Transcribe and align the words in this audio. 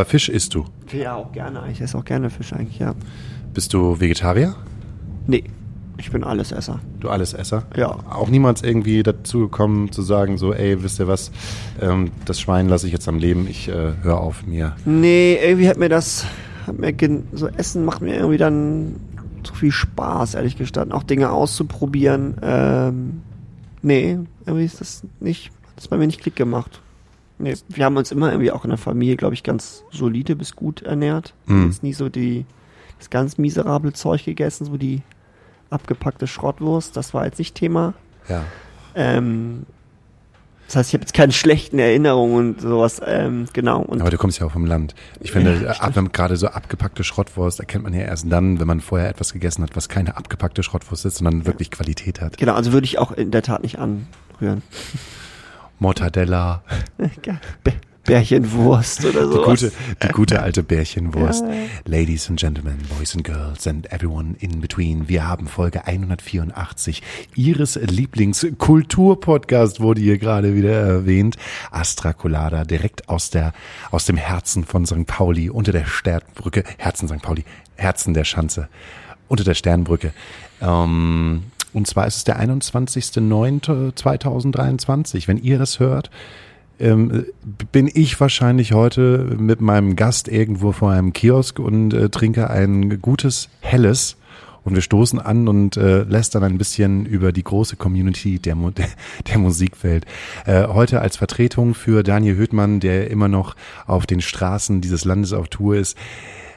Aber 0.00 0.08
Fisch 0.08 0.30
isst 0.30 0.54
du? 0.54 0.64
Ja, 0.94 1.14
auch 1.16 1.30
gerne. 1.30 1.62
Ich 1.70 1.78
esse 1.82 1.98
auch 1.98 2.06
gerne 2.06 2.30
Fisch 2.30 2.54
eigentlich, 2.54 2.78
ja. 2.78 2.94
Bist 3.52 3.74
du 3.74 4.00
Vegetarier? 4.00 4.56
Nee, 5.26 5.44
ich 5.98 6.10
bin 6.10 6.24
Allesesser. 6.24 6.80
Du 7.00 7.10
Allesesser? 7.10 7.64
Ja. 7.76 7.98
Auch 8.08 8.30
niemals 8.30 8.62
irgendwie 8.62 9.02
dazu 9.02 9.40
gekommen 9.40 9.92
zu 9.92 10.00
sagen, 10.00 10.38
so, 10.38 10.54
ey, 10.54 10.82
wisst 10.82 11.00
ihr 11.00 11.06
was, 11.06 11.32
ähm, 11.82 12.12
das 12.24 12.40
Schwein 12.40 12.70
lasse 12.70 12.86
ich 12.86 12.94
jetzt 12.94 13.08
am 13.08 13.18
Leben, 13.18 13.46
ich 13.46 13.68
äh, 13.68 13.92
höre 14.00 14.18
auf 14.18 14.46
mir. 14.46 14.74
Nee, 14.86 15.38
irgendwie 15.38 15.68
hat 15.68 15.76
mir 15.76 15.90
das, 15.90 16.24
hat 16.66 16.78
mir 16.78 16.94
so 17.34 17.48
Essen 17.48 17.84
macht 17.84 18.00
mir 18.00 18.14
irgendwie 18.14 18.38
dann 18.38 18.96
zu 19.42 19.54
viel 19.54 19.70
Spaß, 19.70 20.32
ehrlich 20.32 20.56
gestanden. 20.56 20.92
Auch 20.92 21.02
Dinge 21.02 21.30
auszuprobieren. 21.30 22.36
Ähm, 22.40 23.20
nee, 23.82 24.18
irgendwie 24.46 24.64
ist 24.64 24.80
das 24.80 25.02
nicht, 25.20 25.48
hat 25.48 25.76
das 25.76 25.88
bei 25.88 25.98
mir 25.98 26.06
nicht 26.06 26.22
Klick 26.22 26.36
gemacht. 26.36 26.80
Nee, 27.40 27.54
wir 27.68 27.84
haben 27.84 27.96
uns 27.96 28.12
immer 28.12 28.30
irgendwie 28.30 28.52
auch 28.52 28.64
in 28.64 28.70
der 28.70 28.78
Familie, 28.78 29.16
glaube 29.16 29.34
ich, 29.34 29.42
ganz 29.42 29.84
solide 29.90 30.36
bis 30.36 30.56
gut 30.56 30.82
ernährt. 30.82 31.34
Mhm. 31.46 31.66
Jetzt 31.66 31.82
nie 31.82 31.92
so 31.92 32.08
die, 32.08 32.44
das 32.98 33.10
ganz 33.10 33.38
miserable 33.38 33.92
Zeug 33.92 34.24
gegessen, 34.24 34.66
so 34.66 34.76
die 34.76 35.02
abgepackte 35.70 36.26
Schrottwurst, 36.26 36.96
das 36.96 37.14
war 37.14 37.24
jetzt 37.24 37.38
nicht 37.38 37.54
Thema. 37.54 37.94
Ja. 38.28 38.44
Ähm, 38.94 39.66
das 40.70 40.76
heißt, 40.76 40.90
ich 40.90 40.94
habe 40.94 41.02
jetzt 41.02 41.14
keine 41.14 41.32
schlechten 41.32 41.80
Erinnerungen 41.80 42.50
und 42.50 42.60
sowas. 42.60 43.00
Ähm, 43.04 43.48
genau. 43.52 43.80
Und 43.82 44.00
Aber 44.00 44.10
du 44.10 44.18
kommst 44.18 44.38
ja 44.38 44.46
auch 44.46 44.52
vom 44.52 44.66
Land. 44.66 44.94
Ich 45.18 45.32
finde, 45.32 45.64
Ja, 45.64 45.70
ab, 45.72 45.96
wenn 45.96 46.12
gerade 46.12 46.36
so 46.36 46.46
abgepackte 46.46 47.02
Schrottwurst 47.02 47.58
erkennt 47.58 47.82
man 47.82 47.92
ja 47.92 48.02
erst 48.02 48.30
dann, 48.30 48.60
wenn 48.60 48.68
man 48.68 48.80
vorher 48.80 49.08
etwas 49.08 49.32
gegessen 49.32 49.64
hat, 49.64 49.74
was 49.74 49.88
keine 49.88 50.16
abgepackte 50.16 50.62
Schrottwurst 50.62 51.06
ist, 51.06 51.16
sondern 51.16 51.44
wirklich 51.44 51.72
Qualität 51.72 52.20
hat. 52.20 52.38
genau, 52.38 52.54
also 52.54 52.72
würde 52.72 52.84
ich 52.84 52.98
auch 52.98 53.10
in 53.10 53.32
der 53.32 53.42
Tat 53.42 53.64
nicht 53.64 53.80
anrühren. 53.80 54.62
Mortadella, 55.80 56.62
Bä- 57.64 57.72
Bärchenwurst 58.04 59.04
oder 59.04 59.26
die 59.26 59.32
so. 59.32 59.42
gute, 59.44 59.72
die 60.02 60.08
gute 60.08 60.42
alte 60.42 60.62
Bärchenwurst. 60.62 61.44
Ja. 61.44 61.50
Ladies 61.84 62.28
and 62.30 62.40
Gentlemen, 62.40 62.78
Boys 62.96 63.14
and 63.14 63.24
Girls 63.24 63.66
and 63.66 63.92
everyone 63.92 64.36
in 64.40 64.60
between. 64.60 65.08
Wir 65.08 65.26
haben 65.28 65.46
Folge 65.48 65.86
184 65.86 67.02
Ihres 67.34 67.76
Lieblingskulturpodcast 67.76 69.80
wurde 69.80 70.00
hier 70.00 70.18
gerade 70.18 70.54
wieder 70.54 70.72
erwähnt. 70.72 71.36
Astra 71.70 72.12
Colada, 72.12 72.64
direkt 72.64 73.08
aus 73.08 73.30
der, 73.30 73.52
aus 73.90 74.06
dem 74.06 74.16
Herzen 74.16 74.64
von 74.64 74.86
St. 74.86 75.06
Pauli, 75.06 75.50
unter 75.50 75.72
der 75.72 75.84
Sternbrücke, 75.84 76.64
Herzen 76.78 77.08
St. 77.08 77.22
Pauli, 77.22 77.44
Herzen 77.76 78.14
der 78.14 78.24
Schanze, 78.24 78.68
unter 79.28 79.44
der 79.44 79.54
Sternbrücke. 79.54 80.12
Ähm, 80.60 81.44
und 81.72 81.86
zwar 81.86 82.06
ist 82.06 82.16
es 82.16 82.24
der 82.24 82.38
21.09.2023. 82.40 85.28
Wenn 85.28 85.38
ihr 85.38 85.58
das 85.58 85.80
hört, 85.80 86.10
ähm, 86.80 87.26
bin 87.72 87.90
ich 87.92 88.18
wahrscheinlich 88.20 88.72
heute 88.72 89.36
mit 89.38 89.60
meinem 89.60 89.96
Gast 89.96 90.28
irgendwo 90.28 90.72
vor 90.72 90.90
einem 90.90 91.12
Kiosk 91.12 91.58
und 91.58 91.92
äh, 91.92 92.08
trinke 92.08 92.50
ein 92.50 93.00
gutes 93.00 93.48
Helles. 93.60 94.16
Und 94.62 94.74
wir 94.74 94.82
stoßen 94.82 95.18
an 95.18 95.48
und 95.48 95.78
äh, 95.78 96.02
lästern 96.02 96.44
ein 96.44 96.58
bisschen 96.58 97.06
über 97.06 97.32
die 97.32 97.44
große 97.44 97.76
Community 97.76 98.38
der, 98.38 98.56
Mu 98.56 98.70
der 99.26 99.38
Musikwelt. 99.38 100.04
Äh, 100.44 100.66
heute 100.68 101.00
als 101.00 101.16
Vertretung 101.16 101.74
für 101.74 102.02
Daniel 102.02 102.36
Höhtmann, 102.36 102.80
der 102.80 103.10
immer 103.10 103.28
noch 103.28 103.56
auf 103.86 104.06
den 104.06 104.20
Straßen 104.20 104.82
dieses 104.82 105.04
Landes 105.04 105.32
auf 105.32 105.48
Tour 105.48 105.76
ist, 105.76 105.96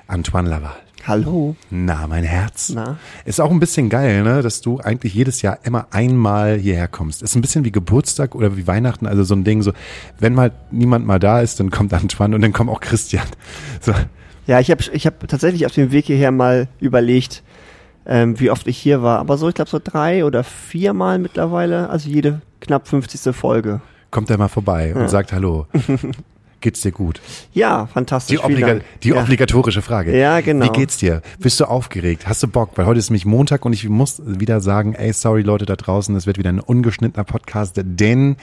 Antoine 0.07 0.49
Laval. 0.49 0.75
Hallo. 1.05 1.55
Na, 1.69 2.07
mein 2.07 2.23
Herz. 2.23 2.71
Na? 2.73 2.97
Ist 3.25 3.41
auch 3.41 3.51
ein 3.51 3.59
bisschen 3.59 3.89
geil, 3.89 4.23
ne, 4.23 4.41
dass 4.41 4.61
du 4.61 4.79
eigentlich 4.79 5.13
jedes 5.13 5.41
Jahr 5.41 5.59
immer 5.63 5.87
einmal 5.91 6.57
hierher 6.57 6.87
kommst. 6.87 7.21
Ist 7.21 7.35
ein 7.35 7.41
bisschen 7.41 7.65
wie 7.65 7.71
Geburtstag 7.73 8.35
oder 8.35 8.55
wie 8.55 8.67
Weihnachten, 8.67 9.05
also 9.05 9.23
so 9.25 9.35
ein 9.35 9.43
Ding, 9.43 9.61
so, 9.63 9.73
wenn 10.19 10.33
mal 10.33 10.51
niemand 10.71 11.05
mal 11.05 11.19
da 11.19 11.41
ist, 11.41 11.59
dann 11.59 11.71
kommt 11.71 11.93
Antoine 11.93 12.35
und 12.35 12.41
dann 12.41 12.53
kommt 12.53 12.69
auch 12.69 12.79
Christian. 12.79 13.25
So, 13.81 13.91
Ja, 14.47 14.61
ich 14.61 14.71
habe 14.71 14.81
ich 14.93 15.05
hab 15.05 15.27
tatsächlich 15.27 15.65
auf 15.65 15.73
dem 15.73 15.91
Weg 15.91 16.05
hierher 16.05 16.31
mal 16.31 16.67
überlegt, 16.79 17.43
ähm, 18.05 18.39
wie 18.39 18.49
oft 18.49 18.65
ich 18.67 18.77
hier 18.77 19.01
war. 19.03 19.19
Aber 19.19 19.37
so, 19.37 19.49
ich 19.49 19.55
glaube, 19.55 19.69
so 19.69 19.79
drei 19.83 20.23
oder 20.23 20.43
viermal 20.45 21.19
mittlerweile. 21.19 21.89
Also 21.89 22.09
jede 22.09 22.41
knapp 22.61 22.87
50. 22.87 23.35
Folge. 23.35 23.81
kommt 24.09 24.29
er 24.29 24.37
mal 24.37 24.47
vorbei 24.47 24.95
und 24.95 25.09
sagt 25.09 25.33
Hallo. 25.33 25.67
Geht's 26.63 26.79
dir 26.79 26.93
gut? 26.93 27.19
Ja, 27.51 27.87
fantastisch. 27.87 28.37
Die, 28.39 28.41
obliga 28.41 28.79
die 29.03 29.09
ja. 29.09 29.21
obligatorische 29.21 29.81
Frage. 29.81 30.17
Ja, 30.17 30.39
genau. 30.39 30.67
Wie 30.67 30.69
geht's 30.69 30.95
dir? 30.95 31.21
Bist 31.39 31.59
du 31.59 31.65
aufgeregt? 31.65 32.25
Hast 32.25 32.41
du 32.41 32.47
Bock? 32.47 32.69
Weil 32.75 32.85
heute 32.85 32.99
ist 32.99 33.09
nämlich 33.09 33.25
Montag 33.25 33.65
und 33.65 33.73
ich 33.73 33.89
muss 33.89 34.21
wieder 34.25 34.61
sagen, 34.61 34.93
ey, 34.93 35.11
sorry 35.11 35.41
Leute 35.41 35.65
da 35.65 35.75
draußen, 35.75 36.15
es 36.15 36.25
wird 36.25 36.37
wieder 36.37 36.49
ein 36.49 36.61
ungeschnittener 36.61 37.25
Podcast, 37.25 37.81
denn 37.83 38.37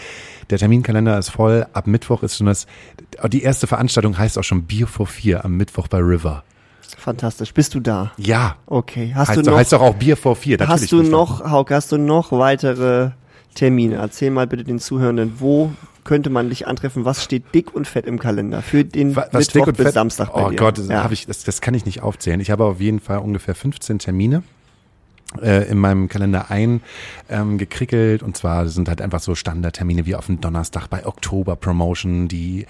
der 0.50 0.58
Terminkalender 0.58 1.18
ist 1.18 1.30
voll. 1.30 1.64
Ab 1.72 1.86
Mittwoch 1.86 2.22
ist 2.22 2.36
schon 2.36 2.46
das, 2.46 2.66
die 3.28 3.42
erste 3.42 3.66
Veranstaltung 3.66 4.18
heißt 4.18 4.36
auch 4.36 4.44
schon 4.44 4.64
Bier 4.64 4.86
vor 4.86 5.06
vier 5.06 5.42
am 5.42 5.56
Mittwoch 5.56 5.88
bei 5.88 5.96
River. 5.96 6.44
Fantastisch. 6.98 7.54
Bist 7.54 7.74
du 7.74 7.80
da? 7.80 8.12
Ja. 8.18 8.56
Okay. 8.66 9.12
Hast 9.14 9.30
heißt, 9.30 9.38
du 9.38 9.42
doch, 9.44 9.52
noch, 9.52 9.58
heißt 9.58 9.72
doch 9.72 9.80
auch 9.80 9.94
Bier 9.94 10.18
vor 10.18 10.36
vier. 10.36 10.58
Natürlich 10.58 10.82
hast 10.82 10.92
du 10.92 11.02
noch, 11.04 11.50
Hauke, 11.50 11.74
hast 11.74 11.90
du 11.90 11.96
noch 11.96 12.32
weitere 12.32 13.12
Termine? 13.54 13.94
Erzähl 13.94 14.30
mal 14.30 14.46
bitte 14.46 14.64
den 14.64 14.78
Zuhörenden, 14.78 15.36
wo 15.38 15.72
könnte 16.04 16.30
man 16.30 16.48
dich 16.48 16.66
antreffen? 16.66 17.04
Was 17.04 17.22
steht 17.24 17.54
dick 17.54 17.74
und 17.74 17.86
fett 17.86 18.06
im 18.06 18.18
Kalender 18.18 18.62
für 18.62 18.84
den 18.84 19.16
Wa- 19.16 19.28
Was 19.32 19.46
Mittwoch 19.46 19.52
dick 19.52 19.66
und 19.68 19.76
bis 19.76 19.86
fett? 19.86 19.94
Samstag 19.94 20.32
bei 20.32 20.44
Oh 20.46 20.50
dir? 20.50 20.56
Gott, 20.56 20.78
das, 20.78 20.88
ja. 20.88 21.04
hab 21.04 21.12
ich, 21.12 21.26
das, 21.26 21.44
das 21.44 21.60
kann 21.60 21.74
ich 21.74 21.84
nicht 21.84 22.02
aufzählen. 22.02 22.40
Ich 22.40 22.50
habe 22.50 22.64
auf 22.64 22.80
jeden 22.80 23.00
Fall 23.00 23.18
ungefähr 23.18 23.54
15 23.54 23.98
Termine 23.98 24.42
äh, 25.40 25.68
in 25.70 25.78
meinem 25.78 26.08
Kalender 26.08 26.50
ein 26.50 26.80
ähm, 27.28 27.58
und 27.58 28.36
zwar 28.36 28.68
sind 28.68 28.88
halt 28.88 29.00
einfach 29.00 29.20
so 29.20 29.34
Standardtermine 29.34 30.06
wie 30.06 30.14
auf 30.16 30.26
dem 30.26 30.40
Donnerstag 30.40 30.88
bei 30.88 31.06
Oktober 31.06 31.54
Promotion, 31.56 32.26
die 32.28 32.66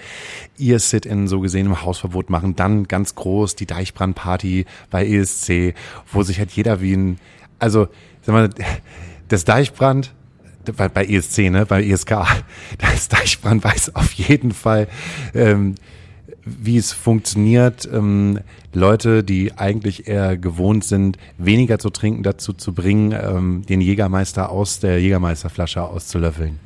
ihr 0.59 0.79
Sit-in 0.79 1.27
so 1.29 1.41
gesehen 1.41 1.67
im 1.67 1.83
Hausverbot 1.83 2.29
machen, 2.31 2.57
dann 2.57 2.87
ganz 2.87 3.15
groß 3.15 3.57
die 3.57 3.67
Deichbrandparty 3.67 4.67
bei 4.91 5.07
ESC, 5.07 5.75
wo 6.13 6.23
sich 6.23 6.39
halt 6.39 6.51
jeder 6.51 6.81
wie 6.83 6.95
ein, 6.95 7.19
also 7.59 7.89
sag 8.23 8.33
mal, 8.35 8.51
das 9.29 9.45
Deichbrand 9.45 10.13
bei, 10.77 10.89
bei 10.89 11.05
ESC, 11.05 11.51
ne, 11.51 11.67
bei 11.67 11.85
ESK, 11.85 12.11
das 12.79 13.09
Deichbrand 13.09 13.65
weiß 13.65 13.95
auf 13.95 14.13
jeden 14.13 14.53
Fall, 14.53 14.89
ähm, 15.35 15.75
wie 16.45 16.79
es 16.79 16.93
funktioniert, 16.93 17.89
ähm, 17.93 18.41
Leute, 18.73 19.25
die 19.25 19.53
eigentlich 19.59 20.07
eher 20.09 20.37
gewohnt 20.37 20.85
sind, 20.85 21.19
weniger 21.39 21.79
zu 21.79 21.91
trinken, 21.91 22.23
dazu 22.23 22.53
zu 22.53 22.73
bringen, 22.73 23.13
ähm, 23.13 23.63
den 23.69 23.81
Jägermeister 23.81 24.51
aus 24.51 24.81
der 24.81 25.01
Jägermeisterflasche 25.01 25.83
auszulöffeln. 25.83 26.61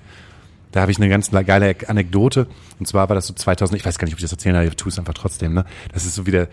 Da 0.70 0.80
habe 0.80 0.90
ich 0.90 0.98
eine 0.98 1.08
ganz 1.08 1.30
geile 1.30 1.76
Anekdote. 1.86 2.48
Und 2.80 2.86
zwar 2.86 3.08
war 3.08 3.14
das 3.14 3.28
so 3.28 3.34
2000, 3.34 3.78
ich 3.78 3.86
weiß 3.86 3.96
gar 3.96 4.06
nicht, 4.06 4.14
ob 4.14 4.19
ich 4.19 4.24
das 4.24 4.32
erzählen 4.32 4.56
darf, 4.56 4.64
ich 4.64 4.74
tue 4.74 4.90
es 4.90 4.98
einfach 4.98 5.14
trotzdem. 5.14 5.54
Ne? 5.54 5.64
Das 5.92 6.04
ist 6.04 6.16
so 6.16 6.26
wieder, 6.26 6.48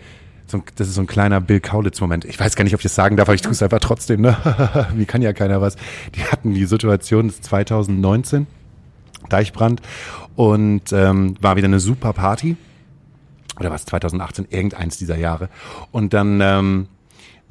so 0.46 0.58
ein, 0.58 0.64
das 0.76 0.88
ist 0.88 0.94
so 0.94 1.00
ein 1.00 1.06
kleiner 1.06 1.40
Bill 1.40 1.60
Kaulitz-Moment. 1.60 2.24
Ich 2.24 2.38
weiß 2.38 2.56
gar 2.56 2.64
nicht, 2.64 2.74
ob 2.74 2.80
ich 2.80 2.84
das 2.84 2.94
sagen 2.94 3.16
darf, 3.16 3.28
aber 3.28 3.34
ich 3.34 3.42
tue 3.42 3.52
es 3.52 3.62
einfach 3.62 3.80
trotzdem. 3.80 4.20
Ne? 4.20 4.36
Mir 4.94 5.06
kann 5.06 5.22
ja 5.22 5.32
keiner 5.32 5.60
was. 5.60 5.76
Die 6.14 6.24
hatten 6.24 6.54
die 6.54 6.64
Situation 6.64 7.28
ist 7.28 7.44
2019, 7.44 8.46
Deichbrand, 9.28 9.80
und 10.36 10.92
ähm, 10.92 11.36
war 11.40 11.56
wieder 11.56 11.68
eine 11.68 11.80
super 11.80 12.12
Party 12.12 12.56
oder 13.58 13.70
was 13.70 13.84
2018, 13.84 14.46
irgendeins 14.50 14.98
dieser 14.98 15.16
Jahre. 15.16 15.48
Und 15.90 16.14
dann 16.14 16.40
ähm, 16.40 16.88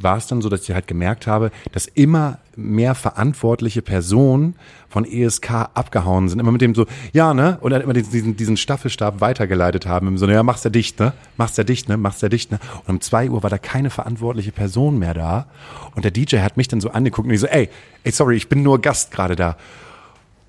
war 0.04 0.18
es 0.18 0.28
dann 0.28 0.42
so, 0.42 0.50
dass 0.50 0.68
ich 0.68 0.74
halt 0.74 0.88
gemerkt 0.88 1.28
habe, 1.28 1.52
dass 1.72 1.86
immer 1.86 2.40
mehr 2.56 2.96
verantwortliche 2.96 3.82
Personen 3.82 4.56
von 4.90 5.06
ESK 5.06 5.52
abgehauen 5.74 6.30
sind. 6.30 6.40
Immer 6.40 6.52
mit 6.52 6.62
dem 6.62 6.76
so, 6.76 6.86
ja, 7.14 7.34
ne? 7.34 7.58
Und 7.62 7.72
dann 7.72 7.82
immer 7.82 7.94
diesen, 7.94 8.36
diesen 8.36 8.58
Staffelstab 8.58 9.22
weitergeleitet 9.22 9.86
haben. 9.86 10.08
Im 10.08 10.18
Sinne, 10.18 10.34
ja, 10.34 10.44
mach's 10.44 10.64
ja 10.64 10.70
dicht, 10.70 11.00
ne? 11.00 11.14
Mach's 11.38 11.58
ja 11.58 11.64
dicht, 11.64 11.90
ne? 11.90 11.98
Mach's 11.98 12.22
ja 12.22 12.30
dicht, 12.30 12.52
ne? 12.52 12.60
Und 12.86 12.96
um 12.96 13.02
zwei 13.02 13.30
Uhr 13.30 13.42
war 13.44 13.50
da 13.50 13.58
keine 13.58 13.90
verantwortliche 13.90 14.52
Person 14.52 15.00
mehr 15.00 15.14
da. 15.14 15.48
Und 15.96 16.04
der 16.04 16.12
DJ 16.12 16.38
hat 16.38 16.58
mich 16.58 16.68
dann 16.68 16.82
so 16.82 16.92
angeguckt 16.92 17.28
und 17.28 17.34
ich 17.34 17.40
so, 17.40 17.48
ey, 17.48 17.70
ey, 18.04 18.12
sorry, 18.12 18.36
ich 18.36 18.50
bin 18.50 18.64
nur 18.64 18.82
Gast 18.82 19.12
gerade 19.12 19.36
da. 19.36 19.58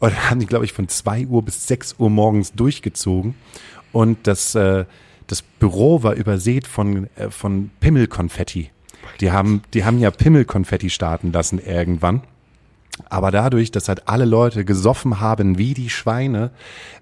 Und 0.01 0.13
dann 0.13 0.31
haben 0.31 0.41
die, 0.41 0.47
glaube 0.47 0.65
ich, 0.65 0.73
von 0.73 0.89
zwei 0.89 1.27
Uhr 1.27 1.43
bis 1.45 1.69
sechs 1.69 1.95
Uhr 1.99 2.11
morgens 2.11 2.53
durchgezogen. 2.53 3.37
Und 3.93 4.27
das, 4.27 4.55
äh, 4.57 4.85
das 5.29 5.43
Büro 5.43 6.03
war 6.03 6.15
übersät 6.15 6.67
von, 6.67 7.09
äh, 7.15 7.31
von 7.31 7.71
Pimmelkonfetti. 7.81 8.71
Die 9.21 9.33
haben, 9.33 9.63
die 9.75 9.85
haben 9.85 9.99
ja 9.99 10.11
Pimmelkonfetti 10.11 10.91
starten 10.91 11.33
lassen 11.33 11.59
irgendwann. 11.59 12.23
Aber 13.09 13.31
dadurch, 13.31 13.71
dass 13.71 13.89
halt 13.89 14.07
alle 14.07 14.27
Leute 14.27 14.65
gesoffen 14.65 15.19
haben 15.19 15.57
wie 15.57 15.73
die 15.73 15.89
Schweine, 15.89 16.51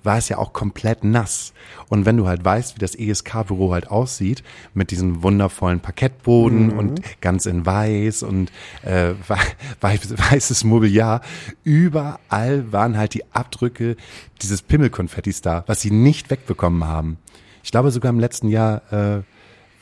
war 0.04 0.18
es 0.18 0.28
ja 0.28 0.38
auch 0.38 0.52
komplett 0.52 1.02
nass. 1.02 1.52
Und 1.88 2.06
wenn 2.06 2.16
du 2.16 2.28
halt 2.28 2.44
weißt, 2.44 2.76
wie 2.76 2.78
das 2.78 2.94
ESK-Büro 2.94 3.72
halt 3.72 3.90
aussieht, 3.90 4.44
mit 4.72 4.92
diesem 4.92 5.24
wundervollen 5.24 5.80
Parkettboden 5.80 6.70
und 6.70 7.02
ganz 7.20 7.46
in 7.46 7.66
weiß 7.66 8.22
und 8.22 8.52
äh, 8.82 9.14
weiß, 9.80 10.14
weißes 10.30 10.64
Mobiliar, 10.64 11.22
überall 11.64 12.72
waren 12.72 12.96
halt 12.96 13.14
die 13.14 13.24
Abdrücke 13.32 13.96
dieses 14.42 14.62
Pimmelkonfettis 14.62 15.42
da, 15.42 15.64
was 15.66 15.80
sie 15.80 15.90
nicht 15.90 16.30
wegbekommen 16.30 16.84
haben. 16.84 17.18
Ich 17.64 17.72
glaube 17.72 17.90
sogar 17.90 18.10
im 18.10 18.20
letzten 18.20 18.48
Jahr 18.48 18.80
äh, 18.92 19.22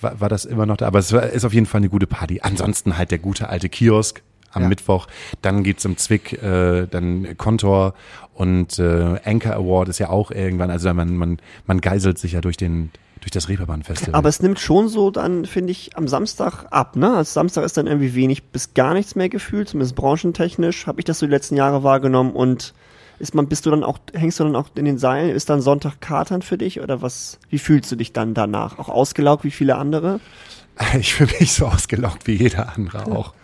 war, 0.00 0.21
war 0.21 0.29
das 0.29 0.45
immer 0.45 0.67
noch 0.67 0.77
da, 0.77 0.87
aber 0.87 0.99
es 0.99 1.12
war, 1.12 1.25
ist 1.25 1.45
auf 1.45 1.55
jeden 1.55 1.67
Fall 1.67 1.81
eine 1.81 1.89
gute 1.89 2.06
Party. 2.06 2.41
Ansonsten 2.43 2.97
halt 2.99 3.11
der 3.11 3.19
gute 3.19 3.49
alte 3.49 3.69
Kiosk 3.69 4.23
am 4.53 4.62
Ja. 4.62 4.69
Mittwoch. 4.69 5.06
Dann 5.43 5.62
geht's 5.62 5.85
im 5.85 5.97
Zwick, 5.97 6.43
äh, 6.43 6.87
dann 6.87 7.37
Kontor 7.37 7.95
und 8.35 8.79
äh, 8.79 9.19
Anchor 9.25 9.55
Award 9.55 9.89
ist 9.89 9.99
ja 9.99 10.09
auch 10.11 10.31
irgendwann, 10.31 10.71
also 10.71 10.93
man, 10.95 11.17
man, 11.17 11.39
man 11.67 11.81
geiselt 11.81 12.19
sich 12.19 12.33
ja 12.33 12.41
durch 12.41 12.56
den, 12.56 12.91
durch 13.21 13.31
das 13.31 13.49
Reeperbahn-Festival. 13.49 14.15
Aber 14.15 14.29
es 14.29 14.41
nimmt 14.41 14.61
schon 14.61 14.89
so 14.89 15.11
dann, 15.11 15.45
finde 15.45 15.73
ich, 15.73 15.97
am 15.97 16.09
Samstag 16.09 16.67
ab, 16.71 16.97
ne? 16.97 17.17
Also 17.17 17.33
Samstag 17.33 17.65
ist 17.65 17.77
dann 17.77 17.87
irgendwie 17.87 18.15
wenig 18.15 18.45
bis 18.45 18.75
gar 18.75 18.95
nichts 18.95 19.17
mehr 19.17 19.29
gefühlt, 19.29 19.69
zumindest 19.69 19.97
branchentechnisch, 19.97 20.87
habe 20.87 21.00
ich 21.00 21.05
das 21.05 21.19
so 21.19 21.27
die 21.27 21.33
letzten 21.33 21.56
Jahre 21.56 21.83
wahrgenommen 21.83 22.33
und 22.33 22.75
ist 23.19 23.35
man, 23.35 23.49
bist 23.49 23.67
du 23.67 23.70
dann 23.70 23.85
auch, 23.85 23.99
hängst 24.15 24.38
du 24.41 24.44
dann 24.44 24.56
auch 24.56 24.69
in 24.75 24.85
den 24.85 24.99
Seilen? 24.99 25.31
Ist 25.31 25.50
dann 25.50 25.61
Sonntag 25.61 26.00
Katern 26.00 26.43
für 26.43 26.59
dich 26.59 26.81
oder 26.81 27.03
was? 27.03 27.38
Wie 27.50 27.59
fühlst 27.59 27.91
du 27.91 27.97
dich 27.97 28.12
dann 28.12 28.35
danach? 28.35 28.79
Auch 28.79 28.88
ausgelaugt 28.88 29.44
wie 29.44 29.50
viele 29.50 29.76
andere? 29.76 30.20
Ich 30.99 31.15
fühle 31.15 31.32
mich 31.41 31.55
so 31.55 31.67
ausgelaugt 31.67 32.29
wie 32.29 32.37
jeder 32.37 32.76
andere 32.76 33.06
auch. 33.06 33.35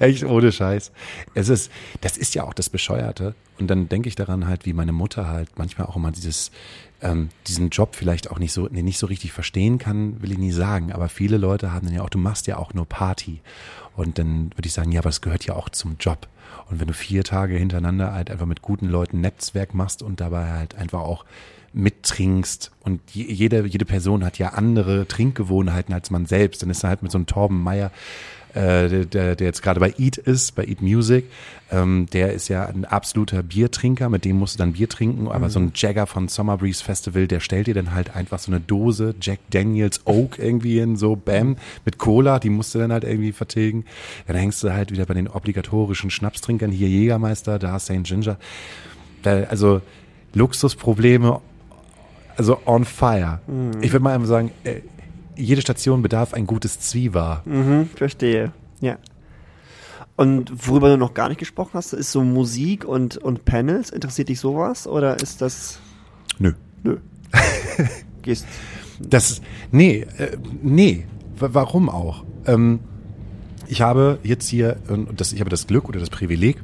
Echt 0.00 0.24
ohne 0.24 0.52
Scheiß. 0.52 0.92
Es 1.34 1.48
ist, 1.48 1.70
das 2.00 2.16
ist 2.16 2.34
ja 2.34 2.44
auch 2.44 2.54
das 2.54 2.70
Bescheuerte. 2.70 3.34
Und 3.58 3.68
dann 3.68 3.88
denke 3.88 4.08
ich 4.08 4.16
daran 4.16 4.46
halt, 4.46 4.66
wie 4.66 4.72
meine 4.72 4.92
Mutter 4.92 5.28
halt 5.28 5.48
manchmal 5.56 5.86
auch 5.86 5.96
immer 5.96 6.12
dieses, 6.12 6.50
ähm, 7.00 7.30
diesen 7.46 7.70
Job 7.70 7.94
vielleicht 7.94 8.30
auch 8.30 8.38
nicht 8.38 8.52
so, 8.52 8.68
nee, 8.70 8.82
nicht 8.82 8.98
so 8.98 9.06
richtig 9.06 9.32
verstehen 9.32 9.78
kann, 9.78 10.20
will 10.20 10.32
ich 10.32 10.38
nie 10.38 10.52
sagen. 10.52 10.92
Aber 10.92 11.08
viele 11.08 11.38
Leute 11.38 11.72
haben 11.72 11.86
dann 11.86 11.94
ja 11.94 12.02
auch, 12.02 12.10
du 12.10 12.18
machst 12.18 12.46
ja 12.46 12.58
auch 12.58 12.74
nur 12.74 12.86
Party. 12.86 13.40
Und 13.96 14.18
dann 14.18 14.50
würde 14.56 14.66
ich 14.66 14.72
sagen, 14.72 14.92
ja, 14.92 15.00
aber 15.00 15.10
es 15.10 15.22
gehört 15.22 15.46
ja 15.46 15.54
auch 15.54 15.70
zum 15.70 15.96
Job. 15.98 16.28
Und 16.68 16.80
wenn 16.80 16.88
du 16.88 16.94
vier 16.94 17.24
Tage 17.24 17.56
hintereinander 17.56 18.12
halt 18.12 18.30
einfach 18.30 18.46
mit 18.46 18.62
guten 18.62 18.88
Leuten 18.88 19.20
Netzwerk 19.20 19.74
machst 19.74 20.02
und 20.02 20.20
dabei 20.20 20.52
halt 20.52 20.74
einfach 20.74 21.00
auch 21.00 21.24
mittrinkst 21.72 22.72
und 22.80 23.02
jede, 23.12 23.66
jede 23.66 23.84
Person 23.84 24.24
hat 24.24 24.38
ja 24.38 24.50
andere 24.50 25.06
Trinkgewohnheiten 25.06 25.94
als 25.94 26.10
man 26.10 26.24
selbst, 26.26 26.62
dann 26.62 26.70
ist 26.70 26.82
er 26.82 26.88
halt 26.88 27.02
mit 27.02 27.12
so 27.12 27.18
einem 27.18 27.26
Torben 27.26 27.62
Meier 27.62 27.90
äh, 28.56 29.04
der, 29.04 29.36
der 29.36 29.46
jetzt 29.46 29.62
gerade 29.62 29.80
bei 29.80 29.94
Eat 29.98 30.16
ist, 30.16 30.54
bei 30.54 30.64
Eat 30.64 30.80
Music, 30.80 31.26
ähm, 31.70 32.06
der 32.12 32.32
ist 32.32 32.48
ja 32.48 32.66
ein 32.66 32.84
absoluter 32.84 33.42
Biertrinker, 33.42 34.08
mit 34.08 34.24
dem 34.24 34.38
musst 34.38 34.54
du 34.54 34.58
dann 34.58 34.72
Bier 34.72 34.88
trinken, 34.88 35.28
aber 35.28 35.46
mhm. 35.46 35.50
so 35.50 35.60
ein 35.60 35.72
Jagger 35.74 36.06
von 36.06 36.28
Summer 36.28 36.56
Breeze 36.56 36.82
Festival, 36.82 37.26
der 37.26 37.40
stellt 37.40 37.66
dir 37.66 37.74
dann 37.74 37.92
halt 37.92 38.16
einfach 38.16 38.38
so 38.38 38.50
eine 38.50 38.60
Dose 38.60 39.14
Jack 39.20 39.40
Daniels 39.50 40.06
Oak 40.06 40.38
irgendwie 40.38 40.80
hin, 40.80 40.96
so 40.96 41.16
bam, 41.16 41.56
mit 41.84 41.98
Cola, 41.98 42.38
die 42.38 42.50
musst 42.50 42.74
du 42.74 42.78
dann 42.78 42.92
halt 42.92 43.04
irgendwie 43.04 43.32
vertilgen. 43.32 43.84
Dann 44.26 44.36
hängst 44.36 44.62
du 44.62 44.72
halt 44.72 44.90
wieder 44.90 45.06
bei 45.06 45.14
den 45.14 45.28
obligatorischen 45.28 46.10
Schnapstrinkern, 46.10 46.70
hier 46.70 46.88
Jägermeister, 46.88 47.58
da 47.58 47.78
St. 47.78 48.04
Ginger. 48.04 48.38
Da, 49.22 49.42
also 49.44 49.82
Luxusprobleme, 50.34 51.40
also 52.36 52.58
on 52.64 52.84
fire. 52.84 53.40
Mhm. 53.46 53.82
Ich 53.82 53.92
würde 53.92 54.04
mal 54.04 54.14
einfach 54.14 54.28
sagen, 54.28 54.50
äh, 54.64 54.80
jede 55.36 55.60
Station 55.60 56.02
bedarf 56.02 56.34
ein 56.34 56.46
gutes 56.46 56.80
Zwieber. 56.80 57.42
Mhm, 57.44 57.88
verstehe. 57.94 58.52
Ja. 58.80 58.98
Und 60.16 60.66
worüber 60.66 60.88
du 60.88 60.96
noch 60.96 61.14
gar 61.14 61.28
nicht 61.28 61.38
gesprochen 61.38 61.72
hast, 61.74 61.92
ist 61.92 62.10
so 62.10 62.22
Musik 62.22 62.84
und, 62.84 63.18
und 63.18 63.44
Panels. 63.44 63.90
Interessiert 63.90 64.28
dich 64.28 64.40
sowas 64.40 64.86
oder 64.86 65.20
ist 65.20 65.42
das. 65.42 65.78
Nö. 66.38 66.54
Nö. 66.82 66.98
Gehst. 68.22 68.46
Das, 68.98 69.42
nee, 69.70 70.06
äh, 70.16 70.38
nee. 70.62 71.06
W 71.38 71.48
warum 71.52 71.90
auch? 71.90 72.24
Ähm, 72.46 72.80
ich 73.66 73.82
habe 73.82 74.18
jetzt 74.22 74.48
hier, 74.48 74.78
und 74.88 75.20
das, 75.20 75.32
ich 75.32 75.40
habe 75.40 75.50
das 75.50 75.66
Glück 75.66 75.88
oder 75.88 76.00
das 76.00 76.08
Privileg, 76.08 76.56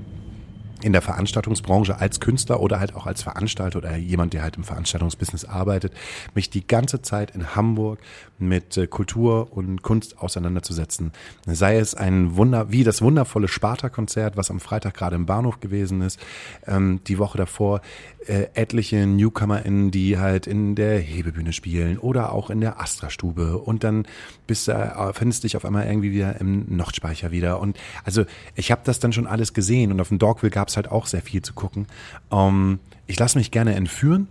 in 0.83 0.93
der 0.93 1.03
Veranstaltungsbranche 1.03 1.99
als 1.99 2.21
Künstler 2.21 2.61
oder 2.61 2.81
halt 2.81 2.95
auch 2.95 3.07
als 3.07 3.23
Veranstalter 3.23 3.79
oder 3.79 3.97
jemand, 3.97 4.33
der 4.33 4.43
halt 4.43 4.57
im 4.57 4.65
Veranstaltungsbusiness 4.65 5.45
arbeitet, 5.45 5.93
mich 6.35 6.51
die 6.51 6.67
ganze 6.67 7.03
Zeit 7.03 7.33
in 7.33 7.55
Hamburg 7.55 7.99
mit 8.39 8.77
äh, 8.77 8.87
Kultur 8.87 9.49
und 9.53 9.83
Kunst 9.83 10.19
auseinanderzusetzen. 10.19 11.13
Sei 11.47 11.77
es 11.77 11.95
ein 11.95 12.37
Wunder, 12.37 12.73
wie 12.73 12.85
das 12.85 13.03
wundervolle 13.03 13.49
Sparta-Konzert, 13.49 14.37
was 14.37 14.51
am 14.51 14.61
Freitag 14.61 14.95
gerade 14.95 15.17
im 15.17 15.27
Bahnhof 15.27 15.61
gewesen 15.61 16.03
ist, 16.03 16.19
ähm, 16.67 17.01
die 17.07 17.19
Woche 17.19 17.39
davor 17.39 17.81
äh, 18.27 18.49
etliche 18.55 19.07
NewcomerInnen, 19.07 19.91
die 19.91 20.19
halt 20.19 20.47
in 20.47 20.75
der 20.75 20.99
Hebebühne 20.99 21.53
spielen 21.53 21.99
oder 21.99 22.33
auch 22.33 22.51
in 22.51 22.61
der 22.61 22.81
Astra-Stube 22.81 23.59
und 23.59 23.85
dann 23.85 24.07
bist 24.47 24.69
du, 24.69 24.73
äh, 24.73 25.13
findest 25.13 25.45
dich 25.45 25.57
auf 25.57 25.65
einmal 25.65 25.87
irgendwie 25.87 26.13
wieder 26.13 26.41
im 26.41 26.77
Nordspeicher 26.77 27.31
wieder 27.31 27.61
und 27.61 27.79
also 28.05 28.25
ich 28.55 28.71
habe 28.71 28.83
das 28.85 29.01
dann 29.01 29.13
schon 29.13 29.27
alles 29.27 29.55
gesehen 29.55 29.93
und 29.93 30.01
auf 30.01 30.09
dem 30.09 30.19
Dogville 30.19 30.51
gab 30.51 30.69
es 30.73 30.77
halt 30.77 30.91
auch 30.91 31.07
sehr 31.07 31.23
viel 31.23 31.43
zu 31.43 31.53
gucken. 31.53 31.87
Ähm, 32.31 32.81
ich 33.07 33.19
lasse 33.19 33.39
mich 33.39 33.51
gerne 33.51 33.75
entführen. 33.75 34.29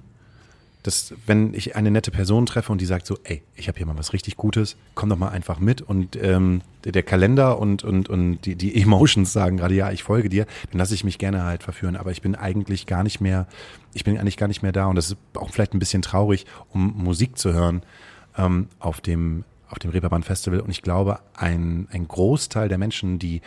Dass 0.83 1.13
wenn 1.27 1.53
ich 1.53 1.75
eine 1.75 1.91
nette 1.91 2.09
Person 2.09 2.47
treffe 2.47 2.71
und 2.71 2.81
die 2.81 2.87
sagt 2.87 3.05
so, 3.05 3.15
ey, 3.23 3.43
ich 3.55 3.67
habe 3.67 3.77
hier 3.77 3.85
mal 3.85 3.99
was 3.99 4.13
richtig 4.13 4.35
Gutes, 4.35 4.77
komm 4.95 5.09
doch 5.09 5.17
mal 5.17 5.29
einfach 5.29 5.59
mit 5.59 5.83
und 5.83 6.15
ähm, 6.15 6.61
der 6.83 7.03
Kalender 7.03 7.59
und 7.59 7.83
und 7.83 8.09
und 8.09 8.41
die 8.41 8.55
die 8.55 8.81
Emotions 8.81 9.31
sagen 9.31 9.57
gerade 9.57 9.75
ja, 9.75 9.91
ich 9.91 10.01
folge 10.01 10.27
dir, 10.27 10.47
dann 10.71 10.79
lasse 10.79 10.95
ich 10.95 11.03
mich 11.03 11.19
gerne 11.19 11.43
halt 11.43 11.61
verführen, 11.61 11.95
aber 11.95 12.09
ich 12.09 12.23
bin 12.23 12.33
eigentlich 12.33 12.87
gar 12.87 13.03
nicht 13.03 13.21
mehr, 13.21 13.45
ich 13.93 14.03
bin 14.03 14.17
eigentlich 14.17 14.37
gar 14.37 14.47
nicht 14.47 14.63
mehr 14.63 14.71
da 14.71 14.87
und 14.87 14.95
das 14.95 15.11
ist 15.11 15.17
auch 15.35 15.51
vielleicht 15.51 15.75
ein 15.75 15.79
bisschen 15.79 16.01
traurig, 16.01 16.47
um 16.71 16.95
Musik 16.97 17.37
zu 17.37 17.53
hören 17.53 17.83
ähm, 18.35 18.67
auf 18.79 19.01
dem 19.01 19.43
auf 19.69 19.77
dem 19.77 19.91
Reeperbahn 19.91 20.23
Festival 20.23 20.61
und 20.61 20.71
ich 20.71 20.81
glaube 20.81 21.19
ein 21.35 21.87
ein 21.91 22.07
Großteil 22.07 22.69
der 22.69 22.79
Menschen, 22.79 23.19
die 23.19 23.41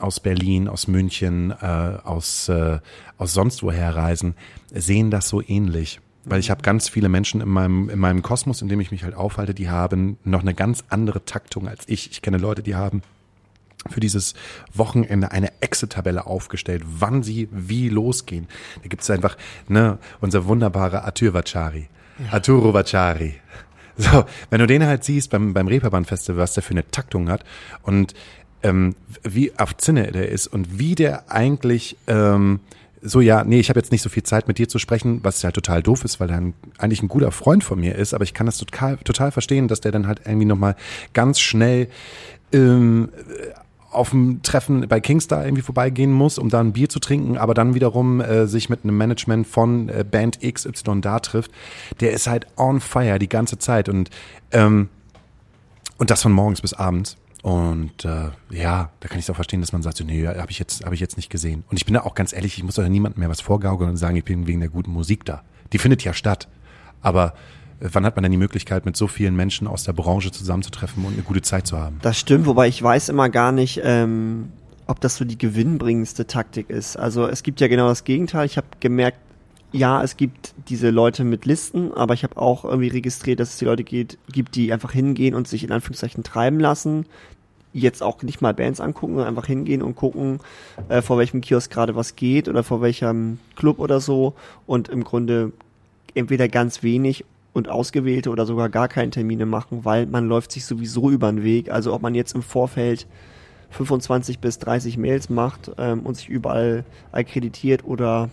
aus 0.00 0.20
Berlin, 0.20 0.68
aus 0.68 0.88
München, 0.88 1.50
äh, 1.50 1.64
aus 1.64 2.48
äh, 2.48 2.78
aus 3.18 3.34
sonst 3.34 3.62
woher 3.62 3.94
reisen, 3.94 4.34
sehen 4.72 5.10
das 5.10 5.28
so 5.28 5.42
ähnlich 5.46 6.00
weil 6.24 6.40
ich 6.40 6.50
habe 6.50 6.62
ganz 6.62 6.88
viele 6.88 7.08
Menschen 7.08 7.40
in 7.40 7.48
meinem, 7.48 7.88
in 7.88 7.98
meinem 7.98 8.22
Kosmos, 8.22 8.62
in 8.62 8.68
dem 8.68 8.80
ich 8.80 8.90
mich 8.90 9.04
halt 9.04 9.14
aufhalte, 9.14 9.54
die 9.54 9.70
haben 9.70 10.18
noch 10.24 10.42
eine 10.42 10.54
ganz 10.54 10.84
andere 10.88 11.24
Taktung 11.24 11.66
als 11.66 11.84
ich. 11.86 12.10
Ich 12.10 12.22
kenne 12.22 12.36
Leute, 12.36 12.62
die 12.62 12.74
haben 12.74 13.02
für 13.88 14.00
dieses 14.00 14.34
Wochenende 14.74 15.32
eine 15.32 15.50
Exit-Tabelle 15.62 16.26
aufgestellt, 16.26 16.82
wann 16.86 17.22
sie 17.22 17.48
wie 17.50 17.88
losgehen. 17.88 18.46
Da 18.82 18.88
gibt 18.88 19.02
es 19.02 19.10
einfach 19.10 19.36
ne, 19.68 19.98
unser 20.20 20.46
wunderbarer 20.46 21.04
Arthur 21.04 21.32
Vacari. 21.32 21.88
Ja. 22.18 22.34
Arturo 22.34 22.74
Vacari. 22.74 23.36
So, 23.96 24.24
wenn 24.48 24.60
du 24.60 24.66
den 24.66 24.86
halt 24.86 25.04
siehst 25.04 25.30
beim, 25.30 25.52
beim 25.52 25.68
Reeperbahn-Festival, 25.68 26.40
was 26.40 26.54
der 26.54 26.62
für 26.62 26.70
eine 26.70 26.90
Taktung 26.90 27.28
hat 27.28 27.44
und 27.82 28.14
ähm, 28.62 28.94
wie 29.22 29.52
auf 29.58 29.76
Zinne 29.76 30.12
der 30.12 30.28
ist 30.28 30.46
und 30.46 30.78
wie 30.78 30.94
der 30.94 31.30
eigentlich 31.30 31.96
ähm, 32.06 32.60
so, 33.02 33.20
ja, 33.20 33.44
nee, 33.44 33.60
ich 33.60 33.70
habe 33.70 33.80
jetzt 33.80 33.92
nicht 33.92 34.02
so 34.02 34.10
viel 34.10 34.24
Zeit 34.24 34.46
mit 34.46 34.58
dir 34.58 34.68
zu 34.68 34.78
sprechen, 34.78 35.20
was 35.22 35.40
ja 35.42 35.52
total 35.52 35.82
doof 35.82 36.04
ist, 36.04 36.20
weil 36.20 36.30
er 36.30 36.36
ein, 36.36 36.54
eigentlich 36.78 37.02
ein 37.02 37.08
guter 37.08 37.32
Freund 37.32 37.64
von 37.64 37.80
mir 37.80 37.94
ist, 37.94 38.12
aber 38.12 38.24
ich 38.24 38.34
kann 38.34 38.46
das 38.46 38.58
total, 38.58 38.98
total 38.98 39.32
verstehen, 39.32 39.68
dass 39.68 39.80
der 39.80 39.92
dann 39.92 40.06
halt 40.06 40.20
irgendwie 40.26 40.44
nochmal 40.44 40.76
ganz 41.14 41.40
schnell 41.40 41.88
ähm, 42.52 43.08
auf 43.90 44.10
dem 44.10 44.42
Treffen 44.42 44.86
bei 44.86 45.00
Kingstar 45.00 45.44
irgendwie 45.44 45.62
vorbeigehen 45.62 46.12
muss, 46.12 46.38
um 46.38 46.48
da 46.48 46.60
ein 46.60 46.72
Bier 46.72 46.88
zu 46.88 47.00
trinken, 47.00 47.38
aber 47.38 47.54
dann 47.54 47.74
wiederum 47.74 48.20
äh, 48.20 48.46
sich 48.46 48.68
mit 48.68 48.84
einem 48.84 48.96
Management 48.96 49.46
von 49.46 49.88
äh, 49.88 50.04
Band 50.08 50.40
XY 50.40 51.00
da 51.00 51.20
trifft, 51.20 51.50
der 52.00 52.12
ist 52.12 52.26
halt 52.26 52.46
on 52.56 52.80
fire 52.80 53.18
die 53.18 53.28
ganze 53.28 53.58
Zeit 53.58 53.88
und 53.88 54.10
ähm, 54.52 54.88
und 55.98 56.10
das 56.10 56.22
von 56.22 56.32
morgens 56.32 56.62
bis 56.62 56.72
abends. 56.72 57.16
Und 57.42 58.04
äh, 58.04 58.30
ja, 58.50 58.90
da 59.00 59.08
kann 59.08 59.18
ich 59.18 59.24
es 59.24 59.30
auch 59.30 59.34
verstehen, 59.34 59.60
dass 59.60 59.72
man 59.72 59.82
sagt, 59.82 59.96
so, 59.96 60.04
nee, 60.04 60.26
habe 60.26 60.50
ich 60.50 60.58
jetzt, 60.58 60.84
habe 60.84 60.94
ich 60.94 61.00
jetzt 61.00 61.16
nicht 61.16 61.30
gesehen. 61.30 61.64
Und 61.70 61.76
ich 61.78 61.86
bin 61.86 61.94
da 61.94 62.02
auch 62.02 62.14
ganz 62.14 62.32
ehrlich, 62.32 62.58
ich 62.58 62.64
muss 62.64 62.74
doch 62.74 62.86
niemandem 62.86 63.20
mehr 63.20 63.30
was 63.30 63.40
vorgaukeln 63.40 63.88
und 63.88 63.96
sagen, 63.96 64.16
ich 64.16 64.24
bin 64.24 64.46
wegen 64.46 64.60
der 64.60 64.68
guten 64.68 64.92
Musik 64.92 65.24
da. 65.24 65.42
Die 65.72 65.78
findet 65.78 66.04
ja 66.04 66.12
statt. 66.12 66.48
Aber 67.00 67.34
äh, 67.80 67.88
wann 67.92 68.04
hat 68.04 68.16
man 68.16 68.24
denn 68.24 68.32
die 68.32 68.38
Möglichkeit, 68.38 68.84
mit 68.84 68.96
so 68.96 69.06
vielen 69.06 69.34
Menschen 69.36 69.66
aus 69.66 69.84
der 69.84 69.94
Branche 69.94 70.30
zusammenzutreffen 70.30 71.04
und 71.04 71.14
eine 71.14 71.22
gute 71.22 71.42
Zeit 71.42 71.66
zu 71.66 71.78
haben? 71.78 71.98
Das 72.02 72.18
stimmt, 72.18 72.46
wobei 72.46 72.68
ich 72.68 72.82
weiß 72.82 73.08
immer 73.08 73.30
gar 73.30 73.52
nicht, 73.52 73.80
ähm, 73.82 74.52
ob 74.86 75.00
das 75.00 75.16
so 75.16 75.24
die 75.24 75.38
gewinnbringendste 75.38 76.26
Taktik 76.26 76.68
ist. 76.68 76.96
Also 76.96 77.26
es 77.26 77.42
gibt 77.42 77.60
ja 77.60 77.68
genau 77.68 77.88
das 77.88 78.04
Gegenteil. 78.04 78.44
Ich 78.44 78.56
habe 78.56 78.66
gemerkt, 78.80 79.18
ja, 79.72 80.02
es 80.02 80.16
gibt 80.16 80.39
diese 80.68 80.90
Leute 80.90 81.24
mit 81.24 81.44
Listen, 81.44 81.92
aber 81.92 82.14
ich 82.14 82.24
habe 82.24 82.36
auch 82.36 82.64
irgendwie 82.64 82.88
registriert, 82.88 83.40
dass 83.40 83.50
es 83.50 83.58
die 83.58 83.64
Leute 83.64 83.84
geht, 83.84 84.18
gibt, 84.30 84.54
die 84.54 84.72
einfach 84.72 84.92
hingehen 84.92 85.34
und 85.34 85.48
sich 85.48 85.64
in 85.64 85.72
Anführungszeichen 85.72 86.24
treiben 86.24 86.60
lassen. 86.60 87.06
Jetzt 87.72 88.02
auch 88.02 88.22
nicht 88.22 88.40
mal 88.40 88.54
Bands 88.54 88.80
angucken, 88.80 89.14
sondern 89.14 89.28
einfach 89.28 89.46
hingehen 89.46 89.82
und 89.82 89.94
gucken, 89.94 90.40
äh, 90.88 91.02
vor 91.02 91.18
welchem 91.18 91.40
Kiosk 91.40 91.70
gerade 91.70 91.94
was 91.94 92.16
geht 92.16 92.48
oder 92.48 92.64
vor 92.64 92.80
welchem 92.80 93.38
Club 93.56 93.78
oder 93.78 94.00
so 94.00 94.34
und 94.66 94.88
im 94.88 95.04
Grunde 95.04 95.52
entweder 96.14 96.48
ganz 96.48 96.82
wenig 96.82 97.24
und 97.52 97.68
ausgewählte 97.68 98.30
oder 98.30 98.46
sogar 98.46 98.68
gar 98.68 98.88
keine 98.88 99.10
Termine 99.10 99.46
machen, 99.46 99.84
weil 99.84 100.06
man 100.06 100.28
läuft 100.28 100.52
sich 100.52 100.64
sowieso 100.64 101.10
über 101.10 101.30
den 101.30 101.42
Weg. 101.42 101.70
Also 101.70 101.92
ob 101.92 102.02
man 102.02 102.14
jetzt 102.14 102.34
im 102.34 102.42
Vorfeld 102.42 103.06
25 103.70 104.38
bis 104.40 104.58
30 104.58 104.96
Mails 104.98 105.30
macht 105.30 105.70
ähm, 105.78 106.00
und 106.00 106.16
sich 106.16 106.28
überall 106.28 106.84
akkreditiert 107.12 107.84
oder 107.84 108.30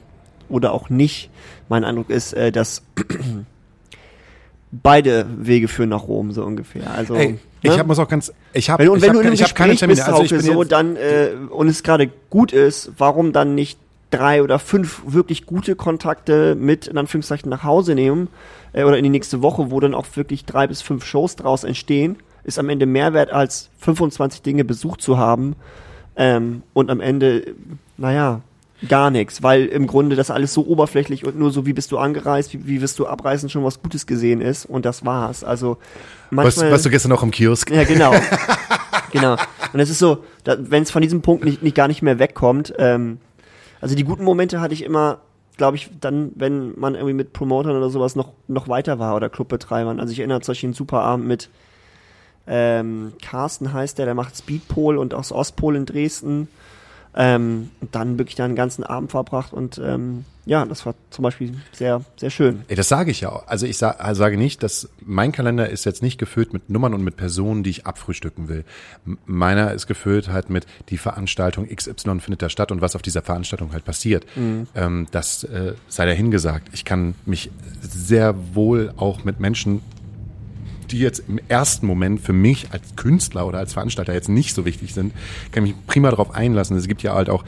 oder 0.49 0.73
auch 0.73 0.89
nicht. 0.89 1.29
Mein 1.69 1.83
Eindruck 1.83 2.09
ist, 2.09 2.33
äh, 2.33 2.51
dass 2.51 2.83
beide 4.71 5.25
Wege 5.37 5.67
führen 5.67 5.89
nach 5.89 6.07
Rom 6.07 6.31
so 6.31 6.43
ungefähr. 6.43 6.91
Also 6.91 7.15
Ey, 7.15 7.33
ne? 7.33 7.39
ich 7.61 7.77
hab, 7.77 7.87
muss 7.87 7.99
auch 7.99 8.07
ganz, 8.07 8.33
ich 8.53 8.69
habe, 8.69 8.89
und 8.91 9.01
wenn 9.01 9.13
du 9.13 9.19
in 9.19 9.27
einem 9.27 9.37
keine 9.37 9.75
Termine, 9.75 9.95
bist, 9.95 10.07
also 10.07 10.23
ich 10.23 10.31
bin 10.31 10.41
so 10.41 10.63
dann 10.63 10.95
äh, 10.95 11.31
und 11.49 11.67
es 11.67 11.83
gerade 11.83 12.09
gut 12.29 12.51
ist, 12.51 12.91
warum 12.97 13.33
dann 13.33 13.55
nicht 13.55 13.79
drei 14.09 14.41
oder 14.41 14.59
fünf 14.59 15.01
wirklich 15.05 15.45
gute 15.45 15.75
Kontakte 15.75 16.55
mit 16.55 16.87
in 16.87 16.97
Anführungszeichen 16.97 17.49
nach 17.49 17.63
Hause 17.63 17.95
nehmen 17.95 18.29
äh, 18.73 18.83
oder 18.83 18.97
in 18.97 19.03
die 19.03 19.09
nächste 19.09 19.41
Woche, 19.41 19.71
wo 19.71 19.79
dann 19.79 19.93
auch 19.93 20.05
wirklich 20.15 20.45
drei 20.45 20.67
bis 20.67 20.81
fünf 20.81 21.05
Shows 21.05 21.35
draus 21.35 21.63
entstehen, 21.63 22.17
ist 22.43 22.59
am 22.59 22.69
Ende 22.69 22.85
mehr 22.85 23.13
wert 23.13 23.31
als 23.31 23.69
25 23.79 24.41
Dinge 24.41 24.63
besucht 24.63 25.01
zu 25.01 25.17
haben 25.17 25.55
ähm, 26.15 26.63
und 26.73 26.89
am 26.89 27.01
Ende, 27.01 27.55
naja, 27.97 28.41
Gar 28.87 29.09
nichts, 29.09 29.41
weil 29.41 29.65
im 29.65 29.87
Grunde 29.87 30.15
das 30.15 30.29
alles 30.29 30.53
so 30.53 30.65
oberflächlich 30.65 31.25
und 31.25 31.37
nur 31.37 31.51
so, 31.51 31.65
wie 31.65 31.73
bist 31.73 31.91
du 31.91 31.97
angereist, 31.97 32.53
wie, 32.53 32.67
wie 32.67 32.81
wirst 32.81 32.99
du 32.99 33.07
abreisen, 33.07 33.49
schon 33.49 33.63
was 33.63 33.81
Gutes 33.81 34.05
gesehen 34.05 34.39
ist 34.39 34.65
und 34.65 34.85
das 34.85 35.03
war's. 35.03 35.43
Also 35.43 35.77
manchmal, 36.29 36.71
was 36.71 36.83
du 36.83 36.91
gestern 36.91 37.09
noch 37.09 37.23
im 37.23 37.31
Kiosk? 37.31 37.71
ja, 37.71 37.83
genau. 37.85 38.13
genau. 39.11 39.35
Und 39.73 39.79
es 39.79 39.89
ist 39.89 39.97
so, 39.97 40.23
wenn 40.45 40.83
es 40.83 40.91
von 40.91 41.01
diesem 41.01 41.23
Punkt 41.23 41.43
nicht, 41.43 41.63
nicht 41.63 41.75
gar 41.75 41.87
nicht 41.87 42.03
mehr 42.03 42.19
wegkommt, 42.19 42.73
ähm, 42.77 43.17
also 43.81 43.95
die 43.95 44.03
guten 44.03 44.23
Momente 44.23 44.61
hatte 44.61 44.75
ich 44.75 44.83
immer, 44.83 45.19
glaube 45.57 45.77
ich, 45.77 45.89
dann, 45.99 46.31
wenn 46.35 46.77
man 46.79 46.93
irgendwie 46.93 47.13
mit 47.13 47.33
Promotern 47.33 47.75
oder 47.75 47.89
sowas 47.89 48.15
noch, 48.15 48.33
noch 48.47 48.67
weiter 48.67 48.99
war 48.99 49.15
oder 49.15 49.29
Clubbetreibern. 49.29 49.99
Also 49.99 50.11
ich 50.11 50.19
erinnere 50.19 50.41
zum 50.41 50.51
Beispiel 50.51 50.67
einen 50.67 50.73
super 50.75 51.01
Abend 51.01 51.27
mit 51.27 51.49
ähm, 52.47 53.13
Carsten 53.21 53.73
heißt 53.73 53.97
der, 53.97 54.05
der 54.05 54.15
macht 54.15 54.37
Speedpol 54.37 54.97
und 54.97 55.13
aus 55.13 55.31
Ostpol 55.31 55.75
in 55.75 55.85
Dresden. 55.85 56.47
Ähm, 57.15 57.71
und 57.81 57.95
dann 57.95 58.17
wirklich 58.19 58.35
da 58.35 58.45
einen 58.45 58.55
ganzen 58.55 58.83
Abend 58.83 59.11
verbracht 59.11 59.53
und 59.53 59.81
ähm, 59.83 60.25
ja, 60.45 60.65
das 60.65 60.85
war 60.85 60.95
zum 61.09 61.23
Beispiel 61.23 61.55
sehr, 61.73 62.01
sehr 62.15 62.29
schön. 62.29 62.61
Ey, 62.69 62.75
das 62.77 62.87
sage 62.87 63.11
ich 63.11 63.21
ja. 63.21 63.29
auch. 63.29 63.47
Also 63.47 63.65
ich 63.65 63.77
sa 63.77 63.89
also 63.91 64.19
sage 64.19 64.37
nicht, 64.37 64.63
dass 64.63 64.87
mein 65.05 65.33
Kalender 65.33 65.69
ist 65.69 65.83
jetzt 65.85 66.01
nicht 66.01 66.17
gefüllt 66.19 66.53
mit 66.53 66.69
Nummern 66.69 66.93
und 66.93 67.03
mit 67.03 67.17
Personen, 67.17 67.63
die 67.63 67.69
ich 67.71 67.85
abfrühstücken 67.85 68.47
will. 68.47 68.63
M- 69.05 69.17
Meiner 69.25 69.73
ist 69.73 69.87
gefüllt 69.87 70.29
halt 70.29 70.49
mit 70.49 70.65
die 70.89 70.97
Veranstaltung 70.97 71.67
XY 71.67 72.19
findet 72.21 72.41
da 72.43 72.49
statt 72.49 72.71
und 72.71 72.79
was 72.79 72.95
auf 72.95 73.01
dieser 73.01 73.23
Veranstaltung 73.23 73.73
halt 73.73 73.83
passiert. 73.83 74.25
Ähm, 74.75 75.07
das 75.11 75.43
äh, 75.43 75.73
sei 75.89 76.05
dahingesagt. 76.05 76.69
Ich 76.71 76.85
kann 76.85 77.15
mich 77.25 77.51
sehr 77.81 78.35
wohl 78.55 78.93
auch 78.95 79.25
mit 79.25 79.41
Menschen 79.41 79.81
die 80.91 80.99
jetzt 80.99 81.23
im 81.27 81.39
ersten 81.47 81.85
Moment 81.85 82.21
für 82.21 82.33
mich 82.33 82.71
als 82.71 82.95
Künstler 82.95 83.47
oder 83.47 83.59
als 83.59 83.73
Veranstalter 83.73 84.13
jetzt 84.13 84.29
nicht 84.29 84.53
so 84.55 84.65
wichtig 84.65 84.93
sind, 84.93 85.13
kann 85.51 85.63
mich 85.63 85.73
prima 85.87 86.09
darauf 86.09 86.33
einlassen. 86.33 86.77
Es 86.77 86.87
gibt 86.87 87.03
ja 87.03 87.13
halt 87.13 87.29
auch, 87.29 87.43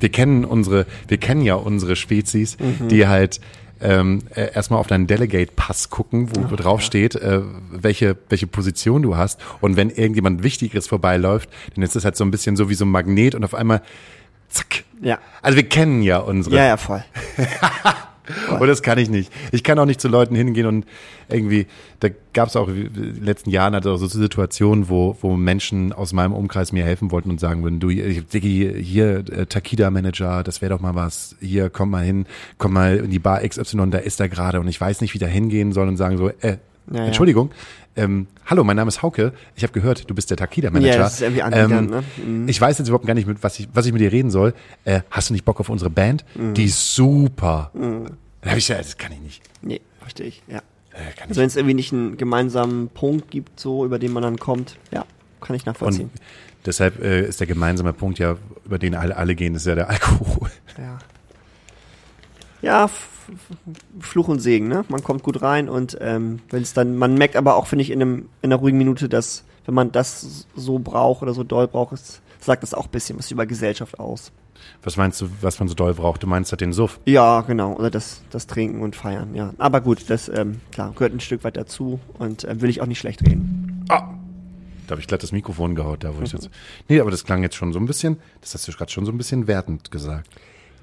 wir 0.00 0.10
kennen 0.10 0.44
unsere, 0.44 0.86
wir 1.08 1.18
kennen 1.18 1.42
ja 1.42 1.54
unsere 1.54 1.96
Spezies, 1.96 2.56
die 2.90 3.06
halt 3.06 3.40
ähm, 3.82 4.20
äh, 4.34 4.52
erstmal 4.54 4.80
auf 4.80 4.86
deinen 4.86 5.06
Delegate-Pass 5.06 5.90
gucken, 5.90 6.30
wo, 6.34 6.50
wo 6.50 6.56
drauf 6.56 6.82
steht, 6.82 7.16
äh, 7.16 7.40
welche, 7.70 8.16
welche 8.28 8.46
Position 8.46 9.02
du 9.02 9.16
hast. 9.16 9.40
Und 9.60 9.76
wenn 9.76 9.90
irgendjemand 9.90 10.42
Wichtigeres 10.42 10.86
vorbeiläuft, 10.86 11.50
dann 11.74 11.82
ist 11.82 11.96
das 11.96 12.04
halt 12.04 12.16
so 12.16 12.24
ein 12.24 12.30
bisschen 12.30 12.56
so 12.56 12.68
wie 12.68 12.74
so 12.74 12.84
ein 12.84 12.90
Magnet 12.90 13.34
und 13.34 13.44
auf 13.44 13.54
einmal 13.54 13.82
zack. 14.48 14.84
Ja. 15.00 15.18
Also 15.42 15.56
wir 15.56 15.68
kennen 15.68 16.02
ja 16.02 16.18
unsere. 16.18 16.56
Ja, 16.56 16.64
ja, 16.66 16.76
voll. 16.76 17.04
Und 18.60 18.68
das 18.68 18.82
kann 18.82 18.98
ich 18.98 19.10
nicht. 19.10 19.32
Ich 19.50 19.64
kann 19.64 19.78
auch 19.78 19.84
nicht 19.84 20.00
zu 20.00 20.08
Leuten 20.08 20.34
hingehen 20.34 20.66
und 20.66 20.86
irgendwie, 21.28 21.66
da 22.00 22.08
gab 22.32 22.48
es 22.48 22.56
auch 22.56 22.68
in 22.68 22.92
den 22.92 23.24
letzten 23.24 23.50
Jahren 23.50 23.74
halt 23.74 23.86
auch 23.86 23.96
so 23.96 24.06
Situationen, 24.06 24.88
wo, 24.88 25.16
wo 25.20 25.36
Menschen 25.36 25.92
aus 25.92 26.12
meinem 26.12 26.32
Umkreis 26.32 26.72
mir 26.72 26.84
helfen 26.84 27.10
wollten 27.10 27.30
und 27.30 27.40
sagen 27.40 27.62
würden, 27.62 27.80
du, 27.80 27.88
Diggi, 27.88 28.72
hier, 28.82 29.24
äh, 29.30 29.46
Takida-Manager, 29.46 30.42
das 30.44 30.62
wäre 30.62 30.70
doch 30.74 30.80
mal 30.80 30.94
was, 30.94 31.36
hier, 31.40 31.68
komm 31.70 31.90
mal 31.90 32.04
hin, 32.04 32.26
komm 32.58 32.74
mal 32.74 32.98
in 32.98 33.10
die 33.10 33.18
Bar 33.18 33.40
XY, 33.46 33.90
da 33.90 33.98
ist 33.98 34.20
er 34.20 34.28
gerade 34.28 34.60
und 34.60 34.68
ich 34.68 34.80
weiß 34.80 35.00
nicht, 35.00 35.14
wie 35.14 35.18
da 35.18 35.26
hingehen 35.26 35.72
soll 35.72 35.88
und 35.88 35.96
sagen 35.96 36.16
so, 36.16 36.28
äh, 36.28 36.58
Ja, 36.90 36.98
ja. 36.98 37.06
Entschuldigung, 37.06 37.50
ähm, 37.96 38.26
hallo, 38.46 38.64
mein 38.64 38.76
Name 38.76 38.88
ist 38.88 39.02
Hauke, 39.02 39.32
ich 39.54 39.62
habe 39.62 39.72
gehört, 39.72 40.08
du 40.08 40.14
bist 40.14 40.30
der 40.30 40.36
Takida-Manager. 40.36 40.92
Ja, 40.92 40.98
das 40.98 41.14
ist 41.14 41.22
irgendwie 41.22 41.42
anbiedernd, 41.42 41.90
ne? 41.90 42.02
Mhm. 42.24 42.48
Ich 42.48 42.60
weiß 42.60 42.78
jetzt 42.78 42.88
überhaupt 42.88 43.06
gar 43.06 43.14
nicht, 43.14 43.26
mit 43.26 43.42
was 43.42 43.58
ich, 43.58 43.68
was 43.74 43.86
ich 43.86 43.92
mit 43.92 44.00
dir 44.00 44.12
reden 44.12 44.30
soll. 44.30 44.54
Äh, 44.84 45.00
hast 45.10 45.28
du 45.28 45.34
nicht 45.34 45.44
Bock 45.44 45.60
auf 45.60 45.68
unsere 45.68 45.90
Band? 45.90 46.24
Mhm. 46.34 46.54
Die 46.54 46.64
ist 46.64 46.94
super. 46.94 47.70
Dann 47.74 48.16
hab 48.44 48.56
ich 48.56 48.66
gesagt, 48.66 48.80
das 48.80 48.96
kann 48.98 49.12
ich 49.12 49.20
nicht. 49.20 49.42
Nee, 49.60 49.80
verstehe 50.00 50.26
ich, 50.26 50.42
ja. 50.48 50.58
Äh, 50.92 51.22
Also 51.28 51.40
wenn 51.40 51.46
es 51.46 51.56
irgendwie 51.56 51.74
nicht 51.74 51.92
einen 51.92 52.16
gemeinsamen 52.16 52.88
Punkt 52.88 53.30
gibt, 53.30 53.60
so 53.60 53.84
über 53.84 53.98
den 53.98 54.12
man 54.12 54.22
dann 54.22 54.38
kommt, 54.38 54.78
ja, 54.90 55.04
kann 55.40 55.56
ich 55.56 55.66
nachvollziehen. 55.66 56.10
Und 56.12 56.20
deshalb 56.66 57.02
äh, 57.02 57.26
ist 57.26 57.40
der 57.40 57.46
gemeinsame 57.46 57.92
Punkt 57.92 58.18
ja, 58.18 58.36
über 58.64 58.78
den 58.78 58.94
alle, 58.94 59.16
alle 59.16 59.34
gehen, 59.34 59.54
ist 59.54 59.66
ja 59.66 59.74
der 59.74 59.88
Alkohol. 59.90 60.50
Ja. 60.78 60.98
Ja, 62.62 62.88
Fluch 64.00 64.28
und 64.28 64.40
Segen, 64.40 64.68
ne? 64.68 64.84
Man 64.88 65.02
kommt 65.02 65.22
gut 65.22 65.42
rein 65.42 65.68
und 65.68 65.96
ähm, 66.00 66.40
wenn 66.50 66.62
es 66.62 66.72
dann, 66.72 66.96
man 66.96 67.14
merkt 67.14 67.36
aber 67.36 67.56
auch, 67.56 67.66
finde 67.66 67.82
ich, 67.82 67.90
in, 67.90 68.00
einem, 68.00 68.28
in 68.40 68.52
einer 68.52 68.56
ruhigen 68.56 68.78
Minute, 68.78 69.08
dass 69.08 69.44
wenn 69.64 69.74
man 69.74 69.92
das 69.92 70.46
so 70.56 70.78
braucht 70.78 71.22
oder 71.22 71.34
so 71.34 71.44
doll 71.44 71.68
braucht, 71.68 71.92
es, 71.92 72.20
sagt 72.40 72.62
das 72.62 72.74
auch 72.74 72.86
ein 72.86 72.90
bisschen 72.90 73.18
was 73.18 73.30
über 73.30 73.46
Gesellschaft 73.46 73.98
aus. 73.98 74.32
Was 74.82 74.96
meinst 74.96 75.20
du, 75.20 75.28
was 75.40 75.58
man 75.58 75.68
so 75.68 75.74
doll 75.74 75.94
braucht? 75.94 76.22
Du 76.22 76.26
meinst 76.26 76.52
halt 76.52 76.60
den 76.60 76.72
Suff. 76.72 77.00
Ja, 77.04 77.40
genau. 77.42 77.74
Oder 77.74 77.90
das, 77.90 78.22
das 78.30 78.46
Trinken 78.46 78.80
und 78.80 78.96
Feiern, 78.96 79.34
ja. 79.34 79.52
Aber 79.58 79.80
gut, 79.80 80.08
das 80.08 80.28
ähm, 80.28 80.60
klar, 80.70 80.92
gehört 80.92 81.12
ein 81.12 81.20
Stück 81.20 81.44
weit 81.44 81.56
dazu 81.56 82.00
und 82.18 82.44
äh, 82.44 82.60
will 82.60 82.70
ich 82.70 82.80
auch 82.80 82.86
nicht 82.86 82.98
schlecht 82.98 83.22
reden. 83.22 83.84
Ah! 83.88 84.08
Da 84.86 84.92
habe 84.92 85.00
ich 85.00 85.06
glatt 85.06 85.22
das 85.22 85.32
Mikrofon 85.32 85.74
gehaut, 85.74 86.02
da 86.04 86.16
wo 86.16 86.22
ich 86.22 86.32
jetzt. 86.32 86.50
Nee, 86.88 87.00
aber 87.00 87.10
das 87.10 87.24
klang 87.24 87.42
jetzt 87.42 87.54
schon 87.54 87.72
so 87.72 87.78
ein 87.78 87.86
bisschen, 87.86 88.18
das 88.40 88.54
hast 88.54 88.66
du 88.66 88.72
gerade 88.72 88.90
schon 88.90 89.06
so 89.06 89.12
ein 89.12 89.18
bisschen 89.18 89.46
wertend 89.46 89.90
gesagt. 89.90 90.28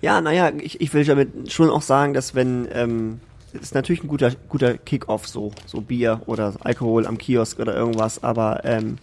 Ja, 0.01 0.22
naja, 0.22 0.51
ich, 0.58 0.79
ich 0.79 0.94
will 0.94 1.03
damit 1.03 1.51
schon 1.51 1.70
auch 1.70 1.82
sagen, 1.82 2.13
dass 2.13 2.36
wenn, 2.36 2.68
ähm, 2.72 3.20
ist 3.53 3.75
natürlich 3.75 4.03
ein 4.03 4.08
guter, 4.08 4.32
guter 4.48 4.77
Kick-Off 4.77 5.27
so, 5.27 5.51
so 5.65 5.82
Bier 5.82 6.22
oder 6.25 6.53
Alkohol 6.62 7.06
am 7.06 7.18
Kiosk 7.18 7.60
oder 7.60 7.75
irgendwas, 7.75 8.24
aber 8.24 8.62
ähm, 8.63 8.98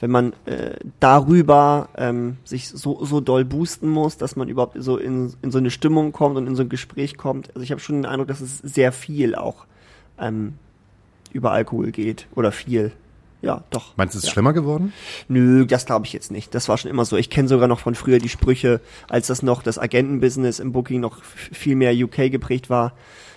wenn 0.00 0.10
man 0.10 0.32
äh, 0.46 0.74
darüber 0.98 1.88
ähm, 1.96 2.38
sich 2.42 2.68
so, 2.68 3.04
so 3.04 3.20
doll 3.20 3.44
boosten 3.44 3.88
muss, 3.88 4.16
dass 4.16 4.34
man 4.34 4.48
überhaupt 4.48 4.76
so 4.80 4.96
in, 4.96 5.32
in 5.42 5.52
so 5.52 5.58
eine 5.58 5.70
Stimmung 5.70 6.10
kommt 6.10 6.36
und 6.36 6.48
in 6.48 6.56
so 6.56 6.64
ein 6.64 6.68
Gespräch 6.68 7.16
kommt. 7.16 7.50
Also 7.50 7.60
ich 7.60 7.70
habe 7.70 7.80
schon 7.80 7.96
den 7.96 8.06
Eindruck, 8.06 8.26
dass 8.26 8.40
es 8.40 8.58
sehr 8.58 8.90
viel 8.90 9.36
auch 9.36 9.64
ähm, 10.18 10.54
über 11.32 11.52
Alkohol 11.52 11.92
geht 11.92 12.26
oder 12.34 12.50
viel. 12.50 12.90
Ja, 13.42 13.64
doch. 13.70 13.96
Meinst 13.96 14.14
du, 14.14 14.18
es 14.18 14.24
ist 14.24 14.28
ja. 14.28 14.34
schlimmer 14.34 14.52
geworden? 14.52 14.92
Nö, 15.28 15.66
das 15.66 15.84
glaube 15.84 16.06
ich 16.06 16.12
jetzt 16.12 16.30
nicht. 16.30 16.54
Das 16.54 16.68
war 16.68 16.78
schon 16.78 16.90
immer 16.90 17.04
so. 17.04 17.16
Ich 17.16 17.28
kenne 17.28 17.48
sogar 17.48 17.66
noch 17.66 17.80
von 17.80 17.96
früher 17.96 18.20
die 18.20 18.28
Sprüche, 18.28 18.80
als 19.08 19.26
das 19.26 19.42
noch 19.42 19.62
das 19.62 19.78
Agentenbusiness 19.78 20.60
im 20.60 20.72
Booking 20.72 21.00
noch 21.00 21.22
viel 21.24 21.74
mehr 21.74 21.92
UK 21.92 22.30
geprägt 22.30 22.70
war, 22.70 22.94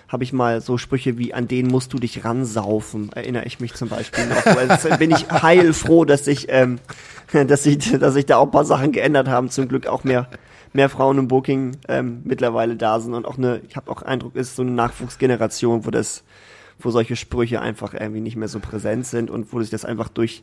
habe 0.08 0.22
ich 0.22 0.32
mal 0.32 0.60
so 0.60 0.78
Sprüche 0.78 1.18
wie 1.18 1.34
an 1.34 1.48
denen 1.48 1.68
musst 1.68 1.92
du 1.92 1.98
dich 1.98 2.24
ransaufen, 2.24 3.10
erinnere 3.12 3.44
ich 3.46 3.58
mich 3.58 3.74
zum 3.74 3.88
Beispiel 3.88 4.26
noch. 4.26 4.46
Also 4.56 4.90
bin 4.96 5.10
ich 5.10 5.28
heilfroh, 5.30 6.04
dass 6.04 6.28
ich, 6.28 6.46
ähm, 6.50 6.78
dass 7.32 7.64
sich 7.64 7.98
dass 7.98 8.14
sich 8.14 8.26
da 8.26 8.36
auch 8.36 8.44
ein 8.44 8.50
paar 8.52 8.64
Sachen 8.64 8.92
geändert 8.92 9.26
haben. 9.26 9.50
Zum 9.50 9.66
Glück 9.66 9.88
auch 9.88 10.04
mehr 10.04 10.28
mehr 10.72 10.88
Frauen 10.88 11.18
im 11.18 11.26
Booking 11.26 11.78
ähm, 11.88 12.20
mittlerweile 12.24 12.76
da 12.76 13.00
sind 13.00 13.14
und 13.14 13.24
auch 13.24 13.38
eine, 13.38 13.60
ich 13.68 13.76
habe 13.76 13.90
auch 13.90 14.02
Eindruck, 14.02 14.36
es 14.36 14.48
ist 14.48 14.56
so 14.56 14.62
eine 14.62 14.72
Nachwuchsgeneration, 14.72 15.86
wo 15.86 15.90
das 15.90 16.22
wo 16.78 16.90
solche 16.90 17.16
Sprüche 17.16 17.60
einfach 17.60 17.94
irgendwie 17.94 18.20
nicht 18.20 18.36
mehr 18.36 18.48
so 18.48 18.60
präsent 18.60 19.06
sind 19.06 19.30
und 19.30 19.52
wo 19.52 19.60
sich 19.60 19.70
das 19.70 19.84
einfach 19.84 20.08
durch 20.08 20.42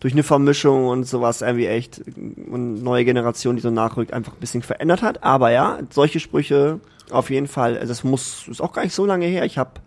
durch 0.00 0.14
eine 0.14 0.24
Vermischung 0.24 0.88
und 0.88 1.04
sowas 1.04 1.42
irgendwie 1.42 1.66
echt 1.66 2.02
und 2.50 2.82
neue 2.82 3.04
Generation, 3.04 3.54
die 3.54 3.62
so 3.62 3.70
nachrückt, 3.70 4.12
einfach 4.12 4.32
ein 4.32 4.40
bisschen 4.40 4.62
verändert 4.62 5.00
hat. 5.00 5.22
Aber 5.22 5.52
ja, 5.52 5.78
solche 5.90 6.18
Sprüche 6.18 6.80
auf 7.12 7.30
jeden 7.30 7.46
Fall. 7.46 7.76
Es 7.76 8.02
muss, 8.02 8.48
ist 8.48 8.60
auch 8.60 8.72
gar 8.72 8.82
nicht 8.82 8.96
so 8.96 9.06
lange 9.06 9.26
her. 9.26 9.44
Ich 9.44 9.58
habe 9.58 9.80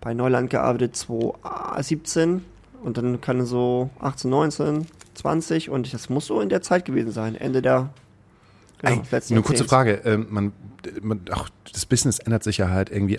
bei 0.00 0.14
Neuland 0.14 0.50
gearbeitet 0.50 0.94
2017 0.94 2.44
und 2.84 2.96
dann 2.96 3.20
kann 3.20 3.44
so 3.44 3.90
18, 3.98 4.30
19, 4.30 4.86
20 5.14 5.68
und 5.68 5.92
das 5.92 6.08
muss 6.08 6.26
so 6.26 6.40
in 6.40 6.48
der 6.48 6.62
Zeit 6.62 6.84
gewesen 6.84 7.10
sein. 7.10 7.34
Ende 7.34 7.60
der 7.60 7.88
genau, 8.84 8.96
Ey, 8.96 9.02
des 9.02 9.10
letzten 9.10 9.34
nur 9.34 9.42
kurze. 9.44 9.64
Frage. 9.64 10.00
Ähm, 10.04 10.26
man, 10.30 10.52
man, 11.02 11.20
auch 11.32 11.48
das 11.72 11.86
Business 11.86 12.18
ändert 12.18 12.44
sich 12.44 12.58
ja 12.58 12.68
halt 12.70 12.90
irgendwie 12.90 13.18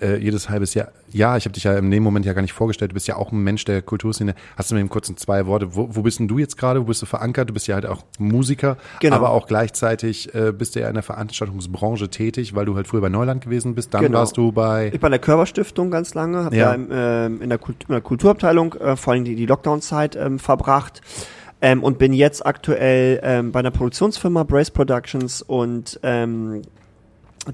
äh, 0.00 0.16
jedes 0.16 0.50
halbes 0.50 0.74
Jahr. 0.74 0.88
Ja, 1.12 1.36
ich 1.36 1.44
habe 1.44 1.52
dich 1.54 1.64
ja 1.64 1.80
dem 1.80 2.02
Moment 2.02 2.26
ja 2.26 2.32
gar 2.32 2.42
nicht 2.42 2.52
vorgestellt. 2.52 2.90
Du 2.90 2.94
bist 2.94 3.06
ja 3.08 3.16
auch 3.16 3.32
ein 3.32 3.42
Mensch 3.42 3.64
der 3.64 3.80
Kulturszene. 3.80 4.34
Hast 4.56 4.70
du 4.70 4.74
mir 4.74 4.80
eben 4.80 4.90
kurz 4.90 5.08
in 5.08 5.16
zwei 5.16 5.46
Worte, 5.46 5.74
wo, 5.74 5.88
wo 5.94 6.02
bist 6.02 6.18
denn 6.18 6.28
du 6.28 6.38
jetzt 6.38 6.58
gerade? 6.58 6.80
Wo 6.80 6.84
bist 6.84 7.00
du 7.00 7.06
verankert? 7.06 7.48
Du 7.48 7.54
bist 7.54 7.66
ja 7.68 7.76
halt 7.76 7.86
auch 7.86 8.02
Musiker, 8.18 8.76
Genau. 9.00 9.16
aber 9.16 9.30
auch 9.30 9.46
gleichzeitig 9.46 10.34
äh, 10.34 10.52
bist 10.52 10.74
du 10.76 10.80
ja 10.80 10.88
in 10.88 10.94
der 10.94 11.02
Veranstaltungsbranche 11.02 12.08
tätig, 12.10 12.54
weil 12.54 12.66
du 12.66 12.74
halt 12.76 12.86
früher 12.88 13.00
bei 13.00 13.08
Neuland 13.08 13.42
gewesen 13.44 13.74
bist. 13.74 13.94
Dann 13.94 14.02
Genau. 14.02 14.18
warst 14.18 14.36
du 14.36 14.52
bei... 14.52 14.90
Ich 14.92 15.00
war 15.00 15.08
in 15.08 15.12
der 15.12 15.20
Körperstiftung 15.20 15.90
ganz 15.90 16.12
lange, 16.14 16.44
habe 16.44 16.56
Ja. 16.56 16.68
da 16.70 16.74
im, 16.74 16.88
ähm, 16.90 17.42
in, 17.42 17.48
der 17.48 17.58
Kult 17.58 17.84
in 17.88 17.92
der 17.92 18.00
Kulturabteilung 18.02 18.74
äh, 18.74 18.96
vor 18.96 19.12
allem 19.14 19.24
die, 19.24 19.36
die 19.36 19.46
Lockdown-Zeit 19.46 20.16
ähm, 20.16 20.38
verbracht 20.38 21.00
ähm, 21.60 21.82
und 21.82 21.98
bin 21.98 22.12
jetzt 22.12 22.44
aktuell 22.44 23.20
ähm, 23.22 23.52
bei 23.52 23.60
einer 23.60 23.70
Produktionsfirma 23.70 24.42
Brace 24.42 24.70
Productions 24.70 25.42
und 25.42 25.98
ähm, 26.02 26.62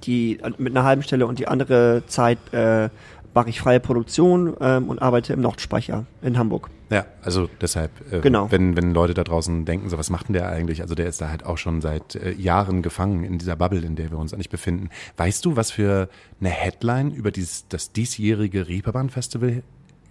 die 0.04 0.38
mit 0.58 0.74
einer 0.74 0.84
halben 0.84 1.02
Stelle 1.02 1.26
und 1.26 1.38
die 1.38 1.48
andere 1.48 2.02
Zeit 2.06 2.38
äh, 2.52 2.88
mache 3.34 3.48
ich 3.48 3.60
freie 3.60 3.80
Produktion 3.80 4.54
ähm, 4.60 4.88
und 4.88 5.00
arbeite 5.00 5.32
im 5.32 5.40
Nordspeicher 5.40 6.04
in 6.22 6.38
Hamburg. 6.38 6.70
Ja, 6.90 7.06
also 7.22 7.48
deshalb, 7.60 7.90
äh, 8.12 8.20
Genau. 8.20 8.50
wenn, 8.50 8.76
wenn 8.76 8.92
Leute 8.92 9.14
da 9.14 9.24
draußen 9.24 9.64
denken, 9.64 9.88
so 9.88 9.96
was 9.96 10.10
macht 10.10 10.28
denn 10.28 10.34
der 10.34 10.48
eigentlich? 10.48 10.82
Also 10.82 10.94
der 10.94 11.06
ist 11.06 11.20
da 11.22 11.30
halt 11.30 11.46
auch 11.46 11.56
schon 11.56 11.80
seit 11.80 12.16
äh, 12.16 12.32
Jahren 12.32 12.82
gefangen 12.82 13.24
in 13.24 13.38
dieser 13.38 13.56
Bubble, 13.56 13.80
in 13.80 13.96
der 13.96 14.10
wir 14.10 14.18
uns 14.18 14.34
eigentlich 14.34 14.50
befinden. 14.50 14.90
Weißt 15.16 15.44
du, 15.44 15.56
was 15.56 15.70
für 15.70 16.10
eine 16.40 16.50
Headline 16.50 17.10
über 17.10 17.30
dieses, 17.30 17.66
das 17.68 17.92
diesjährige 17.92 18.68
Reeperbahn-Festival 18.68 19.62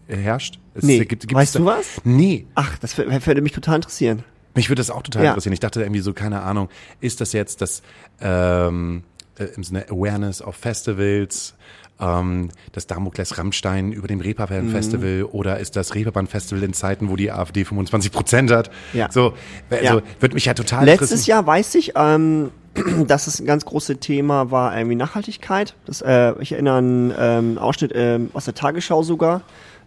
herrscht? 0.08 0.60
Es 0.74 0.84
Nee. 0.84 1.00
gibt- 1.06 1.22
gibt 1.22 1.34
Weißt 1.34 1.56
du 1.56 1.60
da- 1.60 1.66
was? 1.66 2.02
Nee, 2.04 2.46
Ach, 2.56 2.78
das 2.80 2.98
würde 2.98 3.42
mich 3.42 3.52
total 3.54 3.76
interessieren. 3.76 4.24
mich 4.56 4.70
würde 4.70 4.80
das 4.80 4.90
auch 4.90 5.02
total 5.04 5.24
Ja. 5.24 5.30
interessieren. 5.32 5.54
Ich 5.54 5.60
dachte 5.60 5.82
irgendwie 5.82 6.02
so, 6.02 6.14
keine 6.14 6.42
Ahnung, 6.42 6.70
ist 7.00 7.22
das 7.22 7.34
jetzt 7.34 7.62
das 7.62 7.82
ähm, 8.22 9.04
äh, 9.40 9.46
im 9.56 9.64
Sinne 9.64 9.86
Awareness 9.90 10.42
of 10.42 10.56
Festivals, 10.56 11.56
ähm, 12.00 12.50
das 12.74 12.86
Damokles 12.88 13.38
Rammstein 13.38 13.92
über 13.94 14.08
dem 14.08 14.18
Mhm. 14.18 14.24
Reeperbahn-Festival 14.26 15.24
oder 15.32 15.60
ist 15.60 15.76
das 15.76 15.96
Reeperbahn-Festival 15.96 16.64
in 16.64 16.74
Zeiten, 16.74 17.10
wo 17.10 17.16
die 17.16 17.32
AfD 17.32 17.64
25 17.64 18.12
Prozent 18.12 18.52
hat? 18.52 18.70
Ja. 18.94 19.12
So, 19.12 19.34
also 19.70 19.84
Ja. 20.00 20.02
würde 20.20 20.36
mich 20.36 20.46
ja 20.46 20.54
total 20.54 20.86
Letztes 20.86 21.12
interessieren. 21.12 21.38
Jahr 21.38 21.48
weiß 21.48 21.76
ich, 21.76 21.94
ähm, 21.96 22.52
dass 23.08 23.28
es 23.28 23.40
ein 23.40 23.46
ganz 23.46 23.66
großes 23.66 24.00
Thema 24.00 24.52
war, 24.52 24.76
irgendwie 24.78 24.96
Nachhaltigkeit. 24.96 25.76
Das, 25.86 26.02
äh, 26.02 26.34
ich 26.40 26.52
erinnere 26.54 26.76
an 26.78 27.14
ähm, 27.18 27.58
Ausschnitt 27.58 27.92
ähm, 27.96 28.30
aus 28.34 28.46
der 28.46 28.54
Tagesschau 28.54 29.04
sogar, 29.04 29.42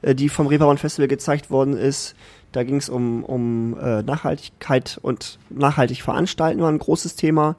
äh, 0.04 0.14
die 0.14 0.28
vom 0.28 0.46
Reeperbahn 0.46 0.78
Festival 0.78 1.08
gezeigt 1.08 1.50
worden 1.50 1.76
ist. 1.76 2.14
Da 2.52 2.62
ging 2.62 2.76
es 2.76 2.88
um, 2.88 3.24
um 3.24 3.76
äh, 3.80 4.02
Nachhaltigkeit 4.02 4.98
und 5.02 5.38
nachhaltig 5.50 6.02
veranstalten 6.02 6.60
war 6.60 6.70
ein 6.70 6.78
großes 6.78 7.16
Thema. 7.16 7.56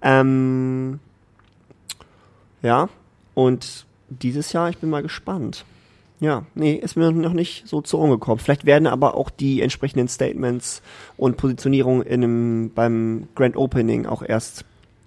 Ähm, 0.00 1.00
ja, 2.62 2.88
und 3.34 3.86
dieses 4.08 4.52
Jahr, 4.52 4.70
ich 4.70 4.78
bin 4.78 4.90
mal 4.90 5.02
gespannt. 5.02 5.64
Ja, 6.20 6.46
nee, 6.54 6.74
ist 6.74 6.96
mir 6.96 7.10
noch 7.10 7.32
nicht 7.32 7.66
so 7.66 7.82
zu 7.82 7.98
Ohren 7.98 8.10
gekommen. 8.10 8.38
Vielleicht 8.38 8.64
werden 8.64 8.86
aber 8.86 9.16
auch 9.16 9.28
die 9.28 9.60
entsprechenden 9.60 10.06
Statements 10.06 10.80
und 11.16 11.36
Positionierungen 11.36 12.06
in 12.06 12.22
einem, 12.22 12.70
beim 12.72 13.28
Grand 13.34 13.56
Opening 13.56 14.06
auch 14.06 14.22
erst 14.22 14.64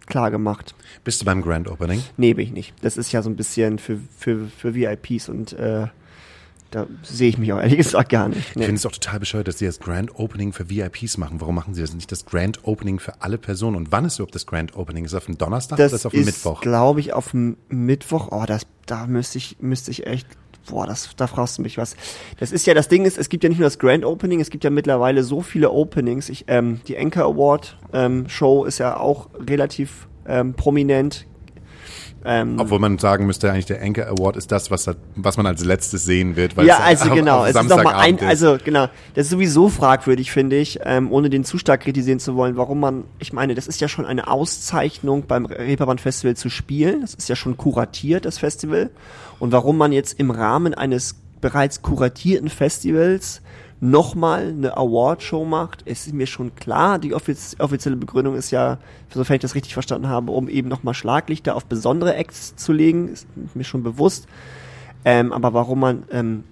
klar 0.08 0.30
gemacht. 0.30 0.76
Bist 1.06 1.22
du 1.22 1.26
beim 1.26 1.42
Grand 1.42 1.70
Opening? 1.70 2.04
Nee, 2.18 2.34
bin 2.34 2.46
ich 2.46 2.52
nicht. 2.52 2.74
Das 2.82 2.98
ist 2.98 3.14
ja 3.14 3.22
so 3.22 3.30
ein 3.30 3.38
bisschen 3.38 3.80
für, 3.80 3.98
für, 4.18 4.48
für 4.48 4.76
VIPs 4.76 5.30
und 5.30 5.54
äh, 5.54 5.88
da 6.76 6.88
sehe 7.04 7.30
ich 7.30 7.38
mich 7.38 7.54
auch 7.54 7.60
ehrlich 7.60 7.78
gesagt 7.78 8.10
gar 8.10 8.28
nicht. 8.28 8.50
Ich 8.50 8.52
finde 8.52 8.74
es 8.74 8.86
auch 8.86 8.92
total 8.92 9.22
bescheuert, 9.22 9.48
dass 9.48 9.60
sie 9.60 9.66
das 9.66 9.80
Grand 9.80 10.20
Opening 10.20 10.52
für 10.52 10.70
VIPs 10.70 11.18
machen. 11.18 11.40
Warum 11.40 11.56
machen 11.56 11.74
sie 11.74 11.80
das 11.80 11.94
nicht 11.94 12.12
das 12.12 12.26
Grand 12.26 12.66
Opening 12.68 13.00
für 13.00 13.22
alle 13.22 13.38
Personen? 13.38 13.78
Und 13.78 13.94
wann 13.94 14.04
ist 14.04 14.20
überhaupt 14.20 14.36
das 14.36 14.46
Grand 14.46 14.76
Opening? 14.76 15.06
Ist 15.06 15.14
das 15.14 15.20
auf 15.20 15.26
dem 15.26 15.38
Donnerstag 15.38 15.78
das 15.78 15.92
oder 15.92 15.96
ist 15.96 16.02
das 16.04 16.06
auf 16.08 16.12
dem 16.12 16.22
ist, 16.22 16.26
Mittwoch? 16.26 16.60
glaube 16.60 17.00
ich, 17.00 17.14
auf 17.14 17.32
dem 17.32 17.56
Mittwoch. 17.70 18.28
Oh, 18.32 18.44
das, 18.46 18.68
da 18.88 19.08
müsste 19.08 19.38
ich, 19.38 19.56
müsste 19.62 19.90
ich 19.92 20.06
echt 20.06 20.28
boah, 20.70 20.86
das, 20.86 21.12
da 21.16 21.28
fragst 21.28 21.60
du 21.60 21.62
mich 21.62 21.78
was. 21.78 21.96
Das 22.40 22.52
ist 22.52 22.66
ja, 22.68 22.74
das 22.74 22.90
Ding 22.90 23.06
ist, 23.06 23.18
es 23.18 23.30
gibt 23.30 23.44
ja 23.44 23.50
nicht 23.50 23.60
nur 23.60 23.68
das 23.68 23.80
Grand 23.80 24.04
Opening, 24.04 24.42
es 24.42 24.50
gibt 24.50 24.66
ja 24.66 24.70
mittlerweile 24.70 25.24
so 25.24 25.42
viele 25.42 25.72
Openings. 25.72 26.28
Ich, 26.28 26.44
ähm, 26.48 26.82
die 26.90 26.98
Anchor 26.98 27.24
Award 27.24 27.78
ähm, 27.94 28.28
Show 28.28 28.66
ist 28.66 28.80
ja 28.80 28.98
auch 28.98 29.30
relativ 29.48 30.10
ähm, 30.28 30.56
prominent. 30.56 31.26
Ähm, 32.28 32.56
Obwohl 32.58 32.80
man 32.80 32.98
sagen 32.98 33.28
müsste, 33.28 33.52
eigentlich 33.52 33.68
der 33.68 33.84
Anchor 33.84 34.08
Award 34.08 34.36
ist 34.36 34.52
das, 34.52 34.72
was, 34.72 34.90
was 35.16 35.38
man 35.38 35.46
als 35.46 35.64
letztes 35.64 36.06
sehen 36.06 36.36
wird. 36.36 36.58
Weil 36.58 36.66
ja, 36.66 36.80
es 36.90 37.02
also 37.02 37.14
genau, 37.14 37.46
es 37.46 37.56
ist 37.56 37.70
noch 37.70 37.84
mal 37.84 37.94
ein, 37.94 38.20
also 38.20 38.58
genau, 38.64 38.88
das 39.14 39.28
ist 39.28 39.30
sowieso 39.30 39.70
fragwürdig, 39.70 40.32
finde 40.32 40.56
ich, 40.56 40.80
ähm, 40.84 41.12
ohne 41.12 41.30
den 41.30 41.44
zu 41.44 41.60
stark 41.60 41.82
kritisieren 41.82 42.20
zu 42.20 42.36
wollen, 42.36 42.58
warum 42.58 42.80
man, 42.80 43.04
ich 43.20 43.32
meine, 43.32 43.54
das 43.54 43.68
ist 43.68 43.80
ja 43.80 43.88
schon 43.88 44.06
eine 44.06 44.28
Auszeichnung 44.28 45.26
beim 45.28 45.46
Reeperbahn 45.46 46.00
Festival 46.00 46.36
zu 46.36 46.50
spielen, 46.50 47.02
das 47.02 47.14
ist 47.14 47.30
ja 47.30 47.36
schon 47.36 47.58
kuratiert, 47.58 48.26
das 48.26 48.40
Festival, 48.40 48.90
und 49.38 49.52
warum 49.52 49.78
man 49.78 49.92
jetzt 49.92 50.20
im 50.20 50.32
Rahmen 50.32 50.74
eines 50.74 51.16
bereits 51.42 51.84
kuratierten 51.84 52.50
Festivals 52.50 53.44
nochmal 53.90 54.50
eine 54.50 54.78
Awardshow 54.78 55.46
macht, 55.46 55.82
ist 55.84 56.12
mir 56.14 56.28
schon 56.28 56.56
klar. 56.56 57.00
Die 57.00 57.14
offiz 57.14 57.56
offizielle 57.60 57.96
Begründung 57.96 58.36
ist 58.36 58.52
ja, 58.52 58.78
sofern 59.10 59.36
ich 59.36 59.42
das 59.42 59.56
richtig 59.56 59.74
verstanden 59.74 60.08
habe, 60.08 60.32
um 60.32 60.50
eben 60.50 60.68
nochmal 60.68 60.94
Schlaglichter 60.94 61.56
auf 61.56 61.66
besondere 61.66 62.16
Acts 62.16 62.56
zu 62.56 62.74
legen, 62.74 63.10
ist 63.10 63.28
mir 63.54 63.64
schon 63.64 63.84
bewusst. 63.84 64.28
Ähm, 65.04 65.32
aber 65.32 65.54
warum 65.54 65.80
man 65.80 66.04
ähm, 66.12 66.44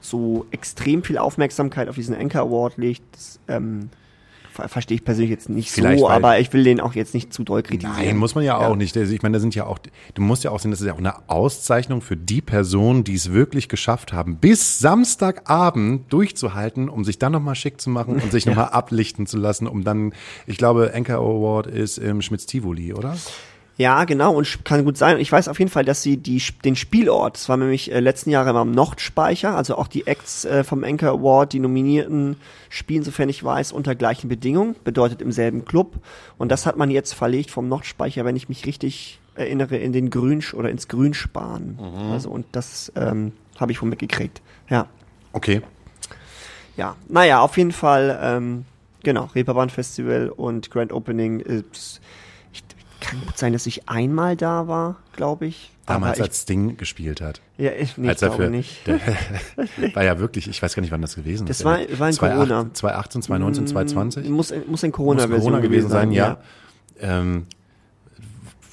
so 0.00 0.46
extrem 0.50 1.02
viel 1.02 1.18
Aufmerksamkeit 1.18 1.88
auf 1.88 1.94
diesen 1.94 2.14
Anchor 2.14 2.42
Award 2.42 2.76
legt, 2.76 3.02
das, 3.12 3.40
ähm, 3.48 3.90
verstehe 4.54 4.94
ich 4.96 5.04
persönlich 5.04 5.30
jetzt 5.30 5.48
nicht 5.48 5.70
Vielleicht, 5.70 6.00
so, 6.00 6.08
aber 6.08 6.38
ich 6.38 6.52
will 6.52 6.64
den 6.64 6.80
auch 6.80 6.94
jetzt 6.94 7.12
nicht 7.14 7.32
zu 7.32 7.44
doll 7.44 7.62
kritisieren. 7.62 7.96
Nein, 7.96 8.16
muss 8.16 8.34
man 8.34 8.44
ja 8.44 8.56
auch 8.56 8.70
Ja. 8.70 8.76
nicht. 8.76 8.96
Also 8.96 9.12
Ich 9.12 9.22
meine, 9.22 9.34
da 9.36 9.40
sind 9.40 9.54
ja 9.54 9.66
auch, 9.66 9.78
du 10.14 10.22
musst 10.22 10.44
ja 10.44 10.50
auch 10.50 10.60
sehen, 10.60 10.70
das 10.70 10.80
ist 10.80 10.86
ja 10.86 10.92
auch 10.94 10.98
eine 10.98 11.28
Auszeichnung 11.28 12.00
für 12.00 12.16
die 12.16 12.40
Personen, 12.40 13.04
die 13.04 13.14
es 13.14 13.32
wirklich 13.32 13.68
geschafft 13.68 14.12
haben, 14.12 14.36
bis 14.36 14.78
Samstagabend 14.78 16.12
durchzuhalten, 16.12 16.88
um 16.88 17.04
sich 17.04 17.18
dann 17.18 17.32
nochmal 17.32 17.54
schick 17.54 17.80
zu 17.80 17.90
machen 17.90 18.20
und 18.20 18.30
sich 18.32 18.46
nochmal 18.46 18.68
ablichten 18.70 19.26
zu 19.26 19.36
lassen, 19.38 19.66
um 19.66 19.84
dann, 19.84 20.12
ich 20.46 20.56
glaube, 20.56 20.92
Anchor 20.94 21.16
Award 21.16 21.66
ist 21.66 21.98
im 21.98 22.22
Schmitz-Tivoli, 22.22 22.94
oder? 22.94 23.16
Ja, 23.76 24.04
genau, 24.04 24.34
und 24.34 24.64
kann 24.64 24.84
gut 24.84 24.96
sein. 24.96 25.18
Ich 25.18 25.32
weiß 25.32 25.48
auf 25.48 25.58
jeden 25.58 25.70
Fall, 25.70 25.84
dass 25.84 26.02
sie 26.02 26.16
die, 26.16 26.40
den 26.64 26.76
Spielort, 26.76 27.34
das 27.34 27.48
war 27.48 27.56
nämlich 27.56 27.90
äh, 27.90 27.98
letzten 27.98 28.30
Jahre 28.30 28.50
immer 28.50 28.60
am 28.60 28.70
Nordspeicher, 28.70 29.56
also 29.56 29.76
auch 29.76 29.88
die 29.88 30.06
Acts 30.06 30.44
äh, 30.44 30.62
vom 30.62 30.84
Anchor 30.84 31.08
Award, 31.08 31.52
die 31.52 31.58
Nominierten 31.58 32.36
spielen, 32.68 33.02
sofern 33.02 33.28
ich 33.28 33.42
weiß, 33.42 33.72
unter 33.72 33.96
gleichen 33.96 34.28
Bedingungen, 34.28 34.76
bedeutet 34.84 35.20
im 35.20 35.32
selben 35.32 35.64
Club. 35.64 35.94
Und 36.38 36.52
das 36.52 36.66
hat 36.66 36.76
man 36.76 36.90
jetzt 36.90 37.14
verlegt 37.14 37.50
vom 37.50 37.68
Nordspeicher, 37.68 38.24
wenn 38.24 38.36
ich 38.36 38.48
mich 38.48 38.64
richtig 38.64 39.18
erinnere, 39.34 39.76
in 39.76 39.92
den 39.92 40.10
Grünsch 40.10 40.54
oder 40.54 40.70
ins 40.70 40.86
Grünsparen. 40.86 41.76
Also, 42.12 42.30
und 42.30 42.46
das 42.52 42.92
ähm, 42.94 43.32
habe 43.58 43.72
ich 43.72 43.82
wohl 43.82 43.88
mitgekriegt. 43.88 44.40
Ja. 44.70 44.86
Okay. 45.32 45.62
Ja, 46.76 46.94
naja, 47.08 47.40
auf 47.40 47.56
jeden 47.56 47.72
Fall, 47.72 48.18
ähm, 48.22 48.64
genau, 49.02 49.30
Reeperbahn 49.34 49.70
Festival 49.70 50.28
und 50.28 50.70
Grand 50.70 50.92
Opening. 50.92 51.40
Ist, 51.40 51.64
ich, 51.72 52.00
kann 53.06 53.20
gut 53.20 53.36
sein, 53.38 53.52
dass 53.52 53.66
ich 53.66 53.88
einmal 53.88 54.36
da 54.36 54.68
war, 54.68 54.96
glaube 55.14 55.46
ich. 55.46 55.70
Damals, 55.86 56.16
ich, 56.18 56.22
als 56.24 56.42
Sting 56.42 56.76
gespielt 56.78 57.20
hat. 57.20 57.42
ja, 57.58 57.70
ich, 57.72 57.98
nee, 57.98 58.04
ich 58.04 58.10
als 58.10 58.22
er 58.22 58.28
glaube 58.30 58.48
nicht. 58.50 58.86
Der, 58.86 59.00
war 59.94 60.02
ja 60.04 60.18
wirklich, 60.18 60.48
ich 60.48 60.62
weiß 60.62 60.74
gar 60.74 60.80
nicht, 60.80 60.90
wann 60.90 61.02
das 61.02 61.14
gewesen 61.14 61.46
Das 61.46 61.58
ist. 61.60 61.64
war- 61.64 61.78
war 61.98 62.08
in 62.08 62.16
Corona. 62.16 62.66
2018, 62.72 63.22
2019, 63.22 63.66
2020? 63.66 64.30
Muss, 64.30 64.50
in- 64.50 64.70
muss 64.70 64.82
in 64.82 64.88
Muss 64.90 64.96
Corona-Version 64.96 65.40
Corona 65.40 65.60
gewesen 65.60 65.90
sein, 65.90 66.10
ja. 66.12 66.38
ja. 67.00 67.18
Ähm, 67.18 67.46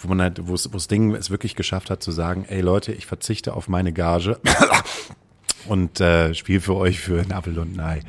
wo 0.01 0.07
man 0.07 0.21
halt, 0.21 0.47
wo 0.47 0.53
es 0.53 0.69
das 0.71 0.87
Ding 0.87 1.13
es 1.13 1.29
wirklich 1.29 1.55
geschafft 1.55 1.89
hat 1.89 2.01
zu 2.01 2.11
sagen, 2.11 2.45
ey 2.47 2.61
Leute, 2.61 2.91
ich 2.93 3.05
verzichte 3.05 3.53
auf 3.53 3.67
meine 3.67 3.91
Gage 3.93 4.39
und 5.67 5.99
äh, 5.99 6.33
spiele 6.33 6.61
für 6.61 6.75
euch 6.75 6.99
für 6.99 7.21
ein 7.21 7.31
Apfel 7.33 7.59
und 7.59 7.77
ein 7.77 7.79
Ei. 7.81 8.01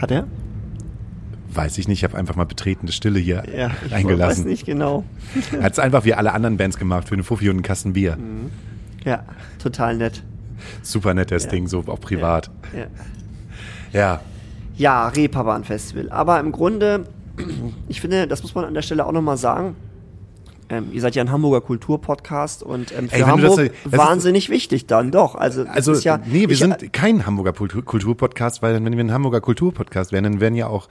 Hat 0.00 0.10
er? 0.10 0.26
Weiß 1.58 1.76
ich 1.78 1.88
nicht, 1.88 1.98
ich 1.98 2.04
habe 2.04 2.16
einfach 2.16 2.36
mal 2.36 2.44
betretende 2.44 2.92
Stille 2.92 3.18
hier 3.18 3.42
Ja, 3.54 3.66
ich 3.84 3.90
weiß 3.90 3.92
eingelassen. 3.92 4.46
nicht 4.46 4.64
genau. 4.64 5.04
Hat 5.60 5.72
es 5.72 5.78
einfach 5.78 6.04
wie 6.04 6.14
alle 6.14 6.32
anderen 6.32 6.56
Bands 6.56 6.78
gemacht, 6.78 7.08
für 7.08 7.14
eine 7.14 7.24
Fuffi 7.24 7.48
und 7.48 7.56
einen 7.56 7.62
Kasten 7.62 7.92
Bier. 7.94 8.16
Mhm. 8.16 8.50
Ja, 9.04 9.24
total 9.62 9.96
nett. 9.96 10.22
Super 10.82 11.14
nett, 11.14 11.30
das 11.30 11.48
Ding, 11.48 11.66
so 11.68 11.84
auch 11.86 12.00
privat. 12.00 12.50
Ja. 12.76 12.86
Ja. 13.92 14.20
Ja, 14.76 15.08
Reeperbahn 15.08 15.64
Festival. 15.64 16.10
Aber 16.10 16.38
im 16.40 16.52
Grunde, 16.52 17.06
ich 17.88 18.00
finde, 18.00 18.26
das 18.28 18.42
muss 18.42 18.54
man 18.54 18.64
an 18.64 18.74
der 18.74 18.82
Stelle 18.82 19.04
auch 19.06 19.12
nochmal 19.12 19.36
sagen. 19.36 19.74
Ähm, 20.70 20.88
ihr 20.92 21.00
seid 21.00 21.14
ja 21.14 21.22
ein 21.24 21.32
Hamburger 21.32 21.62
Kulturpodcast 21.62 22.62
und 22.62 22.92
ähm, 22.92 23.08
für 23.08 23.14
Ey, 23.14 23.20
das- 23.20 23.28
Hamburg 23.30 23.56
das 23.56 23.58
ist- 23.66 23.72
wahnsinnig 23.98 24.50
wichtig 24.50 24.86
dann 24.86 25.10
doch. 25.10 25.34
Also, 25.34 25.64
das 25.64 25.74
Also, 25.76 25.92
ist 25.92 26.04
ja, 26.04 26.18
nee, 26.26 26.42
wir 26.42 26.50
ich, 26.50 26.58
sind 26.58 26.92
kein 26.92 27.24
Hamburger 27.24 27.52
Kultur- 27.54 27.82
Kulturpodcast, 27.84 28.60
weil 28.62 28.74
wenn 28.84 28.92
wir 28.94 29.02
ein 29.02 29.12
Hamburger 29.12 29.40
Kulturpodcast 29.40 30.12
wären, 30.12 30.24
dann 30.24 30.40
wären 30.40 30.54
ja 30.54 30.66
auch, 30.66 30.88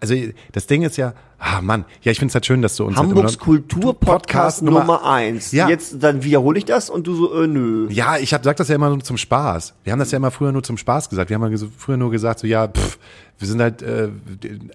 also 0.00 0.14
das 0.52 0.66
Ding 0.66 0.82
ist 0.82 0.96
ja, 0.96 1.12
ah 1.38 1.60
Mann, 1.60 1.84
ja, 2.02 2.12
ich 2.12 2.18
finde 2.18 2.30
es 2.30 2.34
halt 2.34 2.46
schön, 2.46 2.62
dass 2.62 2.76
du 2.76 2.84
uns 2.84 2.96
halt 2.96 3.08
Hamburgs 3.08 3.34
immer- 3.34 3.44
Kulturpodcast 3.44 4.62
Nummer 4.62 5.04
eins. 5.04 5.52
Ja. 5.52 5.68
Jetzt, 5.68 6.02
dann 6.02 6.24
wiederhole 6.24 6.58
ich 6.58 6.64
das 6.64 6.90
und 6.90 7.06
du 7.06 7.14
so, 7.14 7.42
äh, 7.42 7.46
nö. 7.46 7.86
Ja, 7.90 8.16
ich 8.18 8.32
hab, 8.34 8.44
sag 8.44 8.56
das 8.56 8.68
ja 8.68 8.74
immer 8.74 8.88
nur 8.88 9.00
zum 9.00 9.16
Spaß. 9.16 9.74
Wir 9.84 9.92
haben 9.92 9.98
das 10.00 10.10
ja 10.10 10.16
immer 10.16 10.30
früher 10.30 10.52
nur 10.52 10.62
zum 10.62 10.76
Spaß 10.76 11.10
gesagt. 11.10 11.30
Wir 11.30 11.38
haben 11.38 11.52
ja 11.52 11.58
früher 11.76 11.96
nur 11.96 12.10
gesagt, 12.10 12.40
so 12.40 12.46
ja, 12.46 12.66
pff, 12.68 12.98
wir 13.38 13.48
sind 13.48 13.60
halt 13.60 13.82
äh, 13.82 14.08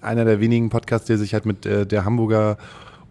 einer 0.02 0.24
der 0.24 0.40
wenigen 0.40 0.70
Podcasts, 0.70 1.06
der 1.06 1.18
sich 1.18 1.34
halt 1.34 1.46
mit 1.46 1.66
äh, 1.66 1.86
der 1.86 2.04
Hamburger 2.04 2.56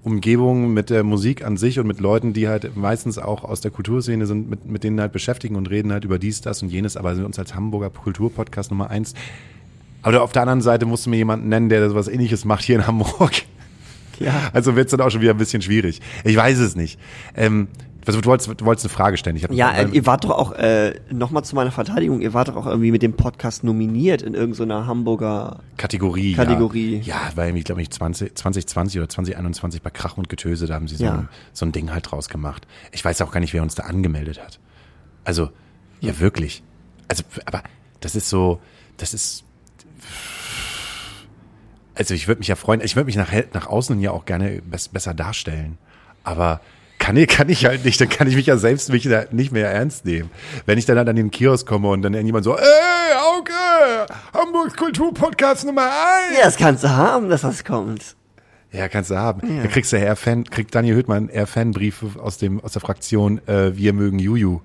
Umgebung, 0.04 0.72
mit 0.72 0.92
der 0.92 1.04
Musik 1.04 1.44
an 1.44 1.58
sich 1.58 1.80
und 1.80 1.88
mit 1.88 2.00
Leuten, 2.00 2.32
die 2.34 2.48
halt 2.48 2.78
meistens 2.78 3.18
auch 3.18 3.44
aus 3.44 3.62
der 3.62 3.72
Kulturszene 3.72 4.28
sind, 4.28 4.50
mit, 4.50 4.66
mit 4.66 4.84
denen 4.84 5.02
halt 5.02 5.12
beschäftigen 5.12 5.56
und 5.56 5.68
reden 5.70 5.92
halt 5.92 6.06
über 6.06 6.20
dies, 6.20 6.42
das 6.42 6.62
und 6.62 6.70
jenes, 6.70 6.96
aber 6.96 7.16
sind 7.16 7.26
uns 7.26 7.40
als 7.40 7.56
Hamburger 7.56 7.90
Kulturpodcast 7.90 8.70
Nummer 8.70 8.92
eins. 8.92 9.16
Aber 10.06 10.22
auf 10.22 10.32
der 10.32 10.44
anderen 10.44 10.62
Seite 10.62 10.86
musst 10.86 11.08
du 11.08 11.10
mir 11.10 11.18
jemanden 11.18 11.50
nennen, 11.50 11.68
der 11.68 11.90
sowas 11.90 12.08
ähnliches 12.08 12.46
macht 12.46 12.64
hier 12.64 12.76
in 12.76 12.86
Hamburg. 12.88 13.34
Ja. 14.20 14.52
Also 14.54 14.76
wird's 14.76 14.92
dann 14.92 15.02
auch 15.02 15.10
schon 15.10 15.22
wieder 15.22 15.32
ein 15.32 15.38
bisschen 15.38 15.64
schwierig. 15.64 16.00
Ich 16.24 16.38
weiß 16.38 16.60
es 16.60 16.76
nicht. 16.76 17.00
Ähm, 17.36 17.68
also 18.06 18.22
du 18.22 18.30
wolltest, 18.30 18.62
du 18.62 18.66
wolltest 18.66 18.86
eine 18.86 18.94
Frage 18.94 19.18
stellen. 19.18 19.36
Ich 19.36 19.48
Ja, 19.50 19.72
äh, 19.72 19.90
ihr 19.92 20.06
wart 20.06 20.24
doch 20.24 20.30
auch, 20.30 20.52
äh, 20.52 20.94
nochmal 21.12 21.44
zu 21.44 21.56
meiner 21.56 21.72
Verteidigung, 21.72 22.22
ihr 22.22 22.36
wart 22.36 22.50
doch 22.50 22.56
auch 22.56 22.68
irgendwie 22.68 22.92
mit 22.92 23.02
dem 23.02 23.14
Podcast 23.14 23.64
nominiert 23.64 24.22
in 24.22 24.36
irgendeiner 24.36 24.86
Hamburger. 24.86 25.62
Kategorie. 25.78 26.34
Kategorie. 26.34 27.02
Ja, 27.04 27.16
ja 27.16 27.36
war 27.36 27.46
irgendwie, 27.48 27.64
glaube 27.64 27.82
ich, 27.82 27.90
20, 27.90 28.36
2020 28.36 29.00
oder 29.00 29.10
2021 29.10 29.82
bei 29.82 29.90
Krach 29.90 30.18
und 30.18 30.30
Getöse, 30.30 30.68
da 30.68 30.76
haben 30.76 30.88
sie 30.88 30.98
so, 30.98 31.06
Ja. 31.06 31.14
ein, 31.16 31.30
so 31.52 31.66
ein 31.66 31.72
Ding 31.72 31.92
halt 31.92 32.12
draus 32.12 32.30
gemacht. 32.30 32.68
Ich 32.92 33.04
weiß 33.04 33.22
auch 33.22 33.32
gar 33.32 33.40
nicht, 33.40 33.54
wer 33.54 33.64
uns 33.64 33.74
da 33.74 33.84
angemeldet 33.84 34.40
hat. 34.40 34.60
Also, 35.24 35.50
ja, 36.00 36.20
wirklich. 36.20 36.62
Also, 37.08 37.24
aber 37.48 37.64
das 38.02 38.16
ist 38.16 38.30
so, 38.30 38.62
das 38.98 39.16
ist. 39.16 39.45
Also 41.98 42.14
ich 42.14 42.28
würde 42.28 42.40
mich 42.40 42.50
ja 42.50 42.56
freuen, 42.56 42.82
ich 42.82 42.96
würde 42.96 43.06
mich 43.06 43.16
nach, 43.16 43.32
nach 43.54 43.68
außen 43.68 44.00
ja 44.02 44.12
auch 44.12 44.26
gerne 44.26 44.62
bes- 44.70 44.92
besser 44.92 45.14
darstellen. 45.14 45.78
Aber 46.24 46.60
kann 47.00 47.16
ich, 47.16 47.28
kann 47.28 47.48
ich 47.50 47.66
halt 47.66 47.86
nicht, 47.86 48.02
dann 48.02 48.10
kann 48.10 48.28
ich 48.28 48.36
mich 48.36 48.48
ja 48.48 48.58
selbst 48.58 48.90
mich 48.90 49.08
nicht 49.32 49.52
mehr 49.52 49.70
ernst 49.72 50.06
nehmen. 50.06 50.30
Wenn 50.66 50.78
ich 50.78 50.86
dann 50.86 50.98
halt 50.98 51.08
an 51.08 51.16
den 51.16 51.32
Kiosk 51.32 51.66
komme 51.68 51.90
und 51.90 52.02
dann 52.02 52.14
irgendjemand 52.14 52.44
so, 52.44 52.58
ey, 52.58 52.64
Auge, 53.38 53.52
Hamburgs 54.34 54.76
Kulturpodcast 54.76 55.66
Nummer 55.66 55.84
eins. 55.84 56.38
Ja, 56.38 56.46
das 56.46 56.58
kannst 56.58 56.84
du 56.84 56.90
haben, 56.90 57.30
dass 57.30 57.42
das 57.42 57.64
kommt. 57.64 58.16
Ja, 58.72 58.90
kannst 58.90 59.10
du 59.12 59.16
haben. 59.16 59.62
Da 59.62 59.68
kriegst 59.70 59.94
du 59.94 59.98
eher 59.98 60.18
Fan, 60.18 60.44
kriegt 60.44 60.76
Daniel 60.76 60.96
Hüttmann 60.98 61.30
eher 61.30 61.48
Fanbriefe 61.48 62.20
aus 62.22 62.38
dem, 62.38 62.60
aus 62.62 62.74
der 62.74 62.82
Fraktion, 62.82 63.40
äh, 63.48 63.78
wir 63.78 63.94
mögen 63.94 64.20
Juju. 64.20 64.60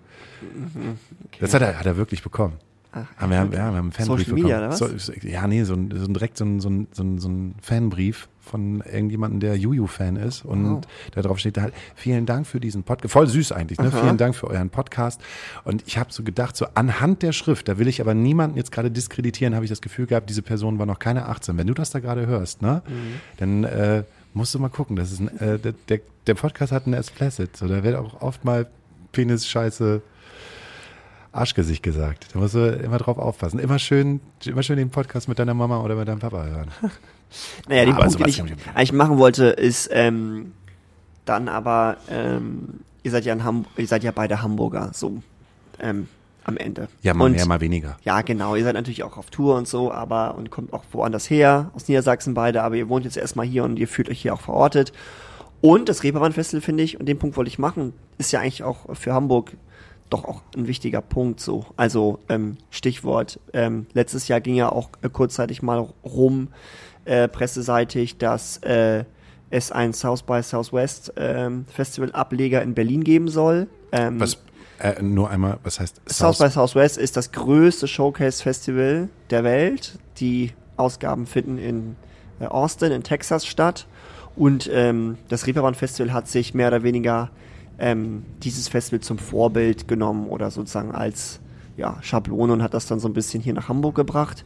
Das 1.39 1.55
hat 1.55 1.63
er, 1.63 1.79
hat 1.79 1.87
er 1.87 1.97
wirklich 1.97 2.23
bekommen. 2.23 2.55
Haben 2.93 3.31
wir, 3.31 3.39
haben, 3.39 3.53
ja, 3.53 3.59
wir 3.59 3.63
haben 3.63 3.77
einen 3.77 3.93
Fanbrief 3.93 4.27
Social 4.27 4.35
Media, 4.35 4.69
bekommen. 4.69 4.83
oder 4.83 4.95
was? 4.95 5.07
So, 5.07 5.13
ja, 5.23 5.47
nee, 5.47 5.63
so 5.65 5.75
ein, 5.75 5.93
so 5.95 6.05
ein 6.05 6.15
direkt 6.15 6.37
so 6.37 6.45
ein, 6.45 6.61
so 6.61 6.69
ein, 6.69 6.89
so 6.95 7.29
ein, 7.29 7.55
Fanbrief 7.63 8.29
von 8.41 8.81
irgendjemandem, 8.81 9.41
der 9.41 9.57
Juju-Fan 9.57 10.17
ist 10.17 10.45
und 10.45 10.65
Wow. 10.65 10.81
da 11.13 11.23
drauf 11.23 11.39
steht 11.39 11.59
halt, 11.59 11.73
vielen 11.95 12.27
Dank 12.27 12.47
für 12.47 12.59
diesen 12.59 12.83
Podcast. 12.83 13.13
Voll 13.13 13.29
süß 13.29 13.53
eigentlich, 13.53 13.79
ne? 13.79 13.93
Vielen 13.93 14.17
Dank 14.17 14.35
für 14.35 14.49
euren 14.49 14.71
Podcast. 14.71 15.21
Und 15.65 15.87
ich 15.87 15.99
habe 15.99 16.13
so 16.13 16.25
gedacht, 16.25 16.57
so 16.57 16.67
anhand 16.75 17.23
der 17.23 17.33
Schrift, 17.33 17.69
da 17.69 17.79
will 17.79 17.87
ich 17.87 18.01
aber 18.01 18.15
niemanden 18.15 18.57
jetzt 18.57 18.73
gerade 18.73 18.91
diskreditieren, 18.91 19.55
habe 19.55 19.65
ich 19.65 19.71
das 19.71 19.81
Gefühl 19.81 20.07
gehabt, 20.07 20.29
diese 20.29 20.43
Person 20.43 20.79
war 20.79 20.87
noch 20.87 20.99
keine 20.99 21.27
18. 21.27 21.57
Wenn 21.59 21.67
du 21.69 21.75
das 21.75 21.91
da 21.91 22.01
gerade 22.01 22.27
hörst, 22.27 22.63
ne? 22.63 22.83
Dann 23.37 23.65
äh, 23.65 24.03
musst 24.35 24.55
du 24.55 24.59
mal 24.59 24.69
gucken. 24.69 24.97
Das 24.97 25.13
ist 25.13 25.21
ein, 25.21 25.39
äh, 25.39 25.59
der, 25.59 26.01
der, 26.27 26.35
Podcast 26.35 26.73
hat 26.73 26.87
ein 26.87 26.95
Explicit. 26.95 27.57
So, 27.57 27.69
da 27.69 27.83
wird 27.83 27.97
auch 27.97 28.21
oft 28.21 28.45
mal 28.45 28.67
Penis, 29.13 29.47
Scheiße, 29.49 30.03
Arschgesicht 31.33 31.83
gesagt. 31.83 32.29
Da 32.33 32.39
musst 32.41 32.55
du 32.55 32.69
immer 32.71 32.99
drauf 32.99 33.19
aufpassen. 33.19 33.59
Immer 33.59 33.79
schön, 33.79 34.21
immer 34.45 34.63
schön 34.63 34.77
den 34.77 34.91
Podcast 34.91 35.29
mit 35.29 35.39
deiner 35.39 35.55
Mama 35.55 35.81
oder 35.81 35.95
mit 35.95 36.09
deinem 36.09 36.19
Papa 36.21 36.45
hören. 36.45 36.69
Naja, 37.69 37.85
den 37.85 37.95
Aber 37.95 38.07
Punkt, 38.07 38.19
den 38.19 38.29
ich 38.29 38.43
eigentlich 38.75 38.93
machen 38.93 39.17
wollte, 39.19 39.45
ist 39.45 39.89
ähm, 39.93 40.51
dann 41.27 41.49
aber, 41.49 41.97
ähm, 42.11 42.81
ihr 43.05 43.13
seid 43.13 43.25
ja 43.25 43.33
in 43.33 43.45
Hamburg, 43.45 43.71
ihr 43.77 43.87
seid 43.87 44.03
ja 44.03 44.11
beide 44.11 44.43
Hamburger, 44.43 44.91
so 44.93 45.23
ähm, 45.79 46.09
am 46.43 46.57
Ende. 46.57 46.89
Ja, 47.03 47.15
mal 47.15 47.27
Und- 47.27 47.37
mehr, 47.37 47.47
mal 47.47 47.61
weniger. 47.61 47.97
Ja, 48.03 48.23
genau. 48.23 48.57
Ihr 48.57 48.65
seid 48.65 48.75
natürlich 48.75 49.05
auch 49.05 49.17
auf 49.17 49.31
Tour 49.31 49.55
und 49.57 49.69
so, 49.69 49.93
aber 49.93 50.35
und 50.35 50.51
kommt 50.51 50.73
auch 50.73 50.83
woanders 50.91 51.31
her, 51.31 51.71
aus 51.75 51.87
Niedersachsen 51.87 52.35
beide, 52.35 52.65
aber 52.65 52.75
ihr 52.75 52.89
wohnt 52.89 53.05
jetzt 53.05 53.17
erstmal 53.17 53.47
hier 53.47 53.63
und 53.63 53.79
ihr 53.79 53.87
fühlt 53.87 54.09
euch 54.09 54.21
hier 54.21 54.35
auch 54.35 54.41
verortet. 54.41 54.93
Und 55.61 55.89
das 55.89 56.03
Reeperbahn 56.03 56.33
Festival, 56.33 56.63
finde 56.63 56.83
ich, 56.83 56.99
und 56.99 57.07
den 57.07 57.21
Punkt 57.21 57.37
wollte 57.37 57.49
ich 57.49 57.61
machen, 57.61 57.93
ist 58.19 58.33
ja 58.33 58.41
eigentlich 58.41 58.65
auch 58.65 58.93
für 58.97 59.13
Hamburg 59.13 59.53
doch 60.11 60.25
auch 60.25 60.43
ein 60.57 60.67
wichtiger 60.67 61.01
Punkt 61.01 61.41
so. 61.41 61.67
Also 61.77 62.19
ähm, 62.29 62.59
Stichwort, 62.71 63.41
ähm, 63.53 63.87
letztes 63.93 64.29
Jahr 64.29 64.41
ging 64.41 64.57
ja 64.57 64.71
auch 64.71 64.91
äh, 65.03 65.09
kurzzeitig 65.09 65.63
mal 65.63 65.89
rum, 66.05 66.49
äh, 67.05 67.29
presseseitig, 67.29 68.19
dass 68.19 68.59
äh, 68.59 69.05
es 69.51 69.73
ein 69.73 69.93
South 69.93 70.23
by 70.23 70.43
Southwest 70.43 71.13
ähm, 71.17 71.65
Festival 71.73 72.13
Ableger 72.13 72.63
in 72.63 72.75
Berlin 72.75 73.05
geben 73.05 73.29
soll. 73.29 73.69
Ähm, 73.93 74.21
Was, 74.21 74.39
äh, 74.79 75.03
nur 75.03 75.31
einmal, 75.31 75.59
was 75.63 75.81
heißt 75.81 76.01
South 76.09 76.39
by 76.39 76.49
Southwest 76.49 76.99
ist 76.99 77.17
das 77.17 77.33
größte 77.33 77.89
Showcase-Festival 77.89 79.09
der 79.31 79.45
Welt. 79.45 79.99
Die 80.19 80.53
Ausgaben 80.77 81.27
finden 81.27 81.59
in 81.59 81.97
äh, 82.41 82.47
Austin, 82.47 82.93
in 82.93 83.03
Texas 83.03 83.47
statt. 83.47 83.87
Und 84.37 84.71
ähm, 84.73 85.19
das 85.29 85.47
Reeperbahn 85.47 85.75
Festival 85.75 86.13
hat 86.13 86.29
sich 86.29 86.55
mehr 86.55 86.69
oder 86.69 86.83
weniger 86.83 87.31
ähm, 87.81 88.25
dieses 88.43 88.69
Festival 88.69 89.01
zum 89.01 89.19
Vorbild 89.19 89.89
genommen 89.89 90.29
oder 90.29 90.51
sozusagen 90.51 90.93
als 90.93 91.41
ja, 91.77 91.99
Schablone 92.03 92.53
und 92.53 92.63
hat 92.63 92.75
das 92.75 92.87
dann 92.87 93.01
so 93.01 93.09
ein 93.09 93.15
bisschen 93.15 93.43
hier 93.43 93.55
nach 93.55 93.69
Hamburg 93.69 93.95
gebracht. 93.95 94.45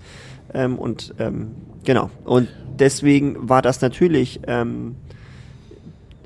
Ähm, 0.52 0.78
und 0.78 1.14
ähm, 1.18 1.52
genau. 1.84 2.10
Und 2.24 2.48
deswegen 2.78 3.48
war 3.48 3.60
das 3.60 3.80
natürlich 3.80 4.40
ähm, 4.46 4.96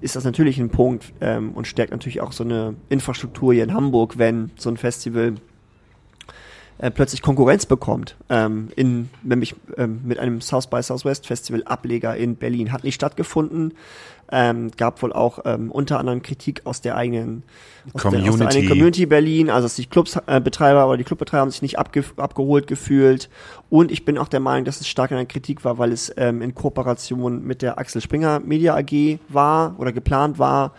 ist 0.01 0.17
das 0.17 0.25
natürlich 0.25 0.59
ein 0.59 0.71
Punkt 0.71 1.13
ähm, 1.21 1.53
und 1.53 1.67
stärkt 1.67 1.93
natürlich 1.93 2.21
auch 2.21 2.33
so 2.33 2.45
eine 2.45 2.75
Infrastruktur 2.89 3.53
hier 3.53 3.65
in 3.65 3.75
Hamburg, 3.75 4.19
wenn 4.19 4.51
so 4.57 4.71
ein 4.71 4.77
Festival 4.77 5.35
äh, 6.79 6.91
plötzlich 6.91 7.23
Konkurrenz 7.23 7.67
bekommt. 7.67 8.17
Ähm, 8.29 8.69
in, 8.77 9.11
nämlich 9.23 9.57
ähm, 9.77 10.01
mit 10.05 10.19
einem 10.19 10.41
South 10.41 10.69
by 10.69 10.83
Southwest 10.83 11.27
Festival 11.27 11.65
Ableger 11.65 12.17
in 12.17 12.37
Berlin. 12.37 12.73
Hat 12.73 12.85
nicht 12.85 12.95
stattgefunden. 12.95 13.75
Ähm, 14.31 14.71
gab 14.77 15.03
wohl 15.03 15.13
auch 15.13 15.41
ähm, 15.45 15.71
unter 15.71 15.99
anderem 15.99 16.23
Kritik 16.23 16.63
aus 16.65 16.81
der 16.81 16.97
eigenen 16.97 17.45
aus 17.95 18.03
Der, 18.03 18.11
aus 18.11 18.13
der 18.13 18.21
Community. 18.21 18.45
eigenen 18.45 18.69
Community 18.69 19.07
Berlin, 19.07 19.51
also 19.51 19.65
dass 19.67 19.77
die 19.77 19.87
Clubsbetreiber 19.87 20.37
äh, 20.37 20.41
Betreiber 20.41 20.87
oder 20.89 20.97
die 20.99 21.05
Clubbetreiber 21.05 21.41
haben 21.43 21.51
sich 21.51 21.63
nicht 21.63 21.79
abge 21.79 22.05
abgeholt 22.17 22.67
gefühlt. 22.67 23.31
Und 23.71 23.91
ich 23.91 24.05
bin 24.05 24.19
auch 24.19 24.29
der 24.29 24.41
Meinung, 24.41 24.65
dass 24.65 24.81
es 24.81 24.89
stark 24.89 25.13
an 25.13 25.17
der 25.17 25.27
Kritik 25.27 25.65
war, 25.65 25.79
weil 25.79 25.93
es 25.93 26.13
ähm, 26.17 26.43
in 26.43 26.55
Kooperation 26.55 27.43
mit 27.47 27.63
der 27.63 27.79
Axel 27.79 28.03
Springer 28.03 28.41
Media 28.41 28.77
AG 28.77 29.19
war 29.29 29.75
oder 29.79 29.93
geplant 29.93 30.39
war. 30.39 30.73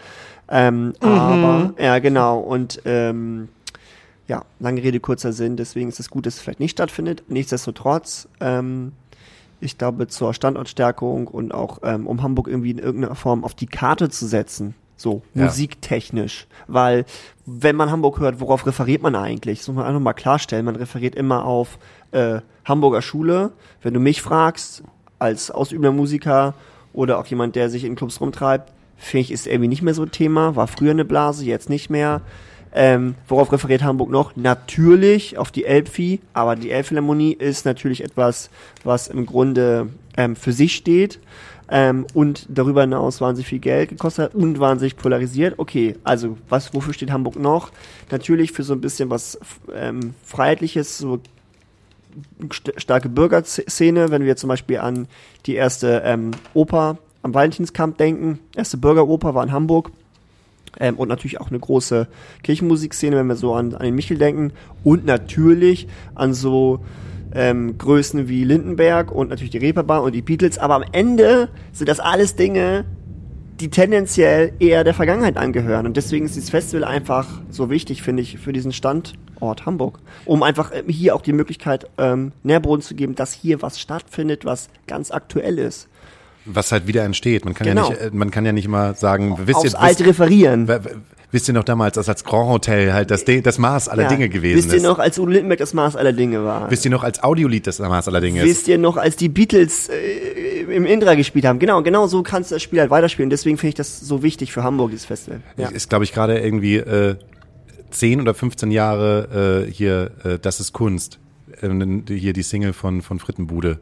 Ähm, 0.48 0.94
Aber, 1.00 1.74
ja 1.80 2.00
genau, 2.00 2.40
und 2.40 2.82
ähm, 2.86 3.50
ja, 4.28 4.44
lange 4.60 4.84
Rede, 4.84 5.00
kurzer 5.00 5.34
Sinn, 5.34 5.58
deswegen 5.58 5.90
ist 5.90 6.00
es 6.00 6.10
gut, 6.10 6.26
dass 6.26 6.36
es 6.36 6.42
vielleicht 6.42 6.60
nicht 6.60 6.72
stattfindet. 6.72 7.24
Nichtsdestotrotz, 7.28 8.28
ähm, 8.40 8.94
ich 9.62 9.78
glaube, 9.78 10.08
zur 10.08 10.34
Standortstärkung 10.34 11.28
und 11.28 11.54
auch 11.54 11.82
um, 11.82 12.08
um 12.08 12.24
Hamburg 12.24 12.48
irgendwie 12.48 12.72
in 12.72 12.80
irgendeiner 12.80 13.16
Form 13.16 13.44
auf 13.44 13.54
die 13.54 13.68
Karte 13.68 14.10
zu 14.10 14.26
setzen, 14.28 14.74
so 14.96 15.22
Ja. 15.34 15.46
musiktechnisch. 15.46 16.48
Weil, 16.68 17.06
wenn 17.46 17.76
man 17.76 17.92
Hamburg 17.92 18.20
hört, 18.20 18.40
worauf 18.40 18.66
referiert 18.66 19.02
man 19.02 19.16
eigentlich? 19.16 19.60
Das 19.60 19.68
muss 19.68 19.78
man 19.78 19.86
einfach 19.86 20.00
mal 20.02 20.14
klarstellen. 20.14 20.66
Man 20.66 20.76
referiert 20.76 21.16
immer 21.16 21.46
auf 21.46 21.78
äh, 22.12 22.40
Hamburger 22.66 23.02
Schule. 23.02 23.52
Wenn 23.82 23.94
du 23.94 24.00
mich 24.00 24.22
fragst, 24.22 24.84
als 25.20 25.52
ausübender 25.52 25.92
Musiker 25.92 26.54
oder 26.94 27.20
auch 27.20 27.26
jemand, 27.26 27.56
der 27.56 27.70
sich 27.70 27.84
in 27.84 27.96
Clubs 27.96 28.22
rumtreibt, 28.22 28.72
finde 28.98 29.22
ich, 29.22 29.32
ist 29.32 29.48
irgendwie 29.48 29.68
nicht 29.70 29.82
mehr 29.82 29.94
so 29.94 30.04
ein 30.04 30.12
Thema. 30.12 30.56
War 30.56 30.68
früher 30.68 30.92
eine 30.92 31.06
Blase, 31.06 31.46
jetzt 31.46 31.70
nicht 31.70 31.90
mehr. 31.90 32.22
Ähm, 32.74 33.16
worauf 33.28 33.52
referiert 33.52 33.84
Hamburg 33.84 34.10
noch? 34.10 34.36
Natürlich 34.36 35.38
auf 35.38 35.52
die 35.52 35.66
Elbphie, 35.66 36.22
aber 36.34 36.56
die 36.56 36.70
Elbphilharmonie 36.70 37.34
ist 37.34 37.66
natürlich 37.66 38.04
etwas, 38.04 38.50
was 38.84 39.08
im 39.08 39.26
Grunde 39.26 39.90
ähm, 40.18 40.36
für 40.36 40.54
sich 40.54 40.76
steht 40.76 41.20
ähm, 41.70 42.06
und 42.14 42.46
darüber 42.50 42.82
hinaus 42.82 43.22
wahnsinnig 43.22 43.48
viel 43.48 43.60
Geld 43.60 43.90
gekostet 43.90 44.26
hat 44.26 44.36
und 44.36 44.60
wahnsinnig 44.60 44.98
polarisiert. 44.98 45.56
Okay, 45.58 45.96
also 46.04 46.38
was, 46.48 46.74
wofür 46.74 46.94
steht 46.94 47.12
Hamburg 47.12 47.38
noch? 47.38 47.72
Natürlich 48.12 48.52
für 48.52 48.64
so 48.64 48.74
ein 48.74 48.82
bisschen 48.82 49.10
was 49.10 49.40
ähm, 49.74 50.14
Freiheitliches, 50.24 50.98
so 50.98 51.20
st 52.52 52.74
starke 52.78 53.10
Bürgerszene, 53.10 54.10
wenn 54.10 54.26
wir 54.26 54.36
zum 54.36 54.48
Beispiel 54.48 54.80
an 54.80 55.08
die 55.46 55.56
erste 55.56 56.02
ähm, 56.06 56.32
Oper 56.54 56.98
am 57.22 57.34
Valentinskamp 57.34 57.98
denken. 57.98 58.40
Erste 58.56 58.78
Bürgeroper 58.78 59.36
war 59.36 59.44
in 59.44 59.52
Hamburg. 59.52 59.92
Ähm, 60.80 60.96
und 60.96 61.08
natürlich 61.08 61.40
auch 61.40 61.50
eine 61.50 61.60
große 61.60 62.08
Kirchenmusikszene, 62.44 63.16
wenn 63.16 63.28
wir 63.28 63.36
so 63.36 63.54
an, 63.54 63.76
an 63.76 63.84
den 63.84 63.96
Michel 63.96 64.18
denken. 64.18 64.54
Und 64.84 65.06
natürlich 65.06 65.88
an 66.16 66.34
so 66.34 66.80
ähm, 67.34 67.78
Größen 67.78 68.28
wie 68.28 68.44
Lindenberg 68.44 69.12
und 69.12 69.30
natürlich 69.30 69.52
die 69.52 69.58
Reeperbahn 69.58 70.04
und 70.04 70.14
die 70.14 70.22
Beatles. 70.22 70.58
Aber 70.58 70.76
am 70.76 70.86
Ende 70.92 71.50
sind 71.72 71.90
das 71.90 72.00
alles 72.00 72.36
Dinge, 72.36 72.86
die 73.60 73.70
tendenziell 73.70 74.54
eher 74.60 74.84
der 74.84 74.94
Vergangenheit 74.94 75.38
angehören. 75.38 75.86
Und 75.86 75.98
deswegen 75.98 76.26
ist 76.26 76.36
dieses 76.36 76.50
Festival 76.50 76.86
einfach 76.86 77.42
so 77.50 77.70
wichtig, 77.70 78.02
finde 78.02 78.24
ich, 78.24 78.38
für 78.38 78.54
diesen 78.54 78.72
Standort 78.72 79.66
Hamburg. 79.66 80.00
Um 80.26 80.44
einfach 80.44 80.72
ähm, 80.74 80.88
hier 80.88 81.16
auch 81.16 81.22
die 81.22 81.34
Möglichkeit, 81.34 81.90
ähm, 81.98 82.32
Nährboden 82.44 82.82
zu 82.82 82.96
geben, 82.96 83.16
dass 83.16 83.34
hier 83.34 83.62
was 83.62 83.80
stattfindet, 83.80 84.46
was 84.46 84.70
ganz 84.88 85.12
aktuell 85.12 85.60
ist. 85.60 85.90
Was 86.52 86.72
halt 86.72 86.88
wieder 86.88 87.04
entsteht. 87.04 87.46
Man 87.46 87.54
kann 87.54 87.68
Genau. 87.68 87.84
ja 87.86 87.90
nicht, 87.92 88.02
äh, 88.02 88.10
man 88.12 88.32
kann 88.32 88.46
ja 88.46 88.52
nicht 88.52 88.68
mal 88.68 88.96
sagen, 88.96 89.38
wisst 89.46 89.58
Aufs 89.58 89.74
ihr, 89.74 89.80
Alte 89.80 90.06
referieren. 90.06 90.68
wisst, 91.32 91.48
ihr 91.48 91.54
noch 91.54 91.64
damals, 91.64 91.94
dass 91.96 92.10
als 92.10 92.24
Grand 92.24 92.50
Hotel 92.50 92.92
halt 92.92 93.12
das, 93.12 93.24
De- 93.26 93.42
das 93.42 93.60
Maß 93.60 93.88
aller 93.88 94.04
Ja. 94.04 94.10
Dinge 94.10 94.30
gewesen 94.30 94.58
Wisst 94.58 94.70
ihr 94.70 94.78
ist? 94.78 94.84
noch, 94.84 94.98
als 94.98 95.20
Udo 95.20 95.30
Lindenberg 95.32 95.60
das 95.60 95.74
Maß 95.76 95.96
aller 95.96 96.12
Dinge 96.14 96.44
war? 96.44 96.72
Wisst 96.72 96.86
ihr 96.86 96.92
noch, 96.92 97.04
als 97.04 97.22
Audiolied 97.22 97.68
das 97.68 97.78
Maß 97.80 98.08
aller 98.08 98.20
Dinge 98.22 98.42
ist? 98.42 98.48
Wisst 98.48 98.68
ihr 98.68 98.78
noch, 98.80 98.98
als 98.98 99.16
die 99.16 99.30
Beatles 99.30 99.90
äh, 99.90 100.62
im 100.74 100.86
Indra 100.88 101.14
gespielt 101.16 101.46
haben? 101.46 101.60
Genau, 101.60 101.84
genau 101.84 102.08
so 102.08 102.24
kannst 102.24 102.50
du 102.50 102.56
das 102.56 102.64
Spiel 102.64 102.80
halt 102.80 102.90
weiterspielen. 102.90 103.30
Deswegen 103.30 103.58
finde 103.58 103.70
ich 103.70 103.76
das 103.76 104.00
so 104.00 104.24
wichtig 104.24 104.52
für 104.52 104.64
Hamburg, 104.64 104.90
dieses 104.90 105.06
Festival. 105.06 105.42
Ja. 105.58 105.70
Ist, 105.70 105.90
glaube 105.90 106.04
ich, 106.04 106.14
gerade 106.14 106.40
irgendwie 106.40 106.78
äh, 106.78 107.16
10 107.92 108.22
oder 108.22 108.34
15 108.34 108.72
Jahre 108.72 109.66
äh, 109.68 109.72
hier, 109.72 110.12
äh, 110.24 110.40
das 110.40 110.60
ist 110.60 110.74
Kunst. 110.74 111.20
Ähm, 111.62 112.06
hier 112.08 112.34
die 112.34 112.44
Single 112.44 112.74
von, 112.74 113.02
von 113.02 113.20
Frittenbude. 113.20 113.80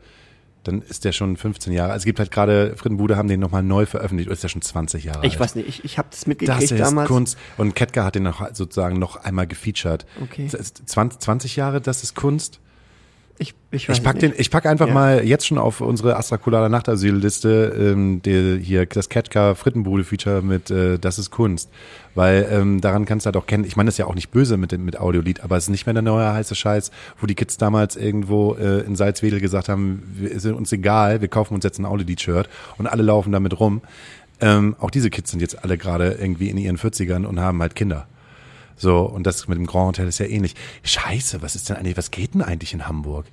Dann 0.67 0.81
ist 0.81 1.05
der 1.05 1.13
schon 1.13 1.37
15 1.37 1.71
Jahre. 1.71 1.91
Also 1.93 2.01
es 2.01 2.05
gibt 2.05 2.19
halt 2.19 2.29
gerade, 2.29 2.75
Frittenbude 2.75 3.15
haben 3.15 3.27
den 3.29 3.39
nochmal 3.39 3.63
neu 3.63 3.85
veröffentlicht. 3.85 4.27
Oder 4.27 4.33
ist 4.33 4.43
der 4.43 4.49
schon 4.49 4.61
20 4.61 5.05
Jahre 5.05 5.25
Ich 5.25 5.33
alt? 5.33 5.39
weiß 5.39 5.55
nicht, 5.55 5.67
ich, 5.69 5.85
ich 5.85 5.97
habe 5.97 6.09
das 6.11 6.19
Das 6.19 6.27
mitgekriegt 6.27 6.71
ist 6.71 6.79
damals. 6.79 7.07
Kunst. 7.07 7.37
Und 7.57 7.73
Ketka 7.75 8.03
hat 8.03 8.15
den 8.15 8.23
noch 8.23 8.45
sozusagen 8.53 8.99
noch 8.99 9.15
einmal 9.15 9.47
gefeatured. 9.47 10.05
Okay. 10.21 10.47
Das 10.51 10.59
ist 10.59 10.81
20, 10.85 11.19
20 11.19 11.55
Jahre, 11.55 11.79
das 11.81 12.03
ist 12.03 12.15
Kunst. 12.15 12.59
Ich, 13.39 13.53
ich, 13.69 13.87
Ich 13.87 14.01
pack 14.01 14.17
den, 14.17 14.33
ich 14.35 14.49
pack 14.49 14.65
einfach 14.65 14.87
Ja. 14.87 14.93
mal 14.93 15.23
jetzt 15.23 15.45
schon 15.45 15.59
auf 15.59 15.81
unsere 15.81 16.17
Astrakulada 16.17 16.69
Nachtasylliste 16.69 17.75
ähm, 17.93 18.21
der, 18.23 18.57
hier 18.57 18.87
das 18.87 19.09
Ketka 19.09 19.53
Frittenbude 19.53 20.03
Feature 20.03 20.41
mit 20.41 20.71
äh, 20.71 20.97
Das 20.97 21.19
ist 21.19 21.29
Kunst, 21.29 21.69
weil 22.15 22.47
ähm, 22.51 22.81
daran 22.81 23.05
kannst 23.05 23.25
du 23.25 23.27
halt 23.27 23.37
auch 23.37 23.45
kennen. 23.45 23.63
Ich 23.63 23.75
meine, 23.75 23.87
das 23.89 23.93
ist 23.95 23.99
ja 23.99 24.07
auch 24.07 24.15
nicht 24.15 24.31
böse 24.31 24.57
mit 24.57 24.71
dem 24.71 24.85
mit 24.85 24.99
Audiolied, 24.99 25.41
aber 25.41 25.55
es 25.55 25.65
ist 25.65 25.69
nicht 25.69 25.85
mehr 25.85 25.93
der 25.93 26.01
neue 26.01 26.33
heiße 26.33 26.55
Scheiß, 26.55 26.89
wo 27.21 27.27
die 27.27 27.35
Kids 27.35 27.57
damals 27.57 27.95
irgendwo 27.95 28.55
äh, 28.55 28.79
in 28.79 28.95
Salzwedel 28.95 29.39
gesagt 29.39 29.69
haben, 29.69 30.01
wir, 30.15 30.31
ist 30.31 30.45
uns 30.47 30.71
egal, 30.71 31.21
wir 31.21 31.27
kaufen 31.27 31.53
uns 31.53 31.63
jetzt 31.63 31.77
ein 31.77 31.85
Audiolied-Shirt 31.85 32.49
und 32.79 32.87
alle 32.87 33.03
laufen 33.03 33.31
damit 33.31 33.59
rum. 33.59 33.81
Ähm, 34.41 34.75
auch 34.79 34.89
diese 34.91 35.09
Kids 35.11 35.29
sind 35.31 35.41
jetzt 35.41 35.63
alle 35.63 35.77
gerade 35.77 36.17
irgendwie 36.19 36.49
in 36.49 36.57
ihren 36.57 36.77
40ern 36.77 37.25
und 37.25 37.39
haben 37.39 37.61
halt 37.61 37.75
Kinder. 37.75 38.07
So, 38.77 39.01
und 39.01 39.25
das 39.25 39.47
mit 39.47 39.57
dem 39.57 39.65
Grand 39.65 39.87
Hotel 39.87 40.07
ist 40.07 40.19
ja 40.19 40.27
ähnlich. 40.27 40.55
Scheiße, 40.83 41.41
was 41.41 41.55
ist 41.55 41.69
denn 41.69 41.77
eigentlich, 41.77 41.97
was 41.97 42.11
geht 42.11 42.35
denn 42.35 42.43
eigentlich 42.43 42.73
in 42.73 42.87
Hamburg? 42.87 43.25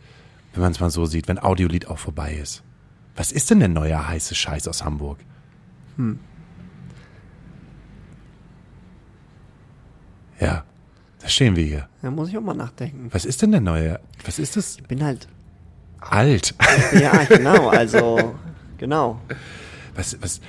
Wenn 0.54 0.62
man 0.62 0.72
es 0.72 0.80
mal 0.80 0.90
so 0.90 1.04
sieht, 1.04 1.28
wenn 1.28 1.38
Audiolied 1.38 1.88
auch 1.88 1.98
vorbei 1.98 2.35
ist. 2.35 2.62
Was 3.14 3.30
ist 3.30 3.50
denn 3.50 3.61
der 3.61 3.68
neue 3.68 4.09
heiße 4.09 4.35
Scheiß 4.35 4.66
aus 4.66 4.85
Hamburg? 4.85 5.18
Hm. 5.96 6.18
Ja, 10.40 10.64
da 11.20 11.28
stehen 11.28 11.57
wir 11.57 11.64
hier. 11.64 11.88
Da 12.02 12.11
muss 12.11 12.28
ich 12.28 12.38
auch 12.38 12.42
mal 12.42 12.54
nachdenken. 12.54 13.09
Was 13.12 13.24
ist 13.24 13.42
denn 13.42 13.52
der 13.52 13.61
neue? 13.61 14.00
Was 14.24 14.38
ist 14.38 14.57
das? 14.57 14.76
Ich 14.76 14.85
bin 14.85 15.04
halt, 15.04 15.28
Alt. 16.00 16.54
ja, 16.92 17.24
genau, 17.24 17.68
also, 17.68 18.35
genau. 18.78 19.20
was, 19.94 20.20
was, 20.20 20.40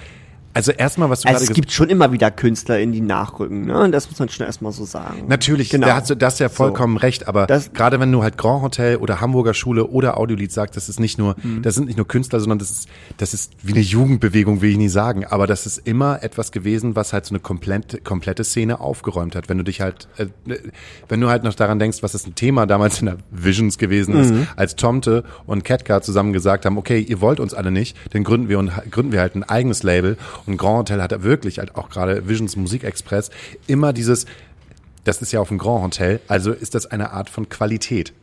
also 0.55 0.71
erstmal, 0.71 1.09
was 1.11 1.21
du 1.21 1.27
Also 1.27 1.39
gerade 1.41 1.51
es 1.51 1.55
gibt 1.55 1.71
schon 1.71 1.89
immer 1.89 2.11
wieder 2.11 2.31
Künstler, 2.31 2.79
in 2.79 2.91
die 2.91 3.01
nachrücken, 3.01 3.65
ne? 3.65 3.77
Und 3.79 3.91
das 3.91 4.09
muss 4.09 4.17
man 4.17 4.29
schon 4.29 4.45
erstmal 4.45 4.71
so 4.71 4.85
sagen. 4.85 5.25
Natürlich, 5.27 5.69
Genau. 5.69 5.85
da 5.87 5.95
hast 5.97 6.09
du 6.09 6.15
das 6.15 6.39
ja 6.39 6.49
vollkommen 6.49 6.97
recht, 6.97 7.27
aber 7.27 7.45
Das- 7.45 7.73
gerade 7.73 7.99
wenn 7.99 8.11
du 8.11 8.23
halt 8.23 8.37
Grand 8.37 8.63
Hotel 8.63 8.95
oder 8.97 9.21
Hamburger 9.21 9.53
Schule 9.53 9.85
oder 9.87 10.17
Audiolied 10.17 10.51
sagst, 10.51 10.75
das 10.77 10.89
ist 10.89 10.99
nicht 10.99 11.17
nur, 11.19 11.35
Mhm. 11.43 11.61
das 11.61 11.75
sind 11.75 11.85
nicht 11.85 11.97
nur 11.97 12.07
Künstler, 12.07 12.39
sondern 12.39 12.57
das 12.59 12.71
ist, 12.71 12.87
das 13.17 13.33
ist 13.33 13.51
wie 13.61 13.73
eine 13.73 13.81
Jugendbewegung, 13.81 14.61
will 14.61 14.71
ich 14.71 14.77
nicht 14.77 14.91
sagen, 14.91 15.25
aber 15.25 15.45
das 15.45 15.65
ist 15.65 15.77
immer 15.85 16.23
etwas 16.23 16.51
gewesen, 16.51 16.95
was 16.95 17.13
halt 17.13 17.25
so 17.25 17.33
eine 17.35 17.39
komplette, 17.41 17.99
komplette 17.99 18.43
Szene 18.43 18.79
aufgeräumt 18.79 19.35
hat. 19.35 19.49
Wenn 19.49 19.57
du 19.57 19.63
dich 19.65 19.81
halt, 19.81 20.07
äh, 20.17 20.27
wenn 21.09 21.19
du 21.21 21.27
halt 21.29 21.43
noch 21.43 21.53
daran 21.53 21.79
denkst, 21.79 22.01
was 22.01 22.13
das 22.13 22.25
ein 22.25 22.35
Thema 22.35 22.65
damals 22.65 22.99
in 23.01 23.07
der 23.07 23.17
Visions 23.29 23.77
gewesen 23.77 24.15
ist, 24.15 24.31
Mhm. 24.33 24.47
als 24.55 24.75
Tomte 24.75 25.25
und 25.45 25.63
Ketka 25.65 26.01
zusammen 26.01 26.31
gesagt 26.31 26.65
haben, 26.65 26.77
okay, 26.77 26.99
ihr 26.99 27.19
wollt 27.19 27.41
uns 27.41 27.53
alle 27.53 27.71
nicht, 27.71 27.97
dann 28.13 28.23
gründen 28.23 28.47
wir 28.47 28.57
und 28.59 28.71
gründen 28.89 29.11
wir 29.11 29.19
halt 29.19 29.35
ein 29.35 29.43
eigenes 29.43 29.83
Label 29.83 30.15
und 30.47 30.57
Grand 30.57 30.79
Hotel 30.79 31.01
hat 31.01 31.11
da 31.11 31.23
wirklich 31.23 31.59
halt 31.59 31.75
auch 31.75 31.89
gerade 31.89 32.27
Visions 32.27 32.55
Musik 32.55 32.83
Express 32.83 33.29
immer 33.67 33.93
dieses 33.93 34.25
das 35.05 35.21
ist 35.21 35.31
ja 35.31 35.39
auf 35.39 35.47
dem 35.47 35.57
Grand 35.57 35.83
Hotel, 35.83 36.19
also 36.27 36.51
ist 36.51 36.75
das 36.75 36.87
eine 36.87 37.11
Art 37.11 37.29
von 37.29 37.47
Qualität. 37.47 38.13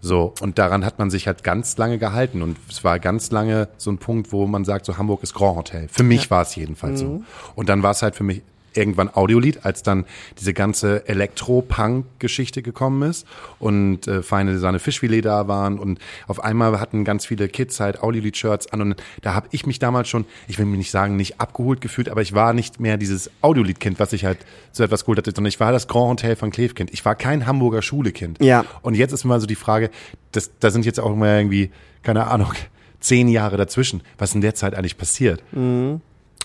So, 0.00 0.34
und 0.40 0.58
daran 0.58 0.84
hat 0.84 0.98
man 0.98 1.08
sich 1.08 1.26
halt 1.26 1.44
ganz 1.44 1.78
lange 1.78 1.96
gehalten. 1.96 2.42
Und 2.42 2.58
es 2.68 2.84
war 2.84 2.98
ganz 2.98 3.30
lange 3.30 3.68
so 3.78 3.90
ein 3.90 3.96
Punkt, 3.96 4.32
wo 4.32 4.46
man 4.46 4.66
sagt, 4.66 4.84
so 4.84 4.98
Hamburg 4.98 5.22
ist 5.22 5.32
Grand 5.32 5.56
Hotel. 5.56 5.88
Für 5.88 6.02
mich 6.02 6.30
war 6.30 6.42
es 6.42 6.54
jedenfalls 6.56 7.00
so. 7.00 7.22
Und 7.54 7.70
dann 7.70 7.82
war 7.82 7.92
es 7.92 8.02
halt 8.02 8.14
für 8.14 8.24
mich 8.24 8.42
irgendwann 8.76 9.14
Audiolied, 9.14 9.64
als 9.64 9.82
dann 9.82 10.04
diese 10.38 10.54
ganze 10.54 11.08
Elektro-Punk-Geschichte 11.08 12.62
gekommen 12.62 13.08
ist 13.08 13.26
und 13.58 14.06
äh, 14.06 14.22
feine 14.22 14.58
Sahne 14.58 14.78
Fischfilet 14.78 15.22
da 15.22 15.48
waren 15.48 15.78
und 15.78 15.98
auf 16.26 16.42
einmal 16.42 16.80
hatten 16.80 17.04
ganz 17.04 17.26
viele 17.26 17.48
Kids 17.48 17.80
halt 17.80 18.02
Audiolied-Shirts 18.02 18.72
an 18.72 18.80
und 18.80 19.02
da 19.22 19.34
habe 19.34 19.48
ich 19.50 19.66
mich 19.66 19.78
damals 19.78 20.08
schon, 20.08 20.24
ich 20.48 20.58
will 20.58 20.66
mir 20.66 20.76
nicht 20.76 20.90
sagen, 20.90 21.16
nicht 21.16 21.40
abgeholt 21.40 21.80
gefühlt, 21.80 22.08
aber 22.08 22.22
ich 22.22 22.34
war 22.34 22.52
nicht 22.52 22.80
mehr 22.80 22.96
dieses 22.96 23.30
Audiolied-Kind, 23.42 23.98
was 23.98 24.12
ich 24.12 24.24
halt 24.24 24.38
so 24.72 24.82
etwas 24.82 25.04
geholt 25.04 25.18
hatte, 25.18 25.32
sondern 25.34 25.48
ich 25.48 25.60
war 25.60 25.72
das 25.72 25.88
Grand 25.88 26.10
Hotel 26.10 26.36
von 26.36 26.50
Kleefkind. 26.50 26.92
Ich 26.92 27.04
war 27.04 27.14
kein 27.14 27.46
Hamburger 27.46 27.82
Schule-Kind. 27.82 28.42
Ja. 28.42 28.64
Und 28.82 28.94
jetzt 28.94 29.12
ist 29.12 29.24
mal 29.24 29.40
so 29.40 29.46
die 29.46 29.54
Frage, 29.54 29.90
das, 30.32 30.50
da 30.58 30.70
sind 30.70 30.84
jetzt 30.84 31.00
auch 31.00 31.12
immer 31.12 31.36
irgendwie, 31.36 31.70
keine 32.02 32.26
Ahnung, 32.26 32.52
zehn 33.00 33.28
Jahre 33.28 33.56
dazwischen. 33.56 34.02
Was 34.18 34.34
in 34.34 34.40
der 34.40 34.54
Zeit 34.54 34.74
eigentlich 34.74 34.96
passiert? 34.96 35.42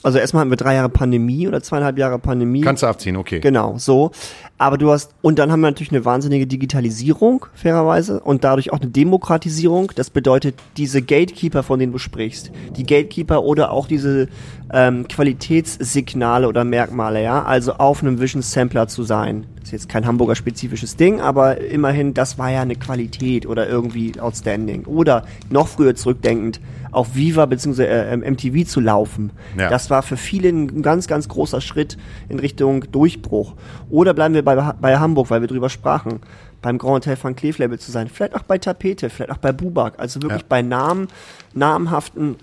Also 0.02 0.18
erstmal 0.18 0.42
hatten 0.42 0.52
wir 0.52 0.58
drei 0.58 0.76
Jahre 0.76 0.90
Pandemie 0.90 1.48
oder 1.48 1.62
zweieinhalb 1.62 1.98
Jahre 1.98 2.20
Pandemie. 2.20 2.62
Kannst 2.62 2.84
du 2.84 2.88
abziehen, 2.88 3.18
okay. 3.18 3.40
Genau, 3.40 3.78
so. 3.78 4.12
Aber 4.58 4.78
du 4.78 4.92
hast, 4.92 5.12
und 5.22 5.40
dann 5.40 5.52
haben 5.52 5.62
wir 5.62 5.68
natürlich 5.68 5.92
eine 5.92 6.06
wahnsinnige 6.06 6.48
Digitalisierung, 6.48 7.46
fairerweise, 7.54 8.20
und 8.20 8.44
dadurch 8.44 8.72
auch 8.72 8.80
eine 8.80 8.90
Demokratisierung. 8.90 9.92
Das 9.96 10.10
bedeutet, 10.10 10.56
diese 10.78 11.02
Gatekeeper, 11.02 11.64
von 11.64 11.80
denen 11.80 11.92
du 11.92 11.98
sprichst, 11.98 12.52
die 12.76 12.86
Gatekeeper 12.86 13.44
oder 13.44 13.72
auch 13.72 13.88
diese 13.88 14.28
ähm, 14.72 15.08
Qualitätssignale 15.08 16.48
oder 16.48 16.64
Merkmale, 16.64 17.24
ja, 17.24 17.44
also 17.44 17.74
auf 17.74 18.02
einem 18.02 18.20
Vision 18.20 18.42
Sampler 18.42 18.88
zu 18.88 19.04
sein. 19.04 19.46
Das 19.56 19.70
ist 19.70 19.72
jetzt 19.72 19.90
kein 19.90 20.06
Hamburger 20.06 20.36
spezifisches 20.36 20.96
Ding, 20.96 21.20
aber 21.20 21.60
immerhin, 21.60 22.14
das 22.14 22.38
war 22.38 22.52
ja 22.52 22.62
eine 22.62 22.76
Qualität 22.76 23.46
oder 23.46 23.68
irgendwie 23.68 24.20
outstanding. 24.20 24.86
Oder 24.86 25.26
noch 25.50 25.68
früher 25.68 25.96
zurückdenkend, 25.96 26.60
auf 26.92 27.16
Viva 27.16 27.46
bzw. 27.46 27.84
Äh, 27.86 28.18
MTV 28.18 28.68
zu 28.68 28.80
laufen. 28.80 29.32
Ja. 29.58 29.70
Das 29.70 29.90
war 29.90 30.02
für 30.04 30.18
viele 30.18 30.50
ein 30.50 30.82
ganz, 30.82 31.08
ganz 31.08 31.28
großer 31.28 31.62
Schritt 31.62 31.98
in 32.30 32.40
Richtung 32.40 32.92
Durchbruch. 32.92 33.54
Oder 33.90 34.14
bleiben 34.14 34.34
wir 34.34 34.44
bei, 34.44 34.56
bei 34.56 34.98
Hamburg, 34.98 35.30
weil 35.30 35.42
wir 35.42 35.48
drüber 35.48 35.70
sprachen, 35.70 36.20
beim 36.62 36.78
Grand 36.78 37.06
Hotel 37.06 37.16
von 37.16 37.36
Cleef 37.36 37.58
Label 37.58 37.80
zu 37.80 37.92
sein. 37.92 38.08
Vielleicht 38.08 38.36
auch 38.36 38.44
bei 38.44 38.58
Tapete, 38.58 39.10
vielleicht 39.10 39.32
auch 39.32 39.38
bei 39.38 39.52
Bubak. 39.52 39.94
Also 39.98 40.22
wirklich 40.22 40.42
Ja. 40.42 40.48
bei 40.50 40.62
Namen, 40.62 41.08
namhaften 41.54 42.36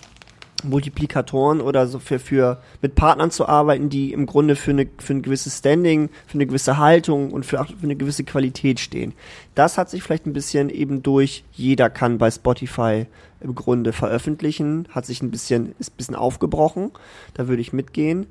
Multiplikatoren 0.68 1.60
oder 1.60 1.86
so 1.86 1.98
für, 1.98 2.18
für 2.18 2.60
mit 2.82 2.94
Partnern 2.94 3.30
zu 3.30 3.48
arbeiten, 3.48 3.88
die 3.88 4.12
im 4.12 4.26
Grunde 4.26 4.56
für, 4.56 4.72
eine, 4.72 4.86
für 4.98 5.14
ein 5.14 5.22
gewisses 5.22 5.58
Standing, 5.58 6.10
für 6.26 6.34
eine 6.34 6.46
gewisse 6.46 6.78
Haltung 6.78 7.30
und 7.32 7.44
für, 7.44 7.64
für 7.64 7.74
eine 7.82 7.96
gewisse 7.96 8.24
Qualität 8.24 8.80
stehen. 8.80 9.12
Das 9.54 9.78
hat 9.78 9.90
sich 9.90 10.02
vielleicht 10.02 10.26
ein 10.26 10.32
bisschen 10.32 10.70
eben 10.70 11.02
durch, 11.02 11.44
jeder 11.52 11.90
kann 11.90 12.18
bei 12.18 12.30
Spotify 12.30 13.06
im 13.40 13.54
Grunde 13.54 13.92
veröffentlichen, 13.92 14.88
hat 14.90 15.06
sich 15.06 15.22
ein 15.22 15.30
bisschen, 15.30 15.74
ist 15.78 15.92
ein 15.92 15.96
bisschen 15.96 16.14
aufgebrochen. 16.14 16.90
Da 17.34 17.48
würde 17.48 17.62
ich 17.62 17.72
mitgehen. 17.72 18.26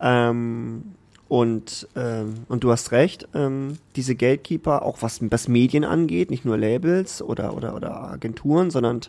Ähm, 0.00 0.94
und, 1.28 1.88
ähm, 1.96 2.34
und 2.48 2.64
du 2.64 2.70
hast 2.70 2.92
recht, 2.92 3.28
ähm, 3.34 3.78
diese 3.96 4.14
Gatekeeper, 4.14 4.82
auch 4.82 5.00
was, 5.00 5.20
was 5.22 5.48
Medien 5.48 5.84
angeht, 5.84 6.30
nicht 6.30 6.44
nur 6.44 6.58
Labels 6.58 7.22
oder, 7.22 7.56
oder, 7.56 7.74
oder 7.74 8.10
Agenturen, 8.10 8.70
sondern 8.70 9.00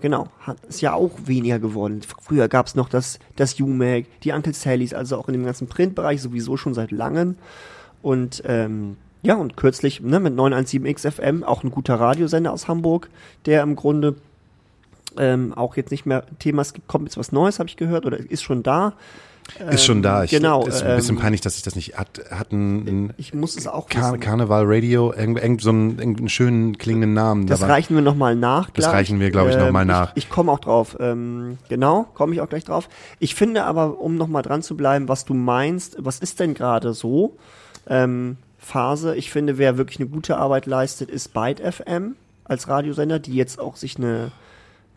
genau, 0.00 0.28
hat, 0.40 0.58
ist 0.64 0.80
ja 0.80 0.94
auch 0.94 1.12
weniger 1.24 1.58
geworden. 1.58 2.00
Früher 2.22 2.48
gab 2.48 2.66
es 2.66 2.74
noch 2.74 2.88
das, 2.88 3.18
das 3.36 3.58
UMAG, 3.60 4.06
die 4.22 4.32
Uncle 4.32 4.54
Sallys, 4.54 4.94
also 4.94 5.18
auch 5.18 5.28
in 5.28 5.34
dem 5.34 5.44
ganzen 5.44 5.68
Printbereich 5.68 6.22
sowieso 6.22 6.56
schon 6.56 6.74
seit 6.74 6.90
langem. 6.90 7.36
Und 8.02 8.42
ähm, 8.46 8.96
ja, 9.22 9.34
und 9.34 9.56
kürzlich 9.56 10.00
ne, 10.00 10.20
mit 10.20 10.34
917XFM, 10.34 11.42
auch 11.44 11.64
ein 11.64 11.70
guter 11.70 11.94
Radiosender 11.94 12.52
aus 12.52 12.68
Hamburg, 12.68 13.08
der 13.46 13.62
im 13.62 13.76
Grunde 13.76 14.16
ähm, 15.16 15.54
auch 15.54 15.76
jetzt 15.76 15.90
nicht 15.90 16.06
mehr 16.06 16.24
Thema, 16.38 16.62
es 16.62 16.74
kommt 16.86 17.06
jetzt 17.06 17.16
was 17.16 17.32
Neues, 17.32 17.58
habe 17.58 17.68
ich 17.68 17.76
gehört, 17.76 18.04
oder 18.04 18.18
ist 18.18 18.42
schon 18.42 18.62
da. 18.62 18.94
Ist 19.70 19.84
schon 19.84 20.02
da. 20.02 20.24
Ich, 20.24 20.30
genau, 20.30 20.66
Ist 20.66 20.82
ein 20.82 20.96
bisschen 20.96 21.16
ähm, 21.16 21.22
peinlich, 21.22 21.40
dass 21.40 21.56
ich 21.56 21.62
das 21.62 21.76
nicht 21.76 21.96
hat, 21.98 22.08
hatten. 22.30 23.12
Ich 23.18 23.34
muss 23.34 23.56
es 23.56 23.66
auch 23.66 23.88
Kar 23.88 24.12
wissen. 24.12 24.20
Karneval 24.20 24.64
Radio, 24.66 25.12
irgend, 25.12 25.38
irgend 25.40 25.60
so 25.62 25.70
einen, 25.70 25.98
irgendeinen 25.98 26.28
schönen 26.28 26.78
klingenden 26.78 27.14
Namen. 27.14 27.46
Das 27.46 27.60
Da 27.60 27.66
war- 27.68 27.74
reichen 27.74 27.94
wir 27.94 28.02
nochmal 28.02 28.34
nach. 28.36 28.70
Das 28.70 28.84
gleich. 28.86 28.94
reichen 28.94 29.20
wir, 29.20 29.30
glaub 29.30 29.48
ich, 29.48 29.56
noch 29.56 29.70
mal 29.70 29.84
nach. 29.84 30.12
Ich, 30.16 30.24
ich 30.24 30.30
komme 30.30 30.50
auch 30.50 30.58
drauf. 30.60 30.96
Ähm, 30.98 31.58
genau, 31.68 32.06
komme 32.14 32.34
ich 32.34 32.40
auch 32.40 32.48
gleich 32.48 32.64
drauf. 32.64 32.88
Ich 33.18 33.34
finde 33.34 33.64
aber, 33.64 34.00
um 34.00 34.16
nochmal 34.16 34.42
dran 34.42 34.62
zu 34.62 34.76
bleiben, 34.76 35.08
was 35.08 35.24
du 35.24 35.34
meinst, 35.34 35.96
was 35.98 36.18
ist 36.18 36.40
denn 36.40 36.54
gerade 36.54 36.94
so? 36.94 37.36
Ähm, 37.86 38.38
Phase. 38.58 39.14
Ich 39.14 39.30
finde, 39.30 39.58
wer 39.58 39.76
wirklich 39.76 40.00
eine 40.00 40.08
gute 40.08 40.38
Arbeit 40.38 40.66
leistet, 40.66 41.10
ist 41.10 41.34
Byte 41.34 41.60
FM 41.60 42.16
als 42.44 42.66
Radiosender, 42.68 43.18
die 43.18 43.34
jetzt 43.34 43.60
auch 43.60 43.76
sich 43.76 43.96
eine, 43.98 44.32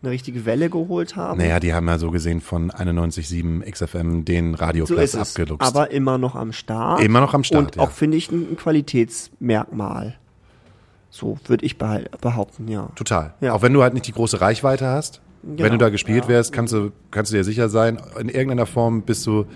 eine 0.02 0.12
richtige 0.12 0.44
Welle 0.46 0.70
geholt 0.70 1.16
haben. 1.16 1.38
Naja, 1.38 1.58
die 1.60 1.74
haben 1.74 1.86
ja 1.88 1.98
so 1.98 2.10
gesehen 2.10 2.40
von 2.40 2.70
91.7 2.70 3.68
XFM 3.70 4.24
den 4.24 4.52
so 4.54 4.58
Radioplatz 4.64 5.14
es. 5.14 5.30
abgeluchst. 5.36 5.66
Aber 5.66 5.90
immer 5.90 6.18
noch 6.18 6.34
am 6.36 6.52
Start. 6.52 7.02
Immer 7.02 7.20
noch 7.20 7.34
am 7.34 7.42
Start, 7.44 7.64
Und 7.64 7.76
ja. 7.76 7.82
auch, 7.82 7.90
finde 7.90 8.16
ich, 8.16 8.30
ein, 8.30 8.56
Qualitätsmerkmal. 8.56 10.16
So 11.10 11.38
würde 11.46 11.64
ich 11.64 11.78
behaupten, 11.78 12.68
ja. 12.68 12.90
Total. 12.94 13.34
Ja. 13.40 13.54
Auch 13.54 13.62
wenn 13.62 13.72
du 13.72 13.82
halt 13.82 13.94
nicht 13.94 14.06
die 14.06 14.12
große 14.12 14.40
Reichweite 14.40 14.86
hast, 14.86 15.20
wenn 15.42 15.56
Genau. 15.56 15.70
du 15.70 15.78
da 15.78 15.88
gespielt 15.88 16.28
wärst, 16.28 16.52
kannst 16.52 16.72
du, 16.74 16.92
kannst 17.10 17.32
du 17.32 17.36
dir 17.36 17.44
sicher 17.44 17.68
sein, 17.68 17.98
in 18.20 18.28
irgendeiner 18.28 18.66
Form 18.66 19.02
bist 19.02 19.26
du, 19.26 19.46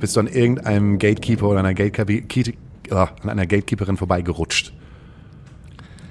bist 0.00 0.16
du 0.16 0.20
an 0.20 0.26
irgendeinem 0.26 0.98
Gatekeeper 0.98 1.46
oder 1.48 1.58
einer, 1.60 1.74
Gatekeeper, 1.74 2.56
ah, 2.90 3.08
an 3.22 3.28
einer 3.28 3.46
Gatekeeperin 3.46 3.96
vorbeigerutscht. 3.96 4.72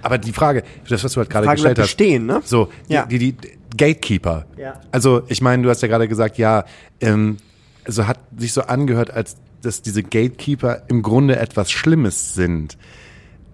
Aber 0.04 0.18
die 0.18 0.34
Frage, 0.34 0.64
das, 0.88 1.04
was 1.04 1.14
du 1.14 1.20
halt 1.20 1.30
gerade 1.30 1.48
gestellt 1.48 1.78
hast. 1.80 1.86
bestehen, 1.88 2.26
ne? 2.26 2.42
So, 2.44 2.70
die, 2.90 2.94
Ja. 2.94 3.06
die, 3.06 3.18
die 3.20 3.36
Gatekeeper. 3.78 4.46
Ja. 4.58 4.80
Also, 4.92 5.24
ich 5.28 5.42
meine, 5.42 5.64
du 5.64 5.70
hast 5.70 5.82
ja 5.82 5.88
gerade 5.88 6.08
gesagt, 6.08 6.38
ja, 6.38 6.66
ähm, 7.00 7.38
also 7.86 8.08
hat 8.08 8.20
sich 8.38 8.54
so 8.54 8.62
angehört, 8.62 9.12
als 9.12 9.38
dass 9.62 9.82
diese 9.82 10.04
Gatekeeper 10.04 10.84
im 10.88 11.02
Grunde 11.02 11.38
etwas 11.38 11.72
Schlimmes 11.72 12.34
sind. 12.34 12.78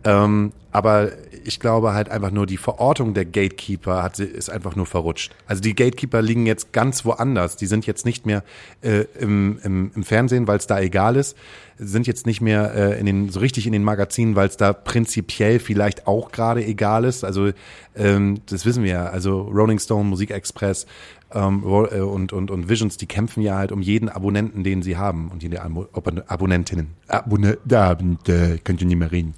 Ähm, 0.07 0.53
aber 0.71 1.11
ich 1.43 1.59
glaube 1.59 1.93
halt 1.93 2.09
einfach 2.09 2.31
nur, 2.31 2.45
die 2.45 2.57
Verortung 2.57 3.13
der 3.13 3.25
Gatekeeper 3.25 4.03
hat, 4.03 4.19
ist 4.19 4.49
einfach 4.49 4.75
nur 4.75 4.85
verrutscht. 4.85 5.33
Also 5.45 5.61
die 5.61 5.75
Gatekeeper 5.75 6.21
liegen 6.21 6.45
jetzt 6.45 6.71
ganz 6.71 7.03
woanders. 7.03 7.57
Die 7.57 7.65
sind 7.65 7.85
jetzt 7.87 8.05
nicht 8.05 8.25
mehr 8.25 8.43
äh, 8.81 9.05
im, 9.19 9.59
im, 9.63 9.91
im 9.95 10.03
Fernsehen, 10.03 10.47
weil 10.47 10.57
es 10.57 10.67
da 10.67 10.79
egal 10.79 11.15
ist. 11.15 11.35
Sind 11.79 12.05
jetzt 12.07 12.25
nicht 12.25 12.41
mehr 12.41 12.73
äh, 12.73 12.99
in 12.99 13.05
den, 13.05 13.29
so 13.29 13.39
richtig 13.39 13.65
in 13.65 13.73
den 13.73 13.83
Magazinen, 13.83 14.35
weil 14.35 14.47
es 14.47 14.57
da 14.57 14.71
prinzipiell 14.71 15.59
vielleicht 15.59 16.07
auch 16.07 16.31
gerade 16.31 16.63
egal 16.63 17.05
ist. 17.05 17.23
Also 17.23 17.51
ähm, 17.95 18.39
das 18.45 18.65
wissen 18.65 18.83
wir 18.83 18.91
ja. 18.91 19.05
Also 19.07 19.41
Rolling 19.41 19.79
Stone, 19.79 20.07
Musikexpress 20.09 20.85
ähm, 21.33 21.63
äh, 21.63 21.99
und, 22.01 22.33
und, 22.33 22.51
und 22.51 22.69
Visions, 22.69 22.97
die 22.97 23.07
kämpfen 23.07 23.41
ja 23.41 23.57
halt 23.57 23.71
um 23.71 23.81
jeden 23.81 24.09
Abonnenten, 24.09 24.63
den 24.63 24.81
sie 24.83 24.95
haben. 24.97 25.29
Und 25.29 25.43
jede 25.43 25.61
Abo 25.63 25.87
Abon- 25.93 26.23
Abonnentinnen. 26.27 26.87
Abonne 27.07 27.57
da, 27.65 27.95
könnt 27.95 28.81
ihr 28.81 28.87
nicht 28.87 28.97
mehr 28.97 29.11
reden. 29.11 29.33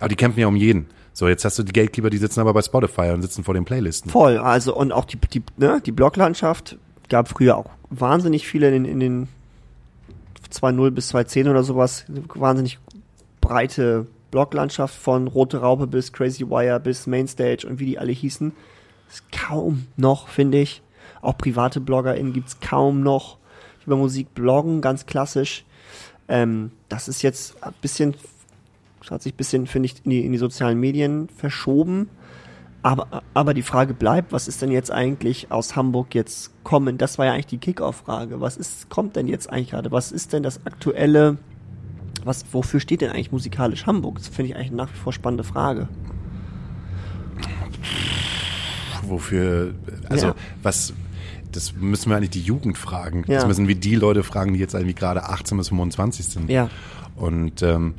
Aber 0.00 0.08
die 0.08 0.16
kämpfen 0.16 0.40
ja 0.40 0.46
um 0.48 0.56
jeden. 0.56 0.86
So, 1.12 1.28
jetzt 1.28 1.44
hast 1.44 1.58
du 1.58 1.62
die 1.62 1.72
Gatekeeper, 1.72 2.10
die 2.10 2.18
sitzen 2.18 2.40
aber 2.40 2.52
bei 2.54 2.62
Spotify 2.62 3.10
und 3.12 3.22
sitzen 3.22 3.44
vor 3.44 3.54
den 3.54 3.64
Playlisten. 3.64 4.10
Voll, 4.10 4.38
also 4.38 4.74
und 4.74 4.92
auch 4.92 5.04
die, 5.04 5.16
die, 5.18 5.42
ne, 5.56 5.80
die 5.84 5.92
Blocklandschaft 5.92 6.76
gab 7.08 7.28
früher 7.28 7.56
auch 7.56 7.70
wahnsinnig 7.90 8.46
viele 8.46 8.68
in, 8.74 8.84
den- 8.84 8.92
in 8.92 9.00
den 9.00 9.28
2.0 10.50 10.90
bis 10.90 11.12
2.10 11.14 11.50
oder 11.50 11.62
sowas, 11.62 12.04
wahnsinnig 12.34 12.78
breite 13.40 14.06
Blocklandschaft 14.30 14.94
von 14.94 15.26
Rote 15.28 15.58
Raupe 15.58 15.86
bis 15.86 16.12
Crazy 16.12 16.48
Wire 16.48 16.80
bis 16.80 17.06
Mainstage 17.06 17.66
und 17.68 17.78
wie 17.80 17.86
die 17.86 17.98
alle 17.98 18.12
hießen. 18.12 18.52
Ist 19.10 19.24
kaum 19.32 19.86
noch, 19.96 20.28
finde 20.28 20.58
ich. 20.60 20.82
Auch 21.20 21.36
private 21.36 21.80
BloggerInnen 21.80 22.32
gibt's 22.32 22.60
kaum 22.60 23.02
noch, 23.02 23.36
über 23.84 23.96
Musik 23.96 24.32
bloggen, 24.34 24.80
ganz 24.80 25.06
klassisch. 25.06 25.64
Ähm, 26.28 26.70
das 26.88 27.08
ist 27.08 27.22
jetzt 27.22 27.60
ein 27.62 27.72
bisschen, 27.82 28.14
das 29.00 29.10
hat 29.10 29.22
sich 29.22 29.34
ein 29.34 29.36
bisschen, 29.36 29.66
finde 29.66 29.86
ich, 29.86 30.04
in 30.04 30.10
die, 30.10 30.24
in 30.24 30.32
die 30.32 30.38
sozialen 30.38 30.78
Medien 30.78 31.28
verschoben. 31.28 32.08
Aber, 32.82 33.22
aber 33.34 33.52
die 33.52 33.62
Frage 33.62 33.92
bleibt, 33.92 34.32
was 34.32 34.48
ist 34.48 34.62
denn 34.62 34.70
jetzt 34.70 34.90
eigentlich 34.90 35.50
aus 35.52 35.76
Hamburg 35.76 36.14
jetzt 36.14 36.50
kommen? 36.64 36.96
Das 36.96 37.18
war 37.18 37.26
ja 37.26 37.32
eigentlich 37.34 37.46
die 37.46 37.58
Kickoff-Frage. 37.58 38.40
Was 38.40 38.56
ist, 38.56 38.88
kommt 38.88 39.16
denn 39.16 39.28
jetzt 39.28 39.50
eigentlich 39.52 39.70
gerade? 39.70 39.92
Was 39.92 40.12
ist 40.12 40.32
denn 40.32 40.42
das 40.42 40.64
aktuelle, 40.64 41.36
was, 42.24 42.44
wofür 42.52 42.80
steht 42.80 43.02
denn 43.02 43.10
eigentlich 43.10 43.32
musikalisch 43.32 43.86
Hamburg? 43.86 44.16
Das 44.18 44.28
finde 44.28 44.50
ich 44.52 44.56
eigentlich 44.56 44.68
eine 44.68 44.76
nach 44.78 44.92
wie 44.92 44.96
vor 44.96 45.12
spannende 45.12 45.44
Frage. 45.44 45.88
Wofür, 49.02 49.74
also 50.08 50.28
Ja. 50.28 50.34
was, 50.62 50.92
das 51.52 51.74
müssen 51.74 52.10
wir 52.10 52.16
eigentlich 52.16 52.30
die 52.30 52.42
Jugend 52.42 52.78
fragen. 52.78 53.24
Ja. 53.26 53.36
Das 53.36 53.46
müssen 53.46 53.66
wir 53.68 53.74
die 53.74 53.94
Leute 53.94 54.22
fragen, 54.22 54.52
die 54.54 54.60
jetzt 54.60 54.74
irgendwie 54.74 54.94
gerade 54.94 55.24
18 55.24 55.56
bis 55.58 55.68
25 55.68 56.26
sind. 56.26 56.50
Ja. 56.50 56.68
Und 57.16 57.62
ähm, 57.62 57.94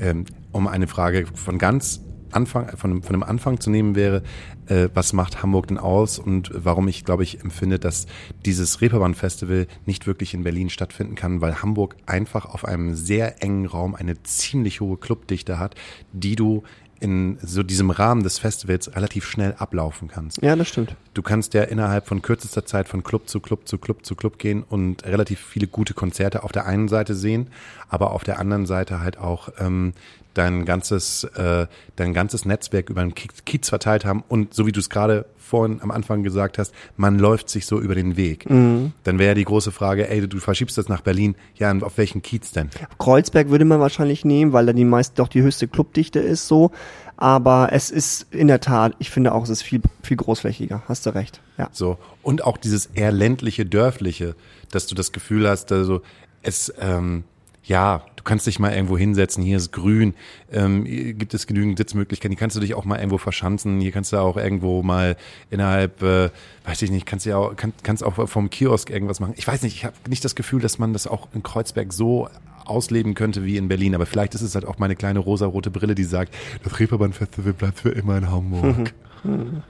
ähm, 0.00 0.24
um 0.52 0.66
eine 0.66 0.86
Frage 0.88 1.26
von 1.34 1.58
ganz 1.58 2.00
Anfang, 2.32 2.76
von, 2.76 2.90
einem- 2.92 3.02
von 3.02 3.14
einem 3.16 3.24
Anfang 3.24 3.58
zu 3.58 3.70
nehmen 3.70 3.96
wäre, 3.96 4.22
äh, 4.66 4.88
was 4.94 5.12
macht 5.12 5.42
Hamburg 5.42 5.66
denn 5.66 5.78
aus 5.78 6.20
und 6.20 6.52
warum 6.54 6.86
ich, 6.86 7.04
glaube 7.04 7.24
ich, 7.24 7.40
empfinde, 7.42 7.80
dass 7.80 8.06
dieses 8.46 8.80
Reeperbahn-Festival 8.80 9.66
nicht 9.84 10.06
wirklich 10.06 10.32
in 10.32 10.44
Berlin 10.44 10.70
stattfinden 10.70 11.16
kann, 11.16 11.40
weil 11.40 11.60
Hamburg 11.60 11.96
einfach 12.06 12.46
auf 12.46 12.64
einem 12.64 12.94
sehr 12.94 13.42
engen 13.42 13.66
Raum 13.66 13.96
eine 13.96 14.22
ziemlich 14.22 14.80
hohe 14.80 14.96
Clubdichte 14.96 15.58
hat, 15.58 15.74
die 16.12 16.36
du 16.36 16.62
in 17.00 17.38
so 17.42 17.62
diesem 17.62 17.90
Rahmen 17.90 18.22
des 18.22 18.38
Festivals 18.38 18.94
relativ 18.94 19.26
schnell 19.26 19.54
ablaufen 19.58 20.08
kannst. 20.08 20.40
Ja, 20.42 20.54
das 20.54 20.68
stimmt. 20.68 20.94
Du 21.14 21.22
kannst 21.22 21.54
ja 21.54 21.62
innerhalb 21.62 22.06
von 22.06 22.22
kürzester 22.22 22.66
Zeit 22.66 22.88
von 22.88 23.02
Club 23.02 23.28
zu 23.28 23.40
Club 23.40 23.66
zu 23.66 23.78
Club 23.78 24.04
zu 24.04 24.14
Club 24.14 24.38
gehen 24.38 24.62
und 24.62 25.04
relativ 25.04 25.40
viele 25.40 25.66
gute 25.66 25.94
Konzerte 25.94 26.42
auf 26.44 26.52
der 26.52 26.66
einen 26.66 26.88
Seite 26.88 27.14
sehen, 27.14 27.48
aber 27.88 28.12
auf 28.12 28.22
der 28.22 28.38
anderen 28.38 28.66
Seite 28.66 29.00
halt 29.00 29.18
auch 29.18 29.48
ähm, 29.58 29.94
dein 30.34 30.64
ganzes 30.64 31.24
äh, 31.24 31.66
dein 31.96 32.14
ganzes 32.14 32.44
Netzwerk 32.44 32.90
über 32.90 33.02
den 33.02 33.14
Kiez 33.14 33.68
verteilt 33.68 34.04
haben 34.04 34.22
und 34.28 34.54
so 34.54 34.66
wie 34.66 34.72
du 34.72 34.80
es 34.80 34.90
gerade 34.90 35.26
vorhin 35.50 35.80
am 35.82 35.90
Anfang 35.90 36.22
gesagt 36.22 36.58
hast, 36.58 36.72
man 36.96 37.18
läuft 37.18 37.50
sich 37.50 37.66
so 37.66 37.80
über 37.80 37.96
den 37.96 38.16
Weg. 38.16 38.46
Dann 38.48 39.18
wäre 39.18 39.30
ja 39.30 39.34
die 39.34 39.44
große 39.44 39.72
Frage, 39.72 40.08
ey, 40.08 40.26
du 40.26 40.38
verschiebst 40.38 40.78
das 40.78 40.88
nach 40.88 41.00
Berlin, 41.00 41.34
ja, 41.56 41.76
auf 41.80 41.98
welchen 41.98 42.22
Kiez 42.22 42.52
denn? 42.52 42.70
Kreuzberg 42.98 43.50
würde 43.50 43.64
man 43.64 43.80
wahrscheinlich 43.80 44.24
nehmen, 44.24 44.52
weil 44.52 44.66
da 44.66 44.72
die 44.72 44.84
meist 44.84 45.18
doch 45.18 45.26
die 45.26 45.42
höchste 45.42 45.66
Clubdichte 45.66 46.20
ist, 46.20 46.46
so. 46.46 46.70
Aber 47.16 47.70
es 47.72 47.90
ist 47.90 48.32
in 48.32 48.48
der 48.48 48.60
Tat, 48.60 48.94
ich 48.98 49.10
finde 49.10 49.34
auch, 49.34 49.42
es 49.42 49.50
ist 49.50 49.62
viel, 49.62 49.82
viel 50.02 50.16
großflächiger. 50.16 50.82
Hast 50.88 51.04
du 51.04 51.10
recht. 51.10 51.42
Ja. 51.58 51.68
So. 51.70 51.98
Und 52.22 52.44
auch 52.44 52.56
dieses 52.56 52.86
eher 52.86 53.12
ländliche, 53.12 53.66
dörfliche, 53.66 54.36
dass 54.70 54.86
du 54.86 54.94
das 54.94 55.12
Gefühl 55.12 55.46
hast, 55.46 55.70
also 55.70 56.00
es, 56.42 56.72
ähm, 56.80 57.24
ja, 57.70 58.02
du 58.16 58.24
kannst 58.24 58.48
dich 58.48 58.58
mal 58.58 58.74
irgendwo 58.74 58.98
hinsetzen, 58.98 59.44
hier 59.44 59.56
ist 59.56 59.70
grün, 59.70 60.14
ähm, 60.50 60.84
hier 60.84 61.14
gibt 61.14 61.34
es 61.34 61.46
genügend 61.46 61.78
Sitzmöglichkeiten, 61.78 62.32
hier 62.32 62.38
kannst 62.40 62.56
du 62.56 62.60
dich 62.60 62.74
auch 62.74 62.84
mal 62.84 62.96
irgendwo 62.96 63.16
verschanzen, 63.16 63.80
hier 63.80 63.92
kannst 63.92 64.12
du 64.12 64.16
auch 64.16 64.36
irgendwo 64.36 64.82
mal 64.82 65.16
innerhalb, 65.50 66.02
äh, 66.02 66.30
weiß 66.64 66.82
ich 66.82 66.90
nicht, 66.90 67.06
kannst 67.06 67.26
ja 67.26 67.36
auch, 67.36 67.54
kann, 67.54 67.72
kannst 67.84 68.02
auch 68.02 68.28
vom 68.28 68.50
Kiosk 68.50 68.90
irgendwas 68.90 69.20
machen. 69.20 69.34
Ich 69.36 69.46
weiß 69.46 69.62
nicht, 69.62 69.76
ich 69.76 69.84
habe 69.84 69.94
nicht 70.08 70.24
das 70.24 70.34
Gefühl, 70.34 70.60
dass 70.60 70.80
man 70.80 70.92
das 70.92 71.06
auch 71.06 71.28
in 71.32 71.44
Kreuzberg 71.44 71.92
so 71.92 72.28
ausleben 72.64 73.14
könnte 73.14 73.44
wie 73.44 73.56
in 73.56 73.68
Berlin, 73.68 73.94
aber 73.94 74.04
vielleicht 74.04 74.34
ist 74.34 74.42
es 74.42 74.56
halt 74.56 74.64
auch 74.64 74.78
meine 74.78 74.96
kleine 74.96 75.20
rosarote 75.20 75.70
Brille, 75.70 75.94
die 75.94 76.02
sagt, 76.02 76.34
das 76.64 76.80
Reeperbahn-Festival 76.80 77.52
bleibt 77.52 77.78
für 77.78 77.90
immer 77.90 78.18
in 78.18 78.30
Hamburg. 78.30 78.92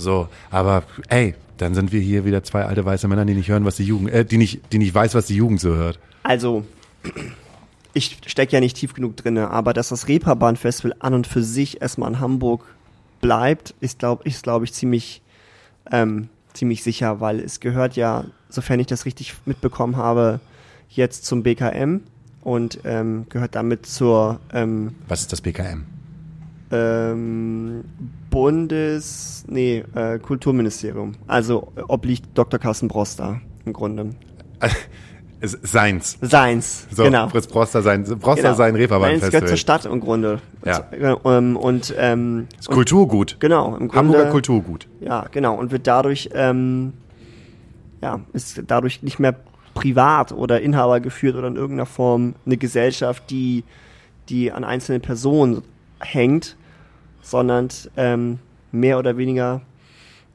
So, 0.00 0.28
aber 0.52 0.84
ey, 1.08 1.34
dann 1.56 1.74
sind 1.74 1.90
wir 1.90 2.00
hier 2.00 2.24
wieder 2.24 2.44
zwei 2.44 2.64
alte 2.64 2.84
weiße 2.84 3.08
Männer, 3.08 3.24
die 3.24 3.34
nicht 3.34 3.48
hören, 3.48 3.64
was 3.64 3.74
die 3.74 3.84
Jugend, 3.84 4.12
äh, 4.12 4.24
die 4.24 4.38
nicht, 4.38 4.60
die 4.70 4.78
nicht 4.78 4.94
weiß, 4.94 5.16
was 5.16 5.26
die 5.26 5.34
Jugend 5.34 5.60
so 5.60 5.74
hört. 5.74 5.98
Also, 6.22 6.64
ich 7.94 8.18
stecke 8.26 8.52
ja 8.52 8.60
nicht 8.60 8.76
tief 8.76 8.94
genug 8.94 9.16
drinne, 9.16 9.50
aber 9.50 9.72
dass 9.72 9.88
das 9.88 10.08
Reeperbahn-Festival 10.08 10.94
an 10.98 11.14
und 11.14 11.26
für 11.26 11.42
sich 11.42 11.80
erstmal 11.80 12.10
in 12.10 12.20
Hamburg 12.20 12.64
bleibt, 13.20 13.74
ist, 13.80 13.98
glaube 13.98 14.22
ich, 14.26 14.40
glaube 14.42 14.64
ich, 14.64 14.72
ziemlich, 14.72 15.22
ähm, 15.90 16.28
ziemlich 16.52 16.82
sicher, 16.82 17.20
weil 17.20 17.40
es 17.40 17.60
gehört 17.60 17.96
ja, 17.96 18.24
sofern 18.48 18.80
ich 18.80 18.86
das 18.86 19.06
richtig 19.06 19.34
mitbekommen 19.46 19.96
habe, 19.96 20.40
jetzt 20.88 21.24
zum 21.24 21.42
BKM 21.42 22.00
und 22.42 22.80
ähm, 22.84 23.26
gehört 23.28 23.54
damit 23.54 23.86
zur 23.86 24.40
ähm, 24.52 24.94
Was 25.08 25.22
ist 25.22 25.32
das 25.32 25.40
BKM? 25.40 25.84
ähm, 26.70 27.84
Bundes, 28.30 29.44
nee, 29.48 29.84
äh, 29.94 30.18
Kulturministerium. 30.18 31.14
Also 31.26 31.72
äh, 31.76 31.80
obliegt 31.82 32.26
Dr. 32.34 32.58
Carsten 32.58 32.88
Broster 32.88 33.40
im 33.64 33.72
Grunde. 33.72 34.10
Seins. 35.40 36.18
Seins, 36.20 36.86
So, 36.90 37.04
genau. 37.04 37.28
Fritz 37.28 37.46
Broster 37.46 37.80
sein, 37.82 38.02
Broster 38.04 38.42
Genau. 38.42 38.54
sein 38.54 38.74
Nein, 38.74 39.20
es 39.22 39.30
gehört 39.30 39.48
zur. 39.48 39.56
Stadt 39.56 39.84
im 39.84 40.00
Grunde. 40.00 40.40
Ja. 40.64 40.84
Ähm, 41.24 41.56
und, 41.56 41.94
ähm, 41.96 42.48
Ist 42.58 42.68
Kulturgut. 42.68 43.36
genau, 43.38 43.68
im 43.76 43.88
Grunde. 43.88 43.96
Hamburger 43.96 44.30
Kulturgut. 44.30 44.88
Ja, 45.00 45.26
genau. 45.30 45.54
Und 45.54 45.70
wird 45.70 45.86
dadurch, 45.86 46.30
ähm, 46.34 46.92
ja, 48.00 48.20
ist 48.32 48.62
dadurch 48.66 49.02
nicht 49.02 49.20
mehr 49.20 49.36
privat 49.74 50.32
oder 50.32 50.60
Inhaber 50.60 50.98
geführt 50.98 51.36
oder 51.36 51.46
in 51.46 51.54
irgendeiner 51.56 51.86
Form 51.86 52.34
eine 52.44 52.56
Gesellschaft, 52.56 53.30
die, 53.30 53.62
die 54.28 54.50
an 54.50 54.64
einzelnen 54.64 55.00
Personen 55.00 55.62
hängt, 56.00 56.56
sondern 57.22 57.68
ähm, 57.96 58.40
mehr 58.72 58.98
oder 58.98 59.16
weniger 59.16 59.60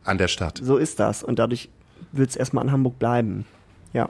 An 0.05 0.17
der 0.17 0.29
Stadt. 0.29 0.61
so 0.63 0.77
ist 0.77 0.99
das. 1.01 1.23
Und 1.23 1.39
dadurch 1.39 1.67
wird 2.13 2.29
es 2.29 2.35
erstmal 2.37 2.63
in 2.63 2.71
Hamburg 2.71 2.99
bleiben. 2.99 3.45
Ja. 3.91 4.07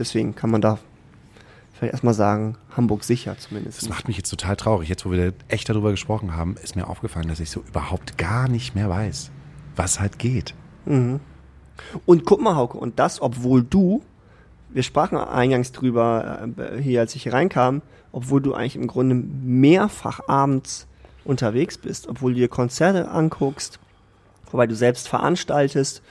Deswegen 0.00 0.34
kann 0.34 0.50
man 0.50 0.62
da 0.62 0.78
vielleicht 1.74 1.92
erstmal 1.92 2.14
sagen, 2.14 2.56
Hamburg 2.76 3.04
sicher 3.04 3.36
zumindest. 3.38 3.82
Das 3.82 3.88
macht 3.88 4.08
mich 4.08 4.16
jetzt 4.16 4.30
total 4.30 4.56
traurig. 4.56 4.88
Jetzt, 4.88 5.04
wo 5.04 5.12
wir 5.12 5.34
echt 5.48 5.68
darüber 5.68 5.90
gesprochen 5.90 6.34
haben, 6.34 6.56
ist 6.62 6.74
mir 6.74 6.88
aufgefallen, 6.88 7.28
dass 7.28 7.38
ich 7.38 7.50
so 7.50 7.60
überhaupt 7.60 8.18
gar 8.18 8.48
nicht 8.48 8.74
mehr 8.74 8.88
weiß, 8.88 9.30
was 9.76 10.00
halt 10.00 10.18
geht. 10.18 10.54
Und 12.06 12.24
guck 12.24 12.40
mal, 12.40 12.56
Hauke, 12.56 12.78
und 12.78 12.98
das, 12.98 13.20
obwohl 13.20 13.62
du, 13.62 14.02
wir 14.70 14.82
sprachen 14.82 15.18
eingangs 15.18 15.72
drüber, 15.72 16.48
äh, 16.56 16.80
hier 16.80 17.00
als 17.00 17.14
ich 17.14 17.24
hier 17.24 17.34
reinkam, 17.34 17.82
obwohl 18.10 18.40
du 18.40 18.54
eigentlich 18.54 18.76
im 18.76 18.86
Grunde 18.86 19.14
mehrfach 19.14 20.28
abends 20.28 20.86
unterwegs 21.24 21.76
bist, 21.76 22.08
obwohl 22.08 22.32
du 22.32 22.40
dir 22.40 22.48
Konzerte 22.48 23.10
anguckst, 23.10 23.78
wobei 24.50 24.66
du 24.66 24.74
selbst 24.74 25.08
veranstaltest, 25.08 26.02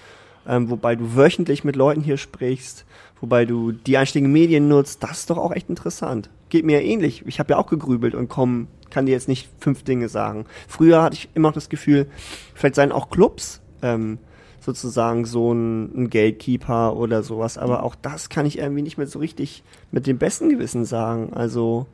ähm, 0.48 0.70
wobei 0.70 0.96
du 0.96 1.16
wöchentlich 1.16 1.64
mit 1.64 1.76
Leuten 1.76 2.02
hier 2.02 2.18
sprichst, 2.18 2.86
wobei 3.22 3.46
du 3.46 3.72
die 3.72 3.98
einschlägigen 3.98 4.32
Medien 4.32 4.68
nutzt, 4.68 5.04
das 5.04 5.20
ist 5.20 5.30
doch 5.30 5.38
auch 5.38 5.52
echt 5.52 5.70
interessant. 5.70 6.30
Geht 6.50 6.66
mir 6.66 6.82
ja 6.82 6.88
ähnlich. 6.88 7.24
Ich 7.26 7.40
habe 7.40 7.52
ja 7.52 7.58
auch 7.58 7.68
gegrübelt 7.68 8.16
und 8.16 8.28
komm, 8.28 8.68
kann 8.90 9.06
dir 9.06 9.12
jetzt 9.12 9.28
nicht 9.28 9.50
fünf 9.60 9.84
Dinge 9.84 10.10
sagen. 10.10 10.46
Früher 10.68 11.02
hatte 11.02 11.16
ich 11.16 11.30
immer 11.34 11.50
noch 11.50 11.56
das 11.56 11.70
Gefühl, 11.70 12.08
vielleicht 12.54 12.76
seien 12.76 12.92
auch 12.92 13.10
Clubs 13.10 13.62
ähm, 13.82 14.18
sozusagen 14.62 15.26
so 15.26 15.54
ein, 15.54 15.86
ein 15.96 16.10
Gatekeeper 16.10 16.96
oder 16.96 17.24
sowas, 17.24 17.58
aber 17.58 17.84
auch 17.84 17.96
das 17.96 18.30
kann 18.30 18.46
ich 18.46 18.58
irgendwie 18.58 18.82
nicht 18.82 18.98
mehr 18.98 19.08
so 19.08 19.20
richtig 19.20 19.64
mit 19.92 20.08
dem 20.08 20.18
besten 20.18 20.50
Gewissen 20.50 20.86
sagen. 20.86 21.34
Also, 21.34 21.88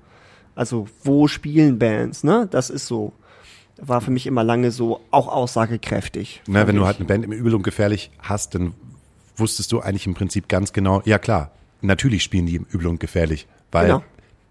also 0.55 0.88
wo 1.03 1.28
spielen 1.28 1.80
Bands, 1.80 2.23
ne? 2.23 2.47
Das 2.49 2.69
ist 2.69 2.88
so. 2.88 3.13
War 3.78 3.99
für 3.99 4.11
mich 4.11 4.26
immer 4.26 4.45
lange 4.45 4.71
so 4.71 5.01
auch 5.11 5.28
aussagekräftig. 5.28 6.41
Na, 6.47 6.65
wenn 6.65 6.78
du 6.78 6.84
ich. 6.84 6.88
halt 6.88 6.97
eine 6.97 7.07
Band 7.07 7.26
im 7.26 7.34
Übel 7.34 7.53
und 7.55 7.63
gefährlich 7.63 8.09
hast, 8.19 8.55
dann 8.55 8.73
wusstest 9.38 9.71
du 9.71 9.81
eigentlich 9.81 10.07
im 10.07 10.13
Prinzip 10.13 10.47
ganz 10.47 10.73
genau, 10.73 11.01
ja 11.05 11.19
klar, 11.19 11.51
natürlich 11.81 12.23
spielen 12.23 12.45
die 12.45 12.55
im 12.55 12.65
Übel 12.69 12.88
und 12.88 12.99
gefährlich, 12.99 13.47
weil 13.71 13.88
Genau. 13.88 14.03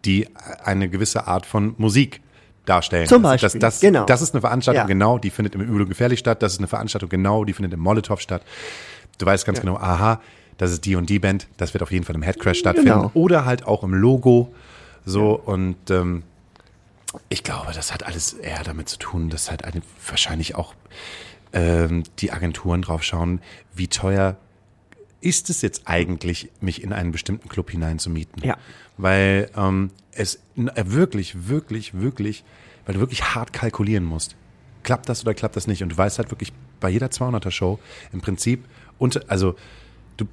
die 0.04 0.28
eine 0.64 0.88
gewisse 0.88 1.26
Art 1.26 1.46
von 1.46 1.74
Musik 1.78 2.20
darstellen. 2.66 3.06
Zum 3.06 3.22
Beispiel, 3.22 3.48
Das, 3.60 3.74
das, 3.76 3.80
genau. 3.80 4.04
das 4.06 4.22
ist 4.22 4.34
eine 4.34 4.40
Veranstaltung, 4.40 4.82
Ja. 4.82 4.86
genau, 4.86 5.18
die 5.18 5.30
findet 5.30 5.54
im 5.54 5.60
Übel 5.60 5.82
und 5.82 5.88
gefährlich 5.88 6.18
statt. 6.18 6.42
Das 6.42 6.52
ist 6.52 6.58
eine 6.58 6.68
Veranstaltung, 6.68 7.08
genau, 7.10 7.44
die 7.44 7.52
findet 7.52 7.72
im 7.74 7.80
Molotow 7.80 8.20
statt. 8.20 8.42
Du 9.18 9.26
weißt 9.26 9.44
ganz 9.46 9.58
Ja. 9.58 9.62
genau, 9.64 9.76
aha, 9.76 10.20
das 10.58 10.70
ist 10.70 10.84
die 10.84 10.96
und 10.96 11.10
die 11.10 11.18
Band, 11.18 11.46
das 11.56 11.74
wird 11.74 11.82
auf 11.82 11.90
jeden 11.92 12.04
Fall 12.04 12.14
im 12.14 12.22
Headcrash 12.22 12.58
stattfinden. 12.58 12.90
Genau. 12.90 13.10
Oder 13.14 13.44
halt 13.44 13.66
auch 13.66 13.82
im 13.82 13.92
Logo. 13.94 14.54
So 15.04 15.32
und 15.34 15.76
ähm, 15.90 16.22
ich 17.28 17.42
glaube, 17.42 17.72
das 17.74 17.92
hat 17.92 18.04
alles 18.04 18.32
eher 18.32 18.62
damit 18.64 18.88
zu 18.88 18.98
tun, 18.98 19.28
dass 19.30 19.50
halt 19.50 19.64
eine, 19.64 19.82
wahrscheinlich 20.08 20.54
auch 20.54 20.74
ähm, 21.52 22.02
die 22.18 22.32
Agenturen 22.32 22.82
drauf 22.82 23.02
schauen, 23.02 23.40
wie 23.74 23.88
teuer 23.88 24.36
ist 25.24 25.48
es 25.48 25.62
jetzt 25.62 25.82
eigentlich, 25.86 26.50
mich 26.60 26.82
in 26.82 26.92
einen 26.92 27.10
bestimmten 27.10 27.48
Club 27.48 27.70
hineinzumieten? 27.70 28.42
Ja. 28.44 28.58
Weil 28.98 29.50
ähm, 29.56 29.90
es 30.12 30.36
äh, 30.56 30.84
wirklich, 30.86 31.48
wirklich, 31.48 31.94
wirklich, 31.94 32.44
weil 32.84 32.94
du 32.94 33.00
wirklich 33.00 33.34
hart 33.34 33.52
kalkulieren 33.52 34.04
musst. 34.04 34.36
Klappt 34.82 35.08
das 35.08 35.22
oder 35.22 35.32
klappt 35.32 35.56
das 35.56 35.66
nicht? 35.66 35.82
Und 35.82 35.90
du 35.90 35.96
weißt 35.96 36.18
halt 36.18 36.30
wirklich 36.30 36.52
bei 36.78 36.90
jeder 36.90 37.06
200er 37.06 37.50
Show 37.50 37.78
im 38.12 38.20
Prinzip, 38.20 38.64
und, 38.98 39.28
also 39.30 39.56
du 40.18 40.26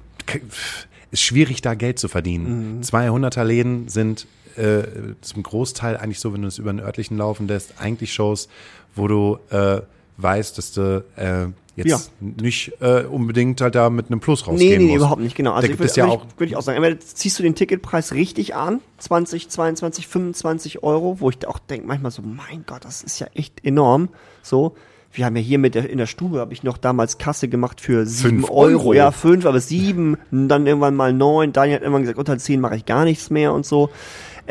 ist 1.10 1.22
schwierig, 1.22 1.62
da 1.62 1.74
Geld 1.74 1.98
zu 1.98 2.08
verdienen. 2.08 2.82
200er 2.82 3.44
Läden 3.44 3.88
sind 3.88 4.26
äh, 4.56 4.82
zum 5.22 5.42
Großteil 5.42 5.96
eigentlich 5.96 6.20
so, 6.20 6.34
wenn 6.34 6.42
du 6.42 6.48
es 6.48 6.58
über 6.58 6.72
den 6.72 6.80
örtlichen 6.80 7.16
laufen 7.16 7.48
lässt, 7.48 7.80
eigentlich 7.80 8.12
Shows, 8.12 8.48
wo 8.94 9.08
du 9.08 9.38
äh, 9.50 9.80
weißt, 10.18 10.58
dass 10.58 10.72
du 10.72 11.04
äh, 11.16 11.46
Jetzt 11.76 11.88
Ja. 11.88 11.98
nicht 12.20 12.72
äh, 12.80 13.04
unbedingt 13.04 13.60
halt 13.60 13.74
da 13.74 13.88
mit 13.88 14.08
einem 14.10 14.20
Plus 14.20 14.46
rausgehen 14.46 14.70
nee, 14.70 14.78
nee, 14.78 14.92
muss. 14.92 14.96
überhaupt 14.98 15.22
nicht, 15.22 15.34
genau. 15.34 15.52
Also 15.52 15.62
da 15.62 15.64
ich 15.66 15.70
gibt 15.70 15.80
würde 15.80 15.90
es 15.90 15.96
ja 15.96 16.06
auch, 16.06 16.24
ich, 16.26 16.38
würd 16.40 16.50
ich 16.50 16.56
auch 16.56 16.62
sagen, 16.62 16.76
entweder 16.76 17.00
ziehst 17.00 17.38
du 17.38 17.42
den 17.42 17.54
Ticketpreis 17.54 18.12
richtig 18.12 18.54
an, 18.54 18.80
20, 18.98 19.48
22, 19.48 20.06
25 20.06 20.82
Euro, 20.82 21.20
wo 21.20 21.30
ich 21.30 21.38
da 21.38 21.48
auch 21.48 21.58
denke 21.58 21.86
manchmal 21.86 22.10
so, 22.10 22.20
mein 22.22 22.64
Gott, 22.66 22.84
das 22.84 23.02
ist 23.02 23.18
ja 23.20 23.26
echt 23.34 23.64
enorm. 23.64 24.10
So, 24.42 24.74
wir 25.14 25.24
haben 25.24 25.36
ja 25.36 25.42
hier 25.42 25.58
mit 25.58 25.74
der, 25.74 25.88
in 25.88 25.98
der 25.98 26.06
Stube, 26.06 26.40
habe 26.40 26.52
ich 26.52 26.62
noch 26.62 26.78
damals 26.78 27.18
Kasse 27.18 27.48
gemacht 27.48 27.80
für 27.80 28.04
sieben 28.06 28.40
Fünf 28.40 28.50
Euro. 28.50 28.60
Euro. 28.72 28.92
Ja, 28.94 29.10
fünf, 29.10 29.46
aber 29.46 29.60
sieben, 29.60 30.16
dann 30.30 30.66
irgendwann 30.66 30.94
mal 30.94 31.12
neun. 31.12 31.52
Daniel 31.52 31.76
hat 31.76 31.82
irgendwann 31.82 32.02
gesagt, 32.02 32.18
unter 32.18 32.38
zehn 32.38 32.60
mache 32.60 32.76
ich 32.76 32.84
gar 32.86 33.04
nichts 33.04 33.30
mehr 33.30 33.52
und 33.52 33.64
so. 33.66 33.90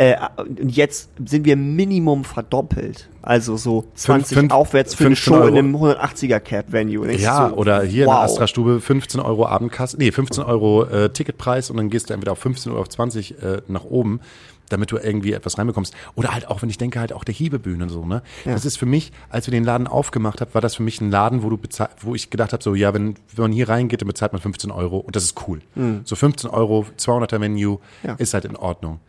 Äh, 0.02 0.16
und 0.38 0.76
jetzt 0.76 1.10
sind 1.26 1.46
wir 1.46 1.56
Minimum 1.56 2.24
verdoppelt. 2.24 3.08
Also 3.22 3.56
so 3.56 3.86
20 3.94 4.36
fünf- 4.38 4.52
aufwärts 4.54 4.96
für 4.96 5.06
eine 5.06 5.16
15 5.16 5.34
Show 5.34 5.36
in 5.40 5.44
Euro. 5.44 5.58
einem 5.58 5.76
180er 5.76 6.40
Cap 6.40 6.72
Venue. 6.72 7.12
Ja, 7.14 7.50
so, 7.50 7.56
oder 7.56 7.84
hier 7.84 8.06
in 8.06 8.10
der 8.10 8.18
wow. 8.18 8.24
Astra-Stube 8.24 8.82
15 8.82 9.20
Euro 9.22 9.46
Abendkasse, 9.46 9.98
nee, 9.98 10.12
15 10.12 10.44
Euro 10.44 10.86
äh, 10.86 11.10
Ticketpreis 11.10 11.70
und 11.70 11.78
dann 11.78 11.90
gehst 11.92 12.10
du 12.10 12.14
entweder 12.14 12.32
auf 12.32 12.40
15 12.40 12.72
oder 12.72 12.82
auf 12.82 12.90
20 12.90 13.44
äh, 13.44 13.62
nach 13.68 13.84
oben, 13.84 14.22
damit 14.70 14.92
du 14.92 14.98
irgendwie 14.98 15.34
etwas 15.34 15.58
reinbekommst. 15.60 15.94
Oder 16.16 16.34
halt 16.34 16.48
auch, 16.48 16.62
wenn 16.64 16.70
ich 16.70 16.78
denke, 16.80 17.00
halt 17.00 17.14
auch 17.14 17.24
der 17.24 17.36
Hebebühne 17.36 17.90
so, 17.90 18.04
ne? 18.06 18.24
Das 18.46 18.66
ist 18.66 18.78
für 18.78 18.86
mich, 18.88 19.12
als 19.30 19.46
wir 19.46 19.52
den 19.52 19.66
Laden 19.66 19.86
aufgemacht 19.86 20.42
haben, 20.42 20.54
war 20.56 20.62
das 20.62 20.76
für 20.76 20.84
mich 20.84 21.00
ein 21.02 21.12
Laden, 21.12 21.44
wo 21.44 21.50
du 21.52 21.58
bezahl 21.58 21.90
wo 22.00 22.16
ich 22.16 22.30
gedacht 22.32 22.54
habe, 22.54 22.64
so, 22.64 22.74
ja, 22.74 22.94
wenn, 22.94 23.16
wenn 23.36 23.44
man 23.44 23.52
hier 23.52 23.70
reingeht, 23.70 24.02
dann 24.02 24.08
bezahlt 24.08 24.32
man 24.34 24.42
15 24.42 24.72
Euro 24.72 24.98
und 24.98 25.16
das 25.16 25.24
ist 25.26 25.36
cool. 25.48 25.62
So 26.06 26.16
15 26.16 26.50
Euro, 26.50 26.86
200er 26.98 27.38
Menü 27.38 27.78
Ja. 28.04 28.14
ist 28.18 28.34
halt 28.34 28.46
in 28.46 28.56
Ordnung. 28.56 29.00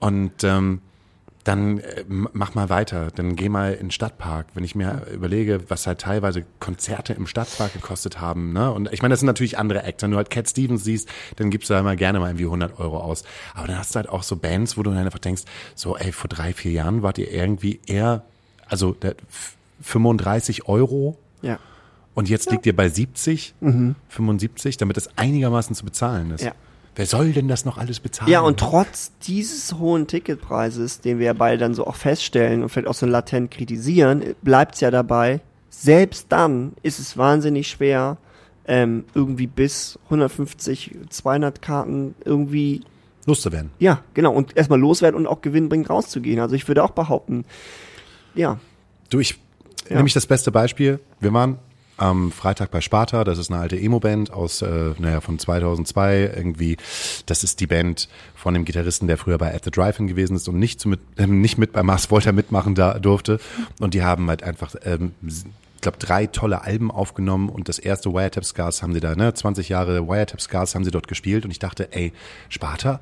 Und 0.00 0.44
ähm, 0.44 0.80
dann 1.44 1.78
äh, 1.78 2.04
mach 2.08 2.54
mal 2.54 2.68
weiter, 2.68 3.08
dann 3.14 3.34
geh 3.34 3.48
mal 3.48 3.72
in 3.72 3.86
den 3.86 3.90
Stadtpark. 3.90 4.48
Wenn 4.54 4.64
ich 4.64 4.74
mir 4.74 5.06
überlege, 5.12 5.70
was 5.70 5.86
halt 5.86 6.00
teilweise 6.00 6.44
Konzerte 6.60 7.14
im 7.14 7.26
Stadtpark 7.26 7.72
gekostet 7.72 8.20
haben, 8.20 8.52
ne? 8.52 8.70
Und 8.70 8.92
ich 8.92 9.00
meine, 9.02 9.12
das 9.12 9.20
sind 9.20 9.28
natürlich 9.28 9.56
andere 9.56 9.82
Acts. 9.82 10.02
Wenn 10.02 10.10
du 10.10 10.18
halt 10.18 10.28
Cat 10.30 10.48
Stevens 10.48 10.84
siehst, 10.84 11.08
dann 11.36 11.50
gibst 11.50 11.70
du 11.70 11.74
da 11.74 11.82
mal 11.82 11.96
gerne 11.96 12.20
mal 12.20 12.28
irgendwie 12.28 12.44
100 12.44 12.78
Euro 12.78 12.98
aus. 12.98 13.24
Aber 13.54 13.66
dann 13.66 13.78
hast 13.78 13.94
du 13.94 13.96
halt 13.96 14.08
auch 14.10 14.22
so 14.24 14.36
Bands, 14.36 14.76
wo 14.76 14.82
du 14.82 14.90
dann 14.90 15.04
einfach 15.04 15.18
denkst, 15.20 15.42
so, 15.74 15.96
ey, 15.96 16.12
vor 16.12 16.28
drei, 16.28 16.52
vier 16.52 16.72
Jahren 16.72 17.02
wart 17.02 17.16
ihr 17.18 17.30
irgendwie 17.32 17.80
eher, 17.86 18.24
also 18.68 18.92
der, 18.92 19.12
f- 19.30 19.56
35 19.80 20.68
Euro 20.68 21.16
Ja. 21.40 21.58
und 22.14 22.28
jetzt 22.28 22.50
liegt 22.50 22.66
ihr 22.66 22.74
bei 22.76 22.88
70, 22.88 23.54
75, 24.08 24.76
damit 24.76 24.96
es 24.96 25.08
einigermaßen 25.16 25.74
zu 25.74 25.84
bezahlen 25.84 26.32
ist. 26.32 26.44
Ja. 26.44 26.52
Wer 26.98 27.06
soll 27.06 27.30
denn 27.32 27.46
das 27.46 27.64
noch 27.64 27.78
alles 27.78 28.00
bezahlen? 28.00 28.28
Ja, 28.32 28.40
und 28.40 28.58
trotz 28.58 29.12
dieses 29.22 29.74
hohen 29.74 30.08
Ticketpreises, 30.08 31.00
den 31.00 31.20
wir 31.20 31.26
ja 31.26 31.32
beide 31.32 31.56
dann 31.56 31.72
so 31.72 31.86
auch 31.86 31.94
feststellen 31.94 32.60
und 32.60 32.70
vielleicht 32.70 32.88
auch 32.88 32.94
so 32.94 33.06
latent 33.06 33.52
kritisieren, 33.52 34.34
bleibt 34.42 34.74
es 34.74 34.80
ja 34.80 34.90
dabei, 34.90 35.40
selbst 35.70 36.26
dann 36.30 36.72
ist 36.82 36.98
es 36.98 37.16
wahnsinnig 37.16 37.68
schwer, 37.68 38.16
ähm, 38.66 39.04
irgendwie 39.14 39.46
bis 39.46 39.96
150, 40.06 40.96
200 41.08 41.62
Karten 41.62 42.16
irgendwie, 42.24 42.80
loszuwerden. 43.26 43.70
ja, 43.78 44.02
genau, 44.14 44.32
und 44.32 44.56
erstmal 44.56 44.80
loswerden 44.80 45.16
und 45.16 45.28
auch 45.28 45.40
gewinnbringend 45.40 45.88
rauszugehen. 45.90 46.40
Also 46.40 46.56
ich 46.56 46.66
würde 46.66 46.82
auch 46.82 46.90
behaupten, 46.90 47.44
ja, 48.34 48.58
Du, 49.08 49.20
ich 49.20 49.38
Ja. 49.88 49.96
nämlich 49.96 50.14
das 50.14 50.26
beste 50.26 50.50
Beispiel. 50.50 50.98
Wir 51.20 51.32
waren 51.32 51.58
am 51.98 52.32
Freitag 52.32 52.70
bei 52.70 52.80
Sparta, 52.80 53.24
das 53.24 53.38
ist 53.38 53.50
eine 53.50 53.60
alte 53.60 53.78
Emo-Band 53.78 54.32
aus, 54.32 54.62
äh, 54.62 54.94
naja, 54.98 55.20
von 55.20 55.38
2002 55.38 56.32
irgendwie. 56.36 56.76
Das 57.26 57.44
ist 57.44 57.60
die 57.60 57.66
Band 57.66 58.08
von 58.34 58.54
dem 58.54 58.64
Gitarristen, 58.64 59.08
der 59.08 59.18
früher 59.18 59.36
bei 59.36 59.54
At 59.54 59.64
the 59.64 59.70
Drive-In 59.70 60.06
gewesen 60.06 60.36
ist 60.36 60.48
und 60.48 60.58
nicht, 60.58 60.80
zu 60.80 60.88
mit, 60.88 61.00
äh, 61.16 61.26
nicht 61.26 61.58
mit 61.58 61.72
bei 61.72 61.82
Mars 61.82 62.10
Volta 62.10 62.32
mitmachen 62.32 62.74
da 62.74 62.98
durfte. 62.98 63.40
Und 63.80 63.94
die 63.94 64.02
haben 64.02 64.28
halt 64.28 64.42
einfach, 64.42 64.74
ähm, 64.84 65.12
ich 65.22 65.82
glaube, 65.82 65.98
drei 65.98 66.26
tolle 66.26 66.62
Alben 66.62 66.90
aufgenommen 66.90 67.48
und 67.48 67.68
das 67.68 67.78
erste 67.78 68.12
Wiretap 68.12 68.44
Scars 68.44 68.82
haben 68.82 68.94
sie 68.94 69.00
da, 69.00 69.14
ne, 69.14 69.34
20 69.34 69.68
Jahre 69.68 70.08
Wiretap 70.08 70.40
Scars 70.40 70.74
haben 70.74 70.84
sie 70.84 70.90
dort 70.90 71.08
gespielt 71.08 71.44
und 71.44 71.50
ich 71.50 71.58
dachte, 71.58 71.92
ey, 71.92 72.12
Sparta, 72.48 73.00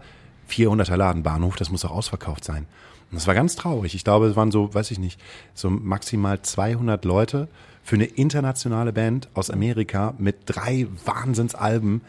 400er 0.51 0.97
Ladenbahnhof, 0.97 1.57
das 1.57 1.71
muss 1.71 1.85
auch 1.85 1.91
ausverkauft 1.91 2.45
sein. 2.45 2.67
Und 3.11 3.17
das 3.17 3.27
war 3.27 3.35
ganz 3.35 3.57
traurig. 3.57 3.95
Ich 3.95 4.05
glaube, 4.05 4.27
es 4.27 4.37
waren 4.37 4.51
so, 4.51 4.75
weiß 4.75 4.91
ich 4.91 4.99
nicht, 4.99 5.21
so 5.55 5.71
maximal 5.71 6.41
200 6.41 7.05
Leute 7.05 7.49
für 7.87 7.95
eine 7.95 8.07
internationale 8.07 8.93
Band 8.93 9.29
aus 9.35 9.49
Amerika 9.49 10.13
mit 10.19 10.39
drei 10.47 10.89
Wahnsinnsalben. 11.05 12.01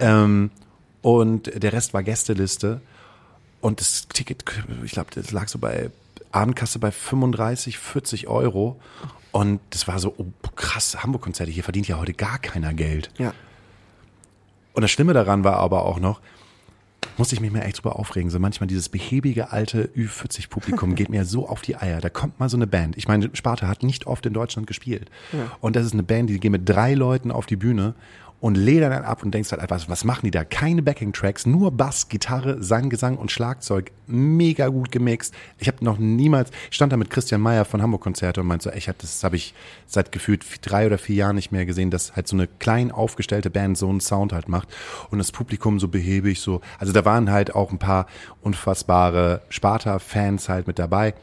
Ähm, 0.00 0.50
und 1.02 1.62
der 1.62 1.72
Rest 1.72 1.94
war 1.94 2.02
Gästeliste. 2.02 2.80
Und 3.60 3.80
das 3.80 4.08
Ticket, 4.08 4.44
ich 4.84 4.90
glaube, 4.90 5.10
das 5.14 5.30
lag 5.30 5.46
so 5.46 5.60
bei 5.60 5.90
Abendkasse 6.32 6.80
bei 6.80 6.90
35, 6.90 7.78
40 7.78 8.26
Euro. 8.26 8.80
Und 9.30 9.60
das 9.70 9.86
war 9.86 10.00
so, 10.00 10.12
oh, 10.18 10.26
krass, 10.56 11.00
Hamburg-Konzerte, 11.00 11.52
hier 11.52 11.62
verdient 11.62 11.86
ja 11.86 12.00
heute 12.00 12.12
gar 12.12 12.40
keiner 12.40 12.74
Geld. 12.74 13.12
ja, 13.18 13.32
Und 14.72 14.82
das 14.82 14.90
Schlimme 14.90 15.12
daran 15.12 15.44
war 15.44 15.58
aber 15.58 15.84
auch 15.84 16.00
noch, 16.00 16.20
musste 17.16 17.34
ich 17.34 17.40
mich 17.40 17.52
mal 17.52 17.60
echt 17.60 17.78
drüber 17.78 17.98
aufregen. 17.98 18.30
So 18.30 18.38
manchmal 18.38 18.66
dieses 18.66 18.88
behäbige 18.88 19.52
alte 19.52 19.90
Ü40-Publikum 19.96 20.94
geht 20.94 21.10
mir 21.10 21.24
so 21.24 21.48
auf 21.48 21.60
die 21.60 21.76
Eier. 21.76 22.00
Da 22.00 22.08
kommt 22.08 22.40
mal 22.40 22.48
so 22.48 22.56
eine 22.56 22.66
Band. 22.66 22.96
Ich 22.96 23.08
meine, 23.08 23.30
Sparta 23.34 23.68
hat 23.68 23.82
nicht 23.82 24.06
oft 24.06 24.24
in 24.26 24.32
Deutschland 24.32 24.66
gespielt. 24.66 25.10
Und 25.60 25.76
das 25.76 25.86
ist 25.86 25.92
eine 25.92 26.02
Band, 26.02 26.30
die 26.30 26.40
geht 26.40 26.50
mit 26.50 26.68
drei 26.68 26.94
Leuten 26.94 27.30
auf 27.30 27.46
die 27.46 27.56
Bühne 27.56 27.94
und 28.40 28.56
ledern 28.56 28.90
dann 28.90 29.04
ab 29.04 29.22
und 29.22 29.32
denkst 29.32 29.52
halt 29.52 29.60
einfach, 29.60 29.88
was 29.88 30.04
machen 30.04 30.24
die 30.24 30.30
da? 30.30 30.44
Keine 30.44 30.82
Backing-Tracks, 30.82 31.46
nur 31.46 31.70
Bass, 31.70 32.08
Gitarre, 32.08 32.62
Sang, 32.62 32.88
Gesang 32.88 33.16
und 33.16 33.30
Schlagzeug. 33.30 33.92
Mega 34.06 34.68
gut 34.68 34.90
gemixt. 34.90 35.34
Ich 35.58 35.68
habe 35.68 35.84
noch 35.84 35.98
niemals, 35.98 36.50
ich 36.70 36.76
stand 36.76 36.92
da 36.92 36.96
mit 36.96 37.10
Christian 37.10 37.40
Meyer 37.40 37.64
von 37.64 37.82
Hamburg 37.82 38.02
Konzerte 38.02 38.40
und 38.40 38.46
meinte 38.46 38.64
so, 38.64 38.70
ey, 38.70 38.82
das 38.98 39.22
habe 39.22 39.36
ich 39.36 39.54
seit 39.86 40.10
gefühlt 40.10 40.44
drei 40.62 40.86
oder 40.86 40.98
vier 40.98 41.16
Jahren 41.16 41.36
nicht 41.36 41.52
mehr 41.52 41.66
gesehen, 41.66 41.90
dass 41.90 42.16
halt 42.16 42.28
so 42.28 42.36
eine 42.36 42.46
klein 42.46 42.90
aufgestellte 42.90 43.50
Band 43.50 43.76
so 43.76 43.88
einen 43.88 44.00
Sound 44.00 44.32
halt 44.32 44.48
macht 44.48 44.68
und 45.10 45.18
das 45.18 45.32
Publikum 45.32 45.78
so 45.78 45.88
behäbig 45.88 46.40
so. 46.40 46.60
Also 46.78 46.92
da 46.92 47.04
waren 47.04 47.30
halt 47.30 47.54
auch 47.54 47.70
ein 47.70 47.78
paar 47.78 48.06
unfassbare 48.40 49.42
Sparta-Fans 49.50 50.48
halt 50.48 50.66
mit 50.66 50.78
dabei 50.78 51.14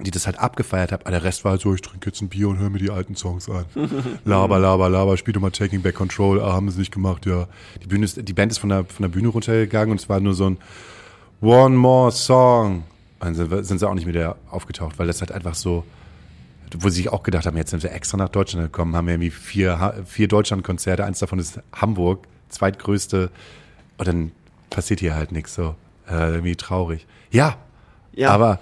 die 0.00 0.10
das 0.10 0.26
halt 0.26 0.38
abgefeiert 0.38 0.92
haben. 0.92 1.02
Aber 1.02 1.10
der 1.10 1.24
Rest 1.24 1.44
war 1.44 1.52
halt 1.52 1.60
so, 1.60 1.74
ich 1.74 1.80
trinke 1.82 2.06
jetzt 2.10 2.20
ein 2.20 2.28
Bier 2.28 2.48
und 2.48 2.58
höre 2.58 2.70
mir 2.70 2.78
die 2.78 2.90
alten 2.90 3.16
Songs 3.16 3.48
an. 3.48 3.64
Laber, 4.24 4.58
laber, 4.58 4.88
laber, 4.88 5.16
spiel 5.16 5.34
doch 5.34 5.40
mal 5.40 5.50
Taking 5.50 5.82
Back 5.82 5.94
Control. 5.96 6.40
Ah, 6.40 6.52
haben 6.52 6.70
sie 6.70 6.78
nicht 6.78 6.92
gemacht, 6.92 7.26
ja. 7.26 7.48
Die 7.82 7.86
Bühne 7.88 8.04
ist, 8.04 8.20
die 8.28 8.32
Band 8.32 8.52
ist 8.52 8.58
von 8.58 8.68
der, 8.70 8.84
von 8.84 9.02
der 9.02 9.08
Bühne 9.08 9.28
runtergegangen 9.28 9.90
und 9.92 10.00
es 10.00 10.08
war 10.08 10.20
nur 10.20 10.34
so 10.34 10.50
ein 10.50 10.58
One 11.40 11.76
More 11.76 12.12
Song. 12.12 12.84
Dann 13.20 13.34
sind, 13.34 13.64
sind 13.66 13.78
sie 13.78 13.88
auch 13.88 13.94
nicht 13.94 14.06
wieder 14.06 14.36
aufgetaucht, 14.50 14.98
weil 14.98 15.06
das 15.08 15.20
halt 15.20 15.32
einfach 15.32 15.54
so, 15.54 15.84
wo 16.78 16.88
sie 16.88 16.96
sich 16.96 17.08
auch 17.08 17.22
gedacht 17.24 17.46
haben, 17.46 17.56
jetzt 17.56 17.70
sind 17.70 17.82
wir 17.82 17.92
extra 17.92 18.16
nach 18.16 18.28
Deutschland 18.28 18.66
gekommen, 18.66 18.94
haben 18.94 19.06
wir 19.06 19.14
irgendwie 19.14 19.30
vier, 19.30 20.04
vier 20.06 20.28
Deutschlandkonzerte, 20.28 21.04
eins 21.04 21.18
davon 21.18 21.38
ist 21.40 21.60
Hamburg, 21.74 22.26
zweitgrößte, 22.50 23.30
und 23.96 24.06
dann 24.06 24.32
passiert 24.70 25.00
hier 25.00 25.14
halt 25.16 25.32
nichts 25.32 25.54
so. 25.54 25.74
Äh, 26.08 26.30
irgendwie 26.34 26.54
traurig. 26.56 27.06
Ja, 27.30 27.56
Ja. 28.12 28.30
aber 28.30 28.60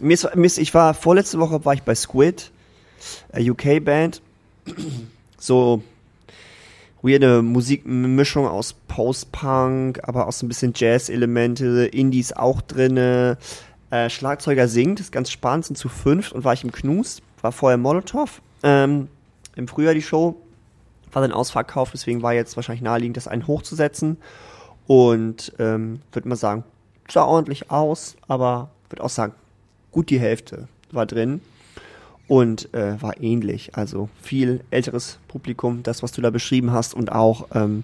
Mir 0.00 0.14
ist, 0.14 0.58
ich 0.58 0.74
war 0.74 0.94
vorletzte 0.94 1.38
Woche 1.38 1.64
war 1.64 1.74
ich 1.74 1.82
bei 1.82 1.94
Squid, 1.94 2.50
UK 3.36 3.84
Band, 3.84 4.22
so 5.38 5.82
weirde 7.02 7.42
Musikmischung 7.42 8.46
aus 8.46 8.74
Post-Punk, 8.88 10.00
aber 10.02 10.26
auch 10.26 10.32
so 10.32 10.46
ein 10.46 10.48
bisschen 10.48 10.72
Jazz-Elemente, 10.74 11.86
Indies 11.86 12.32
auch 12.32 12.60
drinne. 12.60 13.38
Äh, 13.90 14.10
Schlagzeuger 14.10 14.68
singt, 14.68 15.00
ist 15.00 15.12
ganz 15.12 15.30
spannend, 15.30 15.66
sind 15.66 15.76
zu 15.76 15.88
fünft 15.88 16.32
und 16.32 16.44
war 16.44 16.52
ich 16.52 16.64
im 16.64 16.72
Knus, 16.72 17.22
war 17.40 17.52
vorher 17.52 17.78
Molotow. 17.78 18.42
Ähm, 18.62 19.08
Im 19.56 19.68
Frühjahr 19.68 19.94
die 19.94 20.02
Show, 20.02 20.36
war 21.12 21.22
dann 21.22 21.32
ausverkauft, 21.32 21.94
deswegen 21.94 22.22
war 22.22 22.34
jetzt 22.34 22.56
wahrscheinlich 22.56 22.82
naheliegend, 22.82 23.16
das 23.16 23.28
einen 23.28 23.46
hochzusetzen. 23.46 24.18
Und 24.86 25.52
ähm, 25.58 26.00
würde 26.12 26.28
mal 26.28 26.36
sagen, 26.36 26.64
sah 27.08 27.24
ordentlich 27.24 27.70
aus, 27.70 28.16
aber 28.26 28.70
würde 28.90 29.04
auch 29.04 29.10
sagen, 29.10 29.34
gut 29.98 30.10
die 30.10 30.20
Hälfte 30.20 30.68
war 30.92 31.06
drin 31.06 31.40
und 32.28 32.72
äh, 32.72 33.02
war 33.02 33.20
ähnlich. 33.20 33.74
Also 33.74 34.08
viel 34.22 34.60
älteres 34.70 35.18
Publikum, 35.26 35.82
das, 35.82 36.04
was 36.04 36.12
du 36.12 36.22
da 36.22 36.30
beschrieben 36.30 36.70
hast 36.70 36.94
und 36.94 37.10
auch, 37.10 37.48
ähm, 37.52 37.82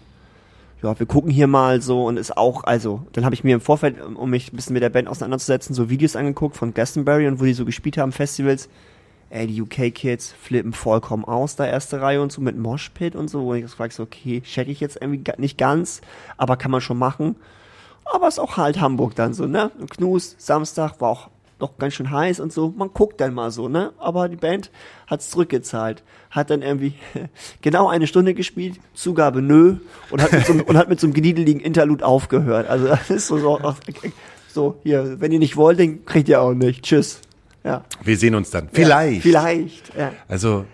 ja, 0.81 0.97
wir 0.97 1.07
gucken 1.07 1.33
hier 1.33 1.49
mal 1.49 1.83
so 1.83 2.05
und 2.05 2.17
ist 2.17 2.37
auch, 2.37 2.63
also, 2.63 3.05
dann 3.15 3.25
habe 3.25 3.35
ich 3.35 3.43
mir 3.43 3.57
im 3.57 3.61
Vorfeld, 3.61 4.01
um 4.01 4.15
um 4.15 4.31
mich 4.31 4.53
ein 4.53 4.55
bisschen 4.55 4.75
mit 4.75 4.83
der 4.85 4.91
Band 4.91 5.09
auseinanderzusetzen, 5.09 5.75
so 5.75 5.91
Videos 5.91 6.15
angeguckt 6.15 6.57
von 6.57 6.73
Glastonbury 6.73 7.27
und 7.27 7.41
wo 7.41 7.47
die 7.47 7.53
so 7.53 7.65
gespielt 7.65 7.99
haben, 7.99 8.13
Festivals. 8.13 8.69
Ey, 9.31 9.49
die 9.49 9.61
UK-Kids 9.61 10.37
flippen 10.41 10.73
vollkommen 10.73 11.25
aus, 11.25 11.57
da 11.57 11.67
erste 11.67 12.01
Reihe 12.01 12.23
und 12.23 12.31
so 12.31 12.41
mit 12.41 12.57
Moshpit 12.57 13.17
und 13.17 13.29
so. 13.29 13.49
Und 13.49 13.65
ich 13.65 13.71
frage 13.73 13.93
so, 13.93 14.05
okay, 14.05 14.41
check 14.43 14.69
ich 14.69 14.79
jetzt 14.79 14.99
irgendwie 15.01 15.25
nicht 15.39 15.59
ganz, 15.59 16.01
aber 16.37 16.57
kann 16.57 16.71
man 16.71 16.81
schon 16.81 16.99
machen. 16.99 17.35
Aber 18.05 18.29
ist 18.29 18.39
auch 18.39 18.57
halt 18.57 18.81
Hamburg 18.81 19.17
dann 19.17 19.35
so, 19.35 19.47
ne? 19.47 19.73
Knus, 19.91 20.37
Samstag 20.39 21.01
war 21.01 21.09
auch 21.09 21.31
noch 21.65 21.79
ganz 21.79 21.95
schön 21.95 22.11
heiß 22.11 22.41
und 22.41 22.53
so. 22.53 22.73
Man 22.77 22.91
guckt 22.93 23.21
dann 23.21 23.35
mal 23.35 23.51
so, 23.51 23.69
ne? 23.69 23.93
Aber 23.99 24.29
die 24.29 24.37
Band 24.37 24.71
hat's 25.07 25.31
zurückgezahlt. 25.31 26.03
Hat 26.31 26.51
dann 26.51 26.63
irgendwie 26.63 26.95
genau 27.63 27.89
eine 27.89 28.07
Stunde 28.07 28.35
gespielt, 28.35 28.79
Zugabe 28.93 29.41
nö, 29.41 29.77
und 30.11 30.23
hat 30.23 30.33
mit 30.33 30.47
so, 30.47 30.53
einem- 30.53 30.63
und 30.63 30.77
hat 30.77 30.89
mit 30.89 31.01
so 31.01 31.07
einem 31.07 31.15
gniedeligen 31.15 31.61
Interlude 31.61 32.05
aufgehört. 32.05 32.69
Also 32.69 32.87
das 32.89 33.11
ist 33.11 33.27
so, 33.27 33.39
so, 33.39 33.59
so, 34.49 34.81
hier, 34.83 35.21
wenn 35.21 35.33
ihr 35.33 35.39
nicht 35.39 35.57
wollt, 35.57 35.81
dann 35.81 36.05
kriegt 36.05 36.29
ihr 36.29 36.41
auch 36.41 36.53
nicht. 36.55 36.85
Tschüss. 36.85 37.21
Ja. 37.65 37.83
wir 38.03 38.19
sehen 38.19 38.35
uns 38.35 38.51
dann. 38.51 38.69
Vielleicht. 38.73 39.25
Ja, 39.25 39.41
vielleicht, 39.41 39.97
ja. 39.97 40.13
Also, 40.29 40.67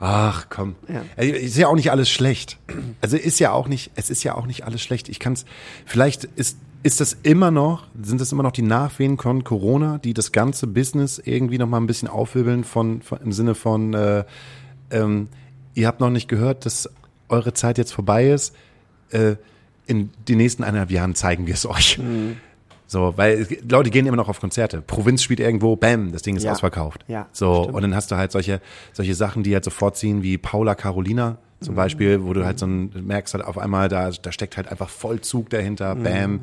Ach 0.00 0.46
komm. 0.48 0.76
Ja. 0.88 1.02
Also, 1.16 1.34
Ist 1.34 1.56
ja 1.56 1.66
auch 1.66 1.74
nicht 1.74 1.90
alles 1.90 2.08
schlecht. 2.08 2.56
Also 3.00 3.16
ist 3.16 3.40
ja 3.40 3.50
auch 3.52 3.66
nicht, 3.66 3.90
es 3.96 4.10
ist 4.10 4.22
ja 4.22 4.34
auch 4.36 4.46
nicht 4.46 4.64
alles 4.64 4.80
schlecht. 4.80 5.08
Ich 5.08 5.18
kann's, 5.18 5.44
vielleicht 5.84 6.24
ist, 6.24 6.56
ist 6.82 7.00
das 7.00 7.16
immer 7.22 7.50
noch, 7.50 7.86
sind 8.00 8.20
das 8.20 8.32
immer 8.32 8.42
noch 8.42 8.52
die 8.52 8.62
Nachwehen 8.62 9.18
von 9.18 9.42
Corona, 9.44 9.98
die 9.98 10.14
das 10.14 10.32
ganze 10.32 10.66
Business 10.66 11.20
irgendwie 11.24 11.58
noch 11.58 11.66
mal 11.68 11.78
ein 11.78 11.86
bisschen 11.86 12.08
aufwirbeln 12.08 12.64
von, 12.64 13.02
von 13.02 13.18
im 13.20 13.32
Sinne 13.32 13.54
von, 13.54 13.94
äh, 13.94 14.24
ähm, 14.90 15.28
ihr 15.74 15.86
habt 15.86 16.00
noch 16.00 16.10
nicht 16.10 16.28
gehört, 16.28 16.66
dass 16.66 16.88
eure 17.28 17.52
Zeit 17.52 17.78
jetzt 17.78 17.92
vorbei 17.92 18.30
ist. 18.30 18.54
Äh, 19.10 19.36
in 19.86 20.10
den 20.28 20.36
nächsten 20.38 20.62
eineinhalb 20.64 20.90
Jahren 20.90 21.14
zeigen 21.14 21.46
wir 21.46 21.54
es 21.54 21.66
euch. 21.66 21.98
Mhm. 21.98 22.36
So, 22.86 23.14
weil 23.16 23.46
Leute 23.68 23.90
gehen 23.90 24.06
immer 24.06 24.16
noch 24.16 24.28
auf 24.28 24.40
Konzerte. 24.40 24.80
Provinz 24.80 25.22
spielt 25.22 25.40
irgendwo, 25.40 25.76
bam, 25.76 26.12
das 26.12 26.22
Ding 26.22 26.36
ist 26.36 26.44
Ja. 26.44 26.52
ausverkauft. 26.52 27.04
Ja, 27.08 27.26
So, 27.32 27.62
stimmt. 27.64 27.74
und 27.76 27.82
dann 27.82 27.94
hast 27.94 28.10
du 28.10 28.16
halt 28.16 28.32
solche, 28.32 28.60
solche 28.92 29.14
Sachen, 29.14 29.42
die 29.42 29.52
halt 29.52 29.64
sofort 29.64 29.96
ziehen, 29.96 30.22
wie 30.22 30.38
Paula 30.38 30.74
Carolina. 30.74 31.36
Zum 31.60 31.74
Beispiel, 31.74 32.22
wo 32.24 32.32
du 32.34 32.44
halt 32.44 32.58
so 32.58 32.66
ein, 32.66 32.90
merkst 33.04 33.34
halt 33.34 33.44
auf 33.44 33.58
einmal, 33.58 33.88
da, 33.88 34.10
da 34.10 34.30
steckt 34.32 34.56
halt 34.56 34.68
einfach 34.68 34.88
Vollzug 34.88 35.50
dahinter, 35.50 35.94
bam. 35.96 36.40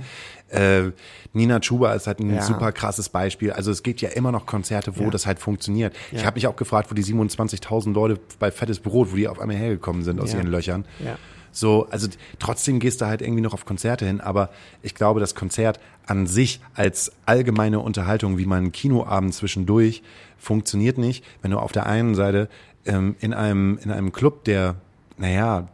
Äh, 0.50 0.92
Nina 1.34 1.60
Chuba 1.60 1.94
ist 1.94 2.08
halt 2.08 2.20
ein 2.20 2.28
Mhm. 2.28 2.36
Ja. 2.36 2.42
super 2.42 2.72
krasses 2.72 3.10
Beispiel. 3.10 3.52
Also 3.52 3.72
es 3.72 3.82
gibt 3.84 4.02
ja 4.02 4.10
immer 4.10 4.32
noch 4.32 4.46
Konzerte, 4.46 4.98
wo 4.98 5.04
Ja. 5.06 5.10
das 5.10 5.26
halt 5.26 5.40
funktioniert. 5.40 5.96
Ich 6.12 6.20
Ja. 6.22 6.26
habe 6.26 6.36
mich 6.36 6.48
auch 6.48 6.56
gefragt, 6.56 6.92
wo 6.92 6.96
die 6.96 7.04
27.000 7.04 7.94
Leute 7.94 8.20
bei 8.40 8.52
Fettes 8.52 8.80
Brot, 8.80 9.12
wo 9.12 9.16
die 9.16 9.28
auf 9.28 9.40
einmal 9.40 9.56
hergekommen 9.58 10.04
sind 10.04 10.20
aus 10.22 10.34
ihren 10.34 10.48
Löchern. 10.48 10.86
Ja. 11.04 11.18
So, 11.52 11.88
also 11.90 12.10
trotzdem 12.38 12.80
gehst 12.80 13.00
du 13.00 13.06
halt 13.06 13.22
irgendwie 13.22 13.42
noch 13.42 13.54
auf 13.54 13.64
Konzerte 13.66 14.06
hin, 14.06 14.20
aber 14.20 14.50
ich 14.82 14.94
glaube, 14.94 15.22
das 15.22 15.36
Konzert 15.36 15.80
an 16.06 16.28
sich 16.28 16.60
als 16.74 17.14
allgemeine 17.26 17.80
Unterhaltung, 17.80 18.38
wie 18.38 18.46
man 18.46 18.74
Kinoabend 18.74 19.34
zwischendurch, 19.34 20.04
funktioniert 20.38 20.98
nicht, 20.98 21.24
wenn 21.42 21.52
du 21.52 21.58
auf 21.60 21.72
der 21.72 21.86
einen 21.86 22.14
Seite 22.14 22.50
ähm, 22.86 23.16
in 23.20 23.34
einem 23.34 23.80
in 23.82 23.90
einem 23.90 24.12
Club, 24.12 24.44
der, 24.44 24.76
naja, 25.18 25.68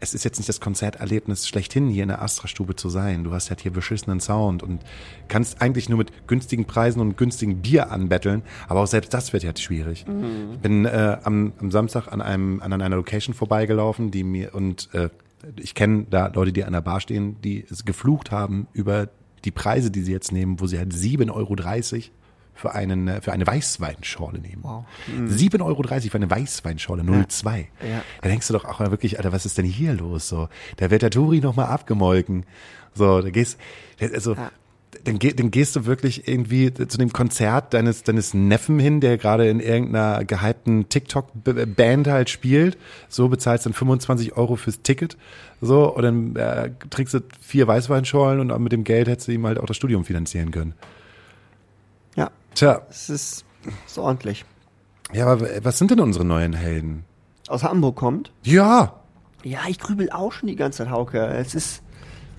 es 0.00 0.14
ist 0.14 0.24
jetzt 0.24 0.38
nicht 0.38 0.48
das 0.48 0.60
Konzerterlebnis 0.60 1.46
schlechthin, 1.46 1.88
hier 1.88 2.02
in 2.02 2.08
der 2.08 2.22
Astra-Stube 2.22 2.74
zu 2.74 2.88
sein. 2.88 3.22
Du 3.22 3.32
hast 3.32 3.50
halt 3.50 3.60
hier 3.60 3.70
beschissenen 3.70 4.18
Sound 4.18 4.62
und 4.62 4.82
kannst 5.28 5.60
eigentlich 5.60 5.88
nur 5.88 5.98
mit 5.98 6.26
günstigen 6.26 6.64
Preisen 6.64 7.00
und 7.00 7.16
günstigem 7.16 7.60
Bier 7.60 7.92
anbetteln, 7.92 8.42
aber 8.68 8.80
auch 8.80 8.86
selbst 8.86 9.14
das 9.14 9.32
wird 9.32 9.42
jetzt 9.42 9.62
schwierig. 9.62 10.04
Ich 10.52 10.58
bin 10.58 10.84
äh, 10.84 11.18
am, 11.22 11.52
am 11.58 11.70
Samstag 11.70 12.08
an 12.08 12.20
einem 12.20 12.60
an 12.60 12.72
einer 12.72 12.88
Location 12.88 13.34
vorbeigelaufen, 13.34 14.10
die 14.10 14.24
mir 14.24 14.54
und 14.54 14.88
äh, 14.94 15.10
ich 15.56 15.74
kenne 15.74 16.06
da 16.08 16.28
Leute, 16.28 16.52
die 16.52 16.64
an 16.64 16.72
der 16.72 16.80
Bar 16.80 17.00
stehen, 17.00 17.40
die 17.42 17.64
es 17.68 17.84
geflucht 17.84 18.30
haben 18.30 18.68
über 18.72 19.08
die 19.44 19.50
Preise, 19.50 19.90
die 19.90 20.02
sie 20.02 20.12
jetzt 20.12 20.32
nehmen, 20.32 20.60
wo 20.60 20.66
sie 20.66 20.78
halt 20.78 20.92
7,30 20.92 21.32
Euro 21.32 21.54
für, 22.54 22.74
einen, 22.74 23.08
äh, 23.08 23.20
für 23.20 23.32
eine 23.32 23.46
Weißweinschorle 23.46 24.38
nehmen. 24.38 24.62
Wow. 24.62 24.84
7,30 25.28 25.64
Euro 25.64 25.82
für 25.82 26.14
eine 26.14 26.30
Weißweinschorle, 26.30 27.02
0,2. 27.02 27.58
Ja. 27.58 28.02
Da 28.20 28.28
denkst 28.28 28.46
du 28.48 28.52
doch 28.52 28.64
auch 28.64 28.80
mal 28.80 28.90
wirklich, 28.90 29.18
Alter, 29.18 29.32
was 29.32 29.46
ist 29.46 29.58
denn 29.58 29.64
hier 29.64 29.94
los? 29.94 30.28
So, 30.28 30.48
da 30.76 30.90
wird 30.90 31.02
der 31.02 31.10
Turi 31.10 31.40
noch 31.40 31.56
mal 31.56 31.66
abgemolken. 31.66 32.44
So, 32.94 33.20
da 33.22 33.30
gehst, 33.30 33.58
also, 34.00 34.34
Ja. 34.34 34.50
dann, 35.04 35.18
geh, 35.18 35.32
dann 35.32 35.50
gehst 35.50 35.74
du 35.76 35.86
wirklich 35.86 36.28
irgendwie 36.28 36.72
zu 36.74 36.98
dem 36.98 37.12
Konzert 37.12 37.72
deines, 37.74 38.02
deines 38.04 38.34
Neffen 38.34 38.78
hin, 38.78 39.00
der 39.00 39.16
gerade 39.16 39.48
in 39.48 39.58
irgendeiner 39.58 40.24
gehypten 40.24 40.88
TikTok-Band 40.88 42.06
halt 42.06 42.28
spielt. 42.30 42.76
So 43.08 43.28
bezahlst 43.28 43.64
dann 43.66 43.72
25 43.72 44.36
Euro 44.36 44.56
fürs 44.56 44.82
Ticket. 44.82 45.16
So, 45.60 45.92
und 45.94 46.02
dann 46.02 46.36
äh, 46.36 46.70
trinkst 46.90 47.14
du 47.14 47.20
vier 47.40 47.66
Weißweinschorlen 47.66 48.50
und 48.50 48.62
mit 48.62 48.72
dem 48.72 48.84
Geld 48.84 49.08
hättest 49.08 49.28
du 49.28 49.32
ihm 49.32 49.46
halt 49.46 49.58
auch 49.58 49.66
das 49.66 49.76
Studium 49.76 50.04
finanzieren 50.04 50.50
können. 50.50 50.74
Ja, 52.60 52.74
Tja, 52.74 52.82
es 52.90 53.10
ist, 53.10 53.44
ist 53.86 53.98
ordentlich. 53.98 54.44
ja, 55.12 55.26
aber 55.26 55.46
was 55.62 55.78
sind 55.78 55.90
denn 55.90 56.00
unsere 56.00 56.24
neuen 56.24 56.52
Helden? 56.52 57.04
Aus 57.48 57.64
Hamburg 57.64 57.96
kommt. 57.96 58.32
Ja, 58.44 58.94
Ja, 59.44 59.60
ich 59.68 59.78
grübel 59.78 60.10
auch 60.10 60.32
schon 60.32 60.48
die 60.48 60.56
ganze 60.56 60.78
Zeit, 60.78 60.90
Hauke. 60.90 61.18
Es 61.26 61.54
ist, 61.54 61.82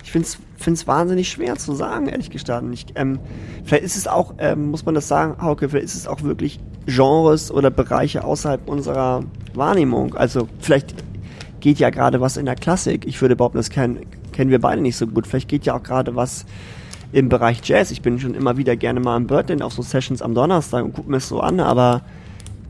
ich 0.03 0.11
find's 0.11 0.37
find's 0.57 0.87
wahnsinnig 0.87 1.29
schwer 1.29 1.57
zu 1.57 1.73
sagen, 1.73 2.07
ehrlich 2.07 2.29
gestanden. 2.29 2.71
Ich, 2.71 2.85
ähm, 2.95 3.19
vielleicht 3.65 3.83
ist 3.83 3.97
es 3.97 4.07
auch, 4.07 4.35
ähm, 4.37 4.71
muss 4.71 4.85
man 4.85 4.95
das 4.95 5.07
sagen, 5.09 5.41
Hauke, 5.41 5.67
vielleicht 5.67 5.85
ist 5.85 5.95
es 5.95 6.07
auch 6.07 6.21
wirklich 6.23 6.59
Genres 6.85 7.51
oder 7.51 7.69
Bereiche 7.69 8.23
außerhalb 8.23 8.67
unserer 8.69 9.23
Wahrnehmung. 9.53 10.15
Also 10.15 10.47
vielleicht 10.59 10.95
geht 11.59 11.79
ja 11.79 11.89
gerade 11.89 12.21
was 12.21 12.37
in 12.37 12.45
der 12.45 12.55
Klassik. 12.55 13.05
Ich 13.05 13.21
würde 13.21 13.35
behaupten, 13.35 13.57
das 13.57 13.69
kennen, 13.69 14.05
kennen 14.31 14.51
wir 14.51 14.61
beide 14.61 14.81
nicht 14.81 14.95
so 14.95 15.05
gut. 15.07 15.27
Vielleicht 15.27 15.49
geht 15.49 15.65
ja 15.65 15.75
auch 15.75 15.83
gerade 15.83 16.15
was 16.15 16.45
im 17.13 17.29
Bereich 17.29 17.61
Jazz. 17.63 17.91
Ich 17.91 18.01
bin 18.01 18.19
schon 18.19 18.33
immer 18.33 18.57
wieder 18.57 18.75
gerne 18.75 18.99
mal 18.99 19.15
im 19.17 19.27
Birdland 19.27 19.61
auf 19.61 19.73
so 19.73 19.81
Sessions 19.81 20.21
am 20.21 20.33
Donnerstag 20.33 20.83
und 20.83 20.93
gucke 20.93 21.09
mir 21.09 21.17
das 21.17 21.27
so 21.29 21.39
an, 21.39 21.59
aber 21.59 22.01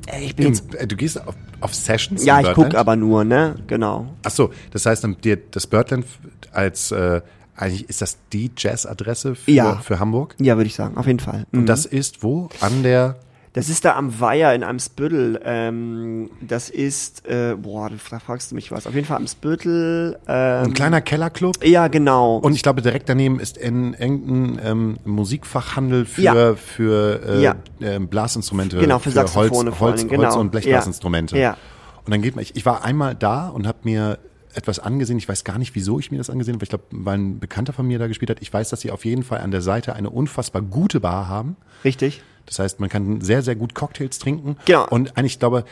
äh, 0.08 0.24
ich 0.24 0.36
bin 0.36 0.48
Im, 0.48 0.54
jetzt, 0.54 0.76
äh, 0.76 0.86
du 0.86 0.96
gehst 0.96 1.26
auf, 1.26 1.36
auf 1.62 1.74
Sessions? 1.74 2.24
ja, 2.26 2.41
ich 2.41 2.54
gucke 2.54 2.78
aber 2.78 2.96
nur, 2.96 3.24
ne? 3.24 3.56
Genau. 3.68 4.08
Ach 4.24 4.32
so, 4.32 4.52
das 4.72 4.86
heißt, 4.86 5.08
dir 5.24 5.38
das 5.52 5.66
Birdland 5.66 6.06
als 6.52 6.91
äh, 6.91 7.22
eigentlich 7.56 7.88
ist 7.89 8.02
das 8.02 8.18
die 8.32 8.52
Jazz-Adresse 8.58 9.36
für, 9.36 9.52
Ja. 9.52 9.76
für 9.78 10.00
Hamburg? 10.00 10.36
Ja, 10.39 10.58
würde 10.58 10.68
ich 10.68 10.76
sagen, 10.76 10.98
auf 10.98 11.08
jeden 11.08 11.20
Fall. 11.20 11.46
Mhm. 11.52 11.60
Und 11.62 11.66
das 11.68 11.86
ist 11.86 12.24
wo? 12.24 12.50
An 12.60 12.84
der 12.84 13.16
Das 13.54 13.70
ist 13.70 13.86
da 13.86 13.95
am 13.95 14.20
Weiher 14.20 14.56
in 14.56 14.64
einem 14.64 14.80
Spüttel. 14.80 15.39
Ähm, 15.45 16.32
das 16.41 16.70
ist, 16.72 17.28
äh, 17.28 17.56
boah, 17.56 17.89
du- 17.89 17.97
da 18.10 18.18
fragst 18.18 18.49
du 18.49 18.56
mich 18.56 18.72
was. 18.72 18.88
Auf 18.88 18.95
jeden 18.95 19.06
Fall 19.06 19.18
am 19.18 19.28
Spüttel. 19.28 20.18
Ähm, 20.28 20.66
ein 20.66 20.74
kleiner 20.74 21.01
Kellerclub. 21.01 21.64
Ja, 21.64 21.88
genau. 21.88 22.38
Und 22.38 22.56
ich 22.56 22.64
glaube, 22.64 22.82
direkt 22.82 23.10
daneben 23.10 23.39
ist 23.39 23.58
in 23.58 23.93
irgendein 23.93 24.60
ähm, 24.66 24.97
Musikfachhandel 25.06 26.06
für, 26.06 26.22
Ja. 26.22 26.56
für 26.56 27.22
äh, 27.28 27.41
Ja. 27.43 27.56
ähm, 27.82 28.08
Blasinstrumente. 28.08 28.80
Genau, 28.80 28.97
für 28.97 29.12
Saxophone 29.12 29.68
Holz, 29.68 29.78
vor 29.78 29.88
Holz, 29.89 29.99
Dingen, 30.01 30.10
genau. 30.10 30.24
Holz 30.24 30.36
und 30.36 30.51
Blechblasinstrumente. 30.51 31.36
Ja. 31.38 31.41
Ja. 31.41 31.58
Und 32.06 32.12
dann 32.12 32.22
geht 32.24 32.36
man, 32.36 32.41
ich, 32.41 32.56
ich 32.56 32.66
war 32.66 32.84
einmal 32.84 33.14
da 33.16 33.49
und 33.49 33.68
habe 33.68 33.78
mir 33.84 34.18
etwas 34.56 34.80
angesehen. 34.80 35.18
Ich 35.18 35.30
weiß 35.30 35.43
gar 35.43 35.58
nicht, 35.58 35.74
wieso 35.76 35.99
ich 35.99 36.12
mir 36.12 36.18
das 36.18 36.30
angesehen 36.30 36.56
habe. 36.56 36.64
Ich 36.64 36.70
glaube, 36.70 36.86
weil 36.91 37.18
ein 37.18 37.39
Bekannter 37.39 37.74
von 37.74 37.88
mir 37.88 37.97
da 37.99 38.08
gespielt 38.08 38.30
hat. 38.30 38.38
Ich 38.41 38.51
weiß, 38.51 38.70
dass 38.70 38.82
sie 38.82 38.91
auf 38.91 39.06
jeden 39.06 39.24
Fall 39.24 39.39
an 39.41 39.51
der 39.51 39.62
Seite 39.62 39.93
eine 39.95 40.10
unfassbar 40.10 40.62
gute 40.62 40.99
Bar 40.99 41.28
haben. 41.28 41.56
Richtig. 41.86 42.22
Das 42.46 42.60
heißt, 42.60 42.80
man 42.80 42.89
kann 42.89 43.22
sehr, 43.22 43.41
sehr 43.41 43.56
gut 43.56 43.74
Cocktails 43.76 44.20
trinken. 44.20 44.58
Genau. 44.66 44.88
Und 44.89 45.18
eigentlich, 45.18 45.34
ich 45.34 45.39
glaube, 45.39 45.64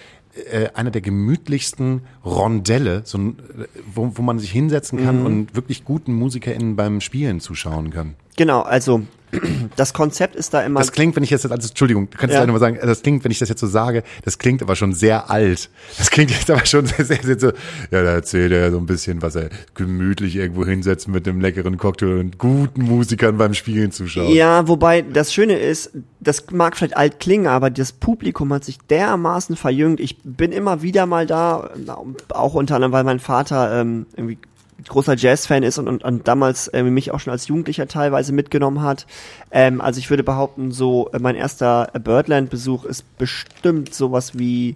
äh, 0.51 0.69
einer 0.73 0.91
der 0.91 1.01
gemütlichsten 1.01 2.01
Rondelle, 2.25 3.01
so 3.05 3.17
ein, 3.17 3.29
äh, 3.59 3.65
wo, 3.93 4.11
wo 4.15 4.21
man 4.21 4.39
sich 4.39 4.51
hinsetzen 4.51 5.03
kann 5.03 5.19
Mhm. 5.19 5.25
und 5.25 5.55
wirklich 5.55 5.83
guten 5.83 6.13
MusikerInnen 6.13 6.75
beim 6.75 7.01
Spielen 7.01 7.39
zuschauen 7.41 7.89
kann. 7.91 8.15
Genau, 8.37 8.61
also 8.61 9.01
das 9.75 9.93
Konzept 9.93 10.35
ist 10.35 10.53
da 10.53 10.61
immer. 10.61 10.79
Das 10.79 10.91
klingt, 10.91 11.15
wenn 11.15 11.23
ich 11.23 11.29
jetzt, 11.29 11.49
also 11.49 11.67
Entschuldigung, 11.69 12.09
du 12.09 12.17
kannst 12.17 12.33
Ja. 12.35 12.45
nochmal 12.45 12.59
sagen, 12.59 12.77
das 12.81 13.01
klingt, 13.01 13.23
wenn 13.23 13.31
ich 13.31 13.39
das 13.39 13.49
jetzt 13.49 13.61
so 13.61 13.67
sage, 13.67 14.03
das 14.25 14.37
klingt 14.37 14.61
aber 14.61 14.75
schon 14.75 14.93
sehr 14.93 15.29
alt. 15.29 15.69
Das 15.97 16.09
klingt 16.11 16.31
jetzt 16.31 16.49
aber 16.51 16.65
schon 16.65 16.85
sehr, 16.87 17.05
sehr, 17.05 17.21
sehr 17.23 17.39
so, 17.39 17.47
ja, 17.91 18.03
da 18.03 18.11
erzählt 18.11 18.51
er 18.51 18.71
so 18.71 18.77
ein 18.77 18.85
bisschen, 18.85 19.21
was 19.21 19.35
er 19.35 19.49
gemütlich 19.75 20.35
irgendwo 20.35 20.65
hinsetzen 20.65 21.13
mit 21.13 21.27
einem 21.27 21.39
leckeren 21.41 21.77
Cocktail 21.77 22.19
und 22.19 22.37
guten 22.37 22.83
Musikern 22.83 23.37
beim 23.37 23.53
Spielen 23.53 23.91
zuschauen. 23.91 24.33
ja, 24.33 24.67
wobei 24.67 25.01
das 25.01 25.33
Schöne 25.33 25.57
ist, 25.57 25.91
das 26.19 26.45
mag 26.51 26.77
vielleicht 26.77 26.97
alt 26.97 27.19
klingen, 27.19 27.47
aber 27.47 27.69
das 27.69 27.91
Publikum 27.91 28.53
hat 28.53 28.63
sich 28.63 28.77
dermaßen 28.79 29.55
verjüngt. 29.55 29.99
Ich 29.99 30.17
bin 30.23 30.51
immer 30.51 30.81
wieder 30.81 31.05
mal 31.05 31.25
da, 31.25 31.69
auch 32.29 32.53
unter 32.53 32.75
anderem, 32.75 32.91
weil 32.91 33.03
mein 33.03 33.19
Vater 33.19 33.81
ähm, 33.81 34.05
irgendwie 34.15 34.37
großer 34.87 35.15
Jazz-Fan 35.15 35.63
ist 35.63 35.77
und, 35.77 35.87
und, 35.87 36.03
und 36.03 36.27
damals 36.27 36.67
äh, 36.69 36.83
mich 36.83 37.11
auch 37.11 37.19
schon 37.19 37.31
als 37.31 37.47
Jugendlicher 37.47 37.87
teilweise 37.87 38.33
mitgenommen 38.33 38.81
hat. 38.81 39.05
Ähm, 39.51 39.81
also 39.81 39.99
ich 39.99 40.09
würde 40.09 40.23
behaupten, 40.23 40.71
so 40.71 41.09
äh, 41.13 41.19
mein 41.19 41.35
erster 41.35 41.89
äh, 41.93 41.99
Birdland-Besuch 41.99 42.85
ist 42.85 43.17
bestimmt 43.17 43.93
sowas 43.93 44.37
wie 44.37 44.75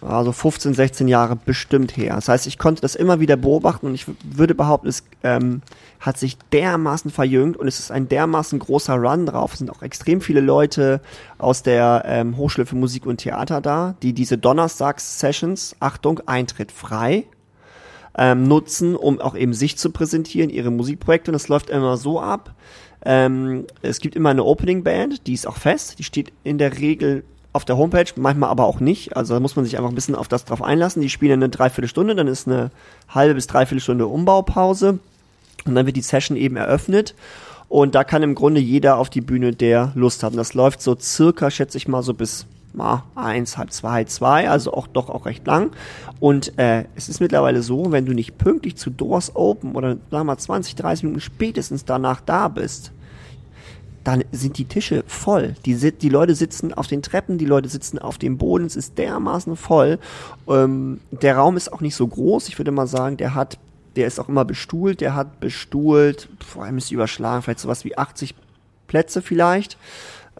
also 0.00 0.32
15, 0.32 0.74
16 0.74 1.08
Jahre 1.08 1.36
bestimmt 1.36 1.96
her. 1.96 2.14
Das 2.16 2.28
heißt, 2.28 2.46
ich 2.46 2.58
konnte 2.58 2.82
das 2.82 2.94
immer 2.94 3.20
wieder 3.20 3.36
beobachten 3.36 3.86
und 3.86 3.94
ich 3.94 4.06
würde 4.24 4.54
behaupten, 4.54 4.88
es 4.88 5.04
ähm, 5.22 5.62
hat 6.00 6.18
sich 6.18 6.36
dermaßen 6.52 7.10
verjüngt 7.10 7.56
und 7.56 7.68
es 7.68 7.78
ist 7.78 7.90
ein 7.90 8.08
dermaßen 8.08 8.58
großer 8.58 8.94
Run 8.94 9.26
drauf. 9.26 9.52
Es 9.52 9.58
sind 9.58 9.70
auch 9.70 9.82
extrem 9.82 10.20
viele 10.20 10.40
Leute 10.40 11.00
aus 11.38 11.62
der 11.62 12.02
ähm, 12.06 12.36
Hochschule 12.36 12.66
für 12.66 12.76
Musik 12.76 13.06
und 13.06 13.18
Theater 13.18 13.60
da, 13.60 13.94
die 14.02 14.12
diese 14.12 14.38
Donnerstags-Sessions, 14.38 15.76
Achtung, 15.80 16.20
Eintritt 16.26 16.72
frei, 16.72 17.24
ähm, 18.16 18.46
nutzen, 18.46 18.96
um 18.96 19.20
auch 19.20 19.36
eben 19.36 19.54
sich 19.54 19.76
zu 19.76 19.90
präsentieren, 19.90 20.50
ihre 20.50 20.70
Musikprojekte. 20.70 21.30
Und 21.30 21.34
es 21.34 21.48
läuft 21.48 21.70
immer 21.70 21.96
so 21.96 22.20
ab. 22.20 22.54
Ähm, 23.04 23.66
es 23.82 24.00
gibt 24.00 24.16
immer 24.16 24.30
eine 24.30 24.44
Opening 24.44 24.82
Band, 24.82 25.26
die 25.26 25.34
ist 25.34 25.46
auch 25.46 25.56
fest, 25.58 25.98
die 25.98 26.04
steht 26.04 26.32
in 26.42 26.58
der 26.58 26.78
Regel 26.78 27.24
auf 27.52 27.64
der 27.64 27.76
Homepage, 27.76 28.06
manchmal 28.16 28.50
aber 28.50 28.64
auch 28.64 28.80
nicht. 28.80 29.16
Also 29.16 29.34
da 29.34 29.40
muss 29.40 29.56
man 29.56 29.64
sich 29.64 29.76
einfach 29.76 29.90
ein 29.90 29.94
bisschen 29.94 30.16
auf 30.16 30.26
das 30.26 30.44
drauf 30.44 30.62
einlassen. 30.62 31.02
Die 31.02 31.10
spielen 31.10 31.34
eine 31.34 31.50
Dreiviertelstunde, 31.50 32.14
dann 32.14 32.26
ist 32.26 32.48
eine 32.48 32.70
halbe 33.08 33.34
bis 33.34 33.46
Dreiviertelstunde 33.46 34.06
Umbaupause 34.06 34.98
und 35.64 35.74
dann 35.74 35.86
wird 35.86 35.96
die 35.96 36.02
Session 36.02 36.36
eben 36.36 36.56
eröffnet. 36.56 37.14
Und 37.68 37.94
da 37.94 38.04
kann 38.04 38.22
im 38.22 38.34
Grunde 38.34 38.60
jeder 38.60 38.98
auf 38.98 39.10
die 39.10 39.20
Bühne, 39.20 39.52
der 39.52 39.92
Lust 39.94 40.22
hat. 40.22 40.32
Und 40.32 40.36
das 40.36 40.54
läuft 40.54 40.82
so 40.82 40.96
circa, 40.98 41.50
schätze 41.50 41.78
ich 41.78 41.88
mal, 41.88 42.02
so 42.02 42.14
bis 42.14 42.46
mal 42.74 43.04
eins, 43.14 43.56
halb 43.56 43.72
zwei, 43.72 44.04
zwei, 44.04 44.48
also 44.48 44.72
auch 44.72 44.86
doch 44.86 45.08
auch 45.08 45.26
recht 45.26 45.46
lang. 45.46 45.70
Und 46.20 46.58
äh, 46.58 46.84
es 46.94 47.08
ist 47.08 47.20
mittlerweile 47.20 47.62
so, 47.62 47.92
wenn 47.92 48.06
du 48.06 48.12
nicht 48.12 48.38
pünktlich 48.38 48.76
zu 48.76 48.90
Doors 48.90 49.34
Open 49.34 49.74
oder 49.74 49.90
sagen 49.90 50.00
wir 50.10 50.24
mal 50.24 50.38
20, 50.38 50.74
30 50.76 51.04
Minuten 51.04 51.20
spätestens 51.20 51.84
danach 51.84 52.20
da 52.20 52.48
bist, 52.48 52.92
dann 54.04 54.22
sind 54.32 54.58
die 54.58 54.66
Tische 54.66 55.02
voll. 55.06 55.54
Die, 55.64 55.74
die 55.74 56.08
Leute 56.08 56.34
sitzen 56.34 56.74
auf 56.74 56.86
den 56.86 57.02
Treppen, 57.02 57.38
die 57.38 57.46
Leute 57.46 57.68
sitzen 57.68 57.98
auf 57.98 58.18
dem 58.18 58.36
Boden, 58.36 58.66
es 58.66 58.76
ist 58.76 58.98
dermaßen 58.98 59.56
voll. 59.56 59.98
Ähm, 60.46 61.00
der 61.10 61.36
Raum 61.36 61.56
ist 61.56 61.72
auch 61.72 61.80
nicht 61.80 61.96
so 61.96 62.06
groß, 62.06 62.48
ich 62.48 62.58
würde 62.58 62.70
mal 62.70 62.86
sagen, 62.86 63.16
der 63.16 63.34
hat, 63.34 63.58
der 63.96 64.06
ist 64.06 64.20
auch 64.20 64.28
immer 64.28 64.44
bestuhlt, 64.44 65.00
der 65.00 65.14
hat 65.14 65.40
bestuhlt, 65.40 66.28
vor 66.44 66.64
allem 66.64 66.76
ich 66.76 66.92
überschlagen, 66.92 67.42
vielleicht 67.42 67.60
sowas 67.60 67.84
wie 67.84 67.96
80 67.96 68.34
Plätze 68.86 69.22
vielleicht. 69.22 69.78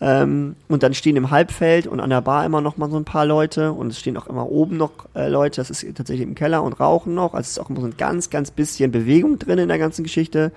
Ähm, 0.00 0.56
und 0.68 0.82
dann 0.82 0.92
stehen 0.92 1.16
im 1.16 1.30
Halbfeld 1.30 1.86
und 1.86 2.00
an 2.00 2.10
der 2.10 2.20
Bar 2.20 2.44
immer 2.44 2.60
noch 2.60 2.76
mal 2.76 2.90
so 2.90 2.96
ein 2.96 3.04
paar 3.04 3.24
Leute 3.24 3.72
und 3.72 3.88
es 3.88 4.00
stehen 4.00 4.16
auch 4.16 4.26
immer 4.26 4.50
oben 4.50 4.76
noch 4.76 4.90
äh, 5.14 5.28
Leute, 5.28 5.60
das 5.60 5.70
ist 5.70 5.86
tatsächlich 5.94 6.26
im 6.26 6.34
Keller 6.34 6.64
und 6.64 6.80
rauchen 6.80 7.14
noch. 7.14 7.34
Also 7.34 7.42
es 7.42 7.50
ist 7.50 7.58
auch 7.60 7.70
immer 7.70 7.80
so 7.80 7.86
ein 7.86 7.96
ganz, 7.96 8.28
ganz 8.28 8.50
bisschen 8.50 8.90
Bewegung 8.90 9.38
drin 9.38 9.58
in 9.58 9.68
der 9.68 9.78
ganzen 9.78 10.02
Geschichte. 10.02 10.50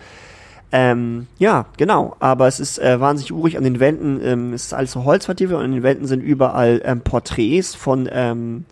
Ähm, 0.72 1.28
ja, 1.38 1.68
genau. 1.78 2.16
Aber 2.20 2.48
es 2.48 2.60
ist 2.60 2.80
äh, 2.80 3.00
wahnsinnig 3.00 3.32
urig. 3.32 3.58
An 3.58 3.64
den 3.64 3.80
Wänden 3.80 4.20
ähm, 4.24 4.54
es 4.54 4.66
ist 4.66 4.74
alles 4.74 4.92
so 4.92 5.06
Holzvertiefung 5.06 5.58
und 5.58 5.66
an 5.66 5.72
den 5.72 5.84
Wänden 5.84 6.08
sind 6.08 6.22
überall 6.22 6.82
ähm, 6.84 7.02
Porträts 7.02 7.76
von 7.76 8.10
ähm, 8.12 8.66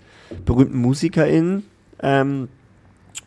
berühmten 0.45 0.78
MusikerInnen. 0.80 1.63
Ähm, 2.01 2.49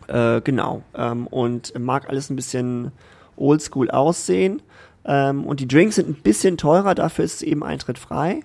äh, 0.08 0.40
genau. 0.40 0.82
Ähm, 0.94 1.26
und 1.28 1.78
mag 1.78 2.08
alles 2.08 2.30
ein 2.30 2.36
bisschen 2.36 2.92
oldschool 3.36 3.90
aussehen. 3.90 4.60
Ähm, 5.08 5.44
und 5.44 5.58
die 5.60 5.66
Drinks 5.66 5.96
sind 5.96 6.08
ein 6.08 6.14
bisschen 6.22 6.56
teurer, 6.58 6.94
dafür 6.94 7.24
ist 7.24 7.36
es 7.36 7.42
eben 7.42 7.64
Eintritt 7.64 7.98
frei. 7.98 8.40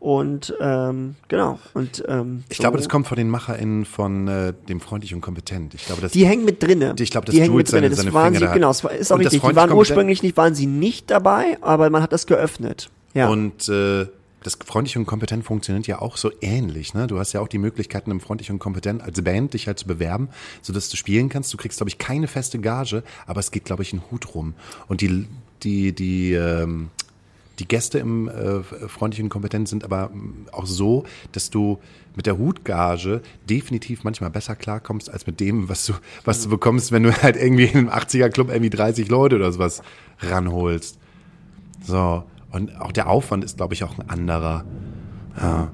Und 0.00 0.54
ähm, 0.60 1.14
genau. 1.28 1.58
Und 1.72 2.04
ähm, 2.08 2.44
Ich 2.50 2.58
so- 2.58 2.62
glaube, 2.62 2.76
das 2.76 2.90
kommt 2.90 3.06
von 3.06 3.16
den 3.16 3.30
MacherInnen 3.30 3.86
von 3.86 4.28
äh, 4.28 4.52
dem 4.68 4.80
Freundlich 4.80 5.14
und 5.14 5.22
Kompetent. 5.22 5.72
Ich 5.72 5.86
glaube, 5.86 6.02
das 6.02 6.12
Die 6.12 6.26
hängen 6.26 6.44
mit 6.44 6.62
drinne. 6.62 6.94
Ich 6.98 7.10
glaube, 7.10 7.24
dass 7.24 7.34
die 7.34 7.40
hängen 7.40 7.56
mit 7.56 7.68
drinne. 7.72 7.80
seine- 7.86 7.88
Das 7.90 7.98
seine 8.00 8.12
waren 8.12 8.34
Finger 8.34 8.48
sie, 8.48 8.54
genau, 8.54 8.68
das 8.68 8.84
war, 8.84 8.92
ist 8.92 9.10
auch 9.12 9.16
das 9.16 9.32
richtig. 9.32 9.48
Die 9.50 9.56
waren 9.56 9.72
ursprünglich 9.72 10.22
nicht, 10.22 10.36
waren 10.36 10.54
sie 10.54 10.66
nicht 10.66 11.10
dabei, 11.10 11.56
aber 11.62 11.88
man 11.88 12.02
hat 12.02 12.12
das 12.12 12.26
geöffnet. 12.26 12.90
Ja. 13.14 13.28
Und 13.30 13.66
äh, 13.70 14.06
das 14.42 14.58
Freundlich 14.66 14.98
und 14.98 15.06
Kompetent 15.06 15.42
funktioniert 15.42 15.86
ja 15.86 16.02
auch 16.02 16.18
so 16.18 16.30
ähnlich. 16.42 16.92
Ne? 16.92 17.06
Du 17.06 17.18
hast 17.18 17.32
ja 17.32 17.40
auch 17.40 17.48
die 17.48 17.56
Möglichkeiten, 17.56 18.10
im 18.10 18.20
Freundlich 18.20 18.50
und 18.50 18.58
Kompetent 18.58 19.00
als 19.00 19.22
Band 19.22 19.54
dich 19.54 19.68
halt 19.68 19.78
zu 19.78 19.86
bewerben, 19.86 20.28
sodass 20.60 20.90
du 20.90 20.98
spielen 20.98 21.30
kannst. 21.30 21.50
Du 21.50 21.56
kriegst, 21.56 21.78
glaube 21.78 21.88
ich, 21.88 21.96
keine 21.96 22.26
feste 22.26 22.58
Gage, 22.58 23.04
aber 23.26 23.40
es 23.40 23.50
geht, 23.50 23.64
glaube 23.64 23.82
ich, 23.84 23.94
ein 23.94 24.02
Hut 24.10 24.34
rum. 24.34 24.52
Und 24.86 25.00
die, 25.00 25.26
die, 25.62 25.94
die, 25.94 26.32
ähm, 26.32 26.90
die 27.58 27.68
Gäste 27.68 27.98
im 27.98 28.28
äh, 28.28 28.62
Freundlich 28.62 29.22
und 29.22 29.28
Kompetent 29.28 29.68
sind 29.68 29.84
aber 29.84 30.08
mm, 30.08 30.48
auch 30.52 30.66
so, 30.66 31.04
dass 31.32 31.50
du 31.50 31.78
mit 32.16 32.26
der 32.26 32.38
Hutgage 32.38 33.22
definitiv 33.48 34.04
manchmal 34.04 34.30
besser 34.30 34.56
klarkommst 34.56 35.10
als 35.10 35.26
mit 35.26 35.40
dem, 35.40 35.68
was 35.68 35.86
du, 35.86 35.94
was 36.24 36.42
du 36.42 36.48
bekommst, 36.48 36.92
wenn 36.92 37.02
du 37.02 37.22
halt 37.22 37.36
irgendwie 37.36 37.64
in 37.64 37.78
einem 37.78 37.88
80er-Club 37.88 38.50
irgendwie 38.50 38.70
30 38.70 39.08
Leute 39.08 39.36
oder 39.36 39.52
sowas 39.52 39.82
ranholst. 40.20 40.98
So. 41.84 42.24
Und 42.50 42.80
auch 42.80 42.92
der 42.92 43.08
Aufwand 43.08 43.44
ist, 43.44 43.56
glaube 43.56 43.74
ich, 43.74 43.82
auch 43.82 43.98
ein 43.98 44.08
anderer. 44.08 44.64
Ja. 45.40 45.72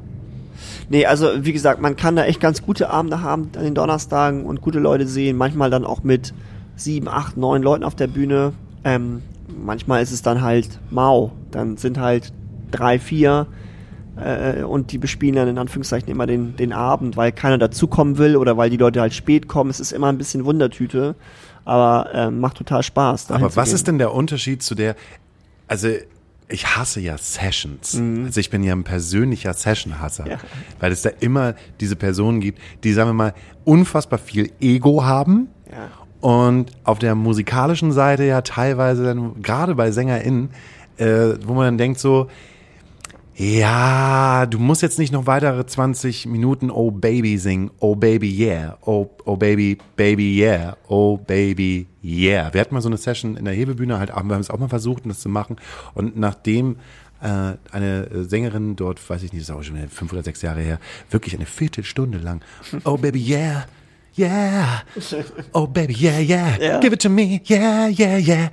Nee, 0.89 1.07
also 1.07 1.29
wie 1.45 1.53
gesagt, 1.53 1.81
man 1.81 1.97
kann 1.97 2.17
da 2.17 2.25
echt 2.25 2.41
ganz 2.41 2.63
gute 2.63 2.91
Abende 2.91 3.21
haben 3.21 3.51
an 3.57 3.65
den 3.65 3.75
Donnerstagen 3.75 4.45
und 4.45 4.61
gute 4.61 4.79
Leute 4.79 5.07
sehen. 5.07 5.37
Manchmal 5.37 5.71
dann 5.71 5.85
auch 5.85 6.03
mit 6.03 6.33
sieben, 6.77 7.09
acht, 7.09 7.37
neun 7.37 7.63
Leuten 7.63 7.85
auf 7.85 7.95
der 7.95 8.07
Bühne. 8.07 8.53
Ähm, 8.83 9.23
manchmal 9.57 10.03
ist 10.03 10.13
es 10.13 10.23
dann 10.23 10.43
halt 10.43 10.79
mau. 10.91 11.33
Dann 11.51 11.77
sind 11.77 11.99
halt 11.99 12.33
drei, 12.71 12.99
vier 12.99 13.47
äh, 14.17 14.63
und 14.63 14.93
die 14.93 14.99
bespielen 14.99 15.37
dann 15.37 15.49
in 15.49 15.59
Anführungszeichen 15.59 16.09
immer 16.09 16.27
den, 16.27 16.57
den 16.57 16.73
Abend, 16.73 17.17
weil 17.17 17.33
keiner 17.33 17.59
dazukommen 17.59 18.19
will 18.19 18.37
oder 18.37 18.57
weil 18.57 18.71
die 18.71 18.77
Leute 18.77 19.01
halt 19.01 19.15
spät 19.15 19.49
kommen. 19.49 19.71
Es 19.71 19.81
ist 19.81 19.93
immer 19.93 20.09
ein 20.09 20.19
bisschen 20.19 20.45
Wundertüte, 20.45 21.15
aber 21.65 22.09
ähm, 22.13 22.41
macht 22.41 22.57
total 22.57 22.83
Spaß. 22.83 23.31
Aber 23.31 23.55
was 23.57 23.73
ist 23.73 23.87
denn 23.87 23.99
der 23.99 24.13
Unterschied 24.15 24.63
zu 24.63 24.75
der, 24.75 24.97
also 25.69 25.89
ich 26.53 26.67
hasse 26.77 27.01
ja 27.01 27.17
Sessions. 27.17 27.97
Also 28.25 28.41
ich 28.41 28.51
bin 28.51 28.65
ja 28.65 28.73
ein 28.75 28.83
persönlicher 28.83 29.55
Session-Hasser, 29.55 30.29
Ja. 30.29 30.39
weil 30.81 30.91
es 30.91 31.03
da 31.03 31.11
immer 31.21 31.55
diese 31.79 31.95
Personen 31.95 32.41
gibt, 32.41 32.59
die, 32.83 32.93
sagen 32.93 33.11
wir 33.11 33.15
mal, 33.15 33.35
unfassbar 33.65 34.19
viel 34.19 34.51
Ego 34.61 35.05
haben 35.05 35.49
Ja. 35.71 35.89
Und 36.21 36.71
auf 36.85 36.99
der 36.99 37.15
musikalischen 37.15 37.93
Seite 37.93 38.25
ja 38.25 38.43
teilweise 38.43 39.05
dann, 39.05 39.41
gerade 39.43 39.75
bei 39.75 39.91
SängerInnen, 39.91 40.51
äh, 40.99 41.35
wo 41.47 41.55
man 41.55 41.65
dann 41.65 41.79
denkt 41.79 41.99
so, 42.01 42.29
ja, 43.35 44.45
du 44.45 44.59
musst 44.59 44.83
jetzt 44.83 44.99
nicht 44.99 45.13
noch 45.13 45.27
weitere 45.27 45.65
20 45.65 46.27
Minuten 46.27 46.71
Oh 46.71 46.91
Baby 46.91 47.39
singen. 47.39 47.71
Oh 47.81 47.95
Baby 47.97 48.29
Yeah. 48.31 48.77
Oh, 48.83 49.09
oh 49.25 49.37
Baby, 49.37 49.79
Baby 49.97 50.39
Yeah. 50.39 50.77
Oh 50.89 51.17
Baby 51.17 51.87
Yeah. 52.05 52.53
Wir 52.53 52.61
hatten 52.61 52.75
mal 52.75 52.83
so 52.83 52.89
eine 52.91 52.99
Session 52.99 53.37
in 53.37 53.47
der 53.47 53.55
Hebebühne 53.55 53.99
halt, 53.99 54.11
auch- 54.13 54.25
wir 54.25 54.35
haben 54.35 54.41
es 54.43 54.51
auch 54.51 54.59
mal 54.59 54.69
versucht, 54.69 55.05
das 55.07 55.21
zu 55.21 55.31
machen. 55.31 55.57
Und 55.95 56.19
nachdem 56.19 56.77
äh, 57.23 57.53
eine 57.73 58.25
Sängerin 58.25 58.77
dort, 58.77 59.09
weiß 59.09 59.23
ich 59.23 59.33
nicht, 59.33 59.43
das 59.43 59.49
ist 59.51 59.55
auch 59.57 59.63
schon 59.63 59.89
fünf 59.89 60.13
oder 60.13 60.23
sechs 60.23 60.43
Jahre 60.43 60.61
her, 60.61 60.79
wirklich 61.11 61.35
eine 61.35 61.47
Viertelstunde 61.47 62.19
lang 62.19 62.43
Oh 62.85 62.99
Baby 62.99 63.21
Yeah. 63.27 63.65
Yeah. 64.17 64.83
Oh 65.53 65.67
baby, 65.67 65.95
yeah, 65.95 66.19
yeah. 66.19 66.59
Ja. 66.61 66.81
Give 66.81 66.93
it 66.93 67.03
to 67.03 67.09
me. 67.09 67.41
Yeah, 67.45 67.89
yeah, 67.89 68.17
yeah. 68.19 68.49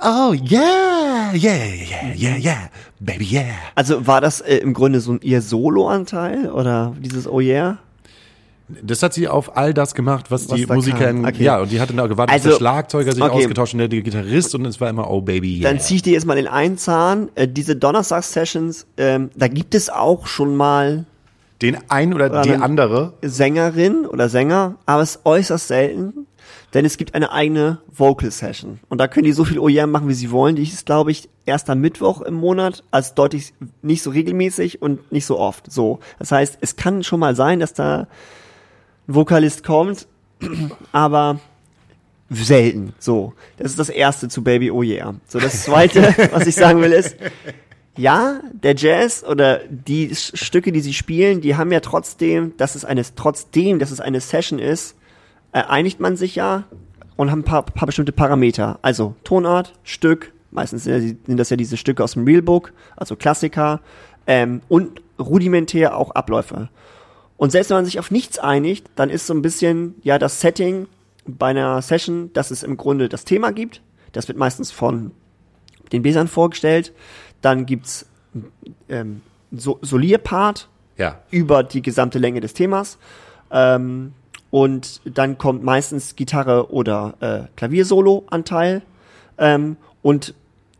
Oh 0.00 0.32
yeah, 0.32 1.32
yeah, 1.34 1.64
yeah, 1.64 2.12
yeah, 2.14 2.36
yeah. 2.36 2.68
Baby, 3.00 3.24
yeah. 3.24 3.54
Also 3.74 4.06
war 4.06 4.20
das 4.20 4.40
äh, 4.40 4.56
im 4.56 4.74
Grunde 4.74 5.00
so 5.00 5.12
ein 5.12 5.20
ihr 5.22 5.40
Solo-Anteil 5.40 6.50
oder 6.50 6.94
dieses 6.98 7.26
Oh 7.28 7.40
yeah? 7.40 7.78
Das 8.82 9.02
hat 9.02 9.12
sie 9.12 9.28
auf 9.28 9.58
all 9.58 9.74
das 9.74 9.94
gemacht, 9.94 10.30
was, 10.30 10.48
Was 10.48 10.56
die 10.56 10.64
da 10.64 10.74
Musiker, 10.74 11.12
kam. 11.12 11.24
Okay. 11.26 11.44
ja, 11.44 11.60
und 11.60 11.70
die 11.70 11.80
hatten 11.82 11.98
da 11.98 12.06
gewartet, 12.06 12.32
Also, 12.32 12.48
bis 12.48 12.54
der 12.54 12.58
Schlagzeuger 12.58 13.12
sich 13.12 13.22
okay. 13.22 13.32
ausgetauscht 13.32 13.74
und 13.74 13.78
der, 13.80 13.88
der 13.88 14.00
Gitarrist 14.00 14.54
und 14.54 14.64
es 14.64 14.80
war 14.80 14.88
immer 14.88 15.10
Oh 15.10 15.20
Baby, 15.20 15.60
yeah. 15.60 15.70
Dann 15.70 15.80
zieh 15.80 15.96
ich 15.96 16.02
dir 16.02 16.14
jetzt 16.14 16.24
mal 16.24 16.34
den 16.34 16.48
einen 16.48 16.78
Zahn. 16.78 17.28
Äh, 17.34 17.46
diese 17.46 17.76
Donnerstags-Sessions, 17.76 18.86
ähm, 18.96 19.30
da 19.36 19.48
gibt 19.48 19.74
es 19.74 19.90
auch 19.90 20.26
schon 20.26 20.56
mal 20.56 21.04
Den 21.62 21.78
ein 21.88 22.12
oder, 22.12 22.26
Oder 22.26 22.42
die 22.42 22.54
andere. 22.54 23.14
Sängerin 23.22 24.06
oder 24.06 24.28
Sänger, 24.28 24.76
aber 24.86 25.02
es 25.02 25.16
ist 25.16 25.26
äußerst 25.26 25.68
selten, 25.68 26.26
denn 26.74 26.84
es 26.84 26.96
gibt 26.96 27.14
eine 27.14 27.30
eigene 27.32 27.78
Vocal 27.96 28.30
Session. 28.30 28.80
Und 28.88 28.98
da 28.98 29.06
können 29.06 29.24
die 29.24 29.32
so 29.32 29.44
viel 29.44 29.58
OEM 29.58 29.90
machen, 29.90 30.08
wie 30.08 30.14
sie 30.14 30.30
wollen. 30.30 30.56
Die 30.56 30.64
ist, 30.64 30.86
glaube 30.86 31.12
ich, 31.12 31.28
erst 31.46 31.70
am 31.70 31.80
Mittwoch 31.80 32.20
im 32.22 32.34
Monat, 32.34 32.82
also 32.90 33.14
deutlich 33.14 33.54
nicht 33.82 34.02
so 34.02 34.10
regelmäßig 34.10 34.82
und 34.82 35.12
nicht 35.12 35.26
so 35.26 35.38
oft. 35.38 35.70
So. 35.70 36.00
Das 36.18 36.32
heißt, 36.32 36.58
es 36.60 36.76
kann 36.76 37.04
schon 37.04 37.20
mal 37.20 37.36
sein, 37.36 37.60
dass 37.60 37.72
da 37.72 38.08
ein 39.06 39.14
Vokalist 39.14 39.64
kommt, 39.64 40.08
aber 40.92 41.38
selten. 42.30 42.94
So. 42.98 43.34
Das 43.58 43.70
ist 43.70 43.78
das 43.78 43.88
erste 43.88 44.28
zu 44.28 44.42
Baby 44.42 44.70
Oh 44.70 44.82
Yeah. 44.82 45.14
So, 45.28 45.38
das 45.38 45.62
zweite, 45.64 46.14
was 46.32 46.46
ich 46.46 46.54
sagen 46.54 46.80
will, 46.80 46.92
ist, 46.92 47.16
ja, 47.96 48.40
der 48.52 48.74
Jazz 48.74 49.24
oder 49.24 49.60
die 49.68 50.14
Stücke, 50.14 50.72
die 50.72 50.80
sie 50.80 50.94
spielen, 50.94 51.40
die 51.40 51.56
haben 51.56 51.70
ja 51.70 51.80
trotzdem, 51.80 52.56
dass 52.56 52.74
es 52.74 52.84
eine, 52.84 53.02
trotzdem, 53.14 53.78
dass 53.78 53.90
es 53.90 54.00
eine 54.00 54.20
Session 54.20 54.58
ist, 54.58 54.96
äh, 55.52 55.62
einigt 55.62 56.00
man 56.00 56.16
sich 56.16 56.34
ja 56.34 56.64
und 57.16 57.30
haben 57.30 57.40
ein 57.40 57.44
paar, 57.44 57.62
paar 57.62 57.86
bestimmte 57.86 58.12
Parameter. 58.12 58.78
Also 58.82 59.14
Tonart, 59.22 59.72
Stück, 59.84 60.32
meistens 60.50 60.84
sind 60.84 61.18
das 61.26 61.50
ja 61.50 61.56
diese 61.56 61.76
Stücke 61.76 62.02
aus 62.02 62.12
dem 62.12 62.24
Realbook, 62.24 62.72
also 62.96 63.16
Klassiker, 63.16 63.80
ähm, 64.26 64.62
und 64.68 65.00
rudimentär 65.18 65.96
auch 65.96 66.10
Abläufe. 66.12 66.68
Und 67.36 67.50
selbst 67.50 67.70
wenn 67.70 67.78
man 67.78 67.84
sich 67.84 67.98
auf 67.98 68.10
nichts 68.10 68.38
einigt, 68.38 68.88
dann 68.96 69.10
ist 69.10 69.26
so 69.26 69.34
ein 69.34 69.42
bisschen, 69.42 69.96
ja, 70.02 70.18
das 70.18 70.40
Setting 70.40 70.86
bei 71.26 71.48
einer 71.48 71.80
Session, 71.82 72.32
dass 72.32 72.50
es 72.50 72.62
im 72.62 72.76
Grunde 72.76 73.08
das 73.08 73.24
Thema 73.24 73.52
gibt. 73.52 73.82
Das 74.12 74.28
wird 74.28 74.38
meistens 74.38 74.70
von 74.70 75.12
den 75.92 76.02
Besern 76.02 76.28
vorgestellt. 76.28 76.92
Dann 77.44 77.66
gibt's 77.66 78.06
ähm, 78.88 79.20
so 79.52 79.78
Solierpart 79.82 80.68
Ja. 80.96 81.20
über 81.30 81.62
die 81.62 81.82
gesamte 81.82 82.18
Länge 82.18 82.40
des 82.40 82.54
Themas. 82.54 82.96
Ähm, 83.50 84.12
und 84.50 85.00
dann 85.04 85.36
kommt 85.36 85.62
meistens 85.62 86.16
Gitarre 86.16 86.70
oder 86.72 87.14
äh, 87.20 87.56
Klaviersolo-Anteil. 87.56 88.82
Ähm, 89.36 89.76
und 90.00 90.34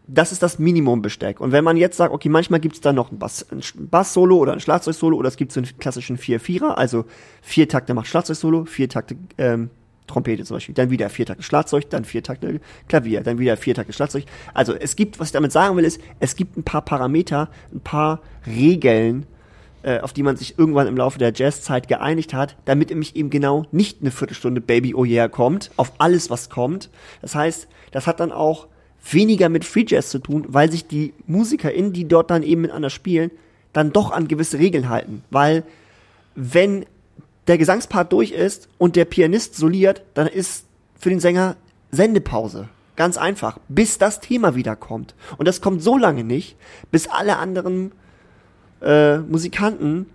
das 0.07 0.33
ist 0.33 0.43
das 0.43 0.59
Minimumbesteck. 0.59 1.41
Und 1.41 1.53
wenn 1.53 1.65
man 1.65 1.77
jetzt 1.77 1.97
sagt, 1.97 2.13
okay, 2.15 2.29
manchmal 2.29 2.61
gibt's 2.61 2.81
da 2.81 2.93
noch 2.93 3.11
ein 3.13 3.19
Bass- 3.19 3.47
Bass-Solo 3.75 4.37
oder 4.37 4.53
ein 4.53 4.61
Schlagzeug-Solo 4.61 5.17
oder 5.17 5.29
es 5.29 5.37
gibt 5.37 5.53
so 5.53 5.61
einen 5.61 5.79
klassischen 5.79 6.19
4-4er, 6.19 6.75
also 6.75 7.05
vier 7.43 7.69
Takte 7.69 7.95
macht 7.95 8.07
Schlagzeug-Solo, 8.07 8.65
vier 8.67 8.89
Takte 8.89 9.17
ähm, 9.39 9.71
Trompete 10.07 10.45
zum 10.45 10.57
Beispiel, 10.57 10.75
dann 10.75 10.91
wieder 10.91 11.09
vier 11.09 11.27
Takte 11.27 11.43
Schlagzeug, 11.43 11.89
dann 11.91 12.05
vier 12.05 12.23
Takte 12.23 12.61
Klavier, 12.89 13.23
dann 13.23 13.39
wieder 13.39 13.57
vier 13.57 13.75
Takte 13.75 13.93
Schlagzeug. 13.93 14.25
Also 14.53 14.75
es 14.75 14.97
gibt, 14.97 15.19
was 15.19 15.29
ich 15.29 15.33
damit 15.33 15.53
sagen 15.53 15.77
will, 15.77 15.85
ist, 15.85 16.01
es 16.21 16.37
gibt 16.37 16.57
ein 16.57 16.63
paar 16.63 16.83
Parameter, 16.83 17.49
ein 17.73 17.81
paar 17.81 18.21
Regeln, 18.47 19.27
äh, 19.83 20.01
auf 20.01 20.13
die 20.13 20.23
man 20.23 20.37
sich 20.37 20.59
irgendwann 20.59 20.87
im 20.87 20.97
Laufe 20.97 21.19
der 21.19 21.33
Jazzzeit 21.35 21.89
geeinigt 21.89 22.35
hat, 22.35 22.57
damit 22.65 22.91
nämlich 22.91 23.17
eben 23.17 23.31
genau 23.31 23.67
nicht 23.73 24.01
eine 24.01 24.11
Viertelstunde 24.11 24.61
Baby 24.61 24.95
Oh 24.95 25.05
Yeah 25.05 25.29
kommt, 25.29 25.71
auf 25.77 25.93
alles, 25.99 26.31
was 26.31 26.51
kommt. 26.51 26.91
Das 27.23 27.35
heißt, 27.35 27.69
das 27.91 28.07
hat 28.07 28.21
dann 28.21 28.33
auch 28.33 28.67
weniger 29.11 29.49
mit 29.49 29.65
Free 29.65 29.85
Jazz 29.87 30.11
zu 30.11 30.19
tun, 30.19 30.47
weil 30.49 30.71
sich 30.71 30.87
die 30.87 31.13
MusikerInnen, 31.27 31.93
die 31.93 32.09
dort 32.09 32.31
dann 32.31 32.43
eben 32.43 32.63
miteinander 32.63 32.91
spielen, 32.91 33.31
dann 33.73 33.93
doch 33.93 34.11
an 34.11 34.29
gewisse 34.29 34.59
Regeln 34.59 34.89
halten. 34.89 35.23
Weil 35.31 35.65
wenn 36.35 36.87
der 37.47 37.59
Gesangspart 37.59 38.13
durch 38.13 38.33
ist 38.33 38.69
und 38.79 38.97
der 38.97 39.05
Pianist 39.05 39.57
soliert, 39.57 40.03
dann 40.15 40.27
ist 40.27 40.67
für 40.99 41.11
den 41.11 41.21
Sänger 41.21 41.57
Sendepause. 41.91 42.69
Ganz 42.97 43.17
einfach. 43.17 43.59
Bis 43.69 43.99
das 43.99 44.21
Thema 44.21 44.55
wiederkommt. 44.55 45.15
Und 45.37 45.49
das 45.49 45.61
kommt 45.61 45.83
so 45.83 45.99
lange 45.99 46.25
nicht, 46.25 46.57
bis 46.91 47.09
alle 47.09 47.39
anderen 47.39 47.93
äh, 48.81 49.19
Musikanten 49.19 50.07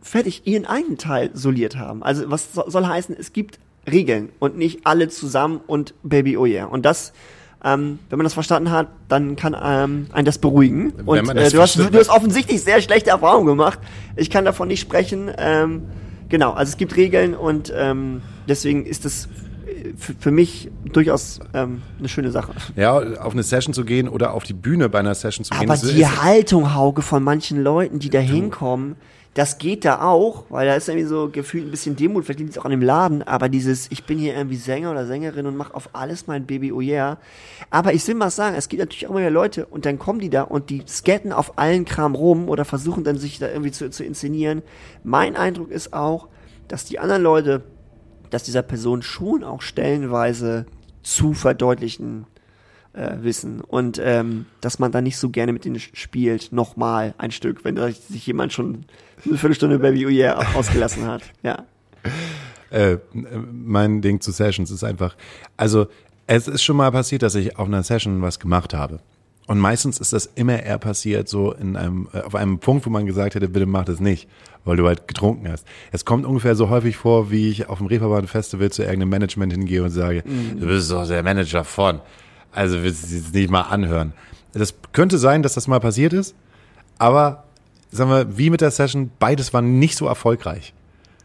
fertig 0.00 0.46
ihren 0.46 0.66
eigenen 0.66 0.98
Teil 0.98 1.30
soliert 1.34 1.76
haben. 1.76 2.02
Also 2.02 2.30
was 2.30 2.52
so, 2.52 2.64
soll 2.68 2.86
heißen, 2.86 3.16
es 3.18 3.32
gibt 3.32 3.58
Regeln 3.90 4.30
und 4.38 4.56
nicht 4.56 4.86
alle 4.86 5.08
zusammen 5.08 5.60
und 5.66 5.94
Baby 6.02 6.36
Oh 6.36 6.46
yeah. 6.46 6.66
Und 6.66 6.82
das, 6.84 7.12
ähm, 7.64 7.98
wenn 8.10 8.18
man 8.18 8.24
das 8.24 8.34
verstanden 8.34 8.70
hat, 8.70 8.88
dann 9.08 9.36
kann 9.36 9.56
ähm, 9.60 10.06
einen 10.12 10.24
das 10.24 10.38
beruhigen. 10.38 10.92
Wenn 10.96 11.06
und 11.06 11.30
äh, 11.30 11.34
das 11.34 11.52
du, 11.52 11.60
hast, 11.60 11.78
du 11.78 11.98
hast 11.98 12.08
offensichtlich 12.08 12.62
sehr 12.62 12.80
schlechte 12.80 13.10
Erfahrungen 13.10 13.46
gemacht. 13.46 13.78
Ich 14.16 14.30
kann 14.30 14.44
davon 14.44 14.68
nicht 14.68 14.80
sprechen. 14.80 15.30
Ähm, 15.38 15.82
genau, 16.28 16.52
also 16.52 16.70
es 16.70 16.76
gibt 16.76 16.96
Regeln 16.96 17.34
und 17.34 17.72
ähm, 17.76 18.22
deswegen 18.48 18.84
ist 18.84 19.04
das 19.04 19.28
äh, 19.66 19.92
für, 19.96 20.32
mich 20.32 20.70
durchaus 20.92 21.38
ähm, 21.54 21.82
eine 21.98 22.08
schöne 22.08 22.32
Sache. 22.32 22.52
Ja, 22.74 22.96
auf 22.96 23.32
eine 23.32 23.44
Session 23.44 23.72
zu 23.74 23.84
gehen 23.84 24.08
oder 24.08 24.34
auf 24.34 24.42
die 24.42 24.54
Bühne 24.54 24.88
bei 24.88 24.98
einer 24.98 25.14
Session 25.14 25.44
zu 25.44 25.54
gehen. 25.54 25.70
Aber 25.70 25.78
die 25.78 26.06
Haltung, 26.06 26.74
Hauke, 26.74 27.02
von 27.02 27.22
manchen 27.22 27.62
Leuten, 27.62 28.00
die 28.00 28.10
da 28.10 28.18
hinkommen, 28.18 28.96
das 29.34 29.56
geht 29.56 29.86
da 29.86 30.02
auch, 30.02 30.44
weil 30.50 30.66
da 30.66 30.74
ist 30.74 30.88
irgendwie 30.88 31.06
so 31.06 31.30
gefühlt 31.30 31.66
ein 31.66 31.70
bisschen 31.70 31.96
Demut, 31.96 32.24
vielleicht 32.24 32.40
liegt 32.40 32.50
es 32.50 32.58
auch 32.58 32.66
an 32.66 32.70
dem 32.70 32.82
Laden, 32.82 33.22
aber 33.22 33.48
dieses, 33.48 33.90
ich 33.90 34.04
bin 34.04 34.18
hier 34.18 34.34
irgendwie 34.34 34.56
Sänger 34.56 34.90
oder 34.90 35.06
Sängerin 35.06 35.46
und 35.46 35.56
mache 35.56 35.74
auf 35.74 35.90
alles 35.94 36.26
mein 36.26 36.44
Baby 36.44 36.70
oh 36.70 36.82
yeah. 36.82 37.18
Aber 37.70 37.94
ich 37.94 38.06
will 38.06 38.14
mal 38.14 38.30
sagen, 38.30 38.56
es 38.56 38.68
gibt 38.68 38.80
natürlich 38.80 39.06
auch 39.06 39.10
immer 39.10 39.20
mehr 39.20 39.30
Leute 39.30 39.64
und 39.66 39.86
dann 39.86 39.98
kommen 39.98 40.18
die 40.18 40.28
da 40.28 40.42
und 40.42 40.68
die 40.68 40.82
skaten 40.86 41.32
auf 41.32 41.58
allen 41.58 41.86
Kram 41.86 42.14
rum 42.14 42.50
oder 42.50 42.66
versuchen 42.66 43.04
dann 43.04 43.16
sich 43.16 43.38
da 43.38 43.48
irgendwie 43.48 43.72
zu, 43.72 43.88
zu 43.88 44.04
inszenieren. 44.04 44.62
Mein 45.02 45.34
Eindruck 45.34 45.70
ist 45.70 45.94
auch, 45.94 46.28
dass 46.68 46.84
die 46.84 46.98
anderen 46.98 47.22
Leute, 47.22 47.62
dass 48.28 48.42
dieser 48.42 48.62
Person 48.62 49.00
schon 49.00 49.44
auch 49.44 49.62
stellenweise 49.62 50.66
zu 51.02 51.32
verdeutlichen 51.32 52.26
äh, 52.94 53.16
wissen 53.22 53.60
und 53.60 54.00
ähm, 54.02 54.46
dass 54.60 54.78
man 54.78 54.92
da 54.92 55.00
nicht 55.00 55.16
so 55.16 55.30
gerne 55.30 55.52
mit 55.52 55.64
denen 55.64 55.80
spielt, 55.80 56.52
nochmal 56.52 57.14
ein 57.18 57.30
Stück, 57.30 57.64
wenn 57.64 57.76
da 57.76 57.90
sich 57.90 58.26
jemand 58.26 58.52
schon 58.52 58.84
eine 59.24 59.38
Viertelstunde 59.38 59.78
Baby 59.78 60.06
Oh 60.06 60.10
Yeah 60.10 60.54
ausgelassen 60.54 61.06
hat. 61.06 61.22
Ja. 61.42 61.64
äh, 62.70 62.98
mein 63.52 64.00
Ding 64.02 64.20
zu 64.20 64.32
Sessions 64.32 64.70
ist 64.70 64.84
einfach, 64.84 65.16
also 65.56 65.86
es 66.26 66.48
ist 66.48 66.62
schon 66.62 66.76
mal 66.76 66.90
passiert, 66.90 67.22
dass 67.22 67.34
ich 67.34 67.58
auf 67.58 67.66
einer 67.66 67.82
Session 67.82 68.22
was 68.22 68.38
gemacht 68.38 68.74
habe. 68.74 69.00
Und 69.46 69.58
meistens 69.58 69.98
ist 69.98 70.12
das 70.12 70.26
immer 70.34 70.62
eher 70.62 70.78
passiert, 70.78 71.28
so 71.28 71.52
in 71.52 71.76
einem, 71.76 72.08
äh, 72.12 72.20
auf 72.20 72.34
einem 72.34 72.58
Punkt, 72.58 72.86
wo 72.86 72.90
man 72.90 73.06
gesagt 73.06 73.34
hätte, 73.34 73.48
bitte 73.48 73.66
mach 73.66 73.84
das 73.84 73.98
nicht, 74.00 74.28
weil 74.64 74.76
du 74.76 74.86
halt 74.86 75.08
getrunken 75.08 75.50
hast. 75.50 75.66
Es 75.90 76.04
kommt 76.04 76.24
ungefähr 76.24 76.54
so 76.54 76.70
häufig 76.70 76.96
vor, 76.96 77.30
wie 77.30 77.50
ich 77.50 77.68
auf 77.68 77.78
dem 77.78 77.88
Reeperbahn 77.88 78.28
Festival 78.28 78.70
zu 78.70 78.82
irgendeinem 78.82 79.10
Management 79.10 79.52
hingehe 79.52 79.82
und 79.82 79.90
sage, 79.90 80.22
du 80.22 80.66
bist 80.66 80.90
doch 80.90 81.06
der 81.06 81.22
Manager 81.22 81.64
von. 81.64 82.00
Also 82.52 82.82
willst 82.82 83.10
du 83.10 83.16
es 83.16 83.32
nicht 83.32 83.50
mal 83.50 83.62
anhören. 83.62 84.12
Das 84.52 84.74
könnte 84.92 85.18
sein, 85.18 85.42
dass 85.42 85.54
das 85.54 85.66
mal 85.68 85.80
passiert 85.80 86.12
ist, 86.12 86.34
aber 86.98 87.44
sagen 87.90 88.10
wir, 88.10 88.36
wie 88.38 88.50
mit 88.50 88.60
der 88.60 88.70
Session, 88.70 89.10
beides 89.18 89.52
war 89.54 89.62
nicht 89.62 89.96
so 89.96 90.06
erfolgreich. 90.06 90.74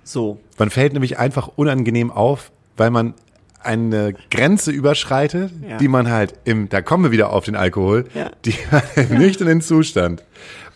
So. 0.03 0.39
Man 0.57 0.69
fällt 0.69 0.93
nämlich 0.93 1.19
einfach 1.19 1.49
unangenehm 1.55 2.09
auf, 2.11 2.51
weil 2.77 2.89
man 2.91 3.13
eine 3.59 4.13
Grenze 4.31 4.71
überschreitet, 4.71 5.51
Ja. 5.67 5.77
die 5.77 5.89
man 5.89 6.09
halt 6.09 6.35
im, 6.45 6.69
da 6.69 6.81
kommen 6.81 7.03
wir 7.03 7.11
wieder 7.11 7.31
auf 7.33 7.43
den 7.43 7.55
Alkohol, 7.57 8.05
Ja. 8.13 8.31
die 8.45 8.53
man 8.71 8.81
im 8.95 9.17
nüchternen 9.19 9.59
Zustand 9.61 10.23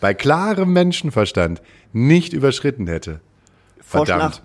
bei 0.00 0.12
klarem 0.12 0.72
Menschenverstand 0.74 1.62
nicht 1.94 2.34
überschritten 2.34 2.86
hätte. 2.86 3.20
Verdammt. 3.80 4.34
Vorschlag 4.34 4.40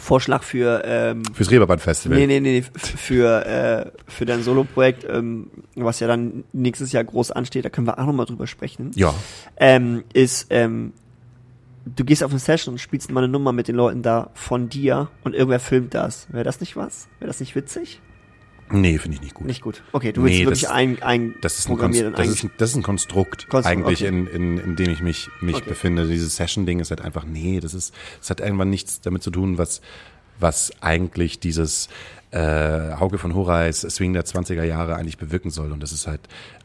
für 0.00 0.82
ähm, 0.84 1.22
Fürs 1.34 1.50
Reeperbahn-Festival. 1.50 2.16
nee, 2.18 2.26
nee, 2.26 2.40
nee, 2.40 2.62
für, 2.62 3.44
äh, 3.46 3.90
für 4.06 4.24
dein 4.24 4.42
Solo-Projekt, 4.42 5.04
ähm, 5.08 5.50
was 5.74 6.00
ja 6.00 6.06
dann 6.06 6.44
nächstes 6.52 6.92
Jahr 6.92 7.04
groß 7.04 7.32
ansteht, 7.32 7.64
da 7.64 7.68
können 7.68 7.86
wir 7.86 7.98
auch 7.98 8.06
nochmal 8.06 8.26
drüber 8.26 8.46
sprechen. 8.46 8.92
Ja. 8.94 9.14
ähm, 9.56 10.04
ist, 10.12 10.46
ähm, 10.50 10.92
du 11.84 12.04
gehst 12.04 12.22
auf 12.22 12.30
eine 12.30 12.40
Session 12.40 12.74
und 12.74 12.78
spielst 12.78 13.10
mal 13.10 13.22
eine 13.24 13.32
Nummer 13.32 13.52
mit 13.52 13.68
den 13.68 13.76
Leuten 13.76 14.02
da 14.02 14.30
von 14.34 14.68
dir 14.68 15.08
und 15.24 15.34
irgendwer 15.34 15.60
filmt 15.60 15.94
das. 15.94 16.26
Wäre 16.32 16.44
das 16.44 16.60
nicht 16.60 16.76
was? 16.76 17.08
Wäre 17.18 17.28
das 17.28 17.40
nicht 17.40 17.54
witzig? 17.54 18.00
Nee, 18.70 18.98
finde 18.98 19.16
ich 19.16 19.22
nicht 19.22 19.34
gut. 19.34 19.46
Nicht 19.46 19.62
gut. 19.62 19.82
Okay, 19.92 20.12
du 20.12 20.22
willst 20.22 20.38
Nee, 20.38 20.44
wirklich 20.44 20.62
das- 20.62 20.70
ein, 20.70 21.02
ein 21.02 21.34
Das 21.40 21.58
ist 21.58 21.68
ein, 21.68 21.76
Konst 21.78 22.00
das, 22.00 22.28
ist 22.28 22.44
ein, 22.44 22.50
das 22.58 22.70
ist 22.70 22.76
ein 22.76 22.82
Konstrukt, 22.82 23.48
Konstrukt, 23.48 23.66
eigentlich, 23.66 24.00
okay. 24.02 24.08
in, 24.08 24.26
in, 24.26 24.58
in 24.58 24.76
dem 24.76 24.90
ich 24.90 25.00
mich, 25.00 25.28
mich 25.40 25.56
Okay. 25.56 25.64
befinde. 25.68 26.06
Dieses 26.06 26.36
Session-Ding 26.36 26.80
ist 26.80 26.90
halt 26.90 27.00
einfach, 27.00 27.24
nee, 27.24 27.60
das 27.60 27.74
ist, 27.74 27.94
das 28.20 28.30
hat 28.30 28.40
irgendwann 28.40 28.70
nichts 28.70 29.00
damit 29.00 29.22
zu 29.22 29.30
tun, 29.30 29.58
was, 29.58 29.80
was 30.38 30.70
eigentlich 30.80 31.40
dieses 31.40 31.88
äh, 32.30 32.94
Hauke 32.98 33.18
von 33.18 33.34
Horais 33.34 33.80
Swing 33.80 34.12
der 34.12 34.24
20er 34.24 34.62
Jahre 34.64 34.96
eigentlich 34.96 35.18
bewirken 35.18 35.50
soll. 35.50 35.72
Und 35.72 35.82
das 35.82 35.92
ist 35.92 36.06
halt, 36.06 36.20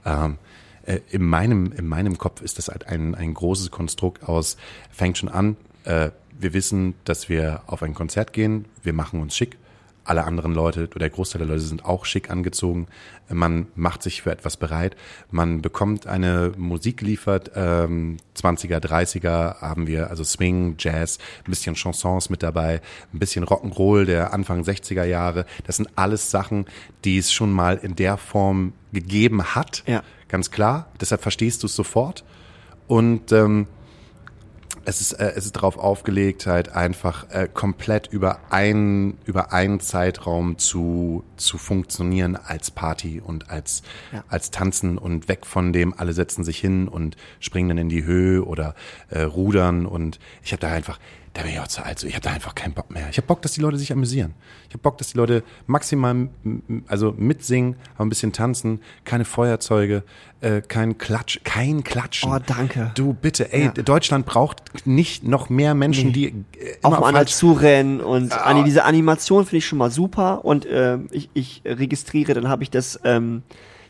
ähm, 0.05 0.37
äh, 0.85 0.99
in 1.09 1.23
meinem, 1.23 1.71
in 1.71 1.87
meinem 1.87 2.17
Kopf 2.17 2.41
ist 2.41 2.57
das 2.57 2.67
halt 2.67 2.87
ein, 2.87 3.15
ein 3.15 3.33
großes 3.33 3.71
Konstrukt 3.71 4.23
aus, 4.27 4.57
fängt 4.91 5.17
schon 5.17 5.29
an, 5.29 5.55
äh, 5.85 6.09
wir 6.37 6.53
wissen, 6.53 6.95
dass 7.05 7.29
wir 7.29 7.61
auf 7.67 7.81
ein 7.83 7.93
Konzert 7.93 8.33
gehen, 8.33 8.65
wir 8.83 8.91
machen 8.91 9.21
uns 9.21 9.35
schick, 9.37 9.57
alle 10.03 10.25
anderen 10.25 10.53
Leute 10.53 10.83
oder 10.83 10.99
der 10.99 11.09
Großteil 11.09 11.39
der 11.39 11.47
Leute 11.47 11.61
sind 11.61 11.85
auch 11.85 12.05
schick 12.05 12.29
angezogen. 12.29 12.87
Man 13.29 13.67
macht 13.75 14.03
sich 14.03 14.21
für 14.21 14.31
etwas 14.31 14.57
bereit. 14.57 14.95
Man 15.31 15.61
bekommt 15.61 16.07
eine 16.07 16.51
Musik 16.57 16.97
geliefert. 16.97 17.51
Ähm, 17.55 18.17
20er, 18.35 18.79
30er 18.79 19.61
haben 19.61 19.87
wir 19.87 20.09
also 20.09 20.23
Swing, 20.23 20.75
Jazz, 20.77 21.19
ein 21.45 21.49
bisschen 21.49 21.75
Chansons 21.75 22.29
mit 22.29 22.43
dabei, 22.43 22.81
ein 23.13 23.19
bisschen 23.19 23.45
Rock'n'Roll 23.45 24.05
der 24.05 24.33
Anfang 24.33 24.61
60er 24.63 25.05
Jahre. 25.05 25.45
Das 25.65 25.77
sind 25.77 25.89
alles 25.95 26.31
Sachen, 26.31 26.65
die 27.05 27.17
es 27.17 27.31
schon 27.31 27.51
mal 27.51 27.77
in 27.77 27.95
der 27.95 28.17
Form 28.17 28.73
gegeben 28.91 29.55
hat. 29.55 29.83
Ja. 29.87 30.03
Ganz 30.27 30.51
klar. 30.51 30.87
Deshalb 30.99 31.21
verstehst 31.21 31.63
du 31.63 31.67
es 31.67 31.75
sofort. 31.75 32.23
Und 32.87 33.31
ähm, 33.31 33.67
es 34.85 35.01
ist, 35.01 35.13
äh, 35.13 35.33
es 35.35 35.45
ist 35.45 35.55
darauf 35.55 35.77
aufgelegt, 35.77 36.45
halt 36.45 36.69
einfach 36.75 37.29
äh, 37.29 37.47
komplett 37.51 38.07
über 38.07 38.39
ein 38.49 39.17
über 39.25 39.53
einen 39.53 39.79
Zeitraum 39.79 40.57
zu 40.57 41.23
zu 41.37 41.57
funktionieren 41.57 42.35
als 42.35 42.71
Party 42.71 43.21
und 43.23 43.49
als 43.49 43.83
Ja. 44.11 44.23
als 44.27 44.51
Tanzen 44.51 44.97
und 44.97 45.27
weg 45.27 45.45
von 45.45 45.73
dem 45.73 45.93
alle 45.97 46.13
setzen 46.13 46.43
sich 46.43 46.59
hin 46.59 46.87
und 46.87 47.15
springen 47.39 47.69
dann 47.69 47.77
in 47.77 47.89
die 47.89 48.03
Höhe 48.03 48.43
oder 48.45 48.75
äh, 49.09 49.21
rudern 49.21 49.85
und 49.85 50.19
ich 50.43 50.51
habe 50.51 50.61
da 50.61 50.71
einfach 50.71 50.99
da 51.33 51.41
bin 51.41 51.51
ich 51.51 51.59
auch 51.59 51.67
zu 51.67 51.83
alt, 51.83 51.97
so 51.97 52.05
ich 52.05 52.13
habe 52.13 52.21
da 52.23 52.31
einfach 52.31 52.53
keinen 52.53 52.73
Bock 52.73 52.91
mehr. 52.91 53.07
Ich 53.09 53.17
habe 53.17 53.25
Bock, 53.25 53.41
dass 53.41 53.53
die 53.53 53.61
Leute 53.61 53.77
sich 53.77 53.91
amüsieren. 53.91 54.35
Ich 54.67 54.75
habe 54.75 54.83
Bock, 54.83 54.99
dass 54.99 55.07
die 55.13 55.17
Leute 55.17 55.43
maximal 55.65 56.29
also 56.87 57.11
mitsingen, 57.17 57.75
aber 57.95 58.05
ein 58.05 58.09
bisschen 58.09 58.33
tanzen, 58.33 58.81
keine 59.03 59.25
Feuerzeuge, 59.25 60.03
äh, 60.41 60.61
kein 60.61 60.99
Klatsch, 60.99 61.39
kein 61.43 61.83
Klatschen. 61.83 62.31
Oh, 62.31 62.37
danke. 62.45 62.91
Du 62.93 63.13
bitte, 63.13 63.51
ey, 63.51 63.63
Ja. 63.65 63.71
Deutschland 63.71 64.27
braucht 64.27 64.85
nicht 64.85 65.23
noch 65.23 65.49
mehr 65.49 65.73
Menschen, 65.73 66.07
Nee. 66.07 66.13
die 66.13 66.25
äh, 66.27 66.75
auf 66.83 66.97
immer 66.97 67.07
anderen 67.07 67.25
falsch. 67.25 67.33
zurennen 67.33 67.99
und 67.99 68.31
Anni, 68.33 68.63
diese 68.63 68.83
Animation 68.83 69.43
finde 69.45 69.57
ich 69.57 69.65
schon 69.65 69.79
mal 69.79 69.89
super 69.89 70.45
und 70.45 70.67
ähm, 70.69 71.07
ich, 71.11 71.29
ich 71.33 71.63
registriere, 71.65 72.35
dann 72.35 72.47
habe 72.47 72.61
ich 72.61 72.69
das, 72.69 72.99
ähm, 73.05 73.41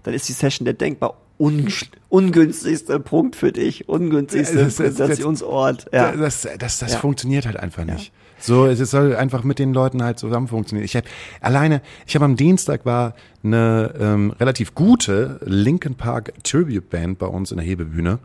dann 0.03 0.13
ist 0.13 0.29
die 0.29 0.33
Session 0.33 0.63
der 0.63 0.75
denkbar 0.75 1.15
un 1.39 1.67
ungünstigste 2.09 2.99
Punkt 2.99 3.35
für 3.35 3.51
dich, 3.51 3.89
ungünstigste 3.89 4.57
Ja, 4.59 4.63
das- 4.65 4.75
das- 4.75 4.85
Präsentationsort. 4.95 5.87
Ja. 5.91 6.11
Das, 6.11 6.47
das, 6.59 6.77
das 6.79 6.91
Ja. 6.93 6.99
funktioniert 6.99 7.45
halt 7.45 7.57
einfach 7.57 7.85
nicht. 7.85 8.11
So, 8.39 8.65
es 8.65 8.77
soll 8.91 9.15
einfach 9.15 9.43
mit 9.43 9.57
den 9.57 9.73
Leuten 9.73 10.03
halt 10.03 10.19
zusammen 10.19 10.47
funktionieren. 10.49 10.83
Ich 10.85 10.95
habe 10.97 11.07
alleine, 11.39 11.81
ich 12.05 12.13
habe 12.15 12.25
am 12.25 12.35
Dienstag 12.35 12.85
war 12.85 13.15
eine 13.43 13.93
ähm, 13.99 14.31
relativ 14.39 14.75
gute 14.75 15.39
Linkin 15.45 15.95
Park 15.95 16.33
Tribute 16.43 16.89
Band 16.89 17.19
bei 17.19 17.27
uns 17.27 17.51
in 17.51 17.57
der 17.57 17.65
Hebebühne 17.65 18.19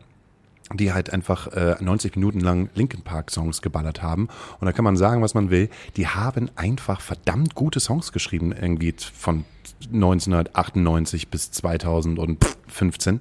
die 0.74 0.92
halt 0.92 1.14
einfach 1.14 1.46
äh, 1.54 1.76
90 1.80 2.14
Minuten 2.16 2.40
lang 2.40 2.68
Linkin 2.74 3.00
Park 3.00 3.30
Songs 3.30 3.62
geballert 3.62 4.02
haben. 4.02 4.28
Und 4.60 4.66
da 4.66 4.72
kann 4.72 4.84
man 4.84 4.98
sagen, 4.98 5.22
was 5.22 5.32
man 5.32 5.48
will. 5.48 5.70
Die 5.96 6.08
haben 6.08 6.50
einfach 6.56 7.00
verdammt 7.00 7.54
gute 7.54 7.80
Songs 7.80 8.12
geschrieben, 8.12 8.52
irgendwie 8.52 8.94
von 9.14 9.46
1998 9.92 11.28
bis 11.28 11.50
2015. 11.50 13.20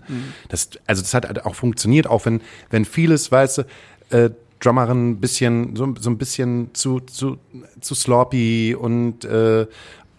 Das, 0.49 0.69
also 0.85 1.01
das 1.01 1.13
hat 1.13 1.27
halt 1.27 1.45
auch 1.45 1.55
funktioniert, 1.55 2.07
auch 2.07 2.25
wenn, 2.25 2.41
wenn 2.69 2.85
vieles, 2.85 3.31
weißt 3.31 3.59
du, 3.59 3.63
äh, 4.09 4.29
Drummerin 4.59 5.11
ein 5.11 5.19
bisschen, 5.19 5.75
so, 5.75 5.93
so 5.99 6.09
ein 6.09 6.17
bisschen 6.17 6.73
zu, 6.73 6.99
zu, 7.01 7.37
zu 7.79 7.93
sloppy 7.93 8.75
und 8.75 9.23
äh, 9.23 9.67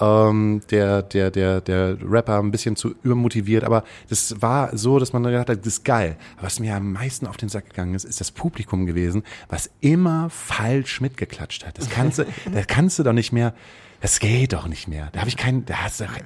ähm, 0.00 0.60
der, 0.70 1.02
der, 1.02 1.30
der, 1.30 1.60
der 1.60 1.96
Rapper 2.02 2.38
ein 2.38 2.50
bisschen 2.50 2.76
zu 2.76 2.94
übermotiviert, 3.02 3.64
aber 3.64 3.84
das 4.08 4.40
war 4.40 4.76
so, 4.76 4.98
dass 4.98 5.12
man 5.12 5.24
gedacht 5.24 5.48
hat, 5.48 5.60
das 5.60 5.74
ist 5.74 5.84
geil. 5.84 6.16
Aber 6.36 6.46
was 6.46 6.60
mir 6.60 6.76
am 6.76 6.92
meisten 6.92 7.26
auf 7.26 7.36
den 7.36 7.48
Sack 7.48 7.70
gegangen 7.70 7.94
ist, 7.94 8.04
ist 8.04 8.20
das 8.20 8.30
Publikum 8.30 8.86
gewesen, 8.86 9.22
was 9.48 9.70
immer 9.80 10.30
falsch 10.30 11.00
mitgeklatscht 11.00 11.66
hat. 11.66 11.78
Das 11.78 11.90
kannst 11.90 12.18
du, 12.18 12.26
da 12.52 12.62
kannst 12.62 12.98
du 12.98 13.02
doch 13.02 13.12
nicht 13.12 13.32
mehr, 13.32 13.54
das 14.00 14.20
geht 14.20 14.52
doch 14.52 14.68
nicht 14.68 14.86
mehr. 14.88 15.08
Da 15.12 15.20
habe 15.20 15.28
ich 15.28 15.36
keinen, 15.36 15.64
da, 15.66 15.74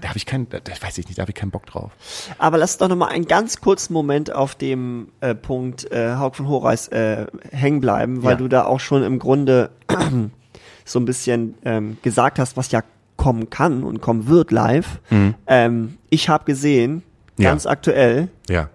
da 0.01 0.09
habe 0.09 0.17
ich 0.19 0.27
keinen, 0.27 0.49
da, 0.49 0.59
weiß 0.59 0.99
ich 0.99 1.07
nicht, 1.07 1.19
da 1.19 1.23
habe 1.23 1.31
ich 1.31 1.35
keinen 1.37 1.51
Bock 1.51 1.67
drauf. 1.67 1.91
Aber 2.39 2.59
lass 2.59 2.77
doch 2.79 2.89
noch 2.89 2.97
mal 2.97 3.09
einen 3.09 3.27
ganz 3.27 3.61
kurzen 3.61 3.93
Moment 3.93 4.33
auf 4.35 4.55
dem 4.55 5.09
äh, 5.21 5.35
Punkt 5.35 5.91
äh, 5.91 6.17
Haug 6.17 6.33
von 6.37 6.49
Horeis 6.49 6.89
äh, 6.89 7.27
hängen 7.51 7.81
bleiben, 7.81 8.23
weil 8.23 8.33
Ja. 8.33 8.37
du 8.39 8.49
da 8.49 8.65
auch 8.65 8.81
schon 8.81 9.03
im 9.03 9.19
Grunde 9.19 9.71
so 10.85 10.99
ein 10.99 11.05
bisschen 11.05 11.55
ähm, 11.65 11.97
gesagt 12.03 12.39
hast, 12.39 12.57
was 12.57 12.71
ja 12.73 12.83
kommen 13.17 13.51
kann 13.51 13.85
und 13.85 14.01
kommen 14.01 14.27
wird 14.27 14.51
live. 14.51 15.01
Ähm, 15.47 15.99
ich 16.11 16.29
habe 16.29 16.45
gesehen, 16.45 17.03
Ja. 17.39 17.51
ganz 17.51 17.67
aktuell, 17.67 18.29
Ja. 18.49 18.69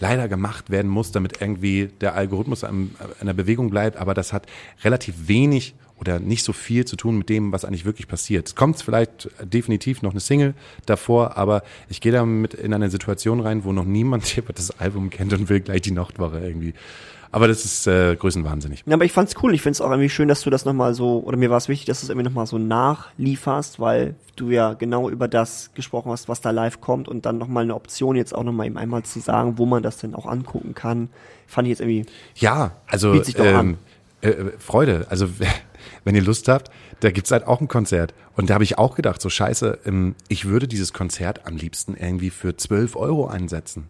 leider 0.00 0.28
gemacht 0.28 0.70
werden 0.70 0.90
muss, 0.90 1.12
damit 1.12 1.40
irgendwie 1.40 1.88
der 2.00 2.14
Algorithmus 2.14 2.64
an 2.64 2.90
einer 3.20 3.34
Bewegung 3.34 3.70
bleibt, 3.70 3.96
aber 3.96 4.14
das 4.14 4.32
hat 4.32 4.46
relativ 4.82 5.28
wenig 5.28 5.74
oder 6.04 6.20
nicht 6.20 6.44
so 6.44 6.52
viel 6.52 6.84
zu 6.84 6.96
tun 6.96 7.18
mit 7.18 7.28
dem, 7.28 7.52
was 7.52 7.64
eigentlich 7.64 7.84
wirklich 7.84 8.08
passiert. 8.08 8.48
Es 8.48 8.54
kommt 8.54 8.80
vielleicht 8.80 9.28
definitiv 9.42 10.02
noch 10.02 10.10
eine 10.10 10.20
Single 10.20 10.54
davor, 10.86 11.36
aber 11.36 11.62
ich 11.88 12.00
gehe 12.00 12.12
damit 12.12 12.54
in 12.54 12.74
eine 12.74 12.90
Situation 12.90 13.40
rein, 13.40 13.64
wo 13.64 13.72
noch 13.72 13.84
niemand 13.84 14.42
das 14.54 14.78
Album 14.78 15.10
kennt 15.10 15.32
und 15.32 15.48
will 15.48 15.60
gleich 15.60 15.82
die 15.82 15.92
Nachtwache 15.92 16.40
irgendwie. 16.40 16.74
Aber 17.32 17.48
das 17.48 17.64
ist 17.64 17.88
äh, 17.88 18.14
größenwahnsinnig. 18.14 18.84
Ja, 18.86 18.94
aber 18.94 19.04
ich 19.04 19.10
fand's 19.10 19.34
cool. 19.42 19.52
Ich 19.54 19.62
find's 19.62 19.80
auch 19.80 19.90
irgendwie 19.90 20.08
schön, 20.08 20.28
dass 20.28 20.42
du 20.42 20.50
das 20.50 20.64
nochmal 20.64 20.94
so, 20.94 21.20
oder 21.24 21.36
mir 21.36 21.50
war 21.50 21.56
es 21.56 21.68
wichtig, 21.68 21.86
dass 21.86 21.98
du 21.98 22.06
es 22.06 22.10
irgendwie 22.10 22.28
nochmal 22.28 22.46
so 22.46 22.58
nachlieferst, 22.58 23.80
weil 23.80 24.14
du 24.36 24.50
ja 24.50 24.74
genau 24.74 25.10
über 25.10 25.26
das 25.26 25.72
gesprochen 25.74 26.12
hast, 26.12 26.28
was 26.28 26.40
da 26.40 26.52
live 26.52 26.80
kommt 26.80 27.08
und 27.08 27.26
dann 27.26 27.38
nochmal 27.38 27.64
eine 27.64 27.74
Option 27.74 28.14
jetzt 28.14 28.32
auch 28.36 28.44
nochmal 28.44 28.66
eben 28.66 28.76
einmal 28.76 29.02
zu 29.02 29.18
sagen, 29.18 29.58
wo 29.58 29.66
man 29.66 29.82
das 29.82 29.96
denn 29.96 30.14
auch 30.14 30.26
angucken 30.26 30.74
kann. 30.74 31.08
Fand 31.48 31.66
ich 31.66 31.70
jetzt 31.70 31.80
irgendwie, 31.80 32.06
Ja, 32.36 32.76
also 32.86 33.10
Bietet 33.10 33.26
sich 33.26 33.34
doch 33.34 33.44
ähm, 33.46 33.78
äh, 34.24 34.28
äh, 34.28 34.52
Freude. 34.58 35.06
Also 35.10 35.28
wenn 36.04 36.14
ihr 36.14 36.22
Lust 36.22 36.48
habt, 36.48 36.70
da 37.00 37.10
gibt's 37.10 37.30
halt 37.30 37.46
auch 37.46 37.60
ein 37.60 37.68
Konzert. 37.68 38.14
Und 38.36 38.50
da 38.50 38.54
habe 38.54 38.64
ich 38.64 38.78
auch 38.78 38.94
gedacht, 38.94 39.20
so 39.20 39.28
scheiße, 39.28 39.80
ähm, 39.86 40.14
ich 40.28 40.46
würde 40.46 40.68
dieses 40.68 40.92
Konzert 40.92 41.46
am 41.46 41.56
liebsten 41.56 41.96
irgendwie 41.96 42.30
für 42.30 42.56
12 42.56 42.96
Euro 42.96 43.26
einsetzen. 43.26 43.88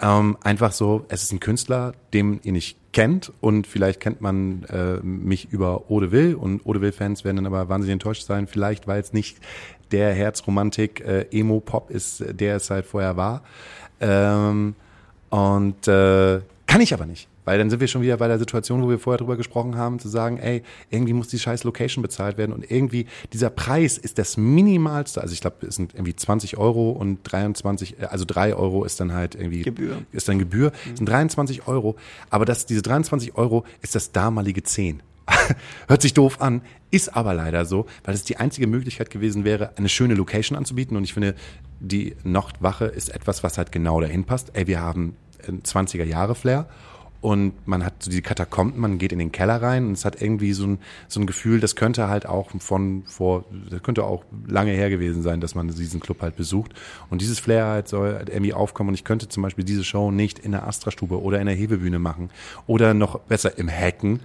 Ähm, 0.00 0.36
einfach 0.42 0.72
so, 0.72 1.04
es 1.08 1.22
ist 1.22 1.32
ein 1.32 1.40
Künstler, 1.40 1.92
den 2.12 2.40
ihr 2.42 2.52
nicht 2.52 2.76
kennt 2.92 3.32
und 3.40 3.66
vielleicht 3.66 4.00
kennt 4.00 4.20
man 4.20 4.64
äh, 4.64 4.96
mich 5.02 5.52
über 5.52 5.90
Ode 5.90 6.10
Will 6.10 6.34
und 6.34 6.66
Ode 6.66 6.80
Will-Fans 6.80 7.24
werden 7.24 7.36
dann 7.36 7.46
aber 7.46 7.68
wahnsinnig 7.68 7.92
enttäuscht 7.92 8.26
sein, 8.26 8.48
vielleicht 8.48 8.86
weil 8.88 9.00
es 9.00 9.12
nicht 9.12 9.38
der 9.92 10.12
Herzromantik 10.12 11.00
äh, 11.00 11.26
Emo-Pop 11.30 11.90
ist, 11.90 12.24
der 12.28 12.56
es 12.56 12.70
halt 12.70 12.84
vorher 12.86 13.16
war. 13.16 13.42
Ähm, 14.00 14.74
und 15.30 15.88
äh, 15.88 16.40
kann 16.66 16.80
ich 16.80 16.92
aber 16.92 17.06
nicht. 17.06 17.28
Weil 17.44 17.58
dann 17.58 17.70
sind 17.70 17.80
wir 17.80 17.88
schon 17.88 18.02
wieder 18.02 18.16
bei 18.16 18.28
der 18.28 18.38
Situation, 18.38 18.82
wo 18.82 18.88
wir 18.88 18.98
vorher 18.98 19.18
drüber 19.18 19.36
gesprochen 19.36 19.76
haben, 19.76 19.98
zu 19.98 20.08
sagen, 20.08 20.38
ey, 20.38 20.62
irgendwie 20.90 21.12
muss 21.12 21.28
die 21.28 21.38
scheiß 21.38 21.64
Location 21.64 22.02
bezahlt 22.02 22.38
werden 22.38 22.52
und 22.52 22.70
irgendwie 22.70 23.06
dieser 23.32 23.50
Preis 23.50 23.98
ist 23.98 24.18
das 24.18 24.36
minimalste. 24.36 25.20
Also 25.20 25.34
ich 25.34 25.40
glaube, 25.40 25.66
es 25.66 25.76
sind 25.76 25.94
irgendwie 25.94 26.14
20 26.14 26.56
Euro 26.56 26.90
und 26.90 27.20
23, 27.24 28.00
äh, 28.00 28.04
also 28.06 28.24
3 28.26 28.54
Euro 28.54 28.84
ist 28.84 29.00
dann 29.00 29.12
halt 29.12 29.34
irgendwie 29.34 29.62
Gebühr. 29.62 30.02
Ist 30.12 30.28
dann 30.28 30.38
Gebühr. 30.38 30.72
Es 30.90 30.98
sind 30.98 31.08
23 31.08 31.66
Euro, 31.66 31.96
aber 32.30 32.44
das, 32.44 32.66
diese 32.66 32.82
23 32.82 33.36
Euro 33.36 33.64
ist 33.80 33.94
das 33.94 34.12
damalige 34.12 34.62
10. 34.62 35.02
Hört 35.88 36.02
sich 36.02 36.14
doof 36.14 36.40
an, 36.40 36.62
ist 36.90 37.16
aber 37.16 37.34
leider 37.34 37.64
so, 37.64 37.86
weil 38.04 38.14
es 38.14 38.24
die 38.24 38.36
einzige 38.36 38.66
Möglichkeit 38.66 39.10
gewesen 39.10 39.44
wäre, 39.44 39.76
eine 39.76 39.88
schöne 39.88 40.14
Location 40.14 40.56
anzubieten. 40.56 40.96
Und 40.96 41.04
ich 41.04 41.14
finde, 41.14 41.34
die 41.80 42.16
Nachtwache 42.22 42.86
ist 42.86 43.14
etwas, 43.14 43.42
was 43.42 43.58
halt 43.58 43.72
genau 43.72 44.00
dahin 44.00 44.24
passt. 44.24 44.50
Ey, 44.54 44.66
wir 44.66 44.80
haben 44.80 45.16
ein 45.48 45.62
20er 45.62 46.04
Jahre 46.04 46.34
Flair 46.34 46.68
und 47.22 47.66
man 47.68 47.84
hat 47.84 48.02
so 48.02 48.10
die 48.10 48.20
Katakomben, 48.20 48.80
man 48.80 48.98
geht 48.98 49.12
in 49.12 49.20
den 49.20 49.30
Keller 49.30 49.62
rein 49.62 49.86
und 49.86 49.92
es 49.92 50.04
hat 50.04 50.20
irgendwie 50.20 50.52
so 50.52 50.66
ein, 50.66 50.78
so 51.06 51.20
ein 51.20 51.26
Gefühl, 51.26 51.60
das 51.60 51.76
könnte 51.76 52.08
halt 52.08 52.26
auch 52.26 52.50
von 52.58 53.04
vor, 53.06 53.44
das 53.70 53.80
könnte 53.82 54.02
auch 54.02 54.24
lange 54.48 54.72
her 54.72 54.90
gewesen 54.90 55.22
sein, 55.22 55.40
dass 55.40 55.54
man 55.54 55.68
diesen 55.68 56.00
Club 56.00 56.20
halt 56.20 56.34
besucht. 56.34 56.72
Und 57.10 57.22
dieses 57.22 57.38
Flair 57.38 57.66
halt 57.66 57.88
soll 57.88 58.14
halt 58.14 58.28
irgendwie 58.28 58.52
aufkommen 58.52 58.88
und 58.88 58.94
ich 58.94 59.04
könnte 59.04 59.28
zum 59.28 59.44
Beispiel 59.44 59.64
diese 59.64 59.84
Show 59.84 60.10
nicht 60.10 60.40
in 60.40 60.50
der 60.50 60.66
Astra-Stube 60.66 61.22
oder 61.22 61.40
in 61.40 61.46
der 61.46 61.54
Hebebühne 61.54 62.00
machen 62.00 62.28
oder 62.66 62.92
noch 62.92 63.20
besser 63.20 63.56
im 63.56 63.70
Hacken. 63.70 64.18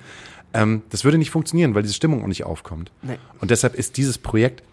Ähm, 0.55 0.81
das 0.89 1.03
würde 1.03 1.19
nicht 1.19 1.29
funktionieren, 1.29 1.75
weil 1.75 1.83
diese 1.83 1.93
Stimmung 1.93 2.23
auch 2.23 2.27
nicht 2.27 2.45
aufkommt. 2.45 2.91
Nee. 3.03 3.19
Und 3.39 3.51
deshalb 3.51 3.75
ist 3.75 3.97
dieses 3.97 4.17
Projekt 4.17 4.63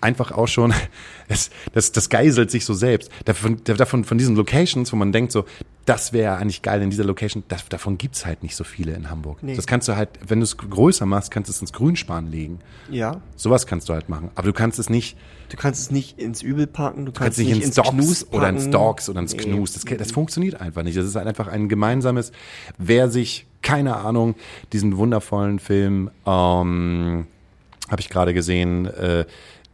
einfach 0.00 0.32
auch 0.32 0.48
schon, 0.48 0.72
es, 1.28 1.50
das, 1.72 1.92
das 1.92 2.08
geiselt 2.08 2.50
sich 2.50 2.64
so 2.64 2.74
selbst. 2.74 3.10
Davon, 3.24 3.62
davon, 3.64 4.04
von 4.04 4.18
diesen 4.18 4.36
Locations, 4.36 4.92
wo 4.92 4.96
man 4.96 5.12
denkt 5.12 5.32
so, 5.32 5.44
das 5.84 6.12
wäre 6.12 6.36
eigentlich 6.36 6.60
geil 6.62 6.82
in 6.82 6.90
dieser 6.90 7.04
Location, 7.04 7.44
das, 7.48 7.66
davon 7.68 7.96
gibt's 7.96 8.26
halt 8.26 8.42
nicht 8.42 8.56
so 8.56 8.64
viele 8.64 8.92
in 8.92 9.08
Hamburg. 9.08 9.42
Nee. 9.42 9.56
Das 9.56 9.66
kannst 9.66 9.88
du 9.88 9.96
halt, 9.96 10.10
wenn 10.26 10.40
du 10.40 10.44
es 10.44 10.56
größer 10.58 11.06
machst, 11.06 11.30
kannst 11.30 11.48
du 11.48 11.52
es 11.52 11.60
ins 11.60 11.72
Grünspan 11.72 12.30
legen. 12.30 12.58
ja. 12.90 13.20
Sowas 13.36 13.66
kannst 13.66 13.88
du 13.88 13.94
halt 13.94 14.08
machen. 14.08 14.30
Aber 14.34 14.46
du 14.46 14.52
kannst 14.52 14.78
es 14.78 14.90
nicht, 14.90 15.16
Du 15.50 15.56
kannst 15.56 15.80
es 15.80 15.90
nicht 15.90 16.18
ins 16.18 16.42
Übel 16.42 16.66
packen, 16.66 17.06
du 17.06 17.12
du 17.12 17.18
kannst 17.18 17.38
nicht 17.38 17.50
ins 17.50 17.74
Knus 17.76 18.20
Dogs 18.20 18.26
oder 18.34 18.50
ins 18.50 18.64
packen. 18.64 18.72
Dogs 18.72 19.08
oder 19.08 19.20
ins 19.20 19.32
Nee. 19.32 19.44
Knus. 19.44 19.72
Das, 19.72 19.84
das 19.84 20.12
funktioniert 20.12 20.60
einfach 20.60 20.82
nicht. 20.82 20.98
Das 20.98 21.06
ist 21.06 21.14
halt 21.16 21.26
einfach 21.26 21.48
ein 21.48 21.70
gemeinsames, 21.70 22.32
wer 22.76 23.08
sich, 23.08 23.46
keine 23.62 23.96
Ahnung, 23.96 24.34
diesen 24.74 24.98
wundervollen 24.98 25.58
Film, 25.58 26.10
ähm, 26.26 27.26
habe 27.90 28.00
ich 28.02 28.10
gerade 28.10 28.34
gesehen, 28.34 28.84
äh, 28.86 29.24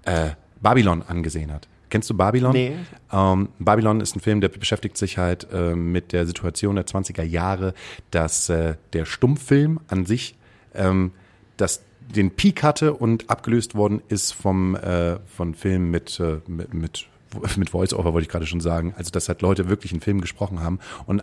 äh, 0.04 0.30
Babylon 0.60 1.02
angesehen 1.02 1.52
hat. 1.52 1.68
Kennst 1.90 2.10
du 2.10 2.14
Babylon? 2.14 2.52
Nee. 2.52 2.76
Ähm, 3.12 3.50
Babylon 3.58 4.00
ist 4.00 4.16
ein 4.16 4.20
Film, 4.20 4.40
der 4.40 4.48
beschäftigt 4.48 4.96
sich 4.96 5.18
halt 5.18 5.46
äh, 5.52 5.74
mit 5.74 6.12
der 6.12 6.26
Situation 6.26 6.74
der 6.74 6.86
20er 6.86 7.22
Jahre, 7.22 7.74
dass 8.10 8.48
äh, 8.48 8.74
der 8.92 9.04
Stummfilm 9.04 9.80
an 9.88 10.04
sich 10.06 10.36
ähm, 10.74 11.12
das 11.56 11.82
den 12.00 12.32
Peak 12.32 12.62
hatte 12.62 12.94
und 12.94 13.30
abgelöst 13.30 13.74
worden 13.74 14.02
ist 14.08 14.32
vom 14.32 14.74
äh, 14.74 15.18
von 15.26 15.54
Filmen 15.54 15.90
mit, 15.90 16.18
äh, 16.20 16.40
mit 16.48 16.74
mit 16.74 17.06
mit 17.56 17.70
Voice-Over 17.70 18.12
wollte 18.12 18.24
ich 18.24 18.28
gerade 18.28 18.46
schon 18.46 18.60
sagen, 18.60 18.94
also 18.96 19.10
dass 19.10 19.28
halt 19.28 19.42
Leute 19.42 19.68
wirklich 19.68 19.92
einen 19.92 20.00
Film 20.00 20.20
gesprochen 20.20 20.60
haben 20.60 20.80
und 21.06 21.22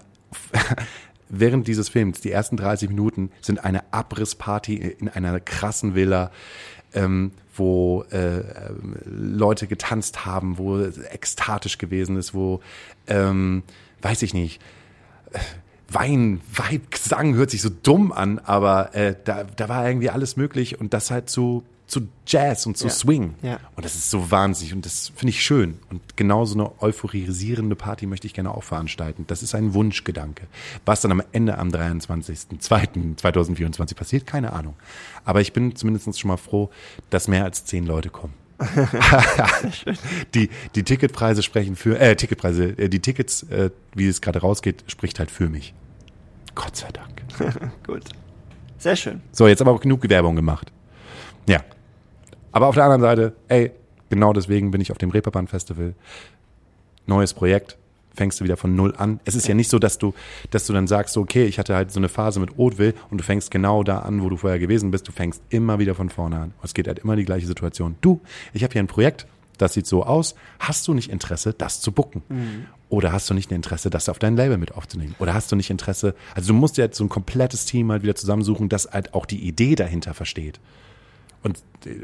während 1.29 1.67
dieses 1.67 1.89
Films, 1.89 2.21
die 2.21 2.31
ersten 2.31 2.57
30 2.57 2.89
Minuten, 2.89 3.31
sind 3.41 3.63
eine 3.63 3.91
Abrissparty 3.91 4.75
in 4.75 5.09
einer 5.09 5.39
krassen 5.39 5.95
Villa, 5.95 6.31
ähm, 6.93 7.31
wo 7.53 8.05
äh, 8.11 8.39
äh, 8.39 8.43
Leute 9.05 9.67
getanzt 9.67 10.25
haben, 10.25 10.57
wo 10.57 10.77
es 10.77 10.97
ekstatisch 10.97 11.77
gewesen 11.77 12.17
ist, 12.17 12.33
wo, 12.33 12.61
ähm, 13.07 13.63
weiß 14.01 14.21
ich 14.21 14.33
nicht, 14.33 14.61
äh, 15.31 15.39
Wein, 15.93 16.39
Vibe, 16.49 16.85
Gesang 16.89 17.35
hört 17.35 17.49
sich 17.51 17.61
so 17.61 17.69
dumm 17.69 18.13
an, 18.13 18.39
aber 18.39 18.95
äh, 18.95 19.15
da, 19.25 19.43
da 19.43 19.67
war 19.67 19.85
irgendwie 19.85 20.09
alles 20.09 20.37
möglich 20.37 20.79
und 20.79 20.93
das 20.93 21.11
halt 21.11 21.29
zu, 21.29 21.63
zu 21.91 22.07
Jazz 22.25 22.65
und 22.65 22.77
zu 22.77 22.87
Ja. 22.87 22.93
Swing. 22.93 23.35
Ja. 23.41 23.59
Und 23.75 23.83
das 23.83 23.95
ist 23.95 24.09
so 24.09 24.31
wahnsinnig 24.31 24.73
und 24.73 24.85
das 24.85 25.11
finde 25.13 25.31
ich 25.31 25.43
schön. 25.43 25.77
Und 25.89 26.15
genau 26.15 26.45
so 26.45 26.55
eine 26.55 26.71
euphorisierende 26.81 27.75
Party 27.75 28.05
möchte 28.05 28.27
ich 28.27 28.33
gerne 28.33 28.55
auch 28.55 28.63
veranstalten. 28.63 29.25
Das 29.27 29.43
ist 29.43 29.53
ein 29.55 29.73
Wunschgedanke. 29.73 30.47
Was 30.85 31.01
dann 31.01 31.11
am 31.11 31.21
Ende 31.33 31.57
am 31.57 31.67
23.02.2024 31.67 33.95
passiert, 33.95 34.25
keine 34.25 34.53
Ahnung. 34.53 34.75
Aber 35.25 35.41
ich 35.41 35.51
bin 35.51 35.75
zumindest 35.75 36.17
schon 36.17 36.29
mal 36.29 36.37
froh, 36.37 36.69
dass 37.09 37.27
mehr 37.27 37.43
als 37.43 37.65
zehn 37.65 37.85
Leute 37.85 38.09
kommen. 38.09 38.35
die, 40.33 40.49
die 40.75 40.83
Ticketpreise 40.83 41.43
sprechen 41.43 41.75
für, 41.75 41.99
äh, 41.99 42.15
Ticketpreise, 42.15 42.69
äh, 42.77 42.87
die 42.87 43.01
Tickets, 43.01 43.43
äh, 43.43 43.69
wie 43.95 44.07
es 44.07 44.21
gerade 44.21 44.39
rausgeht, 44.39 44.85
spricht 44.87 45.19
halt 45.19 45.29
für 45.29 45.49
mich. 45.49 45.73
Gott 46.55 46.77
sei 46.77 46.87
Dank. 46.93 47.21
Gut. 47.85 48.03
Sehr 48.77 48.95
schön. 48.95 49.19
So, 49.33 49.49
jetzt 49.49 49.61
aber 49.61 49.71
auch 49.71 49.81
genug 49.81 50.07
Werbung 50.07 50.37
gemacht. 50.37 50.71
Ja. 51.49 51.61
Aber 52.51 52.67
auf 52.67 52.75
der 52.75 52.83
anderen 52.83 53.01
Seite, 53.01 53.33
ey, 53.47 53.71
genau 54.09 54.33
deswegen 54.33 54.71
bin 54.71 54.81
ich 54.81 54.91
auf 54.91 54.97
dem 54.97 55.09
Reeperbahn 55.09 55.47
Festival. 55.47 55.93
Neues 57.07 57.33
Projekt. 57.33 57.77
Fängst 58.13 58.41
du 58.41 58.43
wieder 58.43 58.57
von 58.57 58.75
null 58.75 58.93
an. 58.97 59.21
Es 59.23 59.35
ist 59.35 59.47
ja 59.47 59.53
nicht 59.53 59.69
so, 59.69 59.79
dass 59.79 59.97
du, 59.97 60.13
dass 60.49 60.67
du 60.67 60.73
dann 60.73 60.85
sagst, 60.85 61.15
okay, 61.15 61.45
ich 61.45 61.59
hatte 61.59 61.75
halt 61.75 61.91
so 61.91 61.99
eine 61.99 62.09
Phase 62.09 62.41
mit 62.41 62.59
Oatville 62.59 62.93
und 63.09 63.19
du 63.19 63.23
fängst 63.23 63.51
genau 63.51 63.83
da 63.83 63.99
an, 63.99 64.21
wo 64.21 64.27
du 64.27 64.35
vorher 64.35 64.59
gewesen 64.59 64.91
bist. 64.91 65.07
Du 65.07 65.13
fängst 65.13 65.41
immer 65.47 65.79
wieder 65.79 65.95
von 65.95 66.09
vorne 66.09 66.37
an. 66.37 66.53
Es 66.61 66.73
geht 66.73 66.87
halt 66.89 66.99
immer 66.99 67.15
die 67.15 67.23
gleiche 67.23 67.47
Situation. 67.47 67.95
Du, 68.01 68.19
ich 68.51 68.63
habe 68.63 68.73
hier 68.73 68.83
ein 68.83 68.87
Projekt, 68.87 69.27
das 69.57 69.73
sieht 69.73 69.87
so 69.87 70.03
aus. 70.03 70.35
Hast 70.59 70.87
du 70.89 70.93
nicht 70.93 71.09
Interesse, 71.09 71.53
das 71.53 71.79
zu 71.79 71.93
bucken? 71.93 72.21
Oder 72.89 73.13
hast 73.13 73.29
du 73.29 73.33
nicht 73.33 73.49
ein 73.49 73.55
Interesse, 73.55 73.89
das 73.89 74.09
auf 74.09 74.19
dein 74.19 74.35
Label 74.35 74.57
mit 74.57 74.73
aufzunehmen? 74.73 75.15
Oder 75.19 75.33
hast 75.33 75.49
du 75.49 75.55
nicht 75.55 75.69
Interesse, 75.69 76.13
also 76.35 76.51
du 76.51 76.59
musst 76.59 76.75
dir 76.75 76.81
jetzt 76.81 76.97
so 76.97 77.05
ein 77.05 77.09
komplettes 77.09 77.63
Team 77.63 77.89
halt 77.91 78.03
wieder 78.03 78.15
zusammensuchen, 78.15 78.67
das 78.67 78.89
halt 78.91 79.13
auch 79.13 79.25
die 79.25 79.47
Idee 79.47 79.75
dahinter 79.75 80.13
versteht. 80.13 80.59
Und 81.43 81.63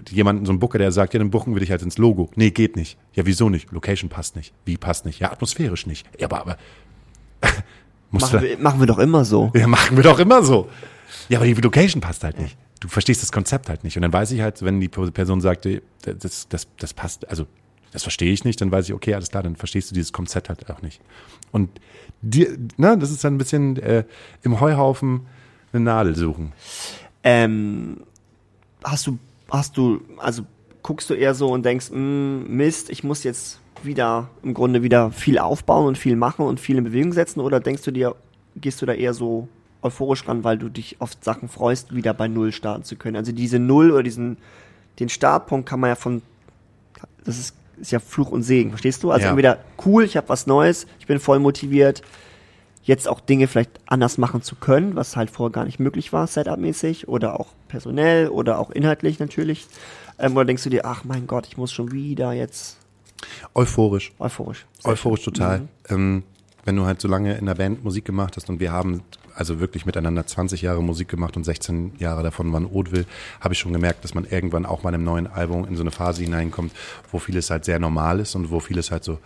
jemanden, 0.09 0.45
so 0.45 0.51
ein 0.51 0.59
Booker, 0.59 0.79
der 0.79 0.91
sagt, 0.91 1.13
ja, 1.13 1.19
dann 1.19 1.29
buchen 1.29 1.53
wir 1.53 1.59
dich 1.59 1.69
halt 1.69 1.83
ins 1.83 1.97
Logo. 1.97 2.29
Nee, 2.35 2.49
geht 2.49 2.75
nicht. 2.75 2.97
Ja, 3.13 3.25
wieso 3.25 3.49
nicht? 3.49 3.71
Location 3.71 4.09
passt 4.09 4.35
nicht. 4.35 4.53
Wie 4.65 4.77
passt 4.77 5.05
nicht? 5.05 5.19
Ja, 5.19 5.31
atmosphärisch 5.31 5.85
nicht. 5.85 6.07
Ja, 6.19 6.25
aber, 6.27 6.41
aber 6.41 6.57
Machen 8.11 8.41
wir, 8.41 8.57
machen 8.57 8.79
wir 8.79 8.87
doch 8.87 8.99
immer 8.99 9.25
so. 9.25 9.51
ja, 9.53 9.67
machen 9.67 9.97
wir 9.97 10.03
doch 10.03 10.19
immer 10.19 10.41
so. 10.41 10.69
Ja, 11.29 11.39
aber 11.39 11.45
die 11.45 11.53
Location 11.53 12.01
passt 12.01 12.23
halt 12.23 12.39
nicht. 12.39 12.57
Du 12.79 12.87
verstehst 12.87 13.21
das 13.21 13.31
Konzept 13.31 13.69
halt 13.69 13.83
nicht. 13.83 13.95
Und 13.97 14.03
dann 14.03 14.13
weiß 14.13 14.31
ich 14.31 14.41
halt, 14.41 14.61
wenn 14.63 14.79
die 14.79 14.87
Person 14.87 15.41
sagt, 15.41 15.67
das, 16.03 16.47
das, 16.47 16.67
das 16.77 16.93
passt, 16.93 17.27
also 17.27 17.47
das 17.91 18.03
verstehe 18.03 18.31
ich 18.31 18.43
nicht, 18.43 18.61
dann 18.61 18.71
weiß 18.71 18.87
ich, 18.87 18.93
okay, 18.93 19.13
alles 19.13 19.29
klar, 19.29 19.43
dann 19.43 19.55
verstehst 19.55 19.89
du 19.89 19.95
dieses 19.95 20.13
Konzept 20.13 20.49
halt 20.49 20.69
auch 20.69 20.81
nicht. 20.81 21.01
Und 21.51 21.69
dir, 22.21 22.57
ne, 22.77 22.97
das 22.97 23.11
ist 23.11 23.23
dann 23.23 23.35
ein 23.35 23.37
bisschen 23.37 23.77
äh, 23.77 24.03
im 24.43 24.59
Heuhaufen 24.59 25.25
eine 25.73 25.83
Nadel 25.83 26.15
suchen. 26.15 26.53
Ähm, 27.23 28.01
hast 28.83 29.07
du, 29.07 29.17
hast 29.49 29.77
du, 29.77 30.01
also 30.17 30.43
guckst 30.83 31.09
du 31.09 31.13
eher 31.13 31.33
so 31.33 31.49
und 31.51 31.63
denkst, 31.65 31.89
"Mm, 31.91 32.43
Mist, 32.47 32.89
ich 32.89 33.03
muss 33.03 33.23
jetzt 33.23 33.59
wieder 33.83 34.29
im 34.43 34.53
Grunde 34.53 34.83
wieder 34.83 35.11
viel 35.11 35.37
aufbauen 35.37 35.85
und 35.87 35.97
viel 35.97 36.15
machen 36.15 36.45
und 36.45 36.59
viel 36.59 36.77
in 36.77 36.83
Bewegung 36.83 37.13
setzen 37.13 37.39
oder 37.41 37.59
denkst 37.59 37.83
du 37.83 37.91
dir, 37.91 38.15
gehst 38.55 38.81
du 38.81 38.85
da 38.85 38.93
eher 38.93 39.13
so 39.13 39.47
euphorisch 39.81 40.27
ran, 40.27 40.43
weil 40.43 40.57
du 40.57 40.69
dich 40.69 40.97
auf 40.99 41.11
Sachen 41.21 41.47
freust, 41.47 41.93
wieder 41.95 42.13
bei 42.13 42.27
Null 42.27 42.51
starten 42.51 42.83
zu 42.83 42.95
können? 42.95 43.15
Also 43.15 43.31
diese 43.31 43.59
Null 43.59 43.91
oder 43.91 44.03
diesen, 44.03 44.37
den 44.99 45.09
Startpunkt 45.09 45.69
kann 45.69 45.79
man 45.79 45.89
ja 45.89 45.95
von, 45.95 46.21
das 47.23 47.37
ist, 47.37 47.55
ist 47.79 47.91
ja 47.91 47.99
Fluch 47.99 48.31
und 48.31 48.41
Segen, 48.43 48.71
verstehst 48.71 49.03
du? 49.03 49.11
Also 49.11 49.25
Ja. 49.25 49.29
entweder 49.29 49.59
cool, 49.85 50.03
ich 50.03 50.17
habe 50.17 50.29
was 50.29 50.47
Neues, 50.47 50.87
ich 50.99 51.05
bin 51.05 51.19
voll 51.19 51.39
motiviert, 51.39 52.01
jetzt 52.87 53.07
auch 53.07 53.19
Dinge 53.19 53.47
vielleicht 53.47 53.71
anders 53.85 54.17
machen 54.17 54.41
zu 54.41 54.55
können, 54.55 54.95
was 54.95 55.15
halt 55.15 55.29
vorher 55.29 55.51
gar 55.51 55.65
nicht 55.65 55.79
möglich 55.79 56.13
war, 56.13 56.25
Setup-mäßig 56.25 57.07
oder 57.07 57.39
auch 57.39 57.47
personell 57.67 58.29
oder 58.29 58.59
auch 58.59 58.71
inhaltlich 58.71 59.19
natürlich. 59.19 59.67
Ähm, 60.17 60.35
oder 60.35 60.45
denkst 60.45 60.63
du 60.63 60.69
dir, 60.69 60.85
ach 60.85 61.03
mein 61.03 61.27
Gott, 61.27 61.47
ich 61.47 61.57
muss 61.57 61.71
schon 61.71 61.91
wieder 61.91 62.31
jetzt 62.31 62.77
Euphorisch. 63.53 64.13
euphorisch. 64.19 64.65
Euphorisch 64.83 65.23
schön. 65.23 65.33
total. 65.33 65.59
Mhm. 65.59 65.67
Ähm, 65.89 66.23
wenn 66.63 66.75
du 66.75 66.85
halt 66.85 67.01
so 67.01 67.07
lange 67.07 67.37
in 67.37 67.45
der 67.45 67.55
Band 67.55 67.83
Musik 67.83 68.05
gemacht 68.05 68.35
hast 68.35 68.49
und 68.49 68.59
wir 68.59 68.71
haben 68.71 69.01
also 69.35 69.59
wirklich 69.59 69.85
miteinander 69.85 70.25
20 70.25 70.61
Jahre 70.61 70.81
Musik 70.81 71.09
gemacht 71.09 71.37
und 71.37 71.43
16 71.43 71.93
Jahre 71.99 72.23
davon 72.23 72.51
waren 72.53 72.65
Oudville, 72.65 73.05
habe 73.39 73.53
ich 73.53 73.59
schon 73.59 73.73
gemerkt, 73.73 74.03
dass 74.03 74.13
man 74.13 74.25
irgendwann 74.25 74.65
auch 74.65 74.81
bei 74.81 74.89
einem 74.89 75.03
neuen 75.03 75.27
Album 75.27 75.67
in 75.67 75.75
so 75.75 75.83
eine 75.83 75.91
Phase 75.91 76.23
hineinkommt, 76.23 76.71
wo 77.11 77.19
vieles 77.19 77.49
halt 77.49 77.65
sehr 77.65 77.79
normal 77.79 78.19
ist 78.19 78.35
und 78.35 78.49
wo 78.49 78.59
vieles 78.59 78.91
halt 78.91 79.03
so, 79.03 79.19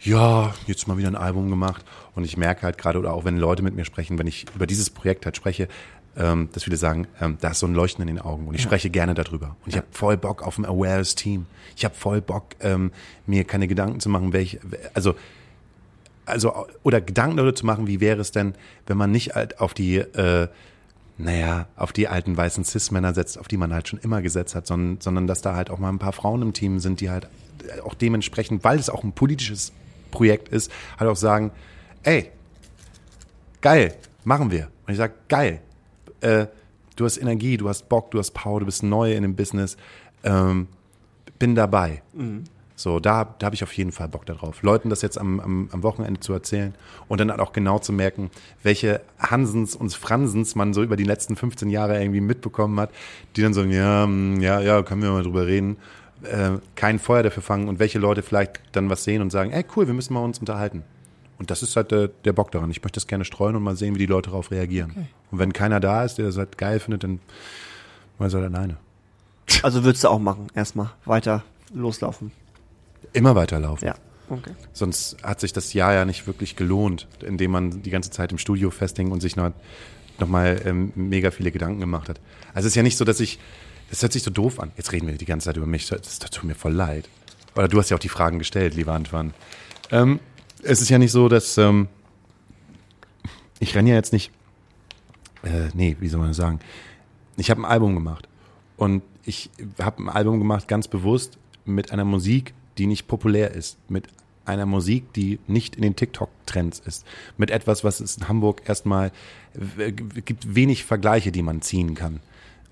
ja, 0.00 0.54
jetzt 0.66 0.86
mal 0.88 0.98
wieder 0.98 1.08
ein 1.08 1.16
Album 1.16 1.50
gemacht. 1.50 1.84
Und 2.14 2.24
ich 2.24 2.36
merke 2.36 2.62
halt 2.62 2.78
gerade, 2.78 2.98
oder 2.98 3.12
auch 3.12 3.24
wenn 3.24 3.36
Leute 3.36 3.62
mit 3.62 3.74
mir 3.74 3.84
sprechen, 3.84 4.18
wenn 4.18 4.26
ich 4.26 4.46
über 4.54 4.66
dieses 4.66 4.90
Projekt 4.90 5.24
halt 5.24 5.36
spreche, 5.36 5.68
ähm, 6.16 6.48
dass 6.52 6.64
viele 6.64 6.76
sagen, 6.76 7.08
ähm, 7.20 7.38
da 7.40 7.50
ist 7.50 7.58
so 7.58 7.66
ein 7.66 7.74
Leuchten 7.74 8.02
in 8.02 8.14
den 8.14 8.20
Augen 8.20 8.46
und 8.46 8.54
ich 8.54 8.62
spreche 8.62 8.88
gerne 8.90 9.14
darüber. 9.14 9.56
Und 9.64 9.70
ich 9.70 9.76
habe 9.76 9.86
voll 9.90 10.16
Bock 10.16 10.42
auf 10.42 10.58
ein 10.58 10.64
Awares 10.64 11.14
Team. 11.14 11.46
Ich 11.76 11.84
habe 11.84 11.94
voll 11.94 12.20
Bock, 12.20 12.54
ähm, 12.60 12.92
mir 13.26 13.44
keine 13.44 13.66
Gedanken 13.66 14.00
zu 14.00 14.08
machen, 14.08 14.32
welche, 14.32 14.60
also 14.94 15.14
also 16.26 16.66
oder 16.82 17.00
Gedanken 17.00 17.36
darüber 17.36 17.54
zu 17.54 17.66
machen, 17.66 17.86
wie 17.86 18.00
wäre 18.00 18.20
es 18.20 18.30
denn, 18.30 18.54
wenn 18.86 18.96
man 18.96 19.10
nicht 19.10 19.34
halt 19.34 19.60
auf 19.60 19.74
die, 19.74 19.96
äh, 19.96 20.48
naja, 21.18 21.66
auf 21.76 21.92
die 21.92 22.08
alten 22.08 22.36
weißen 22.36 22.64
Cis-Männer 22.64 23.14
setzt, 23.14 23.38
auf 23.38 23.48
die 23.48 23.56
man 23.56 23.72
halt 23.72 23.88
schon 23.88 23.98
immer 23.98 24.22
gesetzt 24.22 24.54
hat, 24.54 24.66
sondern, 24.66 25.00
sondern 25.00 25.26
dass 25.26 25.42
da 25.42 25.54
halt 25.54 25.70
auch 25.70 25.78
mal 25.78 25.90
ein 25.90 25.98
paar 25.98 26.12
Frauen 26.12 26.42
im 26.42 26.52
Team 26.52 26.80
sind, 26.80 27.00
die 27.00 27.10
halt 27.10 27.28
auch 27.84 27.94
dementsprechend, 27.94 28.64
weil 28.64 28.78
es 28.78 28.90
auch 28.90 29.04
ein 29.04 29.12
politisches 29.12 29.72
Projekt 30.14 30.48
ist, 30.48 30.70
halt 30.98 31.10
auch 31.10 31.16
sagen, 31.16 31.50
ey, 32.04 32.30
geil, 33.60 33.94
machen 34.24 34.50
wir. 34.50 34.68
Und 34.86 34.92
ich 34.92 34.98
sage, 34.98 35.14
geil, 35.28 35.60
äh, 36.20 36.46
du 36.96 37.04
hast 37.04 37.18
Energie, 37.18 37.56
du 37.56 37.68
hast 37.68 37.88
Bock, 37.88 38.10
du 38.12 38.18
hast 38.18 38.30
Power, 38.30 38.60
du 38.60 38.66
bist 38.66 38.82
neu 38.82 39.12
in 39.12 39.22
dem 39.22 39.36
Business, 39.36 39.76
ähm, 40.22 40.68
bin 41.38 41.54
dabei. 41.54 42.02
So, 42.76 42.98
da, 42.98 43.34
da 43.38 43.46
habe 43.46 43.54
ich 43.54 43.62
auf 43.62 43.72
jeden 43.74 43.92
Fall 43.92 44.08
Bock 44.08 44.26
darauf. 44.26 44.62
Leuten 44.62 44.90
das 44.90 45.00
jetzt 45.02 45.16
am, 45.18 45.38
am, 45.40 45.68
am 45.72 45.82
Wochenende 45.82 46.20
zu 46.20 46.32
erzählen 46.32 46.74
und 47.06 47.20
dann 47.20 47.30
halt 47.30 47.40
auch 47.40 47.52
genau 47.52 47.78
zu 47.78 47.92
merken, 47.92 48.30
welche 48.62 49.00
Hansens 49.18 49.76
und 49.76 49.94
Fransens 49.94 50.56
man 50.56 50.74
so 50.74 50.82
über 50.82 50.96
die 50.96 51.04
letzten 51.04 51.36
15 51.36 51.70
Jahre 51.70 52.00
irgendwie 52.00 52.20
mitbekommen 52.20 52.80
hat, 52.80 52.90
die 53.36 53.42
dann 53.42 53.54
sagen, 53.54 53.70
ja, 53.70 54.06
mm, 54.06 54.40
ja, 54.40 54.60
ja, 54.60 54.82
können 54.82 55.02
wir 55.02 55.12
mal 55.12 55.22
drüber 55.22 55.46
reden, 55.46 55.76
äh, 56.24 56.58
kein 56.74 56.98
Feuer 56.98 57.22
dafür 57.22 57.42
fangen 57.42 57.68
und 57.68 57.78
welche 57.78 57.98
Leute 57.98 58.22
vielleicht 58.22 58.60
dann 58.72 58.90
was 58.90 59.04
sehen 59.04 59.22
und 59.22 59.30
sagen, 59.30 59.50
ey, 59.52 59.64
cool, 59.76 59.86
wir 59.86 59.94
müssen 59.94 60.14
mal 60.14 60.20
uns 60.20 60.38
unterhalten. 60.38 60.82
Und 61.38 61.50
das 61.50 61.62
ist 61.62 61.76
halt 61.76 61.90
der, 61.90 62.08
der 62.08 62.32
Bock 62.32 62.52
daran. 62.52 62.70
Ich 62.70 62.82
möchte 62.82 62.96
das 62.96 63.06
gerne 63.06 63.24
streuen 63.24 63.56
und 63.56 63.62
mal 63.62 63.76
sehen, 63.76 63.94
wie 63.94 63.98
die 63.98 64.06
Leute 64.06 64.30
darauf 64.30 64.50
reagieren. 64.50 65.08
Und 65.30 65.38
wenn 65.38 65.52
keiner 65.52 65.80
da 65.80 66.04
ist, 66.04 66.16
der 66.16 66.26
das 66.26 66.38
halt 66.38 66.58
geil 66.58 66.78
findet, 66.80 67.04
dann 67.04 67.20
mal 68.18 68.32
halt 68.32 68.44
alleine. 68.44 68.76
Also 69.62 69.84
würdest 69.84 70.04
du 70.04 70.08
auch 70.08 70.18
machen, 70.18 70.46
erstmal 70.54 70.90
weiter 71.04 71.42
loslaufen. 71.72 72.30
Immer 73.12 73.34
weiterlaufen. 73.34 73.86
Ja. 73.86 73.94
Okay. 74.30 74.52
Sonst 74.72 75.16
hat 75.22 75.40
sich 75.40 75.52
das 75.52 75.74
Jahr 75.74 75.92
ja 75.92 76.04
nicht 76.04 76.26
wirklich 76.26 76.56
gelohnt, 76.56 77.06
indem 77.20 77.50
man 77.50 77.82
die 77.82 77.90
ganze 77.90 78.10
Zeit 78.10 78.32
im 78.32 78.38
Studio 78.38 78.70
festhing 78.70 79.10
und 79.10 79.20
sich 79.20 79.36
noch, 79.36 79.52
noch 80.18 80.28
mal 80.28 80.62
ähm, 80.64 80.92
mega 80.94 81.30
viele 81.30 81.50
Gedanken 81.50 81.80
gemacht 81.80 82.08
hat. 82.08 82.20
Also 82.54 82.66
es 82.66 82.72
ist 82.72 82.76
ja 82.76 82.82
nicht 82.82 82.96
so, 82.96 83.04
dass 83.04 83.20
ich, 83.20 83.38
das 83.90 84.02
hört 84.02 84.12
sich 84.12 84.22
so 84.22 84.30
doof 84.30 84.60
an. 84.60 84.72
Jetzt 84.76 84.92
reden 84.92 85.06
wir 85.06 85.16
die 85.16 85.24
ganze 85.24 85.46
Zeit 85.46 85.56
über 85.56 85.66
mich, 85.66 85.88
das, 85.88 86.18
das 86.18 86.30
tut 86.30 86.44
mir 86.44 86.54
voll 86.54 86.72
leid. 86.72 87.08
Oder 87.56 87.68
du 87.68 87.78
hast 87.78 87.90
ja 87.90 87.96
auch 87.96 88.00
die 88.00 88.08
Fragen 88.08 88.38
gestellt, 88.38 88.74
lieber 88.74 88.92
Antoine. 88.92 89.32
Ähm, 89.90 90.20
es 90.62 90.80
ist 90.80 90.88
ja 90.88 90.98
nicht 90.98 91.12
so, 91.12 91.28
dass 91.28 91.56
ähm, 91.58 91.88
ich 93.60 93.74
renne 93.74 93.90
ja 93.90 93.96
jetzt 93.96 94.12
nicht, 94.12 94.32
äh, 95.42 95.68
nee, 95.74 95.96
wie 96.00 96.08
soll 96.08 96.20
man 96.20 96.28
das 96.28 96.36
sagen? 96.36 96.60
Ich 97.36 97.50
habe 97.50 97.60
ein 97.60 97.64
Album 97.64 97.94
gemacht 97.94 98.28
und 98.76 99.02
ich 99.24 99.50
habe 99.80 100.02
ein 100.02 100.08
Album 100.08 100.38
gemacht 100.38 100.68
ganz 100.68 100.88
bewusst 100.88 101.38
mit 101.64 101.92
einer 101.92 102.04
Musik, 102.04 102.54
die 102.78 102.86
nicht 102.86 103.06
populär 103.06 103.52
ist, 103.52 103.78
mit 103.88 104.08
einer 104.44 104.66
Musik, 104.66 105.12
die 105.14 105.38
nicht 105.46 105.76
in 105.76 105.82
den 105.82 105.96
TikTok-Trends 105.96 106.80
ist, 106.80 107.06
mit 107.38 107.50
etwas, 107.50 107.84
was 107.84 108.00
es 108.00 108.18
in 108.18 108.28
Hamburg 108.28 108.62
erstmal 108.66 109.10
w- 109.54 109.92
gibt 109.92 110.54
wenig 110.54 110.84
Vergleiche, 110.84 111.32
die 111.32 111.42
man 111.42 111.62
ziehen 111.62 111.94
kann. 111.94 112.20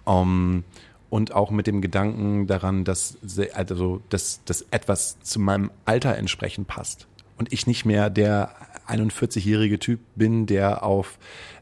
Um, 0.04 0.64
und 1.12 1.34
auch 1.34 1.50
mit 1.50 1.66
dem 1.66 1.82
Gedanken 1.82 2.46
daran, 2.46 2.84
dass, 2.84 3.18
also, 3.52 4.00
dass, 4.08 4.42
dass 4.46 4.64
etwas 4.70 5.20
zu 5.20 5.40
meinem 5.40 5.70
Alter 5.84 6.16
entsprechend 6.16 6.68
passt. 6.68 7.06
Und 7.36 7.52
ich 7.52 7.66
nicht 7.66 7.84
mehr 7.84 8.08
der 8.08 8.54
41-jährige 8.88 9.78
Typ 9.78 10.00
bin, 10.16 10.46
der 10.46 10.82
auf 10.82 11.18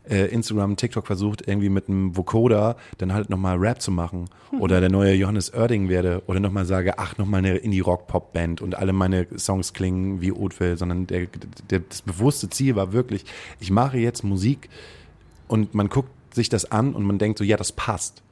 äh, 0.09 0.27
Instagram, 0.27 0.77
TikTok 0.77 1.05
versucht, 1.05 1.49
irgendwie 1.49 1.69
mit 1.69 1.89
einem 1.89 2.17
Vocoder 2.17 2.77
dann 2.99 3.13
halt 3.13 3.29
nochmal 3.29 3.57
Rap 3.57 3.83
zu 3.83 3.91
machen. 3.91 4.31
Oder 4.61 4.79
der 4.79 4.89
neue 4.89 5.15
Johannes 5.15 5.53
Oerding 5.53 5.89
werde. 5.89 6.23
Oder 6.29 6.39
nochmal 6.39 6.65
sage, 6.65 7.01
ach, 7.01 7.19
nochmal 7.19 7.39
eine 7.39 7.57
Indie-Rock-Pop-Band 7.57 8.61
und 8.61 8.77
alle 8.77 8.93
meine 8.93 9.27
Songs 9.37 9.73
klingen 9.73 10.21
wie 10.21 10.31
Oatville. 10.31 10.77
Sondern 10.77 11.09
der, 11.09 11.27
der, 11.69 11.81
das 11.81 12.03
bewusste 12.03 12.51
Ziel 12.51 12.77
war 12.77 12.93
wirklich, 12.93 13.25
ich 13.59 13.73
mache 13.73 13.99
jetzt 13.99 14.23
Musik 14.23 14.71
und 15.49 15.75
man 15.75 15.89
guckt 15.89 16.13
sich 16.33 16.49
das 16.49 16.71
an 16.71 16.95
und 16.95 17.03
man 17.03 17.19
denkt 17.19 17.37
so, 17.37 17.43
ja, 17.43 17.57
das 17.57 17.73
passt. 17.73 18.23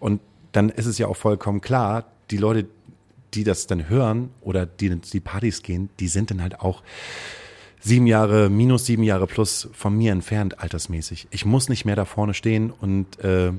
Und 0.00 0.20
dann 0.56 0.70
ist 0.70 0.86
es 0.86 0.98
ja 0.98 1.06
auch 1.08 1.16
vollkommen 1.16 1.60
klar, 1.60 2.06
die 2.30 2.36
Leute, 2.38 2.66
die 3.34 3.44
das 3.44 3.66
dann 3.66 3.88
hören 3.88 4.30
oder 4.40 4.64
die 4.66 4.88
die 4.96 5.20
Partys 5.20 5.62
gehen, 5.62 5.90
die 6.00 6.08
sind 6.08 6.30
dann 6.30 6.40
halt 6.40 6.60
auch 6.60 6.82
sieben 7.80 8.06
Jahre, 8.06 8.48
minus 8.48 8.86
sieben 8.86 9.02
Jahre 9.02 9.26
plus 9.26 9.68
von 9.72 9.96
mir 9.96 10.12
entfernt 10.12 10.60
altersmäßig. 10.60 11.26
Ich 11.30 11.44
muss 11.44 11.68
nicht 11.68 11.84
mehr 11.84 11.96
da 11.96 12.04
vorne 12.04 12.32
stehen 12.32 12.70
und 12.70 13.18
äh, 13.22 13.52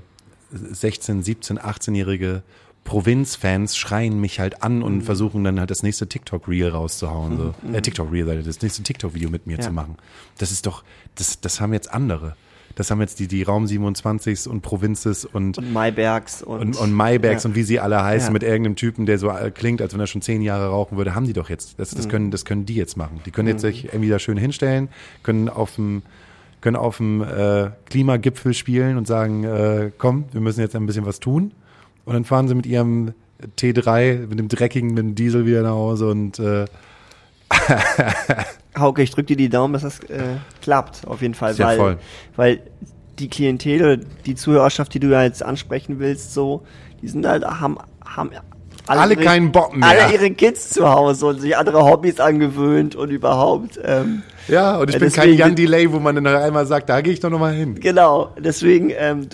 16, 0.51 1.21
17, 1.23 1.59
18-jährige 1.59 2.41
Provinzfans 2.85 3.75
schreien 3.75 4.21
mich 4.21 4.39
halt 4.39 4.63
an 4.63 4.83
und 4.83 5.01
versuchen 5.01 5.43
dann 5.43 5.59
halt 5.59 5.71
das 5.71 5.81
nächste 5.83 6.07
TikTok-Reel 6.07 6.69
rauszuhauen. 6.69 7.37
So. 7.37 7.55
Äh, 7.73 7.81
TikTok-Reel, 7.81 8.43
das 8.43 8.61
nächste 8.61 8.83
TikTok-Video 8.83 9.29
mit 9.29 9.47
mir 9.47 9.57
Ja. 9.57 9.63
zu 9.63 9.71
machen. 9.71 9.97
Das 10.37 10.51
ist 10.51 10.65
doch, 10.67 10.83
das, 11.15 11.41
das 11.41 11.59
haben 11.59 11.73
jetzt 11.73 11.91
andere. 11.91 12.35
Das 12.75 12.91
haben 12.91 12.99
jetzt 12.99 13.19
die, 13.19 13.27
die 13.27 13.41
Raum 13.43 13.65
27s 13.65 14.47
und 14.49 14.61
Provinzes 14.61 15.23
und 15.25 15.57
Und 15.57 15.71
Maibergs 15.73 16.43
und, 16.43 16.59
und, 16.59 16.77
und 16.77 16.93
Maybags 16.93 17.43
Ja. 17.43 17.49
und 17.49 17.55
wie 17.55 17.63
sie 17.63 17.79
alle 17.79 18.03
heißen 18.03 18.27
Ja. 18.27 18.33
mit 18.33 18.43
irgendeinem 18.43 18.75
Typen, 18.75 19.05
der 19.05 19.17
so 19.17 19.29
äh, 19.29 19.49
klingt, 19.49 19.81
als 19.81 19.93
wenn 19.93 19.99
er 20.01 20.07
schon 20.07 20.21
zehn 20.21 20.41
Jahre 20.41 20.67
rauchen 20.67 20.97
würde, 20.97 21.15
haben 21.15 21.25
die 21.25 21.33
doch 21.33 21.49
jetzt. 21.49 21.79
Das, 21.79 21.93
Mhm. 21.93 21.97
das 21.97 22.09
können, 22.09 22.31
das 22.31 22.43
können 22.45 22.65
die 22.65 22.75
jetzt 22.75 22.97
machen. 22.97 23.21
Die 23.25 23.31
können 23.31 23.47
jetzt 23.47 23.61
sich 23.61 23.85
irgendwie 23.85 24.09
da 24.09 24.19
schön 24.19 24.37
hinstellen, 24.37 24.89
können 25.23 25.47
auf 25.47 25.75
dem, 25.75 26.01
können 26.61 26.75
auf 26.75 26.97
dem 26.97 27.21
äh, 27.21 27.69
Klimagipfel 27.85 28.53
spielen 28.53 28.97
und 28.97 29.07
sagen, 29.07 29.43
äh, 29.45 29.91
komm, 29.97 30.25
wir 30.33 30.41
müssen 30.41 30.59
jetzt 30.59 30.75
ein 30.75 30.85
bisschen 30.85 31.05
was 31.05 31.19
tun. 31.21 31.51
Und 32.03 32.13
dann 32.13 32.25
fahren 32.25 32.47
sie 32.49 32.55
mit 32.55 32.65
ihrem 32.65 33.13
T3, 33.57 34.27
mit 34.27 34.37
dem 34.39 34.47
dreckigen, 34.47 34.89
mit 34.89 34.97
dem 34.99 35.15
Diesel 35.15 35.45
wieder 35.45 35.61
nach 35.63 35.71
Hause 35.71 36.09
und 36.09 36.39
äh, 36.39 36.65
Hauke, 38.77 39.01
ich 39.03 39.11
drück 39.11 39.27
dir 39.27 39.37
die 39.37 39.49
Daumen, 39.49 39.73
dass 39.73 39.83
das 39.83 39.99
äh, 40.09 40.35
klappt, 40.61 41.07
auf 41.07 41.21
jeden 41.21 41.33
Fall. 41.33 41.53
Sehr 41.53 41.67
weil, 41.67 41.77
voll. 41.77 41.97
weil 42.35 42.59
die 43.19 43.29
Klientel 43.29 43.81
oder 43.81 43.97
die 44.25 44.35
Zuhörerschaft, 44.35 44.93
die 44.93 44.99
du 44.99 45.07
ja 45.07 45.23
jetzt 45.23 45.41
ansprechen 45.43 45.99
willst, 45.99 46.33
so, 46.33 46.63
die 47.01 47.07
sind 47.07 47.25
halt, 47.25 47.45
haben, 47.45 47.77
haben 48.05 48.31
Alle 48.87 49.15
keinen 49.15 49.51
Bock 49.53 49.75
mehr. 49.75 49.87
Alle 49.87 50.13
ihre 50.13 50.31
Kids 50.31 50.69
zu 50.71 50.89
Hause 50.89 51.27
und 51.27 51.39
sich 51.39 51.55
andere 51.55 51.83
Hobbys 51.85 52.19
angewöhnt 52.19 52.95
und 52.95 53.09
überhaupt. 53.11 53.79
Ähm, 53.83 54.23
ja, 54.49 54.75
und 54.77 54.89
ich 54.89 54.95
Ja, 54.95 54.99
bin 54.99 55.09
kein 55.11 55.21
deswegen- 55.23 55.37
Jan 55.37 55.55
Delay, 55.55 55.91
wo 55.93 55.99
man 55.99 56.15
dann 56.15 56.27
einmal 56.27 56.65
sagt, 56.65 56.89
da 56.89 56.99
gehe 56.99 57.13
ich 57.13 57.21
doch 57.21 57.29
nochmal 57.29 57.53
hin. 57.53 57.75
genau, 57.79 58.31
deswegen, 58.37 58.91
ähm, 58.97 59.27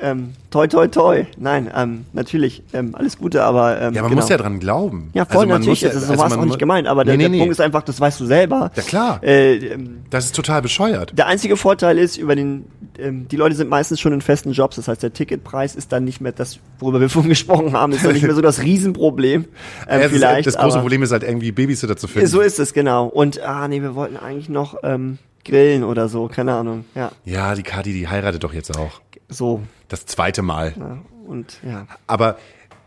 ähm, 0.00 0.32
toi, 0.50 0.66
toi, 0.66 0.86
toi. 0.88 1.24
Nein, 1.38 1.70
ähm, 1.74 2.04
natürlich, 2.12 2.62
ähm, 2.72 2.94
alles 2.94 3.18
Gute, 3.18 3.42
aber. 3.44 3.80
Ähm, 3.80 3.94
Ja, 3.94 4.02
man 4.02 4.10
genau. 4.10 4.22
muss 4.22 4.30
ja 4.30 4.36
dran 4.36 4.58
glauben. 4.60 5.10
Ja, 5.14 5.24
voll, 5.24 5.44
Also 5.44 5.58
natürlich. 5.58 5.80
ja- 5.82 5.88
also, 5.88 6.00
so 6.00 6.06
also 6.12 6.20
war 6.22 6.30
es 6.30 6.36
auch 6.36 6.44
nicht 6.44 6.58
gemeint, 6.58 6.86
aber 6.88 7.04
Nee, 7.04 7.10
der, 7.10 7.16
nee, 7.16 7.22
der 7.24 7.30
nee. 7.30 7.38
Punkt 7.38 7.52
ist 7.52 7.60
einfach, 7.60 7.82
das 7.82 8.00
weißt 8.00 8.20
du 8.20 8.26
selber. 8.26 8.70
Ja, 8.74 8.82
klar. 8.82 9.20
Äh, 9.22 9.56
ähm, 9.56 9.98
Das 10.10 10.24
ist 10.26 10.34
total 10.36 10.62
bescheuert. 10.62 11.12
der 11.16 11.26
einzige 11.26 11.56
Vorteil 11.56 11.98
ist, 11.98 12.16
über 12.16 12.36
den, 12.36 12.66
ähm, 12.98 13.26
die 13.28 13.36
Leute 13.36 13.54
sind 13.54 13.68
meistens 13.70 14.00
schon 14.00 14.12
in 14.12 14.20
festen 14.20 14.52
Jobs, 14.52 14.76
das 14.76 14.88
heißt, 14.88 15.02
der 15.02 15.12
Ticketpreis 15.12 15.74
ist 15.76 15.92
dann 15.92 16.04
nicht 16.04 16.20
mehr 16.20 16.32
das, 16.32 16.58
worüber 16.78 17.00
wir 17.00 17.08
vorhin 17.10 17.28
gesprochen 17.30 17.72
haben, 17.72 17.92
ist 17.92 18.04
dann 18.04 18.12
nicht 18.12 18.22
mehr 18.24 18.34
so 18.34 18.42
das 18.42 18.62
Riesenproblem. 18.62 19.44
Ähm, 19.88 20.00
Ja, 20.00 20.06
ist- 20.06 20.12
vielleicht. 20.12 20.46
das 20.46 20.56
große 20.56 20.80
Problem 20.80 21.02
ist 21.02 21.12
halt 21.12 21.22
irgendwie 21.22 21.52
Babysitter 21.52 21.96
zu 21.96 22.08
finden. 22.08 22.26
So 22.28 22.40
ist 22.40 22.58
es, 22.58 22.72
genau. 22.72 23.06
Und, 23.06 23.40
ah, 23.42 23.68
nee, 23.68 23.80
wir 23.82 23.94
wollten 23.94 24.16
eigentlich 24.16 24.48
noch, 24.48 24.76
ähm, 24.82 25.18
grillen 25.44 25.84
oder 25.84 26.08
so, 26.08 26.26
keine 26.26 26.54
Ahnung. 26.54 26.84
Ja, 26.96 27.12
ja, 27.24 27.54
die 27.54 27.62
Kati, 27.62 27.92
die 27.92 28.08
heiratet 28.08 28.42
doch 28.42 28.52
jetzt 28.52 28.76
auch. 28.76 29.00
so. 29.28 29.60
Das 29.88 30.06
zweite 30.06 30.42
Mal. 30.42 30.74
Ja, 30.78 30.98
und, 31.26 31.58
ja, 31.64 31.86
Aber 32.06 32.38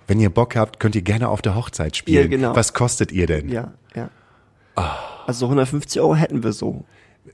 wenn 0.08 0.20
ihr 0.20 0.30
Bock 0.30 0.56
habt, 0.56 0.80
könnt 0.80 0.96
ihr 0.96 1.02
gerne 1.02 1.30
auf 1.30 1.42
der 1.42 1.56
Hochzeit 1.56 1.96
spielen. 1.96 2.24
Ja, 2.24 2.38
genau. 2.38 2.56
Was 2.56 2.74
kostet 2.74 3.12
ihr 3.12 3.28
denn? 3.28 3.50
ja, 3.50 3.74
ja. 3.96 4.10
Ah. 4.76 4.96
Also 5.28 5.46
150 5.46 6.02
Euro 6.02 6.16
hätten 6.16 6.42
wir 6.44 6.52
so. 6.54 6.86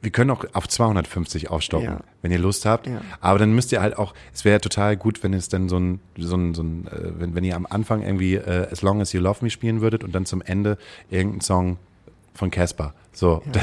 Wir 0.01 0.11
können 0.11 0.29
auch 0.31 0.43
auf 0.53 0.67
250 0.67 1.49
aufstocken, 1.49 1.85
Ja. 1.87 1.99
wenn 2.21 2.31
ihr 2.31 2.39
Lust 2.39 2.65
habt. 2.65 2.87
Ja. 2.87 2.99
Aber 3.21 3.39
dann 3.39 3.53
müsst 3.53 3.71
ihr 3.71 3.81
halt 3.81 3.97
auch, 3.97 4.13
es 4.33 4.43
wäre 4.43 4.59
total 4.59 4.97
gut, 4.97 5.23
wenn 5.23 5.33
es 5.33 5.47
dann 5.47 5.69
so 5.69 5.77
ein, 5.77 5.99
so 6.17 6.35
ein, 6.35 6.53
so 6.53 6.63
ein 6.63 6.87
äh, 6.87 7.19
wenn, 7.19 7.33
wenn 7.35 7.43
ihr 7.45 7.55
am 7.55 7.65
Anfang 7.65 8.01
irgendwie 8.01 8.35
äh, 8.35 8.67
As 8.69 8.81
Long 8.81 8.99
As 8.99 9.13
You 9.13 9.21
Love 9.21 9.39
Me 9.45 9.49
spielen 9.49 9.79
würdet 9.81 10.03
und 10.03 10.13
dann 10.13 10.25
zum 10.25 10.41
Ende 10.41 10.77
irgendeinen 11.09 11.41
Song 11.41 11.77
von 12.33 12.51
Casper. 12.51 12.93
So. 13.13 13.41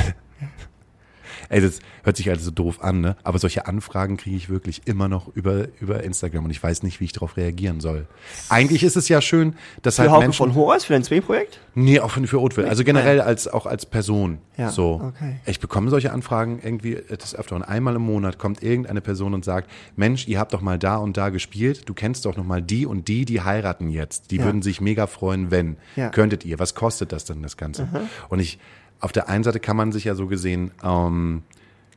Ey, 1.53 1.61
das 1.61 1.81
hört 2.03 2.17
sich 2.17 2.31
also 2.31 2.47
so 2.47 2.51
doof 2.51 2.83
an, 2.83 3.03
ne? 3.03 3.15
Aber 3.25 3.39
solche 3.39 3.67
Anfragen 3.67 4.17
kriege 4.17 4.35
ich 4.37 4.49
wirklich 4.49 4.83
immer 4.87 5.07
noch 5.09 5.29
über, 5.35 5.67
über 5.81 6.03
Instagram 6.03 6.47
und 6.47 6.51
ich 6.51 6.63
weiß 6.63 6.83
nicht, 6.83 6.99
wie 6.99 7.05
ich 7.05 7.13
darauf 7.13 7.37
reagieren 7.37 7.81
soll. 7.81 8.07
Eigentlich 8.49 8.83
ist 8.83 8.97
es 8.97 9.09
ja 9.11 9.21
schön, 9.21 9.55
dass 9.83 9.97
Für 9.97 10.03
halt 10.03 10.11
Hauke 10.13 10.23
Menschen. 10.23 10.39
von 10.39 10.55
Horace, 10.55 10.85
für 10.85 10.95
dein 10.95 11.05
Zwee-Projekt? 11.05 11.61
Nee, 11.75 12.01
auch 12.01 12.11
für, 12.11 12.27
für 12.27 12.41
Oatville. 12.41 12.69
Also 12.69 12.85
generell 12.85 13.21
als 13.21 13.49
auch 13.49 13.67
als 13.67 13.85
Person. 13.85 14.39
Ja, 14.57 14.71
so. 14.71 15.03
okay. 15.15 15.37
Ich 15.47 15.61
bekomme 15.61 15.91
solche 15.91 16.13
Anfragen 16.13 16.59
irgendwie 16.63 16.95
des 16.95 17.35
Öfteren. 17.35 17.63
Einmal 17.63 17.97
im 17.97 18.03
Monat 18.03 18.39
kommt 18.39 18.63
irgendeine 18.63 19.03
Person 19.03 19.35
und 19.35 19.45
sagt, 19.45 19.71
Mensch, 19.95 20.27
ihr 20.29 20.39
habt 20.39 20.55
doch 20.55 20.63
mal 20.63 20.79
da 20.79 20.97
und 20.97 21.17
da 21.19 21.29
gespielt. 21.29 21.89
Du 21.89 21.93
kennst 21.95 22.25
doch 22.25 22.37
noch 22.37 22.45
mal 22.45 22.63
die 22.63 22.87
und 22.87 23.09
die, 23.09 23.25
die 23.27 23.43
heiraten 23.43 23.91
jetzt. 23.91 24.31
Die 24.31 24.37
Ja. 24.37 24.45
würden 24.45 24.63
sich 24.63 24.81
mega 24.81 25.07
freuen, 25.07 25.51
wenn. 25.51 25.77
Ja. 25.97 26.09
Könntet 26.09 26.45
ihr. 26.47 26.59
Was 26.59 26.75
kostet 26.75 27.13
das 27.13 27.25
denn, 27.27 27.43
das 27.43 27.57
Ganze? 27.59 27.89
Und 28.31 28.41
ich, 28.41 28.59
auf 29.03 29.13
der 29.13 29.29
einen 29.29 29.45
Seite 29.45 29.61
kann 29.61 29.77
man 29.77 29.93
sich 29.93 30.05
ja 30.05 30.15
so 30.15 30.27
gesehen, 30.27 30.71
ähm, 30.83 31.43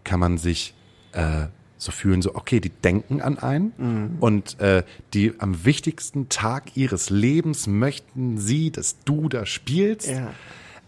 kann 0.03 0.19
man 0.19 0.37
sich 0.37 0.73
äh, 1.13 1.45
so 1.77 1.91
fühlen, 1.91 2.21
so, 2.21 2.35
okay, 2.35 2.59
die 2.59 2.69
denken 2.69 3.21
an 3.21 3.37
einen 3.39 3.73
Mhm. 3.77 4.17
und 4.19 4.59
äh, 4.59 4.83
die 5.13 5.33
am 5.39 5.65
wichtigsten 5.65 6.29
Tag 6.29 6.75
ihres 6.75 7.09
Lebens 7.09 7.67
möchten 7.67 8.37
sie, 8.37 8.71
dass 8.71 8.97
du 9.05 9.29
da 9.29 9.45
spielst. 9.45 10.09
Ja. 10.09 10.31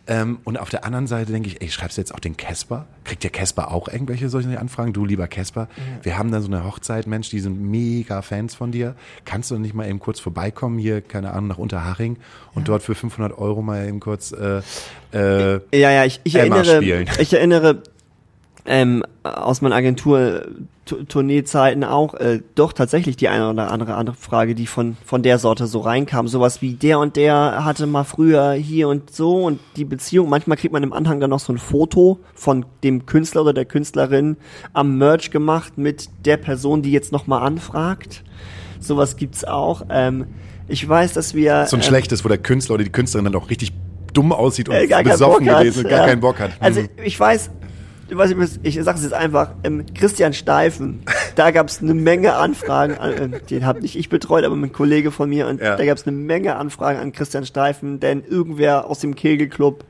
Ähm, 0.08 0.39
und 0.45 0.58
auf 0.58 0.70
der 0.70 0.86
anderen 0.86 1.08
Seite 1.08 1.32
denke 1.32 1.49
ich, 1.49 1.62
ey, 1.62 1.70
schreibst 1.70 1.97
du 1.97 2.01
jetzt 2.01 2.14
auch 2.14 2.20
den 2.20 2.38
Casper? 2.38 2.86
Kriegt 3.03 3.24
der 3.24 3.30
Casper 3.30 3.72
auch 3.72 3.88
irgendwelche 3.89 4.30
solche 4.30 4.58
Anfragen? 4.60 4.93
Du, 4.93 5.05
lieber 5.05 5.28
Casper, 5.28 5.68
wir 6.03 6.18
haben 6.18 6.32
da 6.32 6.39
so 6.41 6.47
eine 6.47 6.64
Hochzeit, 6.64 7.08
Mensch, 7.08 7.30
die 7.30 7.39
sind 7.39 7.62
mega 7.62 8.22
Fans 8.22 8.55
von 8.55 8.72
dir. 8.72 8.95
Kannst 9.26 9.51
du 9.51 9.58
nicht 9.58 9.74
mal 9.74 9.88
eben 9.89 9.99
kurz 9.99 10.20
vorbeikommen 10.20 10.78
hier, 10.80 11.01
keine 11.01 11.32
Ahnung, 11.32 11.47
nach 11.47 11.58
Unterhaching 11.58 12.18
und 12.55 12.68
dort 12.68 12.84
für 12.84 12.95
500 12.95 13.38
Euro 13.38 13.62
mal 13.62 13.88
eben 13.88 13.99
kurz 13.99 14.32
äh, 14.32 14.62
äh, 15.14 15.60
Ja, 15.74 15.91
ja, 15.91 16.05
ich, 16.05 16.22
ich 16.24 16.36
erinnere, 16.36 16.78
spielen. 16.78 17.10
ich 17.20 17.34
erinnere 17.34 17.84
ähm, 18.68 19.03
aus 19.24 19.61
meinen 19.61 19.74
Agentur-Tourneezeiten 19.74 21.84
auch 21.84 22.13
äh, 22.15 22.41
doch 22.55 22.74
tatsächlich 22.74 23.18
die 23.18 23.30
eine 23.30 23.49
oder 23.49 23.72
andere 23.72 23.95
andere 23.95 24.15
Frage, 24.15 24.55
die 24.55 24.68
von 24.68 24.97
von 25.05 25.24
der 25.24 25.39
Sorte 25.39 25.68
so 25.68 25.80
reinkam. 25.80 26.28
Sowas 26.28 26.61
wie 26.61 26.74
der 26.74 26.99
und 26.99 27.15
der 27.15 27.63
hatte 27.63 27.88
mal 27.88 28.03
früher 28.03 28.51
hier 28.51 28.89
und 28.89 29.13
so 29.13 29.45
und 29.45 29.59
die 29.78 29.86
Beziehung. 29.86 30.30
Manchmal 30.30 30.57
kriegt 30.57 30.74
man 30.74 30.84
im 30.84 30.93
Anhang 30.93 31.20
dann 31.20 31.30
noch 31.30 31.39
so 31.39 31.53
ein 31.53 31.57
Foto 31.57 32.20
von 32.36 32.65
dem 32.84 33.05
Künstler 33.05 33.41
oder 33.41 33.53
der 33.53 33.65
Künstlerin 33.65 34.38
am 34.74 34.97
Merch 34.97 35.32
gemacht 35.32 35.78
mit 35.78 36.09
der 36.26 36.38
Person, 36.38 36.82
die 36.82 36.91
jetzt 36.91 37.11
noch 37.11 37.26
mal 37.26 37.39
anfragt. 37.39 38.24
Sowas 38.80 39.15
gibt's 39.15 39.45
auch. 39.45 39.84
Ähm, 39.89 40.26
ich 40.68 40.88
weiß, 40.88 41.13
dass 41.13 41.34
wir 41.34 41.65
so 41.68 41.78
ein 41.78 41.82
ähm, 41.82 41.88
schlechtes, 41.88 42.26
wo 42.26 42.30
der 42.30 42.38
Künstler 42.38 42.76
oder 42.76 42.84
die 42.84 42.91
Künstlerin 42.91 43.26
dann 43.26 43.36
auch 43.36 43.49
richtig 43.49 43.72
dumm 44.13 44.34
aussieht 44.34 44.70
und 44.70 44.76
äh, 44.76 45.03
besoffen 45.03 45.49
hat. 45.49 45.59
gewesen 45.59 45.86
und 45.86 45.89
gar 45.89 46.01
ja. 46.01 46.07
keinen 46.07 46.22
Bock 46.22 46.39
hat. 46.39 46.51
Also 46.59 46.82
Hm. 46.82 46.89
ich 47.03 47.20
weiß, 47.20 47.49
ich, 48.10 48.18
weiß, 48.18 48.60
ich, 48.64 48.78
ich 48.78 48.84
sage 48.84 48.97
es 48.97 49.03
jetzt 49.03 49.14
einfach, 49.14 49.51
ähm, 49.64 49.86
Christian 49.93 50.34
Steifen, 50.34 51.01
da 51.36 51.51
gab 51.51 51.68
es 51.68 51.82
eine 51.82 51.93
Menge 51.93 52.36
Anfragen, 52.36 52.97
an, 52.97 53.12
äh, 53.34 53.39
den 53.49 53.66
habe 53.66 53.82
nicht 53.82 53.95
ich 53.97 54.10
betreut, 54.10 54.43
aber 54.43 54.55
ein 54.55 54.72
Kollege 54.72 55.12
von 55.12 55.30
mir 55.30 55.47
und 55.47 55.62
Ja. 55.62 55.76
da 55.76 55.86
gab 55.86 55.97
es 55.97 56.08
eine 56.08 56.16
Menge 56.16 56.55
Anfragen 56.55 56.99
an 56.99 57.12
Christian 57.12 57.45
Steifen, 57.45 57.99
denn 57.99 58.24
irgendwer 58.24 58.88
aus 58.88 58.99
dem 58.99 59.16
Kegelclub 59.16 59.84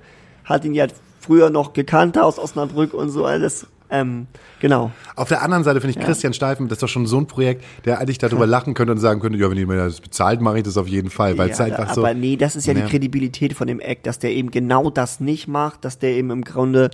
hat 0.45 0.65
ihn 0.65 0.74
ja 0.74 0.88
früher 1.20 1.49
noch 1.49 1.74
gekannt 1.74 2.18
aus 2.18 2.39
Osnabrück 2.39 2.93
und 2.93 3.09
so 3.09 3.26
alles. 3.26 3.68
Ähm, 3.89 4.28
genau. 4.59 4.91
Auf 5.15 5.30
der 5.30 5.41
anderen 5.41 5.63
Seite 5.63 5.80
finde 5.80 5.91
ich 5.91 5.95
Ja. 5.97 6.03
Christian 6.03 6.34
Steifen, 6.34 6.68
das 6.68 6.76
ist 6.78 6.84
doch 6.84 6.89
schon 6.89 7.05
so 7.05 7.18
ein 7.20 7.26
Projekt, 7.26 7.63
der 7.86 7.99
eigentlich 8.01 8.18
darüber 8.18 8.45
lachen 8.45 8.74
könnte 8.74 8.91
und 8.91 8.97
sagen 8.97 9.22
könnte, 9.22 9.38
ja, 9.39 9.49
wenn 9.49 9.57
ihr 9.57 9.65
mir 9.65 9.78
das 9.78 10.01
bezahlt, 10.01 10.41
mache 10.41 10.57
ich 10.57 10.63
das 10.63 10.76
auf 10.76 10.89
jeden 10.89 11.09
Fall, 11.09 11.38
weil 11.38 11.51
es 11.51 11.57
Ja, 11.59 11.65
einfach 11.65 11.89
aber 11.95 12.11
so. 12.11 12.13
nee, 12.18 12.36
das 12.36 12.57
ist 12.57 12.68
ja, 12.68 12.74
Ja. 12.74 12.82
die 12.82 12.89
Kredibilität 12.89 13.53
von 13.53 13.65
dem 13.68 13.80
Act, 13.80 14.05
dass 14.05 14.20
der 14.20 14.32
eben 14.32 14.51
genau 14.51 14.89
das 14.89 15.22
nicht 15.22 15.47
macht, 15.47 15.86
dass 15.86 15.99
der 15.99 16.11
eben 16.11 16.32
im 16.32 16.43
Grunde 16.43 16.91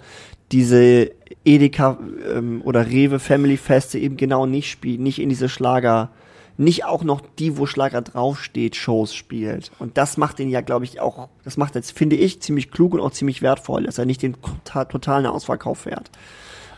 diese 0.54 1.12
Edeka 1.44 1.98
ähm, 2.34 2.62
oder 2.64 2.88
Rewe 2.88 3.20
Family 3.20 3.58
Feste 3.58 4.00
eben 4.00 4.16
genau 4.16 4.46
nicht 4.46 4.70
spielt, 4.72 5.02
nicht 5.02 5.20
in 5.20 5.28
diese 5.30 5.50
Schlager, 5.50 6.12
nicht 6.56 6.86
auch 6.86 7.04
noch 7.04 7.22
die, 7.40 7.58
wo 7.58 7.66
Schlager 7.66 8.02
draufsteht, 8.04 8.76
Shows 8.76 9.16
spielt. 9.16 9.72
Und 9.80 9.98
das 9.98 10.18
macht 10.18 10.40
ihn 10.40 10.50
ja, 10.50 10.62
glaube 10.62 10.86
ich, 10.86 11.02
auch, 11.02 11.30
das 11.44 11.58
macht 11.58 11.74
jetzt, 11.76 11.98
finde 11.98 12.16
ich, 12.16 12.42
ziemlich 12.42 12.70
klug 12.70 12.94
und 12.94 13.00
auch 13.02 13.12
ziemlich 13.12 13.42
wertvoll, 13.42 13.84
dass 13.84 13.98
er 13.98 14.06
nicht 14.06 14.22
den 14.22 14.36
tota- 14.36 14.86
totalen 14.86 15.26
Ausverkauf 15.26 15.80
fährt. 15.80 16.12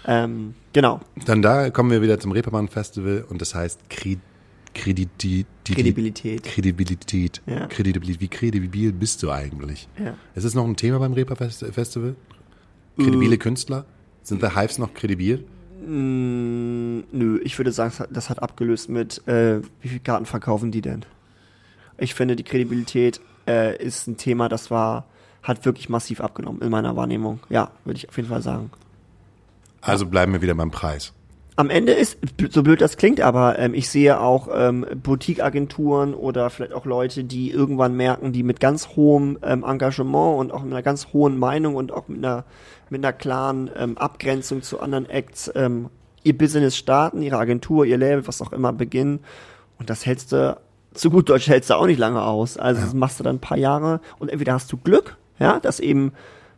Ähm, 0.07 0.53
genau. 0.71 1.01
Dann 1.26 1.41
da 1.41 1.69
kommen 1.71 1.91
wir 1.91 2.01
wieder 2.01 2.19
zum 2.19 2.32
Reeperbahn 2.32 2.69
Festival 2.69 3.26
und 3.30 3.41
das 3.41 3.54
heißt 3.54 3.89
Kri 3.89 4.17
Krediti 4.74 5.45
Kredibilität. 5.63 6.43
Kredibilität. 6.43 7.41
Ja. 7.45 7.66
Kredibilität. 7.67 8.20
Wie 8.21 8.28
kredibil 8.28 8.91
bist 8.91 9.24
du 9.24 9.32
eigentlich? 9.32 9.87
Ja. 9.97 10.16
Ist 10.36 10.43
es 10.43 10.54
noch 10.54 10.66
ein 10.66 10.75
Thema 10.75 10.99
beim 10.99 11.13
Reeper 11.13 11.36
Fest- 11.37 11.66
Festival? 11.71 12.16
Kredibile 12.97 13.38
Künstler? 13.38 13.86
Sind 14.24 14.42
The 14.42 14.50
Hives 14.55 14.78
noch 14.78 14.93
kredibil? 14.93 15.46
Mm, 15.86 17.01
nö, 17.12 17.39
ich 17.43 17.58
würde 17.59 17.72
sagen, 17.72 17.89
das 17.92 18.00
hat- 18.00 18.09
das 18.12 18.30
hat 18.30 18.42
abgelöst 18.42 18.89
mit, 18.89 19.28
äh, 19.28 19.62
wie 19.82 19.88
viel 19.89 20.00
Karten 20.00 20.26
verkaufen 20.26 20.72
die 20.72 20.82
denn? 20.82 21.04
Ich 21.97 22.13
finde, 22.16 22.36
die 22.36 22.43
Kredibilität 22.43 23.22
äh, 23.47 23.78
ist 23.84 24.08
ein 24.08 24.17
Thema, 24.17 24.50
das 24.50 24.72
war, 24.72 25.05
hat 25.43 25.66
wirklich 25.66 25.88
massiv 25.89 26.20
abgenommen 26.22 26.62
in 26.62 26.70
meiner 26.72 26.96
Wahrnehmung. 26.96 27.39
Ja, 27.50 27.70
würde 27.84 27.97
ich 27.97 28.09
auf 28.09 28.17
jeden 28.17 28.30
Fall 28.30 28.42
sagen. 28.42 28.72
Also 29.82 30.08
bleiben 30.08 30.34
wir 30.34 30.42
wieder 30.42 30.55
beim 30.55 30.72
Preis. 30.72 31.13
Am 31.57 31.69
Ende 31.69 31.93
ist, 31.93 32.17
so 32.49 32.63
blöd 32.63 32.82
das 32.82 32.97
klingt, 32.97 33.21
aber 33.21 33.57
ähm, 33.57 33.73
ich 33.73 33.89
sehe 33.89 34.19
auch 34.19 34.49
ähm, 34.53 34.86
Boutique-Agenturen 35.01 36.13
oder 36.13 36.49
vielleicht 36.49 36.73
auch 36.73 36.86
Leute, 36.86 37.23
die 37.23 37.49
irgendwann 37.49 37.95
merken, 37.95 38.33
die 38.33 38.43
mit 38.43 38.59
ganz 38.59 38.89
hohem 38.97 39.39
ähm, 39.41 39.63
Engagement 39.63 40.37
und 40.37 40.51
auch 40.51 40.63
mit 40.63 40.73
einer 40.73 40.83
ganz 40.83 41.13
hohen 41.13 41.37
Meinung 41.37 41.75
und 41.75 41.93
auch 41.93 42.09
mit 42.09 42.17
einer, 42.17 42.43
mit 42.89 43.05
einer 43.05 43.13
klaren 43.13 43.71
ähm, 43.77 43.97
Abgrenzung 43.97 44.63
zu 44.63 44.82
anderen 44.82 45.09
Acts 45.09 45.49
ähm, 45.55 45.89
ihr 46.25 46.37
Business 46.37 46.75
starten, 46.75 47.21
ihre 47.21 47.37
Agentur, 47.37 47.86
ihr 47.86 47.97
Label, 47.97 48.27
was 48.27 48.41
auch 48.41 48.51
immer 48.51 48.73
beginnen. 48.73 49.19
Und 49.79 49.89
das 49.89 50.05
hältst 50.05 50.33
du, 50.33 50.59
zu 50.93 51.09
gut 51.09 51.29
Deutsch 51.29 51.47
hältst 51.47 51.69
du 51.69 51.75
auch 51.75 51.86
nicht 51.86 51.99
lange 51.99 52.21
aus. 52.21 52.57
Also 52.57 52.82
das 52.82 52.93
machst 52.93 53.19
du 53.19 53.23
dann 53.23 53.37
ein 53.37 53.41
paar 53.41 53.57
Jahre 53.57 54.01
und 54.19 54.29
entweder 54.29 54.53
hast 54.53 54.71
du 54.71 54.77
Glück, 54.77 55.17
ja, 55.39 55.59
dass 55.59 55.79
eben 55.79 56.11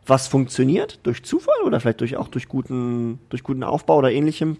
was 0.06 0.26
funktioniert 0.26 1.00
durch 1.02 1.22
Zufall 1.22 1.62
oder 1.64 1.80
vielleicht 1.80 2.00
durch 2.00 2.16
auch 2.16 2.28
durch 2.28 2.48
guten, 2.48 3.20
durch 3.28 3.42
guten 3.42 3.62
Aufbau 3.62 3.98
oder 3.98 4.10
ähnlichem. 4.10 4.56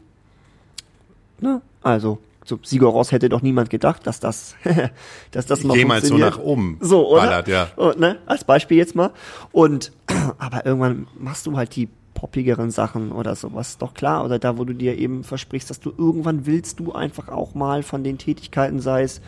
Ne? 1.40 1.62
Also, 1.82 2.18
so 2.44 2.58
Sigur 2.62 2.90
Ross 2.90 3.12
hätte 3.12 3.28
doch 3.28 3.42
niemand 3.42 3.70
gedacht, 3.70 4.06
dass 4.06 4.20
das, 4.20 4.56
dass 5.30 5.46
das 5.46 5.64
mal 5.64 5.76
Jemals 5.76 6.08
so 6.08 6.16
nach 6.16 6.38
oben 6.38 6.78
So, 6.80 7.08
oder? 7.08 7.22
ballert, 7.22 7.48
ja. 7.48 7.68
Oh, 7.76 7.92
ne? 7.96 8.18
Als 8.26 8.44
Beispiel 8.44 8.78
jetzt 8.78 8.94
mal. 8.94 9.10
Und, 9.52 9.92
aber 10.38 10.64
irgendwann 10.64 11.06
machst 11.18 11.46
du 11.46 11.56
halt 11.56 11.76
die 11.76 11.88
poppigeren 12.14 12.72
Sachen 12.72 13.12
oder 13.12 13.36
sowas, 13.36 13.78
doch 13.78 13.94
klar. 13.94 14.24
Oder 14.24 14.38
da, 14.38 14.58
wo 14.58 14.64
du 14.64 14.72
dir 14.72 14.98
eben 14.98 15.22
versprichst, 15.22 15.70
dass 15.70 15.78
du 15.78 15.92
irgendwann 15.96 16.46
willst 16.46 16.80
du 16.80 16.92
einfach 16.92 17.28
auch 17.28 17.54
mal 17.54 17.82
von 17.82 18.02
den 18.02 18.18
Tätigkeiten, 18.18 18.80
sei 18.80 19.02
es 19.02 19.20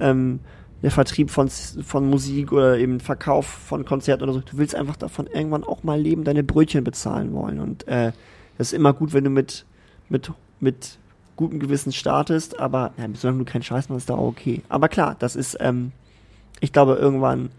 ähm, 0.00 0.40
der 0.82 0.90
Vertrieb 0.90 1.30
von, 1.30 1.48
von 1.48 2.10
Musik 2.10 2.50
oder 2.50 2.78
eben 2.78 2.98
Verkauf 2.98 3.46
von 3.46 3.84
Konzerten 3.84 4.24
oder 4.24 4.32
so, 4.32 4.40
du 4.40 4.58
willst 4.58 4.74
einfach 4.74 4.96
davon 4.96 5.28
irgendwann 5.28 5.62
auch 5.62 5.84
mal 5.84 6.00
leben, 6.00 6.24
deine 6.24 6.42
Brötchen 6.42 6.82
bezahlen 6.82 7.32
wollen. 7.32 7.60
Und 7.60 7.86
äh, 7.86 8.10
das 8.58 8.68
ist 8.68 8.72
immer 8.72 8.92
gut, 8.92 9.12
wenn 9.12 9.22
du 9.22 9.30
mit, 9.30 9.64
mit, 10.08 10.32
mit 10.58 10.98
gutem 11.42 11.58
Gewissen 11.58 11.92
startest, 11.92 12.60
aber 12.60 12.92
ja, 12.96 13.06
solange 13.14 13.40
du 13.40 13.44
keinen 13.44 13.62
Scheiß 13.62 13.88
machst, 13.88 14.02
ist 14.02 14.10
da 14.10 14.14
auch 14.14 14.28
okay. 14.28 14.62
Aber 14.68 14.88
klar, 14.88 15.16
das 15.18 15.34
ist, 15.34 15.56
ähm, 15.58 15.90
ich 16.60 16.72
glaube, 16.72 16.94
irgendwann 16.94 17.50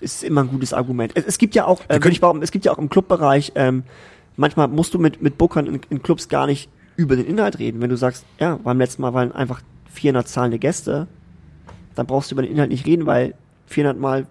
ist 0.00 0.22
immer 0.22 0.42
ein 0.42 0.48
gutes 0.48 0.72
Argument. 0.72 1.12
Es, 1.16 1.24
es 1.24 1.38
gibt 1.38 1.56
ja 1.56 1.64
auch, 1.64 1.82
äh, 1.88 1.98
ich 2.08 2.20
behaupten, 2.20 2.42
es 2.42 2.52
gibt 2.52 2.64
ja 2.64 2.72
auch 2.72 2.78
im 2.78 2.88
Clubbereich, 2.88 3.52
ähm, 3.56 3.82
manchmal 4.36 4.68
musst 4.68 4.94
du 4.94 5.00
mit, 5.00 5.20
mit 5.20 5.36
Bookern 5.36 5.66
in, 5.66 5.80
in 5.90 6.00
Clubs 6.00 6.28
gar 6.28 6.46
nicht 6.46 6.70
über 6.94 7.16
den 7.16 7.26
Inhalt 7.26 7.58
reden. 7.58 7.80
Wenn 7.80 7.90
du 7.90 7.96
sagst, 7.96 8.24
ja, 8.38 8.56
beim 8.62 8.78
letzten 8.78 9.02
Mal 9.02 9.12
waren 9.14 9.32
einfach 9.32 9.62
400 9.90 10.28
zahlende 10.28 10.58
Gäste, 10.60 11.08
dann 11.96 12.06
brauchst 12.06 12.30
du 12.30 12.36
über 12.36 12.42
den 12.42 12.52
Inhalt 12.52 12.70
nicht 12.70 12.86
reden, 12.86 13.06
weil 13.06 13.34
400 13.66 14.00
mal 14.00 14.26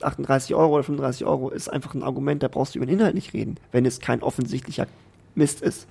38 0.00 0.54
Euro 0.54 0.76
oder 0.76 0.84
35 0.84 1.26
Euro 1.26 1.50
ist 1.50 1.68
einfach 1.68 1.94
ein 1.94 2.02
Argument, 2.02 2.42
da 2.42 2.48
brauchst 2.48 2.74
du 2.74 2.78
über 2.78 2.86
den 2.86 2.98
Inhalt 2.98 3.14
nicht 3.14 3.34
reden, 3.34 3.58
wenn 3.72 3.84
es 3.84 4.00
kein 4.00 4.22
offensichtlicher 4.22 4.86
Mist 5.34 5.60
ist. 5.60 5.86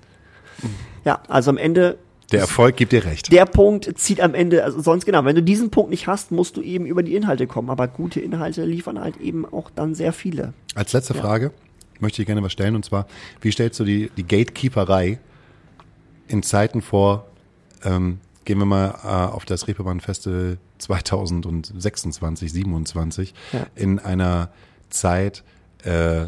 Ja, 1.06 1.22
also 1.28 1.50
am 1.52 1.58
Ende 1.58 1.98
Der 2.32 2.42
Erfolg 2.42 2.76
gibt 2.76 2.92
dir 2.92 3.06
recht. 3.06 3.32
der 3.32 3.46
Punkt 3.46 3.92
zieht 3.98 4.22
am 4.22 4.34
Ende, 4.36 4.64
also 4.64 4.82
sonst 4.82 5.06
genau, 5.06 5.24
wenn 5.26 5.36
du 5.36 5.42
diesen 5.44 5.70
Punkt 5.72 5.90
nicht 5.90 6.08
hast, 6.08 6.32
musst 6.32 6.58
du 6.58 6.62
eben 6.62 6.86
über 6.86 7.02
die 7.04 7.16
Inhalte 7.16 7.48
kommen. 7.48 7.70
Aber 7.70 7.88
gute 7.88 8.20
Inhalte 8.20 8.66
liefern 8.66 9.00
halt 9.00 9.18
eben 9.18 9.46
auch 9.46 9.70
dann 9.76 9.96
sehr 9.96 10.14
viele. 10.14 10.54
Als 10.76 10.94
letzte 10.94 11.14
Frage 11.14 11.52
möchte 12.00 12.22
ich 12.22 12.26
gerne 12.28 12.44
was 12.44 12.52
stellen 12.54 12.76
und 12.76 12.86
zwar, 12.86 13.08
wie 13.42 13.52
stellst 13.52 13.80
du 13.80 13.84
die, 13.84 14.10
die 14.16 14.24
Gatekeeperei 14.24 15.20
in 16.28 16.44
Zeiten 16.44 16.82
vor, 16.82 17.26
ähm, 17.84 18.20
gehen 18.46 18.58
wir 18.60 18.66
mal 18.66 18.96
äh, 19.04 19.08
auf 19.34 19.46
das 19.46 19.68
Reeperbahn 19.68 20.00
Festival 20.00 20.58
2026, 20.78 22.52
27, 22.54 23.34
Ja. 23.52 23.66
in 23.76 24.00
einer 24.00 24.50
Zeit, 24.90 25.44
äh, 25.84 26.28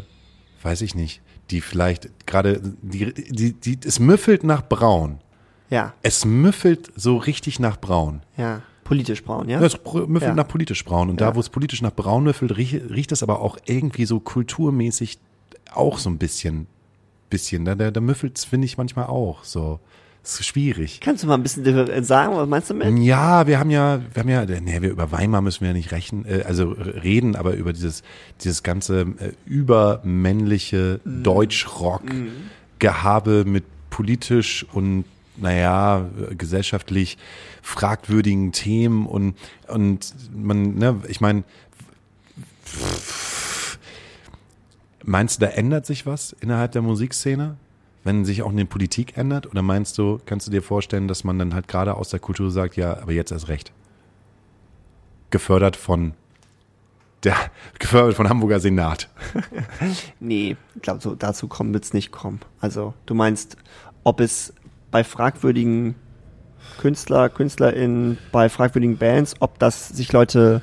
weiß 0.62 0.82
ich 0.82 0.94
nicht, 0.94 1.21
die 1.50 1.60
vielleicht 1.60 2.26
gerade, 2.26 2.60
die, 2.82 3.12
die, 3.12 3.52
die, 3.52 3.78
es 3.86 3.98
müffelt 3.98 4.44
nach 4.44 4.62
braun. 4.68 5.18
Ja, 5.70 5.94
Es 6.02 6.24
müffelt 6.24 6.92
so 6.96 7.16
richtig 7.16 7.58
nach 7.58 7.78
braun. 7.78 8.22
ja. 8.36 8.62
Politisch 8.84 9.22
braun, 9.22 9.48
ja? 9.48 9.60
Es 9.60 9.78
müffelt 9.84 10.22
Ja. 10.22 10.34
nach 10.34 10.48
politisch 10.48 10.84
braun. 10.84 11.08
Und 11.08 11.20
Ja. 11.20 11.28
da, 11.30 11.36
wo 11.36 11.40
es 11.40 11.48
politisch 11.48 11.80
nach 11.82 11.92
braun 11.92 12.24
müffelt, 12.24 12.56
riecht, 12.56 12.74
riecht 12.90 13.12
es 13.12 13.22
aber 13.22 13.40
auch 13.40 13.56
irgendwie 13.64 14.04
so 14.04 14.18
kulturmäßig 14.20 15.18
auch 15.72 15.98
so 15.98 16.10
ein 16.10 16.18
bisschen. 16.18 16.66
bisschen. 17.30 17.64
Da, 17.64 17.74
da, 17.76 17.90
da 17.92 18.00
müffelt 18.00 18.36
es, 18.36 18.44
finde 18.44 18.66
ich, 18.66 18.76
manchmal 18.76 19.06
auch. 19.06 19.44
So. 19.44 19.78
Es 20.24 20.38
ist 20.38 20.46
schwierig. 20.46 21.00
Kannst 21.00 21.24
du 21.24 21.26
mal 21.26 21.34
ein 21.34 21.42
bisschen 21.42 21.64
sagen, 22.04 22.36
was 22.36 22.48
meinst 22.48 22.70
du 22.70 22.74
mit? 22.74 22.96
Ja, 23.00 23.48
wir 23.48 23.58
haben 23.58 23.70
ja, 23.70 24.00
wir 24.12 24.20
haben 24.20 24.28
ja, 24.28 24.44
nee, 24.44 24.80
wir 24.80 24.90
über 24.90 25.10
Weimar 25.10 25.42
müssen 25.42 25.62
wir 25.62 25.68
ja 25.68 25.74
nicht 25.74 25.90
rechnen, 25.90 26.24
äh, 26.26 26.44
also 26.46 26.70
reden, 26.70 27.34
aber 27.34 27.54
über 27.54 27.72
dieses, 27.72 28.04
dieses 28.40 28.62
ganze 28.62 29.00
äh, 29.00 29.32
übermännliche 29.46 31.00
Deutschrock-Gehabe 31.04 33.44
mit 33.44 33.64
politisch 33.90 34.64
und 34.72 35.06
naja, 35.36 36.08
äh, 36.30 36.36
gesellschaftlich 36.36 37.18
fragwürdigen 37.60 38.52
Themen 38.52 39.06
und, 39.06 39.34
und 39.66 40.14
man, 40.32 40.76
ne, 40.76 41.00
ich 41.08 41.20
meine, 41.20 41.42
meinst 45.02 45.40
du, 45.40 45.46
da 45.46 45.52
ändert 45.52 45.84
sich 45.84 46.06
was 46.06 46.32
innerhalb 46.40 46.70
der 46.72 46.82
Musikszene? 46.82 47.56
Wenn 48.04 48.24
sich 48.24 48.42
auch 48.42 48.50
eine 48.50 48.64
Politik 48.64 49.16
ändert? 49.16 49.46
Oder 49.46 49.62
meinst 49.62 49.96
du, 49.98 50.20
kannst 50.26 50.46
du 50.46 50.50
dir 50.50 50.62
vorstellen, 50.62 51.08
dass 51.08 51.24
man 51.24 51.38
dann 51.38 51.54
halt 51.54 51.68
gerade 51.68 51.94
aus 51.94 52.10
der 52.10 52.20
Kultur 52.20 52.50
sagt, 52.50 52.76
ja, 52.76 52.98
aber 53.00 53.12
jetzt 53.12 53.30
erst 53.30 53.48
recht? 53.48 53.72
Gefördert 55.30 55.76
von 55.76 56.14
der, 57.22 57.36
gefördert 57.78 58.14
von 58.14 58.28
Hamburger 58.28 58.60
Senat. 58.60 59.08
Nee, 60.20 60.56
ich 60.74 60.82
glaube, 60.82 61.00
so 61.00 61.14
dazu 61.14 61.48
kommen 61.48 61.72
wird's 61.74 61.92
nicht 61.92 62.12
kommen. 62.12 62.40
Also, 62.60 62.94
du 63.06 63.14
meinst, 63.14 63.56
ob 64.04 64.20
es 64.20 64.54
bei 64.90 65.04
fragwürdigen 65.04 65.94
Künstler, 66.78 67.28
KünstlerInnen, 67.28 68.18
bei 68.30 68.48
fragwürdigen 68.48 68.98
Bands, 68.98 69.34
ob 69.40 69.58
das 69.58 69.88
sich 69.88 70.12
Leute, 70.12 70.62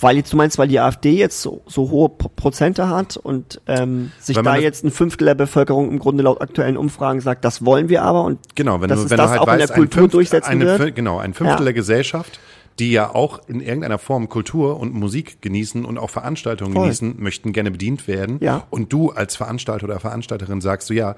weil 0.00 0.16
jetzt, 0.16 0.32
du 0.32 0.36
meinst, 0.36 0.58
weil 0.58 0.68
die 0.68 0.80
AfD 0.80 1.12
jetzt 1.12 1.42
so, 1.42 1.62
so 1.66 1.90
hohe 1.90 2.08
Pro 2.08 2.28
Prozente 2.28 2.88
hat 2.88 3.16
und 3.16 3.60
ähm, 3.66 4.12
sich 4.18 4.36
da 4.36 4.42
das- 4.42 4.60
jetzt 4.62 4.84
ein 4.84 4.90
Fünftel 4.90 5.26
der 5.26 5.34
Bevölkerung 5.34 5.90
im 5.90 5.98
Grunde 5.98 6.22
laut 6.24 6.40
aktuellen 6.40 6.76
Umfragen 6.76 7.20
sagt, 7.20 7.44
das 7.44 7.64
wollen 7.64 7.88
wir 7.88 8.02
aber 8.02 8.24
und 8.24 8.38
Genau, 8.54 8.80
wenn 8.80 8.88
dass 8.88 9.00
du, 9.00 9.04
es 9.06 9.10
wenn 9.10 9.18
das 9.18 9.26
du 9.26 9.30
halt 9.32 9.40
auch 9.40 9.46
in 9.52 9.58
weißt, 9.60 9.68
der 9.70 9.76
Kultur 9.76 10.02
Fünft- 10.02 10.14
durchsetzen 10.14 10.50
eine, 10.50 10.78
wird. 10.78 10.94
Genau, 10.96 11.18
ein 11.18 11.34
Fünftel 11.34 11.58
Ja. 11.58 11.64
der 11.64 11.72
Gesellschaft, 11.74 12.40
die 12.78 12.92
ja 12.92 13.14
auch 13.14 13.40
in 13.46 13.60
irgendeiner 13.60 13.98
Form 13.98 14.28
Kultur 14.30 14.80
und 14.80 14.94
Musik 14.94 15.42
genießen 15.42 15.84
und 15.84 15.98
auch 15.98 16.08
Veranstaltungen 16.08 16.72
Voll. 16.72 16.84
genießen, 16.84 17.16
möchten 17.18 17.52
gerne 17.52 17.70
bedient 17.70 18.08
werden. 18.08 18.38
Ja. 18.40 18.66
Und 18.70 18.92
du 18.92 19.10
als 19.10 19.36
Veranstalter 19.36 19.84
oder 19.84 20.00
Veranstalterin 20.00 20.60
sagst 20.62 20.88
so, 20.88 20.94
ja, 20.94 21.14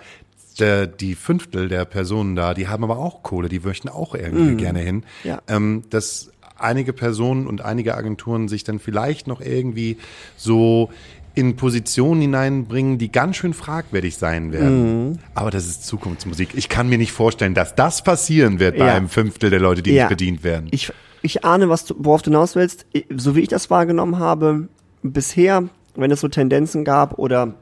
der, 0.59 0.87
die 0.87 1.15
Fünftel 1.15 1.69
der 1.69 1.85
Personen 1.85 2.37
da, 2.37 2.53
die 2.53 2.69
haben 2.69 2.83
aber 2.85 2.99
auch 2.99 3.23
Kohle, 3.23 3.49
die 3.49 3.61
möchten 3.61 3.89
auch 3.89 4.15
irgendwie 4.15 4.57
gerne 4.57 4.81
hin. 4.81 5.05
Ja. 5.25 5.41
Ähm, 5.49 5.85
dass 5.91 6.31
einige 6.63 6.93
Personen 6.93 7.47
und 7.47 7.63
einige 7.65 7.97
Agenturen 7.97 8.49
sich 8.49 8.65
dann 8.65 8.79
vielleicht 8.79 9.27
noch 9.27 9.41
irgendwie 9.41 9.97
so 10.37 10.91
in 11.35 11.57
Positionen 11.57 12.21
hineinbringen, 12.21 12.99
die 12.99 13.11
ganz 13.11 13.37
schön 13.37 13.55
fragwürdig 13.55 14.17
sein 14.19 14.53
werden. 14.53 15.09
Mhm. 15.13 15.19
Aber 15.35 15.51
das 15.51 15.67
ist 15.67 15.87
Zukunftsmusik. 15.87 16.51
Ich 16.55 16.69
kann 16.69 16.89
mir 16.91 16.99
nicht 16.99 17.13
vorstellen, 17.13 17.55
dass 17.55 17.75
das 17.75 18.05
passieren 18.05 18.59
wird 18.61 18.77
bei 18.77 18.87
Ja. 18.87 18.95
einem 18.95 19.09
Fünftel 19.09 19.49
der 19.49 19.61
Leute, 19.61 19.83
die 19.83 19.93
Ja. 19.93 20.05
nicht 20.05 20.11
bedient 20.11 20.45
werden. 20.45 20.69
Ich, 20.73 20.93
ich 21.23 21.43
ahne, 21.45 21.71
was 21.71 21.87
du, 21.87 21.95
worauf 21.99 22.21
du 22.21 22.31
hinaus 22.31 22.55
willst. 22.55 22.85
So 23.17 23.35
wie 23.35 23.41
ich 23.41 23.49
das 23.49 23.71
wahrgenommen 23.71 24.19
habe, 24.19 24.69
bisher, 25.03 25.65
wenn 25.95 26.11
es 26.11 26.21
so 26.21 26.29
Tendenzen 26.29 26.85
gab 26.85 27.19
oder, 27.19 27.55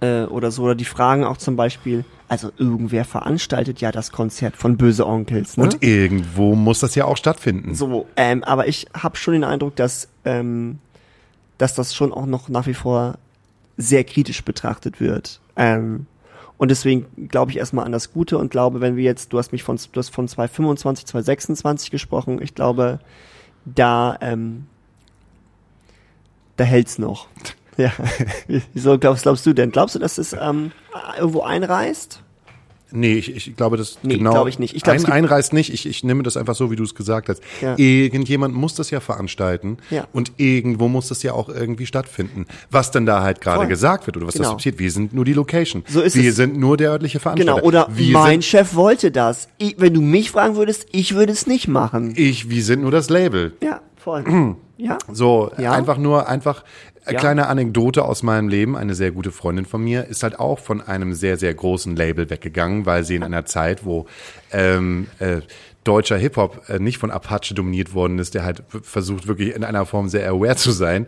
äh, 0.00 0.22
oder 0.24 0.50
so, 0.50 0.64
oder 0.64 0.74
die 0.74 0.84
Fragen 0.84 1.22
auch 1.22 1.36
zum 1.36 1.54
Beispiel, 1.54 2.04
also 2.30 2.52
irgendwer 2.58 3.04
veranstaltet 3.04 3.80
ja 3.80 3.90
das 3.90 4.12
Konzert 4.12 4.56
von 4.56 4.76
Böse 4.76 5.04
Onkels. 5.04 5.56
Ne? 5.56 5.64
Und 5.64 5.82
irgendwo 5.82 6.54
muss 6.54 6.78
das 6.78 6.94
ja 6.94 7.04
auch 7.04 7.16
stattfinden. 7.16 7.74
so, 7.74 8.06
ähm, 8.16 8.44
aber 8.44 8.68
ich 8.68 8.86
habe 8.94 9.16
schon 9.16 9.34
den 9.34 9.42
Eindruck, 9.42 9.74
dass, 9.74 10.06
ähm, 10.24 10.78
dass 11.58 11.74
das 11.74 11.92
schon 11.92 12.12
auch 12.12 12.26
noch 12.26 12.48
nach 12.48 12.68
wie 12.68 12.74
vor 12.74 13.18
sehr 13.76 14.04
kritisch 14.04 14.44
betrachtet 14.44 15.00
wird. 15.00 15.40
Ähm, 15.56 16.06
und 16.56 16.70
deswegen 16.70 17.26
glaube 17.26 17.50
ich 17.50 17.56
erstmal 17.56 17.84
an 17.84 17.90
das 17.90 18.12
Gute 18.12 18.38
und 18.38 18.52
glaube, 18.52 18.80
wenn 18.80 18.94
wir 18.94 19.02
jetzt, 19.02 19.32
du 19.32 19.38
hast 19.38 19.50
mich 19.50 19.64
von, 19.64 19.76
du 19.90 19.98
hast 19.98 20.10
von 20.10 20.28
2025, 20.28 21.06
2026 21.06 21.90
gesprochen, 21.90 22.40
ich 22.40 22.54
glaube, 22.54 23.00
da, 23.64 24.16
ähm, 24.20 24.66
da 26.56 26.62
hält's 26.62 26.96
noch. 27.00 27.26
Ja. 27.80 27.92
Wieso 28.74 28.98
glaubst, 28.98 29.22
glaubst 29.22 29.46
du 29.46 29.52
denn? 29.52 29.70
Glaubst 29.70 29.94
du, 29.94 29.98
dass 29.98 30.18
es 30.18 30.32
ähm, 30.32 30.72
irgendwo 31.18 31.42
einreißt? 31.42 32.22
Nee, 32.92 33.12
ich, 33.14 33.36
ich 33.36 33.54
glaube, 33.56 33.76
das 33.76 34.00
Nee, 34.02 34.16
genau. 34.16 34.32
glaub 34.32 34.48
ich 34.48 34.58
nicht. 34.58 34.74
Ich 34.74 34.82
glaub, 34.82 34.96
ein, 34.96 35.04
einreißt 35.06 35.52
nicht. 35.52 35.72
Ich, 35.72 35.86
ich 35.86 36.02
nehme 36.02 36.24
das 36.24 36.36
einfach 36.36 36.56
so, 36.56 36.72
wie 36.72 36.76
du 36.76 36.82
es 36.82 36.96
gesagt 36.96 37.28
hast. 37.28 37.40
Ja. 37.60 37.76
Irgendjemand 37.78 38.52
muss 38.56 38.74
das 38.74 38.90
ja 38.90 38.98
veranstalten. 38.98 39.76
Ja. 39.90 40.08
Und 40.12 40.32
irgendwo 40.38 40.88
muss 40.88 41.06
das 41.06 41.22
ja 41.22 41.32
auch 41.32 41.48
irgendwie 41.48 41.86
stattfinden. 41.86 42.46
Was 42.68 42.90
denn 42.90 43.06
da 43.06 43.22
halt 43.22 43.40
gerade 43.40 43.68
gesagt 43.68 44.06
wird 44.08 44.16
oder 44.16 44.26
was 44.26 44.34
Genau. 44.34 44.46
das 44.48 44.54
passiert. 44.56 44.80
Wir 44.80 44.90
sind 44.90 45.12
nur 45.14 45.24
die 45.24 45.34
Location. 45.34 45.84
So 45.86 46.00
ist 46.00 46.16
wir 46.16 46.30
es. 46.30 46.34
sind 46.36 46.58
nur 46.58 46.76
der 46.76 46.90
örtliche 46.90 47.20
Veranstalter. 47.20 47.54
Genau, 47.60 47.64
oder 47.64 47.86
wir 47.94 48.12
mein 48.12 48.42
Chef 48.42 48.74
wollte 48.74 49.12
das. 49.12 49.46
Ich, 49.58 49.76
wenn 49.78 49.94
du 49.94 50.00
mich 50.00 50.32
fragen 50.32 50.56
würdest, 50.56 50.88
ich 50.90 51.14
würde 51.14 51.32
es 51.32 51.46
nicht 51.46 51.68
machen. 51.68 52.14
ich, 52.16 52.50
wir 52.50 52.64
sind 52.64 52.82
nur 52.82 52.90
das 52.90 53.08
Label. 53.08 53.52
Ja, 53.62 53.82
voll. 53.98 54.24
ja. 54.78 54.98
So, 55.12 55.52
Ja. 55.58 55.70
einfach 55.74 55.96
nur, 55.96 56.28
einfach 56.28 56.64
Ja. 57.08 57.18
kleine 57.18 57.46
Anekdote 57.48 58.04
aus 58.04 58.22
meinem 58.22 58.48
Leben. 58.48 58.76
Eine 58.76 58.94
sehr 58.94 59.10
gute 59.10 59.32
Freundin 59.32 59.64
von 59.64 59.82
mir 59.82 60.06
ist 60.06 60.22
halt 60.22 60.38
auch 60.38 60.58
von 60.58 60.80
einem 60.80 61.14
sehr, 61.14 61.36
sehr 61.36 61.54
großen 61.54 61.96
Label 61.96 62.30
weggegangen, 62.30 62.86
weil 62.86 63.04
sie 63.04 63.16
in 63.16 63.22
einer 63.22 63.46
Zeit, 63.46 63.84
wo 63.84 64.06
ähm, 64.52 65.08
äh, 65.18 65.40
deutscher 65.84 66.18
Hip-Hop 66.18 66.68
äh, 66.68 66.78
nicht 66.78 66.98
von 66.98 67.10
Apache 67.10 67.54
dominiert 67.54 67.94
worden 67.94 68.18
ist, 68.18 68.34
der 68.34 68.44
halt 68.44 68.62
versucht 68.82 69.26
wirklich 69.26 69.54
in 69.54 69.64
einer 69.64 69.86
Form 69.86 70.08
sehr 70.08 70.28
aware 70.28 70.56
zu 70.56 70.72
sein, 70.72 71.06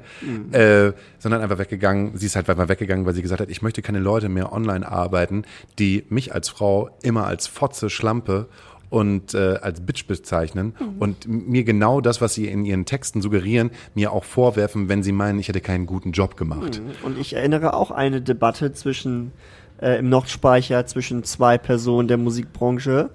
äh, 0.52 0.92
sondern 1.18 1.42
einfach 1.42 1.58
weggegangen. 1.58 2.16
Sie 2.16 2.26
ist 2.26 2.36
halt 2.36 2.48
einfach 2.48 2.68
weggegangen, 2.68 3.04
weil 3.04 3.14
sie 3.14 3.22
gesagt 3.22 3.40
hat, 3.40 3.50
ich 3.50 3.62
möchte 3.62 3.82
keine 3.82 3.98
Leute 3.98 4.28
mehr 4.28 4.52
online 4.52 4.90
arbeiten, 4.90 5.44
die 5.78 6.04
mich 6.08 6.34
als 6.34 6.48
Frau 6.48 6.90
immer 7.02 7.26
als 7.26 7.46
Fotze, 7.46 7.90
Schlampe 7.90 8.48
und 8.92 9.32
äh, 9.34 9.56
als 9.62 9.80
Bitch 9.80 10.06
bezeichnen 10.06 10.74
und 11.00 11.24
m- 11.24 11.46
mir 11.46 11.64
genau 11.64 12.00
das, 12.02 12.20
was 12.20 12.34
sie 12.34 12.46
in 12.46 12.64
ihren 12.64 12.84
Texten 12.84 13.22
suggerieren, 13.22 13.70
mir 13.94 14.12
auch 14.12 14.24
vorwerfen, 14.24 14.88
wenn 14.90 15.02
sie 15.02 15.12
meinen, 15.12 15.38
ich 15.40 15.48
hätte 15.48 15.60
keinen 15.62 15.86
guten 15.86 16.12
Job 16.12 16.36
gemacht. 16.36 16.82
Und 17.02 17.18
ich 17.18 17.32
erinnere 17.34 17.72
auch 17.74 17.90
eine 17.90 18.20
Debatte 18.20 18.72
zwischen 18.74 19.32
äh, 19.80 19.98
im 19.98 20.10
Nordspeicher 20.10 20.84
zwischen 20.86 21.24
zwei 21.24 21.56
Personen 21.56 22.06
der 22.06 22.18
Musikbranche, 22.18 23.08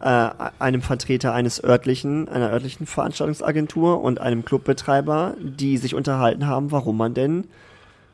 äh, 0.00 0.28
einem 0.58 0.82
Vertreter 0.82 1.32
eines 1.32 1.62
örtlichen, 1.62 2.28
einer 2.28 2.50
örtlichen 2.50 2.86
Veranstaltungsagentur 2.86 4.02
und 4.02 4.20
einem 4.20 4.44
Clubbetreiber, 4.44 5.36
die 5.40 5.76
sich 5.78 5.94
unterhalten 5.94 6.46
haben, 6.48 6.72
warum 6.72 6.96
man 6.96 7.14
denn, 7.14 7.44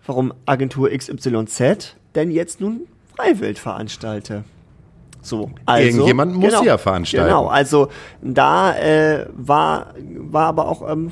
warum 0.05 0.35
Agentur 0.45 0.91
XYZ 0.91 1.97
denn 2.15 2.31
jetzt 2.31 2.61
nun 2.61 2.83
Freiwild 3.17 3.59
veranstalte. 3.59 4.45
So, 5.27 5.51
also, 5.65 5.89
Irgendjemand 5.89 6.35
muss 6.37 6.53
ja 6.65 6.79
veranstalten. 6.79 7.27
Genau, 7.27 7.49
also 7.49 7.89
da 8.23 8.77
äh, 8.77 9.27
war, 9.37 9.95
war 10.19 10.47
aber 10.47 10.69
auch 10.69 10.89
ähm, 10.89 11.11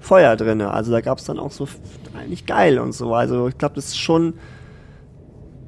Feuer 0.00 0.36
drinne. 0.36 0.70
Also 0.70 0.92
da 0.92 1.00
gab 1.00 1.18
es 1.18 1.24
dann 1.24 1.38
auch 1.38 1.50
so 1.50 1.66
eigentlich 2.18 2.44
geil 2.46 2.78
und 2.78 2.92
so. 2.92 3.14
Also 3.14 3.48
ich 3.48 3.56
glaube, 3.56 3.74
das 3.74 3.86
ist 3.86 3.98
schon, 3.98 4.34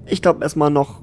ich 0.07 0.20
glaube 0.23 0.43
erstmal 0.43 0.70
noch 0.70 1.01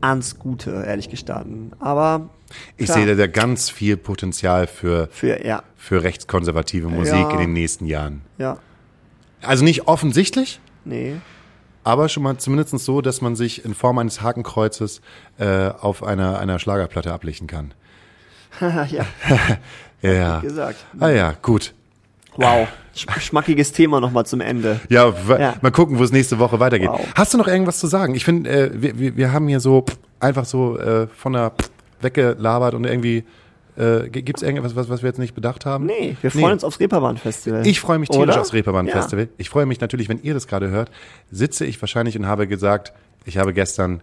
ans 0.00 0.38
Gute, 0.38 0.70
ehrlich 0.86 1.10
gestanden. 1.10 1.72
Aber 1.80 2.30
Ich 2.78 2.86
klar, 2.86 2.98
sehe 2.98 3.06
da, 3.06 3.14
da 3.14 3.26
ganz 3.26 3.68
viel 3.68 3.96
Potenzial 3.98 4.66
für, 4.66 5.08
für 5.10 5.44
ja, 5.46 5.62
für 5.76 6.02
rechtskonservative 6.02 6.88
Musik 6.88 7.12
Ja. 7.14 7.30
in 7.32 7.38
den 7.40 7.52
nächsten 7.52 7.84
Jahren. 7.84 8.22
ja, 8.38 8.56
Also 9.42 9.64
nicht 9.64 9.86
offensichtlich, 9.88 10.60
nee, 10.86 11.16
aber 11.84 12.08
schon 12.08 12.22
mal 12.22 12.36
zumindest 12.38 12.78
so, 12.78 13.00
dass 13.00 13.20
man 13.20 13.36
sich 13.36 13.64
in 13.64 13.74
Form 13.74 13.98
eines 13.98 14.20
Hakenkreuzes 14.22 15.00
äh, 15.38 15.68
auf 15.68 16.02
einer, 16.02 16.38
einer 16.38 16.58
Schlagerplatte 16.58 17.12
ablichten 17.12 17.46
kann. 17.46 17.72
ja, 18.60 19.04
Ja. 20.02 20.40
gesagt. 20.40 20.84
Ah 20.98 21.08
ja, 21.08 21.34
gut. 21.42 21.72
Wow. 22.36 22.68
Sch- 22.96 23.20
Schmackiges 23.20 23.72
Thema 23.72 24.00
nochmal 24.00 24.24
zum 24.26 24.40
Ende. 24.40 24.80
Ja, 24.88 25.12
Ja. 25.38 25.54
mal 25.60 25.70
gucken, 25.70 25.98
wo 25.98 26.04
es 26.04 26.12
nächste 26.12 26.38
Woche 26.38 26.58
weitergeht. 26.60 26.88
Wow. 26.88 27.00
Hast 27.14 27.34
du 27.34 27.38
noch 27.38 27.48
irgendwas 27.48 27.78
zu 27.78 27.86
sagen? 27.86 28.14
Ich 28.14 28.24
finde, 28.24 28.50
äh, 28.50 28.70
wir, 28.74 28.98
wir, 28.98 29.16
wir 29.16 29.32
haben 29.32 29.48
hier 29.48 29.60
so 29.60 29.82
pff, 29.82 29.98
einfach 30.20 30.44
so 30.44 30.78
äh, 30.78 31.06
von 31.08 31.32
der 31.34 31.50
pff, 31.50 31.70
weggelabert 32.00 32.74
und 32.74 32.84
irgendwie 32.84 33.24
äh, 33.80 34.10
gibt 34.10 34.38
es 34.38 34.42
irgendwas, 34.42 34.76
was, 34.76 34.88
was 34.88 35.02
wir 35.02 35.08
jetzt 35.08 35.18
nicht 35.18 35.34
bedacht 35.34 35.64
haben? 35.64 35.86
Nee, 35.86 36.16
wir 36.20 36.30
freuen 36.30 36.52
uns 36.52 36.64
aufs 36.64 36.80
Reeperbahn-Festival. 36.80 37.66
Ich 37.66 37.80
freue 37.80 37.98
mich 37.98 38.10
tierisch 38.10 38.34
Oder? 38.34 38.40
aufs 38.40 38.52
Reeperbahn-Festival. 38.52 39.24
Ja. 39.24 39.30
Ich 39.38 39.48
freue 39.48 39.66
mich 39.66 39.80
natürlich, 39.80 40.08
wenn 40.08 40.22
ihr 40.22 40.34
das 40.34 40.46
gerade 40.46 40.68
hört, 40.68 40.90
sitze 41.30 41.64
ich 41.64 41.80
wahrscheinlich 41.80 42.18
und 42.18 42.26
habe 42.26 42.46
gesagt, 42.46 42.92
ich 43.24 43.38
habe 43.38 43.54
gestern 43.54 44.02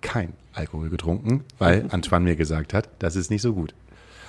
kein 0.00 0.32
Alkohol 0.54 0.88
getrunken, 0.88 1.44
weil 1.58 1.86
Antoine 1.90 2.24
mir 2.24 2.36
gesagt 2.36 2.72
hat, 2.72 2.88
das 2.98 3.16
ist 3.16 3.30
nicht 3.30 3.42
so 3.42 3.52
gut. 3.52 3.74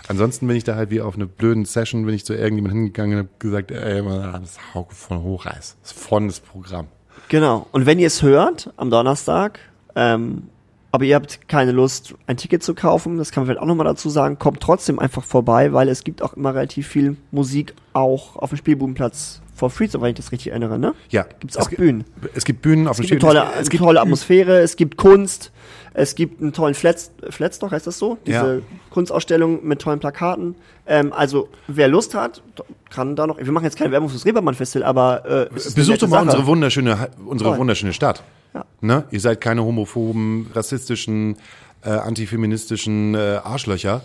Ansonsten 0.08 0.48
bin 0.48 0.58
ich 0.58 0.66
da 0.66 0.76
halt 0.76 0.90
wie 0.90 1.00
auf 1.00 1.16
eine 1.16 1.26
blöden 1.26 1.64
Session, 1.64 2.06
bin 2.06 2.14
ich 2.14 2.26
zu 2.26 2.34
irgendjemandem 2.34 2.80
hingegangen 2.80 3.14
und 3.14 3.26
habe 3.28 3.30
gesagt, 3.40 3.72
ey, 3.72 4.02
man, 4.02 4.42
das 4.42 4.58
Hauke 4.74 4.94
von 4.94 5.24
Hochreis. 5.24 5.78
Das 5.82 5.92
ist 5.92 6.00
volles 6.00 6.42
Programm. 6.42 6.88
Genau. 7.30 7.68
Und 7.72 7.86
wenn 7.86 7.98
ihr 7.98 8.08
es 8.08 8.22
hört, 8.22 8.74
am 8.76 8.90
Donnerstag, 8.90 9.60
ähm, 9.96 10.50
aber 10.92 11.06
ihr 11.06 11.16
habt 11.16 11.48
keine 11.48 11.72
Lust, 11.72 12.16
ein 12.28 12.38
Ticket 12.38 12.64
zu 12.64 12.74
kaufen, 12.76 13.18
das 13.18 13.32
kann 13.32 13.42
man 13.44 13.48
vielleicht 13.48 13.62
auch 13.62 13.68
nochmal 13.68 13.86
dazu 13.86 14.10
sagen, 14.10 14.38
kommt 14.40 14.60
trotzdem 14.62 15.00
einfach 15.00 15.24
vorbei, 15.24 15.74
weil 15.74 15.88
es 15.90 16.04
gibt 16.04 16.22
auch 16.22 16.34
immer 16.34 16.54
relativ 16.54 16.88
viel 16.88 17.16
Musik 17.32 17.74
auch 17.94 18.36
auf 18.36 18.50
dem 18.50 18.58
Spielbudenplatz 18.58 19.42
for 19.56 19.70
free, 19.70 19.88
soweit 19.88 20.12
ich 20.12 20.16
das 20.16 20.32
richtig 20.32 20.52
erinnere, 20.52 20.80
ne? 20.80 20.94
Ja. 21.10 21.26
Gibt's 21.40 21.56
es 21.56 21.62
auch 21.66 21.70
Bühnen. 21.70 22.04
Es 22.34 22.46
gibt 22.46 22.62
Bühnen 22.64 22.88
auf 22.88 23.00
Es 23.00 23.06
dem 23.06 23.12
gibt 23.20 23.24
eine 23.24 23.34
tolle, 23.34 23.52
Es 23.62 23.70
gibt 23.70 23.84
tolle 23.84 24.02
Atmosphäre, 24.02 24.60
es 24.60 24.76
gibt 24.76 24.98
Kunst, 24.98 25.52
es 25.94 26.16
gibt 26.16 26.42
einen 26.42 26.52
tollen 26.54 26.74
Flats, 26.74 27.12
Flatstock, 27.30 27.72
heißt 27.72 27.86
das 27.86 28.00
so? 28.00 28.18
Diese 28.26 28.56
Ja. 28.56 28.62
Kunstausstellung 28.90 29.66
mit 29.66 29.80
tollen 29.80 30.00
Plakaten. 30.00 30.56
Ähm, 30.88 31.14
also, 31.14 31.48
wer 31.68 31.88
Lust 31.90 32.16
hat, 32.16 32.42
kann 32.90 33.16
da 33.16 33.28
noch, 33.28 33.38
wir 33.38 33.52
machen 33.52 33.66
jetzt 33.66 33.78
keine 33.78 33.92
Werbung 33.92 34.10
fürs 34.10 34.26
Reeperbahn-Festival, 34.26 34.84
aber 34.88 35.26
äh, 35.26 35.54
Besucht 35.54 36.02
doch 36.02 36.08
mal 36.08 36.18
Sache. 36.18 36.26
unsere 36.26 36.48
wunderschöne, 36.48 37.10
unsere 37.26 37.52
Toll. 37.52 37.60
wunderschöne 37.60 37.94
Stadt. 37.94 38.24
Ja. 38.54 38.66
Ne? 38.82 39.06
Ihr 39.12 39.20
seid 39.20 39.42
keine 39.42 39.64
homophoben, 39.64 40.50
rassistischen, 40.54 41.38
äh, 41.84 41.90
antifeministischen 41.90 43.16
äh, 43.16 43.40
Arschlöcher. 43.44 44.02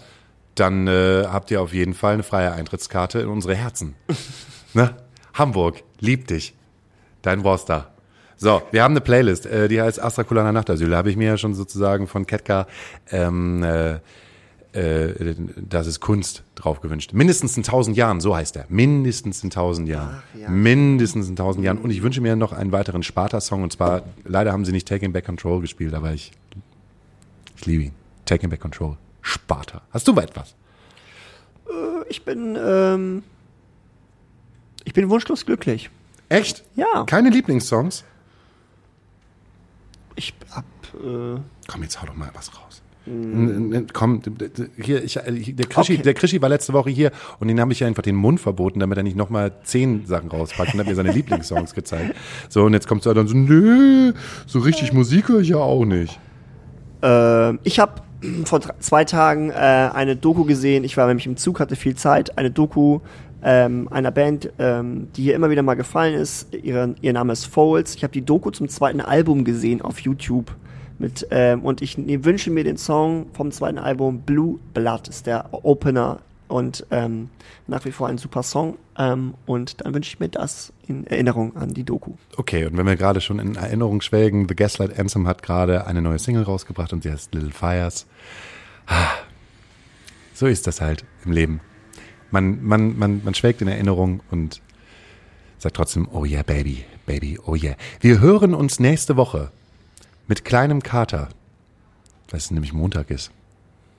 Dann 0.55 0.87
äh, 0.87 1.25
habt 1.27 1.51
ihr 1.51 1.61
auf 1.61 1.75
jeden 1.75 1.95
Fall 1.95 2.15
eine 2.15 2.23
freie 2.23 2.53
Eintrittskarte 2.53 3.21
in 3.21 3.29
unsere 3.29 3.55
Herzen. 3.55 3.95
ne? 4.75 4.95
Hamburg, 5.35 5.83
lieb 6.01 6.27
dich. 6.29 6.55
Dein 7.23 7.45
Worster. 7.45 7.93
So, 8.39 8.63
wir 8.71 8.83
haben 8.83 8.93
eine 8.93 9.01
Playlist, 9.01 9.47
äh, 9.47 9.69
die 9.69 9.81
heißt 9.81 10.03
Astra 10.03 10.25
Kulana 10.25 10.53
Nachtasyl. 10.53 10.91
Da 10.91 10.99
habe 10.99 11.11
ich 11.11 11.17
mir 11.17 11.29
ja 11.29 11.39
schon 11.39 11.55
sozusagen 11.55 12.07
von 12.07 12.27
Ketka 12.27 12.67
ähm, 13.11 13.63
äh, 13.63 13.99
äh, 14.77 15.35
das 15.57 15.87
ist 15.87 16.01
Kunst 16.01 16.43
drauf 16.55 16.81
gewünscht. 16.81 17.13
Mindestens 17.15 17.57
in 17.57 17.63
tausend 17.63 17.97
Jahren, 17.97 18.21
so 18.21 18.37
heißt 18.37 18.57
er. 18.57 18.67
Mindestens 18.69 19.43
in 19.43 19.51
tausend 19.51 19.89
Jahren. 19.89 20.19
Ach, 20.19 20.39
ja. 20.39 20.49
Mindestens 20.51 21.29
in 21.29 21.37
tausend 21.37 21.65
Jahren. 21.65 21.79
Und 21.79 21.91
ich 21.91 22.03
wünsche 22.03 22.21
mir 22.21 22.37
noch 22.37 22.53
einen 22.53 22.73
weiteren 22.73 23.03
Sparta-Song. 23.03 23.63
Und 23.63 23.73
zwar, 23.73 24.03
leider 24.25 24.53
haben 24.53 24.65
sie 24.65 24.73
nicht 24.73 24.87
Taking 24.87 25.13
Back 25.13 25.25
Control 25.25 25.61
gespielt, 25.61 25.95
aber 25.95 26.13
ich, 26.13 26.33
ich 27.57 27.67
liebe 27.67 27.85
ihn. 27.85 27.93
Taking 28.27 28.51
Back 28.51 28.61
Control. 28.61 28.97
Sparta. 29.23 29.83
Hast 29.91 30.07
du 30.07 30.13
mal 30.13 30.25
etwas? 30.25 30.55
Ich 32.09 32.25
bin, 32.25 32.57
ähm, 32.61 33.23
ich 34.85 34.93
bin 34.93 35.09
wunschlos 35.11 35.47
glücklich. 35.47 35.91
Echt? 36.29 36.65
Ja. 36.75 37.05
Keine 37.07 37.31
Lieblingssongs? 37.31 38.05
Ich 40.15 40.35
hab, 40.51 40.65
äh, 40.95 41.41
Komm, 41.67 41.83
jetzt 41.83 42.01
hau 42.01 42.07
doch 42.07 42.15
mal 42.15 42.31
was 42.35 42.57
raus. 42.57 42.83
Komm, 43.93 44.21
hier, 44.77 45.05
ich, 45.05 45.17
äh, 45.17 45.23
der 45.53 45.67
Krischi, 45.67 45.95
Okay. 45.95 46.03
der 46.03 46.15
Krischi 46.15 46.43
war 46.43 46.49
letzte 46.49 46.73
Woche 46.73 46.91
hier 46.91 47.13
und 47.39 47.49
den 47.49 47.61
habe 47.61 47.73
ich 47.73 47.81
ja 47.81 47.87
einfach 47.87 48.03
den 48.03 48.17
Mund 48.17 48.41
verboten, 48.41 48.81
damit 48.81 48.97
er 48.99 49.05
nicht 49.05 49.17
nochmal 49.17 49.53
zehn 49.63 50.07
Sachen 50.07 50.29
rauspackt 50.31 50.75
und 50.75 50.81
hat 50.81 50.87
mir 50.89 50.95
seine 50.95 51.13
Lieblingssongs 51.17 51.75
gezeigt. 51.75 52.15
So, 52.49 52.65
und 52.65 52.73
jetzt 52.73 52.89
kommst 52.89 53.07
du 53.07 53.15
dann 53.15 53.29
so, 53.29 53.37
nö, 53.37 54.13
so 54.47 54.59
richtig 54.59 54.93
Musik 54.93 55.29
höre 55.29 55.41
ich 55.41 55.51
ja 55.51 55.59
auch 55.59 55.85
nicht. 55.85 56.19
äh, 57.03 57.55
ich 57.65 57.79
habe 57.79 58.03
vor 58.45 58.61
zwei 58.81 59.05
Tagen 59.05 59.51
äh, 59.51 59.55
eine 59.55 60.17
Doku 60.17 60.45
gesehen. 60.45 60.83
Ich 60.85 60.97
war 60.97 61.07
nämlich 61.07 61.27
im 61.27 61.37
Zug, 61.37 61.61
hatte 61.61 61.77
viel 61.77 61.95
Zeit. 61.95 62.37
Eine 62.39 62.51
Doku 62.51 63.01
ähm, 63.43 63.87
einer 63.93 64.11
Band, 64.11 64.51
ähm, 64.59 65.09
die 65.15 65.23
hier 65.23 65.35
immer 65.35 65.51
wieder 65.51 65.63
mal 65.63 65.75
gefallen 65.75 66.15
ist. 66.15 66.53
Ihre, 66.55 66.95
ihr 67.03 67.13
Name 67.13 67.33
ist 67.35 67.45
Foles. 67.45 67.95
Ich 67.95 68.03
habe 68.03 68.13
die 68.13 68.25
Doku 68.25 68.51
zum 68.51 68.69
zweiten 68.69 69.01
Album 69.01 69.45
gesehen 69.45 69.83
auf 69.83 70.01
YouTube. 70.01 70.51
Mit, 70.99 71.27
ähm, 71.31 71.63
und 71.63 71.83
ich 71.83 71.99
ne, 71.99 72.25
wünsche 72.25 72.51
mir 72.51 72.65
den 72.65 72.77
Song 72.77 73.27
vom 73.33 73.51
zweiten 73.53 73.79
Album 73.79 74.21
Blue 74.21 74.59
Blood, 74.73 75.09
ist 75.09 75.27
der 75.27 75.49
Opener 75.53 76.21
und 76.49 76.87
ähm, 76.91 77.29
nach 77.67 77.85
wie 77.85 77.93
vor 77.93 78.09
ein 78.09 78.19
super 78.19 78.43
Song. 78.43 78.79
Ähm, 78.99 79.35
und 79.45 79.85
dann 79.85 79.93
wünsche 79.95 80.09
ich 80.09 80.21
mir 80.21 80.29
das 80.29 80.73
in 80.87 81.07
Erinnerung 81.07 81.57
an 81.57 81.75
die 81.75 81.85
Doku. 81.85 82.13
Okay, 82.37 82.65
und 82.65 82.77
wenn 82.77 82.87
wir 82.87 82.97
gerade 82.97 83.21
schon 83.21 83.39
in 83.39 83.57
Erinnerung 83.57 84.01
schwelgen, 84.01 84.47
The 84.49 84.55
Gaslight 84.55 84.99
Anthem 84.99 85.27
hat 85.27 85.43
gerade 85.43 85.87
eine 85.87 86.01
neue 86.01 86.19
Single 86.19 86.45
rausgebracht 86.45 86.93
und 86.93 87.03
sie 87.03 87.11
heißt 87.11 87.35
Little 87.35 87.51
Fires. 87.51 88.07
Ah, 88.87 89.09
So 90.33 90.47
ist 90.47 90.67
das 90.67 90.81
halt 90.81 91.05
im 91.25 91.33
Leben. 91.33 91.61
Man, 92.31 92.63
man, 92.63 92.99
man, 92.99 93.23
man 93.25 93.35
schwelgt 93.35 93.63
in 93.63 93.69
Erinnerung 93.69 94.21
und 94.31 94.61
sagt 95.59 95.77
trotzdem, 95.77 96.09
oh 96.13 96.25
yeah, 96.25 96.43
baby, 96.43 96.85
baby, 97.07 97.39
oh 97.45 97.55
yeah. 97.55 97.75
Wir 98.01 98.21
hören 98.21 98.55
uns 98.55 98.79
nächste 98.79 99.17
Woche 99.17 99.51
mit 100.29 100.45
kleinem 100.45 100.83
Kater, 100.83 101.29
weil 102.31 102.39
es 102.39 102.51
nämlich 102.51 102.73
Montag 102.73 103.11
ist. 103.11 103.31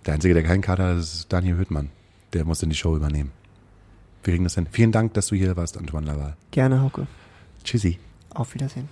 Der 0.05 0.13
Einzige, 0.13 0.33
der 0.33 0.43
keinen 0.43 0.61
Kater 0.61 0.87
hat, 0.87 0.97
ist 0.97 1.31
Daniel 1.31 1.57
Hüttmann. 1.57 1.89
Der 2.33 2.45
muss 2.45 2.63
in 2.63 2.69
die 2.69 2.75
Show 2.75 2.95
übernehmen. 2.95 3.31
Wir 4.23 4.33
kriegen 4.33 4.43
das 4.43 4.55
hin. 4.55 4.67
Vielen 4.71 4.91
Dank, 4.91 5.13
dass 5.13 5.27
du 5.27 5.35
hier 5.35 5.55
warst, 5.55 5.77
Antoine 5.77 6.07
Laval. 6.07 6.35
Gerne, 6.51 6.81
Hauke. 6.81 7.07
Tschüssi. 7.63 7.99
Auf 8.29 8.53
Wiedersehen. 8.53 8.89